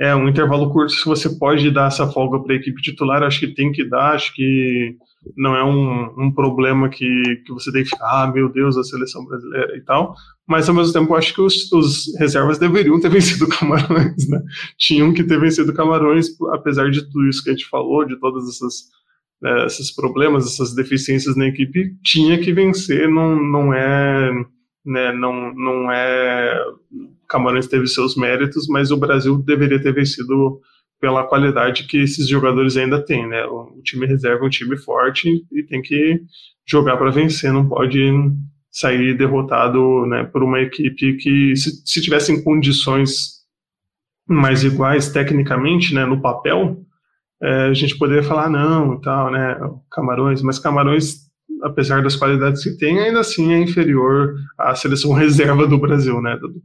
É, 0.00 0.16
um 0.16 0.28
intervalo 0.28 0.70
curto, 0.72 0.92
se 0.92 1.04
você 1.04 1.28
pode 1.28 1.70
dar 1.70 1.88
essa 1.88 2.06
folga 2.06 2.42
para 2.42 2.54
a 2.54 2.56
equipe 2.56 2.80
titular, 2.80 3.22
acho 3.22 3.38
que 3.38 3.54
tem 3.54 3.70
que 3.70 3.86
dar, 3.86 4.14
acho 4.14 4.34
que 4.34 4.96
não 5.36 5.54
é 5.54 5.62
um, 5.62 6.26
um 6.26 6.32
problema 6.32 6.88
que, 6.88 7.42
que 7.44 7.52
você 7.52 7.70
tem 7.70 7.82
que 7.82 7.90
ficar, 7.90 8.22
ah, 8.22 8.32
meu 8.32 8.48
Deus, 8.48 8.78
a 8.78 8.82
seleção 8.82 9.24
brasileira 9.26 9.76
e 9.76 9.82
tal, 9.82 10.14
mas 10.48 10.68
ao 10.68 10.74
mesmo 10.74 10.92
tempo 10.92 11.14
acho 11.14 11.34
que 11.34 11.42
os, 11.42 11.70
os 11.70 12.18
reservas 12.18 12.58
deveriam 12.58 12.98
ter 12.98 13.10
vencido 13.12 13.46
Camarões, 13.46 14.26
né? 14.28 14.42
Tinham 14.78 15.12
que 15.12 15.22
ter 15.22 15.38
vencido 15.38 15.74
Camarões, 15.74 16.28
apesar 16.52 16.90
de 16.90 17.02
tudo 17.02 17.28
isso 17.28 17.44
que 17.44 17.50
a 17.50 17.52
gente 17.52 17.68
falou, 17.68 18.06
de 18.06 18.18
todas 18.18 18.48
essas 18.48 18.84
né, 19.40 19.66
esses 19.66 19.94
problemas, 19.94 20.46
essas 20.46 20.74
deficiências 20.74 21.36
na 21.36 21.46
equipe, 21.46 21.96
tinha 22.02 22.38
que 22.38 22.52
vencer, 22.52 23.08
não, 23.08 23.36
não 23.36 23.74
é, 23.74 24.30
né, 24.84 25.12
não, 25.12 25.54
não 25.54 25.90
é, 25.90 26.58
Camarões 27.28 27.66
teve 27.66 27.86
seus 27.86 28.16
méritos, 28.16 28.66
mas 28.68 28.90
o 28.90 28.96
Brasil 28.96 29.38
deveria 29.38 29.80
ter 29.80 29.94
vencido 29.94 30.60
pela 31.00 31.24
qualidade 31.24 31.86
que 31.86 31.96
esses 31.98 32.28
jogadores 32.28 32.76
ainda 32.76 33.02
têm, 33.02 33.26
né? 33.26 33.44
O, 33.46 33.80
time 33.82 34.06
reserva 34.06 34.44
é 34.44 34.46
um 34.46 34.50
time 34.50 34.76
forte 34.76 35.42
e 35.50 35.62
tem 35.62 35.80
que 35.80 36.20
jogar 36.68 36.98
para 36.98 37.10
vencer, 37.10 37.50
não 37.52 37.66
pode 37.66 37.98
sair 38.70 39.16
derrotado, 39.16 40.06
né, 40.06 40.22
por 40.24 40.44
uma 40.44 40.60
equipe 40.60 41.16
que 41.16 41.56
se, 41.56 41.82
se 41.84 42.00
tivessem 42.00 42.44
condições 42.44 43.40
mais 44.28 44.62
iguais 44.62 45.10
tecnicamente, 45.10 45.92
né, 45.92 46.04
no 46.04 46.20
papel, 46.20 46.84
é, 47.42 47.64
a 47.64 47.74
gente 47.74 47.96
poderia 47.96 48.22
falar 48.22 48.48
não 48.50 48.94
e 48.94 49.00
tal, 49.00 49.30
né, 49.30 49.56
Camarões, 49.90 50.42
mas 50.42 50.58
Camarões, 50.58 51.30
apesar 51.62 52.02
das 52.02 52.16
qualidades 52.16 52.62
que 52.62 52.76
tem, 52.76 53.00
ainda 53.00 53.20
assim 53.20 53.52
é 53.52 53.58
inferior 53.58 54.34
à 54.58 54.74
seleção 54.74 55.12
reserva 55.14 55.66
do 55.66 55.78
Brasil, 55.78 56.20
né, 56.20 56.36
Dudu? 56.36 56.62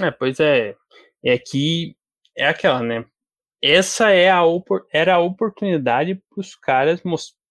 É, 0.00 0.10
pois 0.10 0.40
é, 0.40 0.74
é 1.24 1.38
que 1.38 1.94
é 2.36 2.48
aquela, 2.48 2.82
né, 2.82 3.04
essa 3.62 4.10
é 4.10 4.30
a, 4.30 4.42
era 4.92 5.16
a 5.16 5.20
oportunidade 5.20 6.14
para 6.14 6.40
os 6.40 6.54
caras 6.54 7.02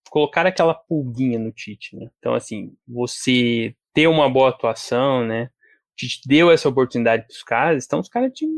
colocar 0.09 0.45
aquela 0.45 0.73
pulguinha 0.73 1.39
no 1.39 1.51
Tite, 1.51 1.95
né? 1.95 2.09
Então, 2.19 2.33
assim, 2.33 2.73
você 2.87 3.75
ter 3.93 4.07
uma 4.07 4.29
boa 4.29 4.49
atuação, 4.49 5.25
né? 5.25 5.45
O 5.45 5.95
Tite 5.97 6.21
deu 6.25 6.51
essa 6.51 6.69
oportunidade 6.69 7.25
para 7.27 7.33
os 7.33 7.43
caras, 7.43 7.85
então 7.85 7.99
os 7.99 8.07
caras 8.07 8.31
tinham, 8.33 8.53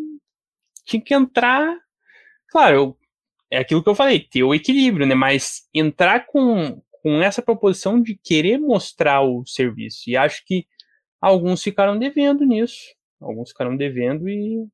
tinham 0.86 1.04
que 1.04 1.14
entrar. 1.14 1.76
Claro, 2.50 2.98
é 3.52 3.60
aquilo 3.60 3.84
que 3.84 3.90
eu 3.90 3.96
falei, 3.96 4.20
ter 4.20 4.44
o 4.44 4.54
equilíbrio, 4.54 5.06
né? 5.06 5.16
Mas 5.16 5.68
entrar 5.74 6.26
com, 6.26 6.82
com 7.02 7.22
essa 7.22 7.42
proposição 7.42 8.02
de 8.02 8.16
querer 8.16 8.58
mostrar 8.58 9.22
o 9.22 9.46
serviço. 9.46 10.10
E 10.10 10.18
acho 10.18 10.44
que 10.46 10.68
alguns 11.22 11.64
ficaram 11.64 11.98
devendo 11.98 12.46
nisso. 12.46 12.96
Alguns 13.20 13.50
ficaram 13.50 13.76
devendo 13.76 14.30
e. 14.30 14.68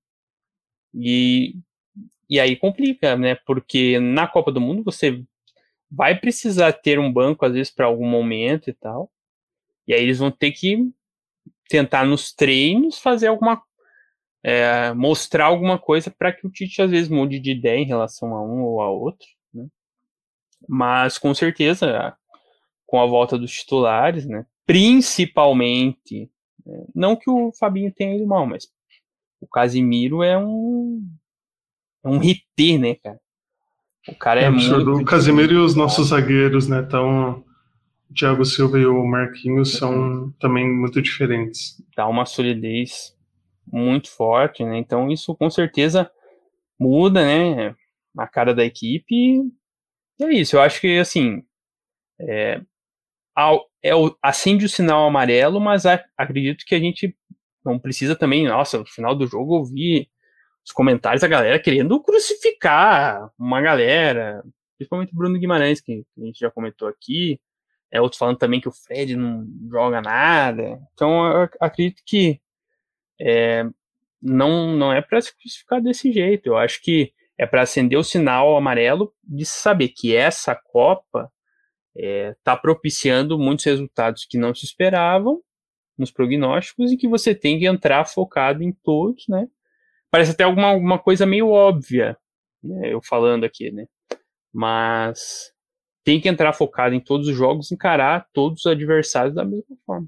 E 0.95 1.55
e 2.33 2.39
aí 2.39 2.55
complica, 2.55 3.15
né? 3.15 3.35
Porque 3.35 3.99
na 3.99 4.27
Copa 4.27 4.51
do 4.51 4.59
Mundo 4.59 4.83
você 4.83 5.23
vai 5.89 6.19
precisar 6.19 6.73
ter 6.73 6.97
um 6.97 7.13
banco, 7.13 7.45
às 7.45 7.53
vezes, 7.53 7.71
para 7.71 7.85
algum 7.85 8.07
momento 8.07 8.71
e 8.71 8.73
tal. 8.73 9.11
E 9.87 9.93
aí 9.93 10.01
eles 10.01 10.17
vão 10.17 10.31
ter 10.31 10.51
que 10.51 10.89
tentar 11.69 12.05
nos 12.05 12.33
treinos 12.33 12.97
fazer 12.97 13.27
alguma. 13.27 13.61
É, 14.43 14.93
mostrar 14.93 15.45
alguma 15.45 15.79
coisa 15.79 16.11
para 16.11 16.33
que 16.33 16.45
o 16.45 16.49
Tite 16.49 16.81
às 16.81 16.91
vezes 16.91 17.09
mude 17.09 17.39
de 17.39 17.51
ideia 17.51 17.79
em 17.79 17.85
relação 17.85 18.35
a 18.35 18.43
um 18.43 18.63
ou 18.63 18.81
a 18.81 18.89
outro. 18.89 19.25
Né? 19.53 19.65
Mas 20.67 21.17
com 21.17 21.33
certeza, 21.33 22.13
com 22.85 22.99
a 22.99 23.05
volta 23.05 23.37
dos 23.37 23.51
titulares, 23.51 24.25
né? 24.25 24.45
principalmente, 24.65 26.29
né? 26.65 26.85
não 26.93 27.15
que 27.15 27.29
o 27.29 27.51
Fabinho 27.53 27.93
tenha 27.93 28.15
ido 28.15 28.27
mal, 28.27 28.45
mas 28.45 28.67
o 29.39 29.47
Casimiro 29.47 30.23
é 30.23 30.37
um 30.37 31.05
é 32.03 32.09
um 32.09 32.17
RT, 32.17 32.77
né, 32.79 32.95
cara? 32.95 33.19
O 34.09 34.15
cara 34.15 34.41
é, 34.41 34.45
é. 34.45 34.49
Muito 34.49 34.91
o 34.91 35.05
Casemiro 35.05 35.53
e 35.53 35.57
os 35.57 35.75
nossos 35.75 36.09
zagueiros, 36.09 36.67
né? 36.67 36.83
Então, 36.85 37.43
o 38.09 38.13
Thiago 38.13 38.43
Silva 38.43 38.77
e 38.77 38.85
o 38.85 39.05
Marquinhos 39.05 39.77
são 39.77 40.31
também 40.39 40.69
muito 40.69 41.01
diferentes. 41.01 41.81
Dá 41.95 42.07
uma 42.07 42.25
solidez 42.25 43.15
muito 43.67 44.09
forte, 44.09 44.63
né? 44.63 44.77
Então, 44.77 45.09
isso 45.09 45.35
com 45.35 45.49
certeza 45.49 46.09
muda, 46.79 47.23
né? 47.25 47.75
A 48.17 48.27
cara 48.27 48.53
da 48.53 48.63
equipe. 48.65 49.15
E 50.19 50.23
é 50.23 50.31
isso. 50.33 50.55
Eu 50.55 50.61
acho 50.61 50.79
que, 50.81 50.99
assim, 50.99 51.43
é, 52.19 52.61
é, 53.83 53.91
acende 54.21 54.65
o 54.65 54.69
sinal 54.69 55.07
amarelo, 55.07 55.59
mas 55.59 55.85
acredito 56.17 56.65
que 56.65 56.75
a 56.75 56.79
gente 56.79 57.15
não 57.65 57.79
precisa 57.79 58.15
também, 58.15 58.47
nossa, 58.47 58.79
no 58.79 58.85
final 58.85 59.15
do 59.15 59.27
jogo 59.27 59.57
eu 59.57 59.65
vi 59.65 60.09
os 60.65 60.71
comentários 60.71 61.21
da 61.21 61.27
galera 61.27 61.59
querendo 61.59 62.01
crucificar 62.01 63.29
uma 63.37 63.61
galera, 63.61 64.43
principalmente 64.77 65.13
o 65.13 65.15
Bruno 65.15 65.39
Guimarães, 65.39 65.81
que 65.81 66.05
a 66.17 66.21
gente 66.25 66.39
já 66.39 66.51
comentou 66.51 66.87
aqui, 66.87 67.39
é, 67.91 68.01
outros 68.01 68.17
falando 68.17 68.37
também 68.37 68.59
que 68.59 68.67
o 68.67 68.71
Fred 68.71 69.15
não 69.15 69.45
joga 69.69 70.01
nada. 70.01 70.79
Então, 70.93 71.25
eu 71.25 71.49
acredito 71.59 72.01
que 72.05 72.41
é, 73.19 73.63
não, 74.21 74.75
não 74.75 74.93
é 74.93 75.01
para 75.01 75.21
se 75.21 75.33
desse 75.81 76.11
jeito. 76.11 76.47
Eu 76.47 76.57
acho 76.57 76.81
que 76.81 77.13
é 77.37 77.45
para 77.45 77.61
acender 77.61 77.97
o 77.97 78.03
sinal 78.03 78.55
amarelo 78.55 79.13
de 79.23 79.45
saber 79.45 79.89
que 79.89 80.15
essa 80.15 80.55
Copa 80.55 81.31
está 81.95 82.07
é, 82.07 82.35
tá 82.43 82.57
propiciando 82.57 83.37
muitos 83.37 83.65
resultados 83.65 84.25
que 84.25 84.37
não 84.37 84.53
se 84.53 84.65
esperavam 84.65 85.41
nos 85.97 86.11
prognósticos 86.11 86.91
e 86.91 86.97
que 86.97 87.07
você 87.07 87.35
tem 87.35 87.59
que 87.59 87.67
entrar 87.67 88.05
focado 88.05 88.63
em 88.63 88.71
todos, 88.71 89.25
né? 89.27 89.47
parece 90.13 90.29
até 90.29 90.43
alguma, 90.43 90.67
alguma 90.67 90.99
coisa 90.99 91.25
meio 91.25 91.49
óbvia, 91.49 92.15
né, 92.63 92.93
eu 92.93 93.01
falando 93.01 93.45
aqui, 93.45 93.71
né? 93.71 93.87
Mas 94.53 95.51
tem 96.03 96.21
que 96.21 96.29
entrar 96.29 96.53
focado 96.53 96.93
em 96.93 96.99
todos 96.99 97.27
os 97.27 97.35
jogos, 97.35 97.71
encarar 97.71 98.29
todos 98.31 98.59
os 98.59 98.71
adversários 98.71 99.33
da 99.33 99.43
mesma 99.43 99.75
forma. 99.83 100.07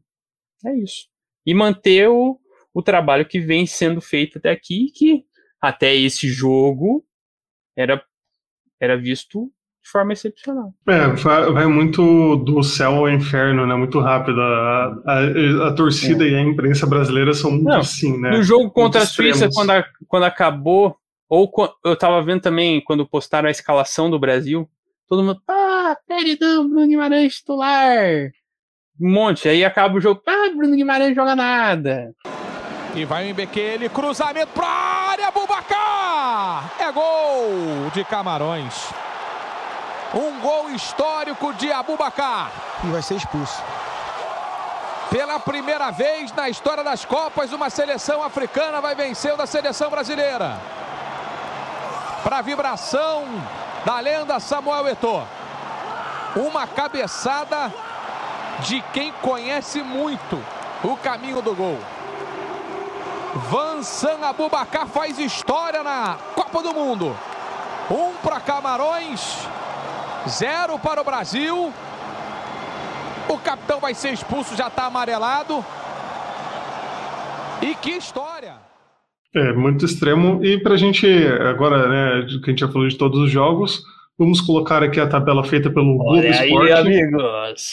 É 0.64 0.76
isso. 0.76 1.07
E 1.44 1.56
manter 1.56 2.07
o, 2.07 2.40
o 2.76 2.84
trabalho 2.84 3.26
que 3.26 3.39
vem 3.39 3.65
sendo 3.65 4.02
feito 4.02 4.38
até 4.38 4.52
aqui, 4.52 4.91
que 4.93 5.23
até 5.61 5.95
esse 5.95 6.27
jogo 6.27 7.06
era, 7.73 8.03
era 8.81 8.97
visto 8.97 9.49
de 9.81 9.89
forma 9.89 10.11
excepcional. 10.11 10.73
É, 10.85 11.07
vai, 11.07 11.68
muito 11.68 12.35
do 12.35 12.61
céu 12.64 12.95
ao 12.95 13.10
inferno, 13.10 13.65
né? 13.65 13.76
Muito 13.76 13.99
rápido. 14.02 14.41
A, 14.41 15.02
a, 15.06 15.68
a 15.69 15.73
torcida 15.73 16.26
é. 16.26 16.31
e 16.31 16.35
a 16.35 16.41
imprensa 16.41 16.85
brasileira 16.85 17.34
são 17.34 17.52
muito 17.52 17.64
Não, 17.64 17.77
assim, 17.77 18.19
né? 18.19 18.31
No 18.31 18.43
jogo 18.43 18.69
contra 18.69 18.99
muito 18.99 19.10
a 19.10 19.14
Suíça, 19.14 19.49
quando, 19.53 19.69
a, 19.69 19.85
quando 20.07 20.23
acabou, 20.23 20.97
ou 21.30 21.49
eu 21.85 21.95
tava 21.95 22.22
vendo 22.23 22.41
também 22.41 22.81
quando 22.81 23.07
postaram 23.07 23.47
a 23.47 23.52
escalação 23.52 24.10
do 24.10 24.19
Brasil, 24.19 24.69
todo 25.07 25.23
mundo, 25.23 25.41
ah, 25.47 25.95
Peridão, 26.06 26.68
Bruno 26.68 26.88
Guimarães 26.88 27.38
titular. 27.38 28.31
Um 28.99 29.11
monte. 29.11 29.47
Aí 29.47 29.64
acaba 29.64 29.95
o 29.95 30.02
jogo. 30.02 30.22
Ah, 30.27 30.49
Bruno 30.53 30.76
Guimarães 30.76 31.15
joga 31.15 31.35
nada. 31.38 32.14
E 32.95 33.03
vai 33.03 33.30
o 33.30 33.34
Mbekele, 33.34 33.89
cruzamento 33.89 34.53
pra 34.53 34.65
área, 34.65 35.30
Bubacar! 35.30 36.72
É 36.80 36.89
gol 36.93 37.91
de 37.93 38.05
Camarões. 38.05 38.88
Um 40.13 40.39
gol 40.39 40.69
histórico 40.69 41.53
de 41.55 41.73
Abubacar. 41.73 42.49
E 42.85 42.88
vai 42.88 43.01
ser 43.01 43.15
expulso. 43.15 43.61
Pela 45.09 45.38
primeira 45.41 45.91
vez 45.91 46.31
na 46.31 46.47
história 46.47 46.85
das 46.85 47.03
Copas, 47.03 47.51
uma 47.51 47.69
seleção 47.69 48.23
africana 48.23 48.80
vai 48.80 48.95
vencer 48.95 49.35
da 49.35 49.45
seleção 49.45 49.89
brasileira. 49.89 50.57
Para 52.23 52.38
a 52.38 52.41
vibração 52.41 53.26
da 53.84 53.99
lenda 53.99 54.39
Samuel 54.39 54.88
Eto'o. 54.88 55.27
Uma 56.38 56.65
cabeçada 56.65 57.73
de 58.59 58.81
quem 58.93 59.11
conhece 59.22 59.84
muito 59.84 60.41
o 60.81 60.95
caminho 60.95 61.41
do 61.41 61.53
gol. 61.53 61.94
Vansan 63.35 64.19
Abubacar 64.23 64.87
faz 64.87 65.19
história 65.19 65.83
na 65.83 66.17
Copa 66.33 66.63
do 66.63 66.73
Mundo. 66.73 67.15
Um 67.91 68.13
para 68.23 68.39
Camarões, 68.39 69.45
zero 70.27 70.79
para 70.79 71.01
o 71.01 71.03
Brasil. 71.03 71.73
O 73.27 73.37
capitão 73.39 73.79
vai 73.79 73.93
ser 73.93 74.13
expulso, 74.13 74.55
já 74.55 74.67
está 74.67 74.85
amarelado. 74.85 75.63
E 77.61 77.75
que 77.75 77.91
história! 77.91 78.53
É, 79.35 79.51
muito 79.51 79.83
extremo. 79.83 80.43
E 80.43 80.57
para 80.59 80.75
a 80.75 80.77
gente, 80.77 81.05
agora, 81.49 81.89
né, 81.89 82.25
que 82.41 82.45
a 82.45 82.49
gente 82.51 82.59
já 82.61 82.69
falou 82.69 82.87
de 82.87 82.97
todos 82.97 83.19
os 83.19 83.29
jogos, 83.29 83.83
vamos 84.17 84.39
colocar 84.39 84.81
aqui 84.81 84.99
a 84.99 85.07
tabela 85.07 85.43
feita 85.43 85.69
pelo 85.69 85.97
Globo 85.97 86.19
Olha 86.19 86.39
aí, 86.39 86.47
Esporte. 86.47 86.71
amigos. 86.71 87.63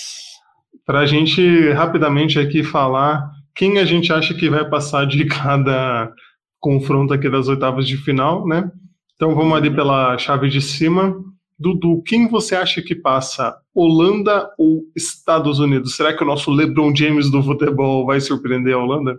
Para 0.84 1.00
a 1.00 1.06
gente 1.06 1.70
rapidamente 1.70 2.40
aqui 2.40 2.64
falar 2.64 3.30
quem 3.54 3.78
a 3.78 3.84
gente 3.84 4.12
acha 4.12 4.34
que 4.34 4.48
vai 4.48 4.68
passar 4.68 5.06
de 5.06 5.24
cada 5.26 6.12
confronto 6.60 7.12
aqui 7.12 7.28
das 7.28 7.48
oitavas 7.48 7.86
de 7.86 7.96
final, 7.96 8.46
né? 8.46 8.70
Então 9.16 9.34
vamos 9.34 9.56
ali 9.56 9.74
pela 9.74 10.16
chave 10.18 10.48
de 10.48 10.60
cima. 10.60 11.14
Dudu, 11.58 12.02
quem 12.02 12.28
você 12.28 12.56
acha 12.56 12.82
que 12.82 12.94
passa? 12.94 13.56
Holanda 13.74 14.52
ou 14.58 14.82
Estados 14.96 15.60
Unidos? 15.60 15.96
Será 15.96 16.16
que 16.16 16.22
o 16.22 16.26
nosso 16.26 16.50
LeBron 16.50 16.94
James 16.94 17.30
do 17.30 17.42
futebol 17.42 18.04
vai 18.04 18.20
surpreender 18.20 18.74
a 18.74 18.78
Holanda? 18.78 19.16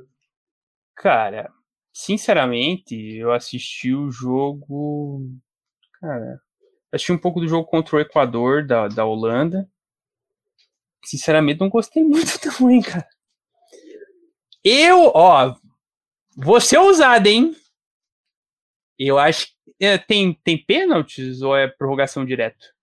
Cara, 0.95 1.49
sinceramente, 1.93 2.95
eu 3.15 3.31
assisti 3.31 3.93
o 3.93 4.11
jogo. 4.11 5.21
Cara, 6.01 6.39
assisti 6.91 7.13
um 7.13 7.17
pouco 7.17 7.39
do 7.39 7.47
jogo 7.47 7.65
contra 7.65 7.95
o 7.95 7.99
Equador 7.99 8.65
da, 8.65 8.87
da 8.87 9.05
Holanda. 9.05 9.69
Sinceramente, 11.05 11.61
não 11.61 11.69
gostei 11.69 12.03
muito 12.03 12.39
também, 12.43 12.81
cara. 12.81 13.07
Eu, 14.63 15.11
ó, 15.13 15.55
vou 16.35 16.59
ser 16.61 16.77
ousado, 16.77 17.27
hein? 17.27 17.55
Eu 18.97 19.17
acho 19.19 19.47
que 19.47 19.85
é, 19.85 19.97
tem, 19.97 20.33
tem 20.43 20.57
pênaltis 20.57 21.41
ou 21.41 21.55
é 21.55 21.67
prorrogação 21.67 22.25
direto? 22.25 22.73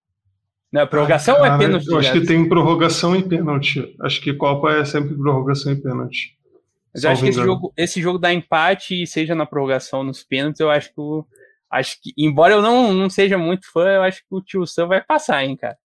Não, 0.73 0.83
é 0.83 0.87
prorrogação 0.87 1.37
Ah, 1.37 1.39
ou 1.41 1.45
é 1.47 1.49
cara, 1.49 1.59
pênalti 1.59 1.87
Eu 1.87 1.99
acho 1.99 2.09
direto? 2.13 2.23
que 2.23 2.29
tem 2.29 2.49
prorrogação 2.49 3.17
e 3.17 3.23
pênalti. 3.27 3.97
Acho 4.03 4.21
que 4.21 4.33
Copa 4.35 4.73
é 4.73 4.85
sempre 4.85 5.17
prorrogação 5.17 5.73
e 5.73 5.77
pênalti. 5.77 6.37
Mas 6.93 7.05
eu 7.05 7.11
acho 7.11 7.23
que 7.23 7.29
esse 7.29 7.43
jogo, 7.43 7.73
esse 7.77 8.03
jogo 8.03 8.19
dá 8.19 8.33
empate 8.33 9.03
e 9.03 9.07
seja 9.07 9.35
na 9.35 9.47
prorrogação, 9.47 10.03
nos 10.03 10.25
pênaltis, 10.25 10.61
eu 10.61 10.71
acho 10.71 10.89
que 10.93 11.01
acho 11.71 12.03
que, 12.03 12.13
embora 12.19 12.55
eu 12.55 12.61
não, 12.61 12.93
não 12.93 13.09
seja 13.09 13.39
muito 13.39 13.71
fã, 13.73 13.89
eu 13.89 14.03
acho 14.03 14.19
que 14.21 14.27
o 14.35 14.43
tio 14.43 14.67
Sam 14.67 14.89
vai 14.89 15.01
passar, 15.01 15.45
hein, 15.45 15.57
cara. 15.57 15.79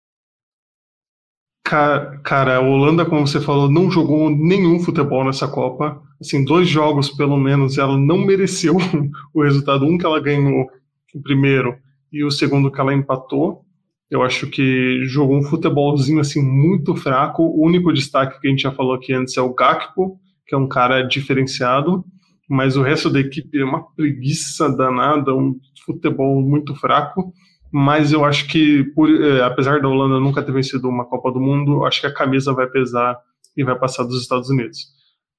Ca- 1.64 2.18
Cara, 2.24 2.58
a 2.58 2.62
Holanda, 2.62 3.06
como 3.06 3.26
você 3.26 3.40
falou, 3.40 3.72
não 3.72 3.90
jogou 3.90 4.30
nenhum 4.30 4.80
futebol 4.80 5.24
nessa 5.24 5.48
Copa. 5.48 6.02
Assim, 6.20 6.44
dois 6.44 6.68
jogos, 6.68 7.10
pelo 7.10 7.38
menos, 7.38 7.78
ela 7.78 7.98
não 7.98 8.18
mereceu 8.18 8.76
o 9.34 9.44
resultado. 9.44 9.86
Um 9.86 9.98
que 9.98 10.06
ela 10.06 10.20
ganhou 10.20 10.68
o 11.14 11.22
primeiro 11.22 11.76
e 12.12 12.24
o 12.24 12.32
segundo 12.32 12.72
que 12.72 12.80
ela 12.80 12.94
empatou. 12.94 13.62
Eu 14.10 14.22
acho 14.22 14.48
que 14.48 15.04
jogou 15.06 15.38
um 15.38 15.44
futebolzinho 15.44 16.20
assim 16.20 16.42
muito 16.42 16.96
fraco. 16.96 17.44
O 17.44 17.66
único 17.66 17.92
destaque 17.94 18.40
que 18.40 18.48
a 18.48 18.50
gente 18.50 18.62
já 18.62 18.72
falou 18.72 18.94
aqui 18.94 19.14
antes 19.14 19.36
é 19.38 19.42
o 19.42 19.54
Gakpo, 19.54 20.20
que 20.46 20.54
é 20.54 20.58
um 20.58 20.68
cara 20.68 21.02
diferenciado, 21.02 22.04
mas 22.48 22.76
o 22.78 22.84
resto 22.84 23.10
da 23.10 23.20
equipe 23.20 23.58
é 23.58 23.64
uma 23.64 23.82
preguiça 23.96 24.70
danada, 24.70 25.34
um 25.34 25.56
futebol 25.86 26.42
muito 26.42 26.76
fraco 26.76 27.34
mas 27.74 28.14
eu 28.14 28.24
acho 28.24 28.48
que, 28.48 28.84
por, 28.94 29.10
eh, 29.10 29.42
apesar 29.42 29.82
da 29.82 29.88
Holanda 29.88 30.20
nunca 30.20 30.44
ter 30.44 30.52
vencido 30.52 30.88
uma 30.88 31.06
Copa 31.06 31.32
do 31.32 31.42
Mundo, 31.42 31.78
eu 31.78 31.86
acho 31.86 32.02
que 32.02 32.06
a 32.06 32.14
camisa 32.14 32.54
vai 32.54 32.68
pesar 32.68 33.20
e 33.58 33.64
vai 33.64 33.76
passar 33.76 34.04
dos 34.04 34.22
Estados 34.22 34.48
Unidos. 34.48 34.94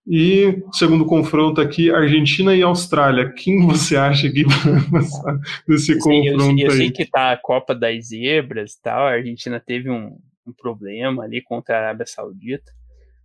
E 0.05 0.61
segundo 0.73 1.07
confronto 1.07 1.61
aqui, 1.61 1.93
Argentina 1.93 2.53
e 2.53 2.61
Austrália. 2.61 3.33
Quem 3.33 3.63
você 3.65 3.97
acha 3.97 4.29
que 4.29 4.43
vai 4.43 4.91
passar 4.91 5.39
nesse 5.69 6.01
Sim, 6.01 6.27
eu, 6.27 6.33
confronto 6.33 6.61
eu 6.61 6.71
sei 6.73 6.87
aí? 6.87 6.91
que 6.91 7.07
tá 7.07 7.31
a 7.31 7.37
Copa 7.37 7.73
das 7.73 8.09
Zebras 8.09 8.73
e 8.73 8.83
tal, 8.83 9.07
a 9.07 9.13
Argentina 9.13 9.61
teve 9.61 9.89
um, 9.89 10.19
um 10.45 10.53
problema 10.53 11.23
ali 11.23 11.41
contra 11.41 11.77
a 11.77 11.79
Arábia 11.79 12.05
Saudita, 12.05 12.73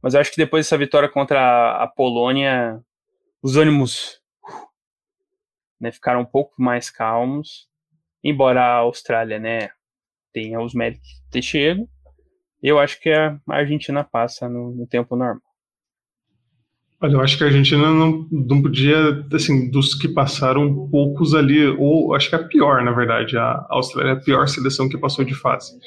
mas 0.04 0.14
eu 0.14 0.22
acho 0.22 0.30
que 0.30 0.38
depois 0.38 0.68
dessa 0.68 0.78
vitória 0.78 1.10
contra 1.10 1.42
a, 1.42 1.84
a 1.84 1.88
Polônia, 1.88 2.80
os 3.42 3.58
ânimos 3.58 4.20
né, 5.82 5.92
ficaram 5.92 6.22
um 6.22 6.26
pouco 6.26 6.62
mais 6.62 6.92
calmos, 6.92 7.69
embora 8.24 8.62
a 8.62 8.78
Austrália 8.78 9.40
né, 9.40 9.70
tenha 10.34 10.60
os 10.62 10.74
méritos 10.74 11.08
de 11.08 11.30
ter 11.32 11.42
chego, 11.42 11.88
eu 12.62 12.78
acho 12.78 13.00
que 13.00 13.10
a 13.10 13.40
Argentina 13.48 14.04
passa 14.04 14.50
no, 14.50 14.72
no 14.76 14.88
tempo 14.88 15.16
normal. 15.16 15.42
Olha, 17.02 17.14
eu 17.14 17.22
acho 17.22 17.38
que 17.38 17.44
a 17.46 17.48
Argentina 17.48 17.90
não, 17.90 18.28
não 18.30 18.62
podia, 18.62 19.26
assim, 19.34 19.72
dos 19.72 19.96
que 19.96 20.10
passaram, 20.10 20.90
poucos 20.90 21.34
ali, 21.34 21.66
ou 21.66 22.14
acho 22.14 22.30
que 22.30 22.36
é 22.36 22.40
a 22.40 22.44
pior, 22.44 22.84
na 22.84 22.92
verdade, 22.92 23.38
a 23.38 23.66
Austrália 23.70 24.12
é 24.12 24.14
a 24.14 24.20
pior 24.20 24.46
seleção 24.50 24.90
que 24.90 24.98
passou 24.98 25.24
de 25.24 25.34
fase. 25.34 25.80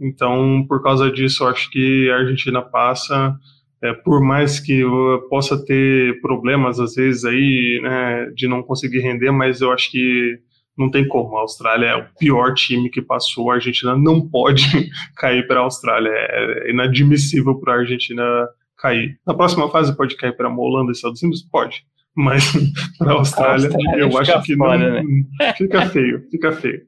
Então, 0.00 0.64
por 0.66 0.82
causa 0.82 1.10
disso, 1.10 1.44
eu 1.44 1.48
acho 1.48 1.70
que 1.70 2.10
a 2.10 2.16
Argentina 2.16 2.62
passa, 2.62 3.36
é, 3.82 3.92
por 3.92 4.22
mais 4.22 4.58
que 4.58 4.80
eu 4.80 5.26
possa 5.28 5.62
ter 5.62 6.18
problemas, 6.22 6.80
às 6.80 6.94
vezes, 6.94 7.26
aí, 7.26 7.80
né, 7.82 8.30
de 8.34 8.48
não 8.48 8.62
conseguir 8.62 9.00
render, 9.00 9.30
mas 9.30 9.60
eu 9.60 9.70
acho 9.70 9.90
que 9.90 10.38
não 10.76 10.90
tem 10.90 11.06
como. 11.06 11.36
A 11.36 11.42
Austrália 11.42 11.86
é 11.86 11.96
o 11.96 12.06
pior 12.18 12.54
time 12.54 12.90
que 12.90 13.00
passou, 13.00 13.50
a 13.50 13.54
Argentina 13.54 13.96
não 13.96 14.20
pode 14.20 14.90
cair 15.16 15.46
para 15.46 15.60
a 15.60 15.62
Austrália. 15.62 16.10
É 16.10 16.70
inadmissível 16.70 17.54
para 17.60 17.74
a 17.74 17.78
Argentina 17.78 18.48
cair. 18.76 19.18
Na 19.26 19.34
próxima 19.34 19.70
fase 19.70 19.96
pode 19.96 20.16
cair 20.16 20.36
para 20.36 20.48
a 20.48 20.54
Holanda 20.54 20.90
e 20.90 20.94
Estados 20.94 21.22
Unidos? 21.22 21.42
Pode. 21.42 21.84
Mas 22.14 22.52
para 22.98 23.12
a 23.12 23.14
Austrália, 23.14 23.66
Austrália 23.66 24.00
eu 24.00 24.18
acho 24.18 24.42
que 24.42 24.56
fora, 24.56 25.02
não. 25.02 25.24
Fica 25.56 25.86
feio, 25.88 26.28
fica 26.30 26.52
feio. 26.52 26.82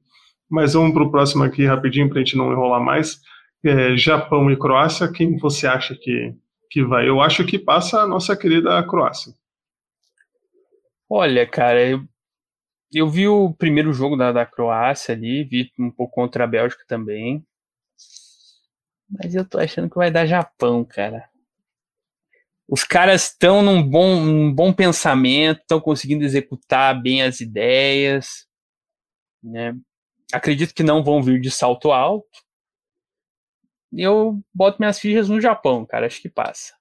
Mas 0.48 0.74
vamos 0.74 0.92
para 0.92 1.02
o 1.02 1.10
próximo 1.10 1.42
aqui 1.42 1.66
rapidinho 1.66 2.08
para 2.08 2.18
a 2.18 2.24
gente 2.24 2.36
não 2.36 2.52
enrolar 2.52 2.80
mais. 2.80 3.20
É, 3.64 3.96
Japão 3.96 4.48
e 4.50 4.56
Croácia, 4.56 5.10
quem 5.10 5.36
você 5.38 5.66
acha 5.66 5.96
que, 5.96 6.32
que 6.70 6.84
vai? 6.84 7.08
Eu 7.08 7.20
acho 7.20 7.44
que 7.44 7.58
passa 7.58 8.02
a 8.02 8.06
nossa 8.06 8.36
querida 8.36 8.80
Croácia. 8.84 9.32
Olha, 11.10 11.46
cara, 11.46 11.84
eu, 11.84 12.04
eu 12.92 13.08
vi 13.08 13.26
o 13.28 13.52
primeiro 13.52 13.92
jogo 13.92 14.16
da, 14.16 14.32
da 14.32 14.46
Croácia 14.46 15.14
ali, 15.14 15.44
vi 15.44 15.72
um 15.78 15.90
pouco 15.90 16.14
contra 16.14 16.44
a 16.44 16.46
Bélgica 16.46 16.84
também. 16.86 17.44
Mas 19.08 19.34
eu 19.34 19.48
tô 19.48 19.58
achando 19.58 19.88
que 19.88 19.96
vai 19.96 20.10
dar 20.10 20.26
Japão, 20.26 20.84
cara. 20.84 21.28
Os 22.68 22.82
caras 22.82 23.24
estão 23.24 23.62
num 23.62 23.82
bom, 23.82 24.20
num 24.24 24.52
bom 24.52 24.72
pensamento, 24.72 25.60
estão 25.60 25.80
conseguindo 25.80 26.24
executar 26.24 27.00
bem 27.00 27.22
as 27.22 27.40
ideias. 27.40 28.46
Né? 29.42 29.76
Acredito 30.32 30.74
que 30.74 30.82
não 30.82 31.04
vão 31.04 31.22
vir 31.22 31.40
de 31.40 31.50
salto 31.50 31.92
alto. 31.92 32.44
Eu 33.92 34.40
boto 34.52 34.78
minhas 34.80 34.98
fichas 34.98 35.28
no 35.28 35.40
Japão, 35.40 35.86
cara. 35.86 36.06
Acho 36.06 36.20
que 36.20 36.28
passa. 36.28 36.74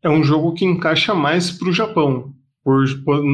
É 0.00 0.08
um 0.08 0.22
jogo 0.22 0.54
que 0.54 0.64
encaixa 0.64 1.12
mais 1.12 1.50
para 1.50 1.68
o 1.68 1.72
Japão, 1.72 2.32
por, 2.66 2.84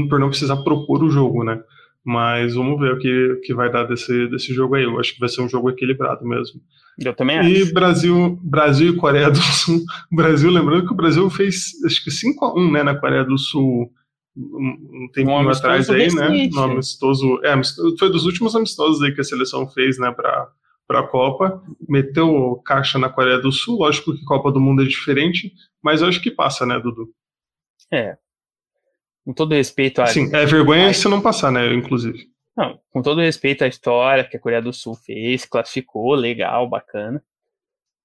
por 0.09 0.21
não 0.21 0.29
precisar 0.29 0.57
propor 0.59 1.03
o 1.03 1.11
jogo, 1.11 1.43
né? 1.45 1.61
Mas 2.05 2.55
vamos 2.55 2.81
ver 2.81 2.93
o 2.93 2.99
que, 2.99 3.41
que 3.45 3.55
vai 3.55 3.71
dar 3.71 3.85
desse, 3.85 4.27
desse 4.29 4.53
jogo 4.53 4.75
aí. 4.75 4.85
Eu 4.85 4.99
acho 4.99 5.15
que 5.15 5.21
vai 5.21 5.29
ser 5.29 5.41
um 5.41 5.49
jogo 5.49 5.71
equilibrado 5.71 6.27
mesmo. 6.27 6.61
Eu 6.99 7.15
também 7.15 7.39
acho. 7.39 7.49
E 7.49 7.73
Brasil, 7.73 8.39
Brasil 8.43 8.93
e 8.93 8.97
Coreia 8.97 9.31
do 9.31 9.39
Sul. 9.39 9.81
Brasil, 10.11 10.51
lembrando 10.51 10.87
que 10.87 10.93
o 10.93 10.97
Brasil 10.97 11.31
fez 11.31 11.73
acho 11.87 12.05
que 12.05 12.11
5x1 12.11 12.73
né, 12.73 12.83
na 12.83 12.99
Coreia 12.99 13.25
do 13.25 13.39
Sul 13.39 13.91
um, 14.37 15.05
um 15.05 15.09
tempinho 15.13 15.37
Um 15.37 15.49
atrás 15.49 15.89
aí, 15.91 16.13
né? 16.13 16.49
No 16.51 16.63
amistoso, 16.63 17.41
é, 17.45 17.55
foi 17.99 18.11
dos 18.11 18.25
últimos 18.25 18.57
amistosos 18.57 19.03
aí 19.03 19.15
que 19.15 19.21
a 19.21 19.25
seleção 19.25 19.69
fez, 19.69 19.99
né, 19.99 20.11
para 20.11 20.49
para 20.87 21.01
a 21.01 21.07
Copa. 21.07 21.63
Meteu 21.89 22.61
caixa 22.65 22.99
na 22.99 23.09
Coreia 23.09 23.39
do 23.39 23.51
Sul. 23.51 23.79
Lógico 23.79 24.15
que 24.15 24.25
Copa 24.25 24.53
do 24.53 24.61
Mundo 24.61 24.83
é 24.83 24.87
diferente, 24.87 25.53
mas 25.83 26.03
eu 26.03 26.09
acho 26.09 26.21
que 26.21 26.31
passa, 26.31 26.67
né, 26.67 26.79
Dudu? 26.79 27.09
É. 27.91 28.17
Com 29.25 29.33
todo 29.33 29.55
respeito 29.55 30.03
a. 30.03 30.07
Sim, 30.07 30.35
é 30.35 30.45
vergonha 30.45 30.93
se 30.93 31.09
não 31.09 31.21
passar, 31.21 31.51
né, 31.53 31.73
inclusive. 31.73 32.31
Não, 32.57 32.79
com 32.91 33.01
todo 33.01 33.21
respeito 33.21 33.65
à 33.65 33.69
história 33.69 34.25
que 34.25 34.37
a 34.37 34.41
Coreia 34.41 34.61
do 34.61 34.73
Sul 34.73 34.95
fez, 34.95 35.45
classificou, 35.45 36.15
legal, 36.15 36.69
bacana. 36.69 37.23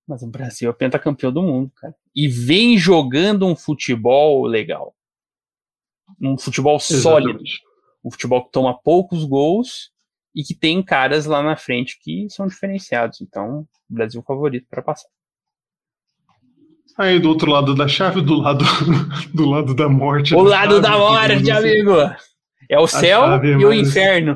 Mas 0.08 0.22
o 0.24 0.28
Brasil 0.28 0.70
é 0.70 0.74
pentacampeão 0.74 1.34
do 1.34 1.42
mundo, 1.42 1.70
cara. 1.76 1.94
E 2.16 2.30
vem 2.30 2.78
jogando 2.78 3.46
um 3.46 3.56
futebol 3.56 4.46
legal. 4.46 4.96
Um 6.22 6.38
futebol 6.38 6.80
sólido. 6.80 7.44
Um 8.04 8.10
futebol 8.10 8.46
que 8.46 8.52
toma 8.52 8.80
poucos 8.82 9.26
gols 9.26 9.92
e 10.34 10.44
que 10.44 10.56
tem 10.56 10.82
caras 10.82 11.26
lá 11.26 11.44
na 11.44 11.58
frente 11.58 12.00
que 12.00 12.30
são 12.30 12.48
diferenciados. 12.48 13.20
Então, 13.20 13.68
Brasil 13.90 14.24
favorito 14.24 14.68
para 14.70 14.82
passar. 14.82 15.10
Aí 16.98 17.20
do 17.20 17.30
outro 17.30 17.52
lado 17.52 17.76
da 17.76 17.88
chave, 17.88 18.22
do 18.22 18.36
lado 18.36 18.66
do 19.34 19.48
lado 19.48 19.74
da 19.76 19.88
morte. 19.88 20.34
O 20.34 20.42
lado 20.42 20.76
chave, 20.76 20.82
da 20.82 20.98
morte, 20.98 21.52
amigo. 21.52 21.94
É 22.70 22.80
o 22.80 22.88
céu 22.88 23.44
e 23.44 23.66
o 23.66 23.74
inferno. 23.74 24.36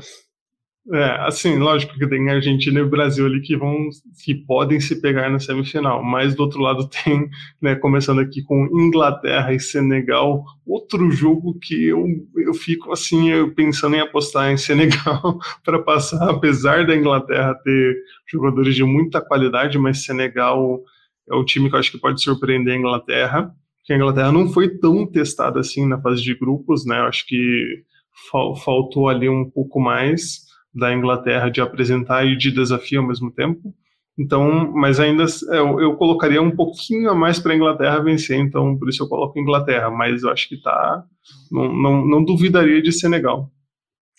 É, 0.92 1.12
assim, 1.28 1.60
lógico 1.60 1.94
que 1.94 2.08
tem 2.08 2.28
Argentina 2.30 2.80
e 2.80 2.84
Brasil 2.84 3.26
ali 3.28 3.40
que 3.40 3.56
vão, 3.56 3.88
que 4.26 4.34
podem 4.34 4.80
se 4.80 5.00
pegar 5.00 5.30
na 5.30 5.40
semifinal, 5.40 6.04
mas 6.04 6.34
do 6.34 6.42
outro 6.42 6.60
lado 6.60 6.90
tem, 7.04 7.30
né, 7.62 7.76
começando 7.76 8.20
aqui 8.20 8.42
com 8.42 8.66
Inglaterra 8.66 9.54
e 9.54 9.60
Senegal, 9.60 10.44
outro 10.66 11.12
jogo 11.12 11.58
que 11.62 11.86
eu, 11.86 12.08
eu 12.36 12.54
fico 12.56 12.92
assim, 12.92 13.30
eu 13.30 13.54
pensando 13.54 13.96
em 13.96 14.00
apostar 14.00 14.52
em 14.52 14.58
Senegal 14.58 15.38
para 15.64 15.78
passar, 15.80 16.30
apesar 16.30 16.86
da 16.86 16.96
Inglaterra 16.96 17.54
ter 17.64 17.96
jogadores 18.28 18.76
de 18.76 18.84
muita 18.84 19.22
qualidade, 19.22 19.78
mas 19.78 20.04
Senegal 20.04 20.82
é 21.30 21.36
o 21.36 21.46
time 21.46 21.70
que 21.70 21.76
eu 21.76 21.80
acho 21.80 21.92
que 21.92 21.98
pode 21.98 22.22
surpreender 22.22 22.74
a 22.74 22.78
Inglaterra, 22.78 23.54
que 23.84 23.94
a 23.94 23.96
Inglaterra 23.96 24.32
não 24.32 24.50
foi 24.50 24.78
tão 24.78 25.06
testada 25.06 25.60
assim 25.60 25.88
na 25.88 26.02
fase 26.02 26.22
de 26.22 26.36
grupos, 26.36 26.86
né, 26.86 27.00
eu 27.00 27.06
acho 27.06 27.26
que 27.26 27.84
fal, 28.30 28.56
faltou 28.56 29.10
ali 29.10 29.28
um 29.28 29.50
pouco 29.50 29.80
mais, 29.80 30.42
da 30.74 30.94
Inglaterra 30.94 31.50
de 31.50 31.62
apresentar 31.62 32.26
e 32.26 32.38
de 32.38 32.52
desafio 32.52 33.02
ao 33.02 33.08
mesmo 33.08 33.32
tempo. 33.32 33.74
Então, 34.18 34.72
mas 34.72 35.00
ainda 35.00 35.26
eu, 35.50 35.80
eu 35.80 35.96
colocaria 35.96 36.42
um 36.42 36.56
pouquinho 36.56 37.10
a 37.10 37.16
mais 37.16 37.40
para 37.40 37.54
a 37.54 37.56
Inglaterra 37.56 38.04
vencer, 38.04 38.38
então 38.38 38.78
por 38.78 38.90
isso 38.90 39.04
eu 39.04 39.08
coloco 39.10 39.40
Inglaterra, 39.40 39.90
mas 39.90 40.24
eu 40.24 40.30
acho 40.30 40.48
que 40.48 40.62
tá. 40.62 41.04
Não, 41.52 41.74
não, 41.74 42.06
não 42.06 42.24
duvidaria 42.24 42.82
de 42.82 42.92
Senegal. 42.92 43.50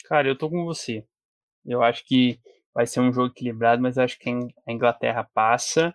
Cara, 0.06 0.28
eu 0.28 0.36
tô 0.36 0.50
com 0.50 0.64
você. 0.64 1.04
Eu 1.64 1.82
acho 1.82 2.04
que 2.06 2.38
vai 2.74 2.86
ser 2.86 3.00
um 3.00 3.12
jogo 3.12 3.28
equilibrado, 3.28 3.82
mas 3.82 3.98
acho 3.98 4.18
que 4.18 4.30
a 4.30 4.72
Inglaterra 4.72 5.26
passa. 5.34 5.94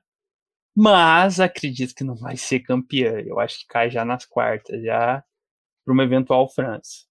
Mas 0.79 1.39
acredito 1.39 1.95
que 1.95 2.03
não 2.03 2.13
vai 2.13 2.37
ser 2.37 2.59
campeã. 2.59 3.13
Eu 3.25 3.39
acho 3.39 3.61
que 3.61 3.67
cai 3.67 3.89
já 3.89 4.05
nas 4.05 4.25
quartas, 4.25 4.79
já 4.83 5.23
para 5.83 5.91
uma 5.91 6.03
eventual 6.03 6.47
França. 6.47 7.07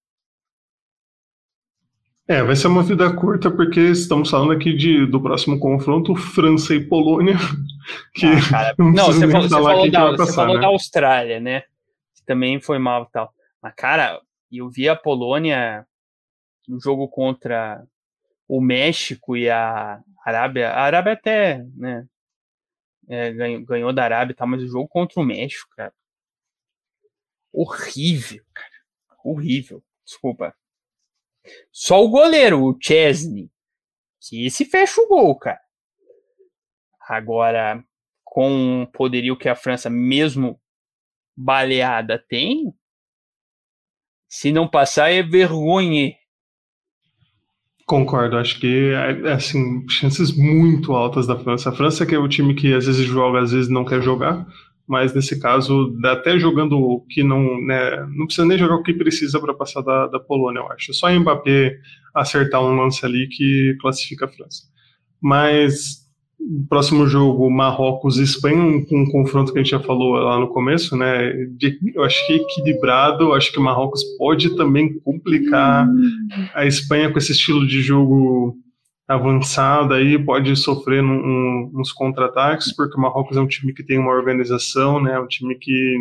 É, 2.29 2.45
vai 2.45 2.55
ser 2.55 2.69
uma 2.69 2.85
vida 2.85 3.13
curta 3.13 3.51
porque 3.51 3.81
estamos 3.81 4.31
falando 4.31 4.53
aqui 4.53 4.73
de, 4.73 5.05
do 5.07 5.21
próximo 5.21 5.59
confronto 5.59 6.15
França 6.15 6.75
e 6.75 6.87
Polônia. 6.87 7.35
Que 8.15 8.27
ah, 8.27 8.51
cara, 8.51 8.75
não, 8.79 8.91
não 8.91 9.07
você, 9.07 9.31
falou, 9.31 9.49
você 9.49 9.55
falou, 9.55 9.91
da, 9.93 10.01
passar, 10.01 10.17
você 10.17 10.35
falou 10.35 10.55
né? 10.57 10.61
da 10.61 10.67
Austrália, 10.67 11.39
né? 11.39 11.61
Que 12.17 12.25
também 12.27 12.61
foi 12.61 12.81
mal 12.81 13.05
e 13.05 13.13
tal. 13.13 13.33
Mas, 13.63 13.75
cara, 13.77 14.21
eu 14.51 14.69
vi 14.69 14.89
a 14.89 14.97
Polônia 14.97 15.87
no 16.67 16.81
jogo 16.81 17.07
contra 17.07 17.85
o 18.49 18.61
México 18.61 19.37
e 19.37 19.49
a 19.49 20.01
Arábia. 20.25 20.71
A 20.71 20.83
Arábia 20.83 21.13
até, 21.13 21.65
né? 21.77 22.05
É, 23.09 23.33
ganhou, 23.33 23.65
ganhou 23.65 23.93
da 23.93 24.05
Arábia 24.05 24.33
e 24.33 24.37
tal, 24.37 24.49
mas 24.49 24.63
o 24.63 24.69
jogo 24.69 24.89
contra 24.89 25.21
o 25.21 25.25
México, 25.25 25.71
cara. 25.77 25.95
Horrível, 27.53 28.45
cara. 28.53 28.73
Horrível. 29.25 29.83
Desculpa. 30.05 30.55
Só 31.73 32.05
o 32.05 32.09
goleiro, 32.09 32.63
o 32.63 32.77
Chesney, 32.81 33.51
que 34.21 34.51
se 34.51 34.65
fecha 34.65 35.01
o 35.01 35.09
gol, 35.09 35.39
cara. 35.39 35.61
Agora, 37.01 37.85
com 38.25 38.83
o 38.83 38.87
poderio 38.89 39.39
que 39.39 39.49
a 39.49 39.55
França, 39.55 39.89
mesmo 39.89 40.61
baleada, 41.37 42.19
tem, 42.19 42.75
se 44.29 44.53
não 44.53 44.69
passar 44.69 45.11
é 45.11 45.23
vergonha. 45.23 46.15
Concordo, 47.87 48.37
acho 48.37 48.59
que 48.59 48.91
é, 48.93 49.33
assim, 49.33 49.89
chances 49.89 50.37
muito 50.37 50.93
altas 50.93 51.27
da 51.27 51.39
França. 51.39 51.71
A 51.71 51.73
França 51.73 52.05
que 52.05 52.15
é 52.15 52.19
o 52.19 52.29
time 52.29 52.55
que 52.55 52.75
às 52.75 52.87
vezes 52.87 53.07
joga, 53.07 53.41
às 53.41 53.53
vezes 53.53 53.71
não 53.71 53.85
quer 53.85 54.03
jogar 54.03 54.47
mas 54.87 55.13
nesse 55.13 55.41
caso, 55.41 55.99
até 56.05 56.39
jogando 56.39 56.79
o 56.79 57.01
que 57.01 57.23
não, 57.23 57.61
né, 57.61 58.07
não 58.15 58.27
precisa 58.27 58.47
nem 58.47 58.57
jogar 58.57 58.77
o 58.77 58.83
que 58.83 58.95
precisa 58.95 59.41
para 59.41 59.53
passar 59.53 59.83
da, 59.83 60.07
da 60.07 60.21
Polônia, 60.21 60.61
eu 60.61 60.71
acho. 60.71 60.95
Só 60.95 61.11
Mbappé 61.11 61.77
acertar 62.15 62.63
um 62.63 62.77
lance 62.77 63.05
ali 63.05 63.29
que 63.29 63.77
classifica 63.81 64.27
a 64.27 64.29
França. 64.29 64.63
Mas 65.21 66.06
próximo 66.69 67.07
jogo, 67.07 67.51
Marrocos 67.51 68.19
Espanha, 68.19 68.63
um, 68.63 68.85
um, 68.91 69.11
confronto 69.11 69.53
que 69.53 69.59
a 69.59 69.63
gente 69.63 69.73
já 69.73 69.81
falou 69.81 70.15
lá 70.15 70.39
no 70.39 70.49
começo, 70.49 70.97
né? 70.97 71.33
De, 71.57 71.79
eu 71.95 72.05
acho 72.05 72.27
que 72.27 72.35
equilibrado, 72.35 73.33
acho 73.33 73.53
que 73.53 73.59
o 73.59 73.63
Marrocos 73.63 74.03
pode 74.19 74.57
também 74.57 74.99
complicar 75.01 75.89
a 76.55 76.67
Espanha 76.67 77.11
com 77.11 77.19
esse 77.19 77.33
estilo 77.33 77.67
de 77.67 77.83
jogo 77.83 78.57
avançada 79.09 79.95
aí 79.95 80.19
pode 80.19 80.57
sofrer 80.57 81.03
num, 81.03 81.71
uns 81.75 81.93
contra-ataques, 81.93 82.75
porque 82.75 82.97
o 82.97 83.01
Marrocos 83.01 83.37
é 83.37 83.41
um 83.41 83.47
time 83.47 83.73
que 83.73 83.85
tem 83.85 83.99
uma 83.99 84.11
organização, 84.11 85.01
né, 85.01 85.19
um 85.19 85.29
time 85.29 85.55
que, 85.55 85.97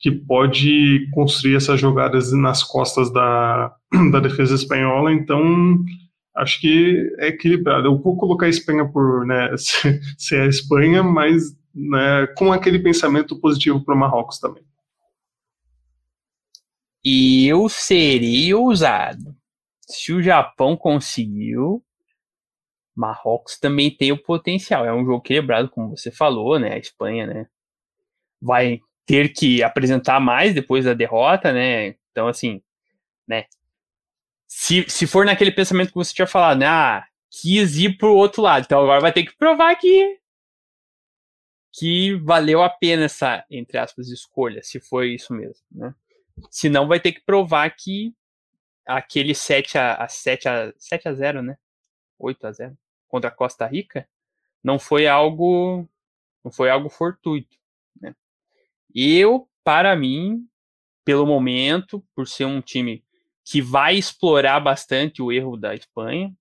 que 0.00 0.10
pode 0.10 1.08
construir 1.12 1.56
essas 1.56 1.80
jogadas 1.80 2.32
nas 2.32 2.64
costas 2.64 3.12
da, 3.12 3.72
da 4.10 4.18
defesa 4.18 4.54
espanhola, 4.56 5.12
então 5.12 5.78
acho 6.36 6.60
que 6.60 7.12
é 7.18 7.28
equilibrado. 7.28 7.86
Eu 7.86 7.98
vou 7.98 8.16
colocar 8.16 8.46
a 8.46 8.50
Espanha 8.50 8.86
por 8.86 9.26
né, 9.26 9.50
ser 10.18 10.42
a 10.42 10.46
Espanha, 10.46 11.02
mas 11.02 11.56
né, 11.74 12.26
com 12.36 12.52
aquele 12.52 12.78
pensamento 12.78 13.38
positivo 13.40 13.84
para 13.84 13.94
o 13.94 13.98
Marrocos 13.98 14.38
também. 14.38 14.64
E 17.04 17.46
eu 17.46 17.68
seria 17.68 18.58
ousado. 18.58 19.36
Se 19.80 20.12
o 20.12 20.22
Japão 20.22 20.76
conseguiu, 20.76 21.82
Marrocos 22.94 23.58
também 23.58 23.90
tem 23.90 24.10
o 24.10 24.20
potencial. 24.20 24.84
É 24.84 24.92
um 24.92 25.04
jogo 25.04 25.20
quebrado, 25.20 25.68
como 25.70 25.96
você 25.96 26.10
falou, 26.10 26.58
né? 26.58 26.72
A 26.72 26.78
Espanha, 26.78 27.26
né? 27.26 27.46
Vai 28.40 28.80
ter 29.06 29.32
que 29.32 29.62
apresentar 29.62 30.18
mais 30.18 30.54
depois 30.54 30.84
da 30.84 30.94
derrota, 30.94 31.52
né? 31.52 31.94
Então, 32.10 32.26
assim, 32.26 32.60
né? 33.28 33.44
Se, 34.46 34.88
se 34.88 35.06
for 35.06 35.26
naquele 35.26 35.50
pensamento 35.50 35.88
que 35.88 35.94
você 35.94 36.14
tinha 36.14 36.26
falado, 36.26 36.58
né? 36.58 36.66
Ah, 36.66 37.06
quis 37.30 37.76
ir 37.76 37.96
pro 37.96 38.14
outro 38.14 38.42
lado. 38.42 38.64
Então 38.64 38.80
agora 38.80 39.00
vai 39.00 39.12
ter 39.12 39.24
que 39.24 39.36
provar 39.36 39.74
que 39.76 40.18
que 41.78 42.14
valeu 42.14 42.62
a 42.62 42.70
pena 42.70 43.04
essa, 43.04 43.44
entre 43.50 43.76
aspas, 43.76 44.08
escolha, 44.08 44.62
se 44.62 44.80
foi 44.80 45.12
isso 45.12 45.34
mesmo, 45.34 45.62
né? 45.70 45.94
Se 46.50 46.70
não, 46.70 46.88
vai 46.88 46.98
ter 46.98 47.12
que 47.12 47.20
provar 47.20 47.68
que 47.76 48.14
aquele 48.86 49.34
7 49.34 49.76
a, 49.76 49.94
a 49.94 50.08
7 50.08 50.48
a 50.48 50.72
7 50.78 51.08
a 51.08 51.12
0, 51.12 51.42
né? 51.42 51.58
8 52.18 52.46
a 52.46 52.52
0 52.52 52.78
contra 53.06 53.28
a 53.28 53.32
Costa 53.32 53.66
Rica 53.66 54.08
não 54.64 54.78
foi 54.78 55.06
algo 55.06 55.86
não 56.42 56.50
foi 56.50 56.70
algo 56.70 56.88
fortuito, 56.88 57.58
né? 58.00 58.14
Eu, 58.94 59.48
para 59.62 59.94
mim, 59.94 60.48
pelo 61.04 61.26
momento, 61.26 62.02
por 62.14 62.26
ser 62.26 62.46
um 62.46 62.62
time 62.62 63.04
que 63.46 63.62
vai 63.62 63.96
explorar 63.96 64.58
bastante 64.58 65.22
o 65.22 65.30
erro 65.30 65.56
da 65.56 65.72
Espanha 65.72 66.34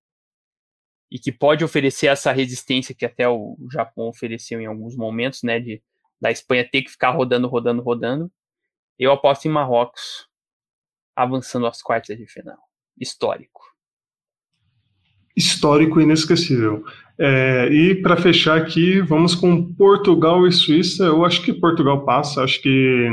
e 1.11 1.19
que 1.19 1.31
pode 1.31 1.63
oferecer 1.63 2.07
essa 2.07 2.31
resistência 2.31 2.95
que 2.95 3.05
até 3.05 3.29
o 3.29 3.55
Japão 3.71 4.07
ofereceu 4.07 4.59
em 4.59 4.65
alguns 4.65 4.97
momentos, 4.97 5.43
né, 5.43 5.59
de 5.59 5.81
da 6.19 6.31
Espanha 6.31 6.67
ter 6.67 6.81
que 6.81 6.89
ficar 6.89 7.11
rodando, 7.11 7.47
rodando, 7.47 7.83
rodando. 7.83 8.31
Eu 8.97 9.11
aposto 9.11 9.45
em 9.45 9.51
Marrocos 9.51 10.27
avançando 11.15 11.67
às 11.67 11.81
quartas 11.81 12.17
de 12.17 12.25
final. 12.25 12.57
Histórico 12.99 13.75
histórico 15.35 15.99
inesquecível. 15.99 16.83
É, 17.17 17.67
e 17.71 17.95
para 17.95 18.17
fechar 18.17 18.57
aqui, 18.57 19.01
vamos 19.01 19.35
com 19.35 19.73
Portugal 19.73 20.47
e 20.47 20.51
Suíça. 20.51 21.03
Eu 21.03 21.25
acho 21.25 21.41
que 21.41 21.53
Portugal 21.53 22.05
passa, 22.05 22.43
acho 22.43 22.61
que 22.61 23.09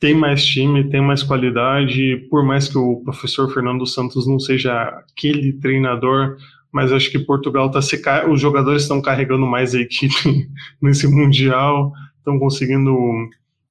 tem 0.00 0.14
mais 0.14 0.44
time, 0.44 0.88
tem 0.88 1.02
mais 1.02 1.22
qualidade, 1.22 2.26
por 2.30 2.42
mais 2.42 2.66
que 2.66 2.78
o 2.78 3.02
professor 3.04 3.52
Fernando 3.52 3.86
Santos 3.86 4.26
não 4.26 4.40
seja 4.40 4.72
aquele 4.82 5.52
treinador, 5.52 6.38
mas 6.72 6.90
acho 6.90 7.10
que 7.10 7.18
Portugal 7.18 7.70
tá 7.70 7.82
se 7.82 8.00
os 8.30 8.40
jogadores 8.40 8.82
estão 8.82 9.02
carregando 9.02 9.46
mais 9.46 9.74
a 9.74 9.80
equipe 9.80 10.48
nesse 10.80 11.06
mundial, 11.06 11.92
estão 12.18 12.38
conseguindo 12.38 12.96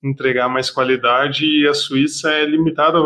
entregar 0.04 0.48
mais 0.48 0.70
qualidade 0.70 1.46
e 1.46 1.68
a 1.68 1.74
Suíça 1.74 2.32
é 2.32 2.46
limitada. 2.46 3.00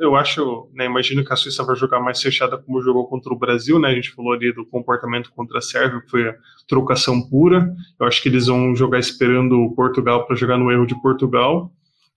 Eu 0.00 0.16
acho, 0.16 0.68
né, 0.74 0.84
imagino 0.86 1.24
que 1.24 1.32
a 1.32 1.36
Suíça 1.36 1.64
vai 1.64 1.76
jogar 1.76 2.00
mais 2.00 2.20
fechada 2.20 2.58
como 2.58 2.82
jogou 2.82 3.06
contra 3.06 3.32
o 3.32 3.38
Brasil, 3.38 3.78
né? 3.78 3.88
A 3.88 3.94
gente 3.94 4.10
falou 4.10 4.32
ali 4.32 4.52
do 4.52 4.66
comportamento 4.66 5.30
contra 5.32 5.58
a 5.58 5.62
Sérvia, 5.62 6.00
que 6.00 6.10
foi 6.10 6.28
a 6.28 6.34
trocação 6.68 7.22
pura. 7.22 7.72
Eu 7.98 8.06
acho 8.06 8.22
que 8.22 8.28
eles 8.28 8.48
vão 8.48 8.74
jogar 8.76 8.98
esperando 8.98 9.72
Portugal 9.74 10.26
para 10.26 10.36
jogar 10.36 10.58
no 10.58 10.70
erro 10.70 10.86
de 10.86 11.00
Portugal, 11.00 11.72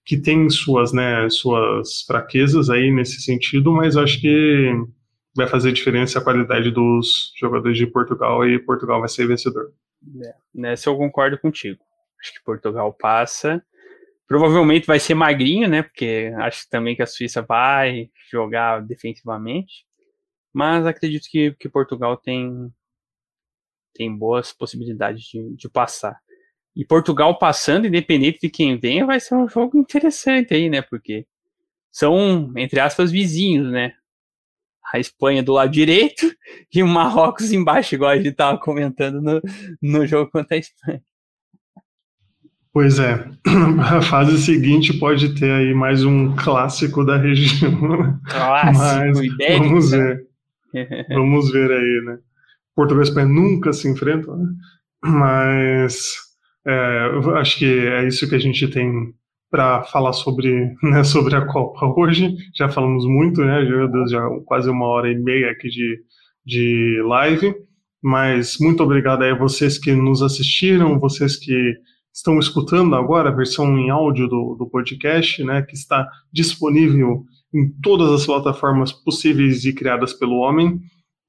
que 0.05 0.17
tem 0.17 0.49
suas, 0.49 0.91
né, 0.91 1.29
suas 1.29 2.01
fraquezas 2.01 2.69
aí 2.69 2.91
nesse 2.91 3.21
sentido, 3.21 3.71
mas 3.71 3.95
acho 3.95 4.19
que 4.19 4.71
vai 5.35 5.47
fazer 5.47 5.71
diferença 5.71 6.19
a 6.19 6.23
qualidade 6.23 6.71
dos 6.71 7.33
jogadores 7.37 7.77
de 7.77 7.87
Portugal 7.87 8.47
e 8.47 8.59
Portugal 8.59 8.99
vai 8.99 9.09
ser 9.09 9.27
vencedor. 9.27 9.73
É, 10.23 10.35
nessa 10.53 10.89
eu 10.89 10.97
concordo 10.97 11.37
contigo. 11.39 11.79
Acho 12.21 12.33
que 12.33 12.43
Portugal 12.43 12.93
passa. 12.93 13.63
Provavelmente 14.27 14.87
vai 14.87 14.99
ser 14.99 15.13
magrinho, 15.13 15.67
né? 15.67 15.83
Porque 15.83 16.31
acho 16.37 16.69
também 16.69 16.95
que 16.95 17.01
a 17.01 17.07
Suíça 17.07 17.41
vai 17.41 18.09
jogar 18.31 18.81
defensivamente. 18.81 19.85
Mas 20.53 20.85
acredito 20.85 21.27
que, 21.29 21.53
que 21.53 21.67
Portugal 21.67 22.15
tem, 22.15 22.71
tem 23.93 24.15
boas 24.15 24.53
possibilidades 24.53 25.23
de, 25.23 25.55
de 25.55 25.69
passar. 25.69 26.19
E 26.75 26.83
Portugal 26.83 27.37
passando, 27.37 27.85
independente 27.85 28.39
de 28.41 28.49
quem 28.49 28.77
venha, 28.77 29.05
vai 29.05 29.19
ser 29.19 29.35
um 29.35 29.47
jogo 29.47 29.77
interessante 29.77 30.53
aí, 30.53 30.69
né? 30.69 30.81
Porque 30.81 31.25
são, 31.91 32.51
entre 32.57 32.79
aspas, 32.79 33.11
vizinhos, 33.11 33.71
né? 33.71 33.93
A 34.91 34.99
Espanha 34.99 35.43
do 35.43 35.53
lado 35.53 35.71
direito 35.71 36.25
e 36.73 36.81
o 36.81 36.87
Marrocos 36.87 37.51
embaixo, 37.51 37.95
igual 37.95 38.11
a 38.11 38.17
gente 38.17 38.29
estava 38.29 38.57
comentando 38.57 39.21
no, 39.21 39.41
no 39.81 40.05
jogo 40.07 40.31
contra 40.31 40.55
a 40.55 40.59
Espanha. 40.59 41.01
Pois 42.73 42.97
é, 42.97 43.23
a 43.79 44.01
fase 44.01 44.41
seguinte 44.41 44.97
pode 44.97 45.35
ter 45.35 45.51
aí 45.51 45.75
mais 45.75 46.03
um 46.03 46.35
clássico 46.35 47.05
da 47.05 47.17
região. 47.17 47.71
Né? 47.71 48.19
Clássico, 48.27 48.83
Mas, 48.83 49.19
ibérico, 49.19 49.63
vamos 49.65 49.91
ver. 49.91 50.27
vamos 51.09 51.51
ver 51.51 51.71
aí, 51.71 52.01
né? 52.05 52.17
Portugal 52.75 53.03
e 53.03 53.07
Espanha 53.07 53.27
nunca 53.27 53.71
se 53.71 53.87
enfrentam, 53.87 54.35
né? 54.35 54.49
Mas 55.05 56.32
é, 56.65 57.09
acho 57.35 57.57
que 57.57 57.65
é 57.65 58.07
isso 58.07 58.27
que 58.27 58.35
a 58.35 58.39
gente 58.39 58.67
tem 58.67 59.13
para 59.51 59.83
falar 59.83 60.13
sobre, 60.13 60.73
né, 60.81 61.03
sobre 61.03 61.35
a 61.35 61.45
Copa 61.45 61.85
hoje. 61.85 62.35
Já 62.55 62.69
falamos 62.69 63.05
muito, 63.05 63.41
né? 63.43 63.65
Já, 63.65 64.07
já 64.07 64.29
quase 64.45 64.69
uma 64.69 64.87
hora 64.87 65.11
e 65.11 65.15
meia 65.15 65.51
aqui 65.51 65.69
de, 65.69 65.99
de 66.45 67.01
live. 67.05 67.53
Mas 68.01 68.57
muito 68.59 68.83
obrigado 68.83 69.21
aí 69.21 69.31
a 69.31 69.37
vocês 69.37 69.77
que 69.77 69.93
nos 69.93 70.21
assistiram, 70.21 70.99
vocês 70.99 71.37
que 71.37 71.75
estão 72.13 72.37
escutando 72.37 72.95
agora 72.95 73.29
a 73.29 73.35
versão 73.35 73.77
em 73.77 73.89
áudio 73.89 74.27
do, 74.27 74.55
do 74.55 74.69
podcast, 74.69 75.43
né, 75.43 75.61
que 75.61 75.73
está 75.73 76.07
disponível 76.31 77.23
em 77.53 77.69
todas 77.81 78.11
as 78.11 78.25
plataformas 78.25 78.91
possíveis 78.91 79.65
e 79.65 79.73
criadas 79.73 80.13
pelo 80.13 80.37
homem. 80.37 80.79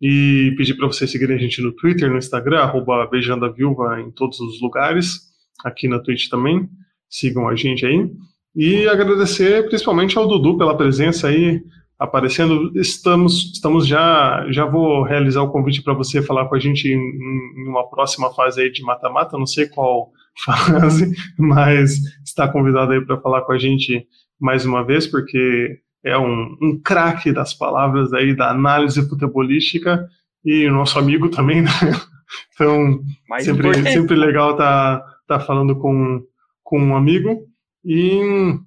E 0.07 0.53
pedir 0.59 0.75
para 0.75 0.87
vocês 0.87 1.11
seguirem 1.11 1.35
a 1.35 1.39
gente 1.39 1.63
no 1.63 1.73
Twitter, 1.73 2.11
no 2.11 2.19
Instagram, 2.19 2.59
arroba 2.59 3.07
Beijando 3.07 3.47
a 3.47 3.49
Viúva 3.49 3.99
em 4.03 4.11
todos 4.11 4.39
os 4.39 4.61
lugares, 4.61 5.23
aqui 5.65 5.89
na 5.89 5.99
Twitch 5.99 6.29
também. 6.29 6.69
Sigam 7.09 7.49
a 7.49 7.57
gente 7.57 7.87
aí. 7.87 8.11
E 8.55 8.87
agradecer 8.87 9.67
principalmente 9.67 10.19
ao 10.19 10.29
Dudu 10.29 10.59
pela 10.59 10.77
presença 10.77 11.29
aí, 11.29 11.59
aparecendo. 11.99 12.71
Estamos, 12.79 13.53
estamos 13.55 13.87
já, 13.87 14.45
já 14.51 14.67
vou 14.67 15.05
realizar 15.05 15.41
o 15.41 15.51
convite 15.51 15.81
para 15.81 15.95
você 15.95 16.21
falar 16.21 16.51
com 16.51 16.55
a 16.55 16.61
gente 16.61 16.87
em, 16.87 16.99
em, 16.99 17.67
uma 17.67 17.89
próxima 17.89 18.31
fase 18.35 18.61
aí 18.61 18.71
de 18.71 18.83
mata-mata. 18.83 19.39
Não 19.39 19.47
sei 19.47 19.69
qual 19.71 20.13
fase, 20.45 21.17
mas 21.39 21.99
está 22.23 22.47
convidado 22.47 22.93
aí 22.93 23.01
para 23.01 23.23
falar 23.23 23.41
com 23.41 23.53
a 23.53 23.59
gente 23.59 24.07
mais 24.39 24.67
uma 24.67 24.85
vez, 24.85 25.07
porque 25.07 25.81
é 26.05 26.19
um, 26.19 26.57
um 26.61 26.79
craque 26.79 27.33
das 27.33 27.55
palavras 27.55 28.13
aí 28.13 28.37
da 28.37 28.51
análise 28.51 29.09
futebolística 29.09 30.09
e 30.45 30.69
nosso 30.69 30.99
amigo 30.99 31.29
também, 31.29 31.63
né? 31.63 31.71
Então, 32.53 33.01
sempre, 33.41 33.75
sempre 33.93 34.17
legal 34.17 34.53
estar 34.53 34.99
tá, 34.99 35.19
tá 35.29 35.41
falando 35.41 35.77
com, 35.77 36.21
com 36.65 36.81
um 36.81 36.97
amigo. 36.97 37.47
E 37.85 38.59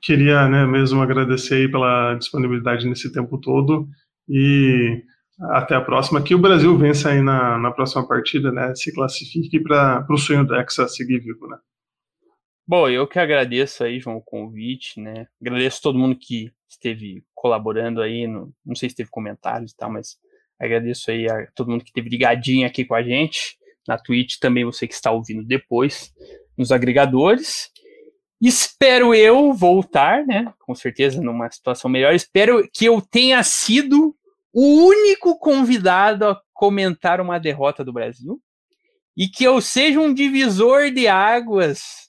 queria 0.00 0.48
né, 0.48 0.64
mesmo 0.64 1.02
agradecer 1.02 1.56
aí 1.56 1.70
pela 1.70 2.14
disponibilidade 2.14 2.88
nesse 2.88 3.12
tempo 3.12 3.38
todo 3.38 3.88
e 4.28 5.02
até 5.50 5.74
a 5.74 5.80
próxima. 5.80 6.22
Que 6.22 6.34
o 6.34 6.38
Brasil 6.38 6.76
vença 6.78 7.10
aí 7.10 7.20
na, 7.20 7.58
na 7.58 7.70
próxima 7.70 8.06
partida, 8.06 8.52
né? 8.52 8.74
Se 8.74 8.94
classifique 8.94 9.60
para 9.60 10.06
o 10.08 10.16
sonho 10.16 10.46
do 10.46 10.54
Hexa 10.54 10.88
seguir 10.88 11.18
vivo, 11.18 11.46
né? 11.48 11.56
Bom, 12.66 12.88
eu 12.88 13.06
que 13.06 13.18
agradeço 13.18 13.84
aí, 13.84 14.00
João, 14.00 14.16
o 14.16 14.22
convite, 14.22 14.98
né? 14.98 15.26
Agradeço 15.38 15.82
todo 15.82 15.98
mundo 15.98 16.16
que 16.16 16.50
esteve 16.66 17.22
colaborando 17.34 18.00
aí, 18.00 18.26
no, 18.26 18.54
não 18.64 18.74
sei 18.74 18.88
se 18.88 18.96
teve 18.96 19.10
comentários 19.10 19.72
e 19.72 19.76
tal, 19.76 19.90
mas 19.90 20.16
agradeço 20.58 21.10
aí 21.10 21.28
a 21.28 21.46
todo 21.54 21.70
mundo 21.70 21.84
que 21.84 21.90
esteve 21.90 22.08
ligadinho 22.08 22.66
aqui 22.66 22.82
com 22.86 22.94
a 22.94 23.02
gente, 23.02 23.58
na 23.86 23.98
Twitch, 23.98 24.38
também 24.38 24.64
você 24.64 24.88
que 24.88 24.94
está 24.94 25.10
ouvindo 25.10 25.44
depois, 25.44 26.14
nos 26.56 26.72
agregadores. 26.72 27.70
Espero 28.40 29.14
eu 29.14 29.52
voltar, 29.52 30.26
né? 30.26 30.50
Com 30.60 30.74
certeza, 30.74 31.20
numa 31.20 31.50
situação 31.50 31.90
melhor. 31.90 32.14
Espero 32.14 32.66
que 32.72 32.86
eu 32.86 32.98
tenha 33.02 33.42
sido 33.42 34.16
o 34.54 34.86
único 34.86 35.38
convidado 35.38 36.24
a 36.24 36.40
comentar 36.54 37.20
uma 37.20 37.38
derrota 37.38 37.84
do 37.84 37.92
Brasil 37.92 38.40
e 39.14 39.28
que 39.28 39.44
eu 39.44 39.60
seja 39.60 40.00
um 40.00 40.14
divisor 40.14 40.90
de 40.90 41.06
águas 41.06 42.03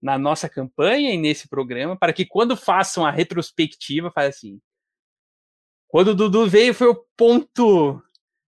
na 0.00 0.18
nossa 0.18 0.48
campanha 0.48 1.12
e 1.12 1.16
nesse 1.16 1.48
programa, 1.48 1.96
para 1.96 2.12
que 2.12 2.24
quando 2.24 2.56
façam 2.56 3.04
a 3.04 3.10
retrospectiva, 3.10 4.10
fale 4.10 4.28
assim: 4.28 4.60
quando 5.88 6.08
o 6.08 6.14
Dudu 6.14 6.48
veio 6.48 6.74
foi 6.74 6.88
o 6.88 7.06
ponto 7.16 8.02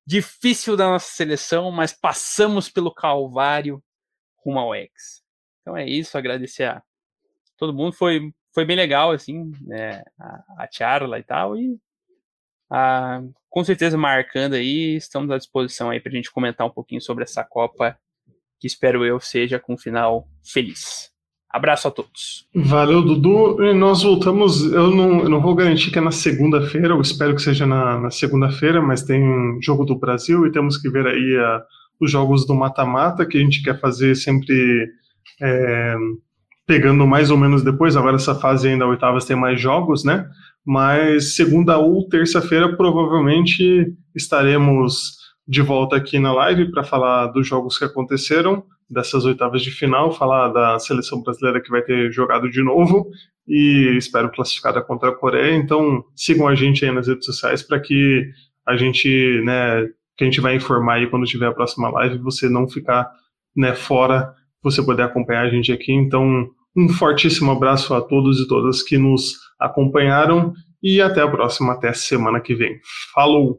difícil 0.06 0.76
da 0.76 0.88
nossa 0.88 1.10
seleção, 1.10 1.70
mas 1.70 1.92
passamos 1.92 2.68
pelo 2.68 2.92
calvário 2.92 3.82
rumo 4.44 4.58
ao 4.58 4.74
ex. 4.74 5.22
Então 5.60 5.76
é 5.76 5.86
isso, 5.86 6.16
agradecer 6.16 6.64
a 6.64 6.82
todo 7.56 7.74
mundo, 7.74 7.92
foi, 7.92 8.32
foi 8.54 8.64
bem 8.64 8.76
legal, 8.76 9.10
assim, 9.10 9.52
né, 9.60 10.02
a, 10.18 10.64
a 10.64 10.68
charla 10.72 11.18
e 11.18 11.22
tal, 11.22 11.58
e 11.58 11.78
a, 12.70 13.20
com 13.50 13.64
certeza 13.64 13.98
marcando 13.98 14.54
aí, 14.54 14.96
estamos 14.96 15.30
à 15.30 15.36
disposição 15.36 15.90
aí 15.90 16.00
para 16.00 16.10
a 16.10 16.14
gente 16.14 16.30
comentar 16.30 16.66
um 16.66 16.70
pouquinho 16.70 17.00
sobre 17.00 17.24
essa 17.24 17.44
Copa, 17.44 17.98
que 18.58 18.66
espero 18.66 19.04
eu 19.04 19.20
seja 19.20 19.58
com 19.58 19.74
um 19.74 19.78
final 19.78 20.28
feliz. 20.44 21.12
Abraço 21.50 21.88
a 21.88 21.90
todos. 21.90 22.46
Valeu, 22.54 23.02
Dudu. 23.02 23.62
E 23.64 23.72
nós 23.72 24.02
voltamos. 24.02 24.70
Eu 24.70 24.90
não, 24.94 25.20
eu 25.20 25.28
não 25.28 25.40
vou 25.40 25.54
garantir 25.54 25.90
que 25.90 25.98
é 25.98 26.02
na 26.02 26.10
segunda-feira, 26.10 26.88
eu 26.88 27.00
espero 27.00 27.34
que 27.34 27.42
seja 27.42 27.66
na, 27.66 27.98
na 27.98 28.10
segunda-feira, 28.10 28.82
mas 28.82 29.02
tem 29.02 29.22
jogo 29.62 29.84
do 29.84 29.98
Brasil 29.98 30.46
e 30.46 30.52
temos 30.52 30.76
que 30.76 30.90
ver 30.90 31.06
aí 31.06 31.36
a, 31.38 31.62
os 32.00 32.10
jogos 32.10 32.46
do 32.46 32.54
mata-mata, 32.54 33.24
que 33.24 33.38
a 33.38 33.40
gente 33.40 33.62
quer 33.62 33.80
fazer 33.80 34.14
sempre 34.14 34.88
é, 35.40 35.96
pegando 36.66 37.06
mais 37.06 37.30
ou 37.30 37.38
menos 37.38 37.64
depois. 37.64 37.96
Agora, 37.96 38.16
essa 38.16 38.34
fase 38.34 38.68
ainda, 38.68 38.86
oitavas, 38.86 39.24
tem 39.24 39.36
mais 39.36 39.58
jogos, 39.58 40.04
né? 40.04 40.28
Mas 40.64 41.34
segunda 41.34 41.78
ou 41.78 42.06
terça-feira, 42.08 42.76
provavelmente 42.76 43.86
estaremos 44.14 45.16
de 45.48 45.62
volta 45.62 45.96
aqui 45.96 46.18
na 46.18 46.32
live 46.32 46.70
para 46.70 46.84
falar 46.84 47.28
dos 47.28 47.46
jogos 47.46 47.78
que 47.78 47.84
aconteceram 47.84 48.62
dessas 48.88 49.24
oitavas 49.24 49.62
de 49.62 49.70
final, 49.70 50.12
falar 50.12 50.48
da 50.48 50.78
seleção 50.78 51.22
brasileira 51.22 51.60
que 51.60 51.70
vai 51.70 51.80
ter 51.80 52.12
jogado 52.12 52.50
de 52.50 52.62
novo 52.62 53.08
e 53.46 53.94
espero 53.96 54.30
classificada 54.30 54.82
contra 54.82 55.08
a 55.08 55.14
Coreia. 55.14 55.56
Então 55.56 56.04
sigam 56.14 56.46
a 56.46 56.54
gente 56.54 56.84
aí 56.84 56.92
nas 56.92 57.08
redes 57.08 57.24
sociais 57.24 57.62
para 57.62 57.80
que 57.80 58.30
a 58.66 58.76
gente, 58.76 59.40
né, 59.42 59.86
que 60.16 60.24
a 60.24 60.26
gente 60.26 60.40
vai 60.40 60.54
informar 60.54 60.94
aí 60.94 61.06
quando 61.06 61.24
tiver 61.24 61.46
a 61.46 61.54
próxima 61.54 61.88
live, 61.90 62.18
você 62.18 62.48
não 62.48 62.68
ficar, 62.68 63.10
né, 63.56 63.74
fora, 63.74 64.34
você 64.62 64.82
poder 64.82 65.02
acompanhar 65.02 65.46
a 65.46 65.50
gente 65.50 65.72
aqui. 65.72 65.92
Então 65.92 66.46
um 66.76 66.88
fortíssimo 66.90 67.50
abraço 67.50 67.94
a 67.94 68.02
todos 68.02 68.38
e 68.38 68.46
todas 68.46 68.82
que 68.82 68.98
nos 68.98 69.34
acompanharam 69.58 70.52
e 70.82 71.00
até 71.00 71.22
a 71.22 71.28
próxima, 71.28 71.72
até 71.72 71.92
semana 71.94 72.38
que 72.38 72.54
vem. 72.54 72.78
Falou! 73.14 73.58